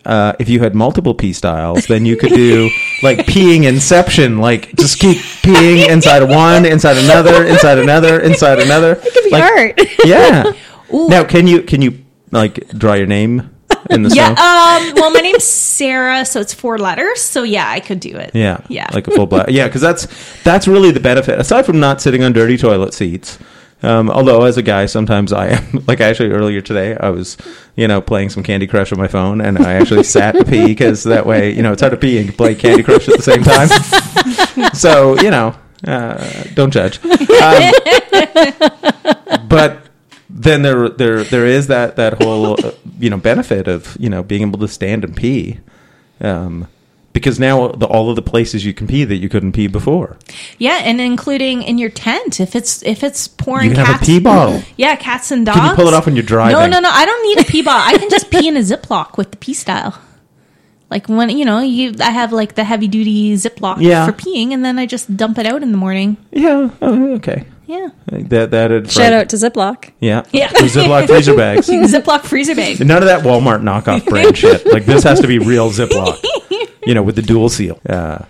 uh, 0.06 0.34
if 0.39 0.49
you 0.49 0.60
had 0.60 0.73
multiple 0.73 1.14
pStyles, 1.14 1.88
then 1.88 2.06
you 2.06 2.18
could 2.18 2.31
do 2.31 2.69
like 3.03 3.19
peeing 3.19 3.65
inception, 3.65 4.39
like 4.39 4.76
just 4.76 4.99
keep 4.99 5.18
peeing 5.18 5.88
inside 5.88 6.23
one, 6.23 6.65
inside 6.65 6.97
another, 6.97 7.45
inside 7.45 7.77
another, 7.77 8.19
inside 8.19 8.60
another. 8.60 8.93
It 8.93 9.14
could 9.14 9.23
be 9.26 9.30
like, 9.30 9.43
art. 9.43 9.81
Yeah. 10.03 10.53
Ooh. 10.93 11.07
Now, 11.10 11.23
can 11.23 11.45
you 11.45 11.61
can 11.61 11.84
you 11.84 12.03
like 12.31 12.68
draw 12.69 12.93
your 12.93 13.07
name 13.07 13.56
in 13.90 14.03
the 14.03 14.10
Yeah. 14.10 14.34
snow? 14.36 14.90
Um. 14.90 14.94
Well, 14.95 15.11
my 15.11 15.20
name's 15.22 15.44
Sarah, 15.44 16.26
so 16.26 16.40
it's 16.40 16.53
four 16.53 16.78
letters. 16.78 17.22
So 17.22 17.44
yeah, 17.44 17.70
I 17.70 17.80
could 17.80 17.99
do 17.99 18.16
it. 18.16 18.32
Yeah, 18.34 18.60
Yeah. 18.68 18.88
like 18.94 19.07
a 19.07 19.11
full 19.11 19.26
black. 19.28 19.48
Yeah, 19.49 19.68
because 19.68 19.82
that's 19.82 20.07
that's 20.44 20.68
really 20.68 20.91
the 20.91 20.99
benefit. 20.99 21.40
Aside 21.40 21.66
from 21.66 21.80
not 21.80 22.02
sitting 22.02 22.24
on 22.24 22.34
dirty 22.34 22.57
toilet 22.57 22.94
seats, 22.94 23.38
um, 23.84 24.10
although 24.10 24.44
as 24.44 24.57
a 24.57 24.61
guy, 24.61 24.86
sometimes 24.86 25.32
I 25.34 25.48
am. 25.49 25.84
Like 25.88 26.02
actually 26.02 26.30
earlier 26.32 26.61
today, 26.61 26.95
I 26.99 27.10
was 27.10 27.36
you 27.76 27.88
know 27.88 27.99
playing 28.02 28.30
some 28.30 28.44
Candy 28.44 28.68
Crush 28.68 28.91
on 28.91 28.99
my 28.99 29.07
phone, 29.07 29.41
and 29.41 29.57
I 29.57 29.74
actually 29.74 30.03
sat 30.03 30.34
to 30.36 30.45
pee 30.45 30.68
because 30.68 31.03
that 31.06 31.26
way 31.26 31.52
you 31.56 31.64
know 31.64 31.72
it's 31.72 31.82
hard 31.82 31.91
to 31.91 31.98
pee 31.98 32.18
and 32.20 32.36
play 32.38 32.53
Candy 32.56 32.84
Crush 32.84 33.07
at 33.10 33.18
the 33.18 33.24
same 33.24 33.44
time. 33.44 33.70
so 34.74 35.20
you 35.22 35.32
know, 35.32 35.56
uh, 35.88 36.44
don't 36.53 36.72
judge. 36.72 36.99
Um, 37.06 37.72
but 39.48 39.89
then 40.40 40.61
there 40.61 40.88
there 40.88 41.24
there 41.24 41.45
is 41.45 41.68
that 41.68 41.98
that 41.98 42.24
whole 42.24 42.53
uh, 42.66 42.72
you 42.98 43.10
know 43.10 43.18
benefit 43.18 43.68
of 43.68 43.95
you 43.99 44.10
know 44.10 44.24
being 44.24 44.41
able 44.41 44.57
to 44.60 44.68
stand 44.68 45.03
and 45.03 45.16
pee. 45.16 45.60
Um, 46.22 46.68
because 47.11 47.40
now 47.40 47.70
the, 47.70 47.86
all 47.88 48.10
of 48.10 48.16
the 48.16 48.22
places 48.22 48.64
you 48.64 48.74
can 48.74 48.88
pee 48.88 49.03
that 49.03 49.16
you 49.18 49.28
couldn't 49.30 49.52
pee 49.52 49.68
before. 49.68 50.18
Yeah, 50.57 50.80
and 50.84 51.02
including 51.02 51.64
in 51.64 51.78
your 51.78 51.90
tent, 51.90 52.40
if 52.40 52.56
it's 52.56 52.82
if 52.84 53.03
it's 53.03 53.28
pouring 53.28 53.70
You 53.70 53.76
can 53.76 53.86
have 53.86 54.02
a 54.02 54.06
pee 54.06 54.20
bottle. 54.20 54.61
Yeah, 54.78 54.95
cats 54.95 55.32
and 55.32 55.45
dogs. 55.45 55.60
Can 55.60 55.70
you 55.70 55.76
pull 55.76 55.88
it 55.88 55.94
off 55.94 56.06
when 56.06 56.16
you're 56.16 56.24
driving? 56.24 56.53
No, 56.53 56.68
no, 56.68 56.80
no. 56.80 56.90
I 56.90 57.06
don't 57.06 57.24
need 57.24 57.45
a 57.45 57.49
pee 57.49 57.61
bottle. 57.61 57.94
I 57.94 57.98
can 57.98 58.10
just 58.10 58.32
pee 58.32 58.48
in 58.48 58.56
a 58.56 58.61
Ziploc 58.61 59.18
with 59.18 59.32
the 59.32 59.38
pStyle. 59.38 59.98
Like 60.90 61.07
when 61.10 61.30
you 61.30 61.45
know 61.45 61.60
you, 61.60 61.95
I 61.99 62.11
have 62.11 62.32
like 62.32 62.56
the 62.56 62.64
heavy 62.64 62.88
duty 62.88 63.34
Ziploc 63.34 63.82
Yeah. 63.82 64.06
for 64.06 64.14
peeing, 64.14 64.53
and 64.53 64.64
then 64.64 64.80
I 64.80 64.86
just 64.86 65.16
dump 65.18 65.38
it 65.38 65.45
out 65.45 65.61
in 65.64 65.72
the 65.72 65.78
morning. 65.78 66.16
Yeah. 66.32 66.70
oh, 66.82 67.14
okay. 67.16 67.45
Yeah, 67.70 67.90
That 68.08 68.50
that 68.50 68.72
had 68.72 68.91
Shout 68.91 69.14
out 69.14 69.30
to 69.30 69.36
Ziploc. 69.36 69.91
Yeah. 70.00 70.24
Yeah. 70.32 70.48
The 70.52 70.62
Ziploc 70.62 71.06
freezer 71.06 71.36
bags. 71.36 71.68
Ziploc 71.70 72.24
freezer 72.24 72.56
bag. 72.56 72.80
None 72.84 73.04
of 73.04 73.08
that 73.08 73.24
Walmart 73.24 73.62
knockoff 73.62 74.06
brand 74.08 74.36
shit. 74.41 74.66
Like 74.66 74.86
this 74.86 75.04
has 75.04 75.20
to 75.20 75.28
be 75.28 75.38
real 75.38 75.70
Ziploc. 75.70 76.18
You 76.84 76.96
know, 76.96 77.04
with 77.04 77.16
the 77.16 77.22
dual 77.22 77.48
seal. 77.50 77.80
Uh, 77.88 78.26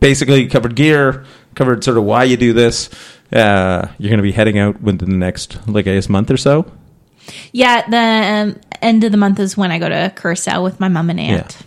basically, 0.00 0.46
covered 0.46 0.74
gear, 0.74 1.24
covered 1.54 1.82
sort 1.82 1.96
of 1.96 2.04
why 2.04 2.24
you 2.24 2.36
do 2.36 2.52
this. 2.52 2.90
uh, 3.32 3.88
you're 3.98 4.10
going 4.10 4.18
to 4.18 4.22
be 4.22 4.32
heading 4.32 4.58
out 4.58 4.80
within 4.82 5.08
the 5.10 5.16
next, 5.16 5.66
like 5.66 5.86
I 5.86 5.94
guess, 5.94 6.10
month 6.10 6.30
or 6.30 6.36
so. 6.36 6.70
Yeah, 7.52 7.88
the 7.88 7.96
um, 8.56 8.60
end 8.82 9.04
of 9.04 9.12
the 9.12 9.18
month 9.18 9.38
is 9.40 9.56
when 9.56 9.70
I 9.70 9.78
go 9.78 9.88
to 9.88 10.12
Curacao 10.16 10.62
with 10.62 10.80
my 10.80 10.88
mom 10.88 11.08
and 11.08 11.18
aunt. 11.20 11.56
Yeah. 11.60 11.66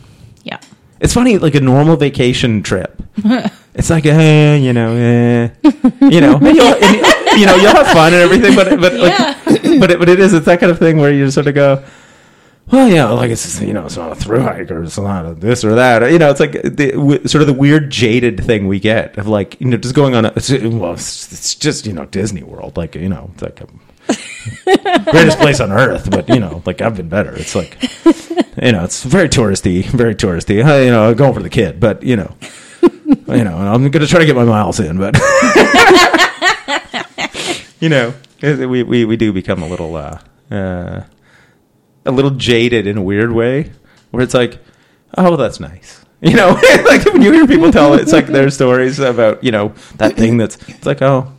It's 1.01 1.15
funny, 1.15 1.39
like 1.39 1.55
a 1.55 1.61
normal 1.61 1.97
vacation 1.97 2.61
trip. 2.61 3.01
it's 3.73 3.89
like, 3.89 4.05
eh, 4.05 4.55
you 4.55 4.71
know, 4.71 4.95
eh, 4.95 5.49
you 5.99 6.21
know, 6.21 6.37
and 6.37 6.55
you'll, 6.55 6.75
and, 6.75 7.39
you 7.39 7.47
know, 7.47 7.55
you'll 7.55 7.75
have 7.75 7.87
fun 7.87 8.13
and 8.13 8.21
everything, 8.21 8.55
but 8.55 8.79
but 8.79 8.93
like, 8.93 9.79
but 9.79 9.91
it, 9.91 9.99
but 9.99 10.09
it 10.09 10.19
is 10.19 10.33
it's 10.33 10.45
that 10.45 10.59
kind 10.59 10.71
of 10.71 10.77
thing 10.77 10.97
where 10.97 11.11
you 11.11 11.29
sort 11.31 11.47
of 11.47 11.55
go, 11.55 11.83
well, 12.71 12.87
yeah, 12.87 13.09
like 13.09 13.31
it's 13.31 13.59
you 13.61 13.73
know, 13.73 13.85
it's 13.85 13.97
not 13.97 14.11
a 14.11 14.15
through 14.15 14.41
hike 14.41 14.69
or 14.69 14.83
it's 14.83 14.97
not 14.97 15.25
a 15.25 15.33
this 15.33 15.65
or 15.65 15.75
that. 15.75 16.09
You 16.11 16.19
know, 16.19 16.29
it's 16.29 16.39
like 16.39 16.51
the 16.51 16.91
w- 16.91 17.27
sort 17.27 17.41
of 17.41 17.47
the 17.47 17.53
weird 17.53 17.89
jaded 17.89 18.43
thing 18.43 18.67
we 18.67 18.79
get 18.79 19.17
of 19.17 19.27
like 19.27 19.59
you 19.59 19.67
know 19.67 19.77
just 19.77 19.95
going 19.95 20.15
on 20.15 20.25
a 20.25 20.33
it's, 20.35 20.51
well, 20.51 20.93
it's, 20.93 21.33
it's 21.33 21.55
just 21.55 21.85
you 21.87 21.93
know 21.93 22.05
Disney 22.05 22.43
World, 22.43 22.77
like 22.77 22.95
you 22.95 23.09
know, 23.09 23.31
it's 23.33 23.41
like. 23.41 23.61
A, 23.61 23.67
greatest 25.11 25.37
place 25.37 25.59
on 25.59 25.71
earth, 25.71 26.09
but 26.09 26.27
you 26.27 26.39
know, 26.39 26.61
like 26.65 26.81
I've 26.81 26.97
been 26.97 27.07
better. 27.07 27.33
It's 27.35 27.55
like, 27.55 27.77
you 28.61 28.71
know, 28.71 28.83
it's 28.83 29.03
very 29.03 29.27
touristy, 29.27 29.83
very 29.85 30.13
touristy. 30.13 30.63
I, 30.63 30.83
you 30.83 30.91
know, 30.91 31.13
going 31.15 31.33
for 31.33 31.41
the 31.41 31.49
kid, 31.49 31.79
but 31.79 32.03
you 32.03 32.15
know, 32.15 32.35
you 32.81 33.43
know, 33.43 33.57
I'm 33.57 33.89
going 33.89 34.05
to 34.05 34.07
try 34.07 34.19
to 34.19 34.25
get 34.25 34.35
my 34.35 34.45
miles 34.45 34.79
in, 34.79 34.99
but 34.99 35.15
you 37.79 37.89
know, 37.89 38.13
we, 38.41 38.83
we 38.83 39.05
we 39.05 39.17
do 39.17 39.33
become 39.33 39.63
a 39.63 39.67
little 39.67 39.95
uh, 39.95 40.19
uh, 40.51 41.03
a 42.05 42.11
little 42.11 42.31
jaded 42.31 42.85
in 42.85 42.97
a 42.97 43.01
weird 43.01 43.31
way, 43.31 43.71
where 44.11 44.21
it's 44.21 44.35
like, 44.35 44.59
oh, 45.17 45.35
that's 45.35 45.59
nice. 45.59 45.97
You 46.23 46.35
know, 46.35 46.49
like 46.85 47.03
when 47.05 47.23
you 47.23 47.31
hear 47.31 47.47
people 47.47 47.71
tell 47.71 47.95
it, 47.95 48.01
it's 48.01 48.13
like 48.13 48.27
their 48.27 48.51
stories 48.51 48.99
about 48.99 49.43
you 49.43 49.51
know 49.51 49.73
that 49.95 50.15
thing 50.15 50.37
that's 50.37 50.55
it's 50.69 50.85
like 50.85 51.01
oh 51.01 51.33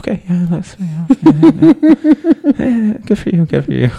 okay, 0.00 0.22
yeah, 0.28 0.46
that's 0.50 0.76
yeah, 0.78 1.06
yeah, 2.58 2.92
good 3.06 3.18
for 3.18 3.30
you, 3.30 3.46
good 3.46 3.64
for 3.64 3.72
you. 3.72 3.90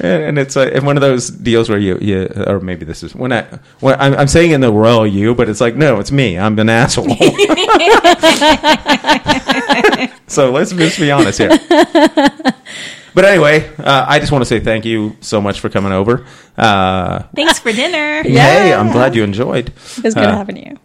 And 0.00 0.38
it's 0.38 0.56
like 0.56 0.72
in 0.72 0.84
one 0.84 0.96
of 0.96 1.00
those 1.02 1.28
deals 1.30 1.68
where 1.68 1.78
you, 1.78 1.98
you, 2.00 2.28
or 2.46 2.60
maybe 2.60 2.84
this 2.84 3.02
is 3.02 3.14
when 3.14 3.32
I, 3.32 3.42
when 3.80 3.98
I'm, 4.00 4.14
I'm 4.14 4.28
saying 4.28 4.52
in 4.52 4.60
the 4.60 4.72
royal 4.72 5.06
you, 5.06 5.34
but 5.34 5.48
it's 5.48 5.60
like 5.60 5.76
no, 5.76 6.00
it's 6.00 6.12
me. 6.12 6.38
I'm 6.38 6.58
an 6.58 6.68
asshole. 6.68 7.06
so 10.26 10.50
let's 10.50 10.72
just 10.72 10.98
be 10.98 11.10
honest 11.10 11.38
here. 11.38 11.50
But 13.12 13.24
anyway, 13.24 13.68
uh, 13.78 14.04
I 14.08 14.20
just 14.20 14.30
want 14.30 14.42
to 14.42 14.46
say 14.46 14.60
thank 14.60 14.84
you 14.84 15.16
so 15.20 15.40
much 15.40 15.58
for 15.58 15.68
coming 15.68 15.92
over. 15.92 16.24
Uh, 16.56 17.24
Thanks 17.34 17.58
for 17.58 17.72
dinner. 17.72 18.22
Hey, 18.22 18.72
I'm 18.72 18.92
glad 18.92 19.16
you 19.16 19.24
enjoyed. 19.24 19.68
It 19.98 20.04
was 20.04 20.14
good 20.14 20.24
Uh, 20.24 20.36
having 20.36 20.56
you. 20.56 20.78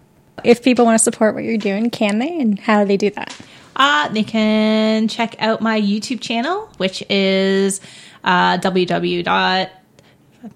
If 0.43 0.63
people 0.63 0.85
want 0.85 0.97
to 0.97 1.03
support 1.03 1.35
what 1.35 1.43
you're 1.43 1.57
doing, 1.57 1.89
can 1.91 2.17
they? 2.19 2.39
And 2.39 2.57
how 2.59 2.81
do 2.81 2.87
they 2.87 2.97
do 2.97 3.11
that? 3.11 3.35
Uh, 3.75 4.09
they 4.09 4.23
can 4.23 5.07
check 5.07 5.35
out 5.39 5.61
my 5.61 5.79
YouTube 5.79 6.19
channel, 6.19 6.67
which 6.77 7.03
is 7.09 7.79
uh, 8.25 8.57
www. 8.57 9.69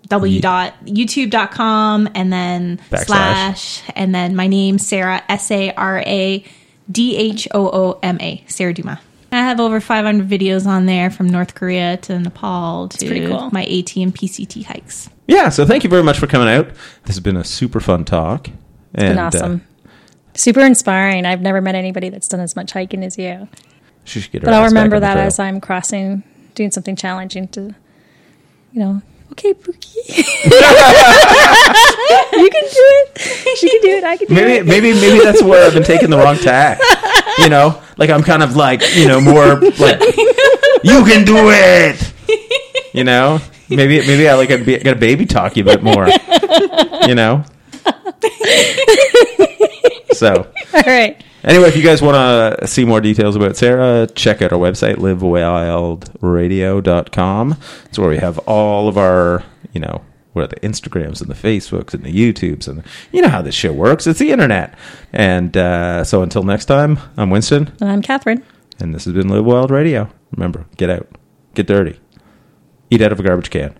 w.youtube.com 0.07 2.09
and 2.13 2.31
then 2.33 2.77
Backslash. 2.91 3.05
slash 3.05 3.81
and 3.95 4.13
then 4.13 4.35
my 4.35 4.45
name 4.47 4.77
Sarah 4.77 5.23
S 5.29 5.49
A 5.49 5.71
R 5.73 6.03
A 6.05 6.43
D 6.91 7.15
H 7.15 7.47
O 7.53 7.67
O 7.67 7.99
M 8.03 8.19
A 8.21 8.43
Sarah 8.47 8.73
Dhooma. 8.73 8.99
I 9.31 9.37
have 9.37 9.59
over 9.59 9.79
500 9.79 10.27
videos 10.27 10.65
on 10.65 10.87
there 10.87 11.11
from 11.11 11.27
North 11.27 11.53
Korea 11.53 11.97
to 11.97 12.19
Nepal 12.19 12.89
to 12.89 13.27
cool. 13.27 13.49
my 13.51 13.63
AT 13.63 13.95
and 13.95 14.13
PCT 14.13 14.65
hikes. 14.65 15.09
Yeah, 15.27 15.49
so 15.49 15.65
thank 15.65 15.83
you 15.83 15.89
very 15.89 16.01
much 16.01 16.17
for 16.17 16.25
coming 16.25 16.47
out. 16.47 16.67
This 17.05 17.15
has 17.15 17.19
been 17.19 17.37
a 17.37 17.43
super 17.43 17.79
fun 17.79 18.05
talk. 18.05 18.49
It's 18.95 19.03
Been 19.03 19.19
awesome. 19.19 19.63
Super 20.33 20.61
inspiring. 20.61 21.25
I've 21.25 21.41
never 21.41 21.61
met 21.61 21.75
anybody 21.75 22.09
that's 22.09 22.27
done 22.27 22.39
as 22.39 22.55
much 22.55 22.71
hiking 22.71 23.03
as 23.03 23.19
you. 23.19 23.47
she 24.03 24.21
should 24.21 24.31
get 24.31 24.41
her 24.41 24.45
But 24.45 24.55
I'll 24.55 24.65
remember 24.65 24.99
that 24.99 25.17
as 25.17 25.37
I'm 25.37 25.61
crossing, 25.61 26.23
doing 26.59 26.71
something 26.71 26.97
challenging 26.97 27.47
to, 27.47 27.73
you 28.73 28.79
know, 28.81 29.01
okay, 29.31 29.53
Pookie. 29.53 29.95
you 32.35 32.49
can 32.49 32.63
do 32.63 32.85
it. 32.99 33.17
She 33.57 33.69
can 33.69 33.81
do 33.81 33.87
it. 33.95 34.03
I 34.03 34.17
can 34.17 34.27
do 34.27 34.33
maybe 34.33 34.51
it. 34.55 34.65
maybe 34.65 34.91
maybe 34.91 34.99
maybe 34.99 35.23
that's 35.23 35.41
where 35.41 35.65
I've 35.65 35.73
been 35.73 35.83
taking 35.83 36.09
the 36.09 36.17
wrong 36.17 36.35
tack. 36.35 36.81
You 37.37 37.47
know, 37.47 37.81
like 37.95 38.09
I'm 38.09 38.23
kind 38.23 38.43
of 38.43 38.57
like 38.57 38.81
you 38.93 39.07
know 39.07 39.21
more 39.21 39.55
like 39.79 40.01
you 40.83 41.05
can 41.05 41.23
do 41.23 41.49
it. 41.49 42.13
You 42.93 43.05
know, 43.05 43.39
maybe 43.69 43.99
maybe 43.99 44.27
I 44.27 44.33
like 44.33 44.51
I 44.51 44.57
got 44.57 44.83
to 44.83 44.95
baby 44.95 45.25
talk 45.25 45.55
you 45.55 45.63
a 45.63 45.65
bit 45.65 45.81
more. 45.81 46.09
You 47.07 47.15
know. 47.15 47.45
So 50.11 50.47
All 50.73 50.81
right. 50.85 51.23
Anyway, 51.43 51.67
if 51.69 51.75
you 51.75 51.83
guys 51.83 52.01
want 52.01 52.15
to 52.59 52.67
see 52.67 52.85
more 52.85 53.01
details 53.01 53.35
about 53.35 53.57
Sarah, 53.57 54.07
check 54.15 54.41
out 54.41 54.51
our 54.53 54.59
website 54.59 54.95
livewildradio.com. 54.95 57.57
It's 57.85 57.99
where 57.99 58.09
we 58.09 58.17
have 58.17 58.37
all 58.39 58.87
of 58.87 58.97
our 58.97 59.43
you 59.73 59.79
know 59.81 60.03
what 60.33 60.43
are 60.43 60.47
the 60.47 60.55
Instagrams 60.57 61.21
and 61.21 61.29
the 61.29 61.33
Facebooks 61.35 61.93
and 61.93 62.03
the 62.03 62.13
YouTubes 62.13 62.67
and 62.67 62.83
you 63.11 63.21
know 63.21 63.29
how 63.29 63.41
this 63.41 63.55
shit 63.55 63.73
works. 63.75 64.05
It's 64.07 64.19
the 64.19 64.31
internet. 64.31 64.75
And 65.11 65.55
uh, 65.57 66.03
so 66.03 66.21
until 66.21 66.43
next 66.43 66.65
time, 66.65 66.99
I'm 67.17 67.29
Winston, 67.29 67.71
And 67.81 67.89
I'm 67.89 68.01
Catherine. 68.01 68.43
and 68.79 68.93
this 68.93 69.05
has 69.05 69.13
been 69.13 69.29
Live 69.29 69.45
Wild 69.45 69.71
Radio. 69.71 70.09
Remember, 70.31 70.65
get 70.77 70.89
out, 70.91 71.07
get 71.55 71.65
dirty, 71.67 71.99
eat 72.91 73.01
out 73.01 73.11
of 73.11 73.19
a 73.19 73.23
garbage 73.23 73.49
can. 73.49 73.73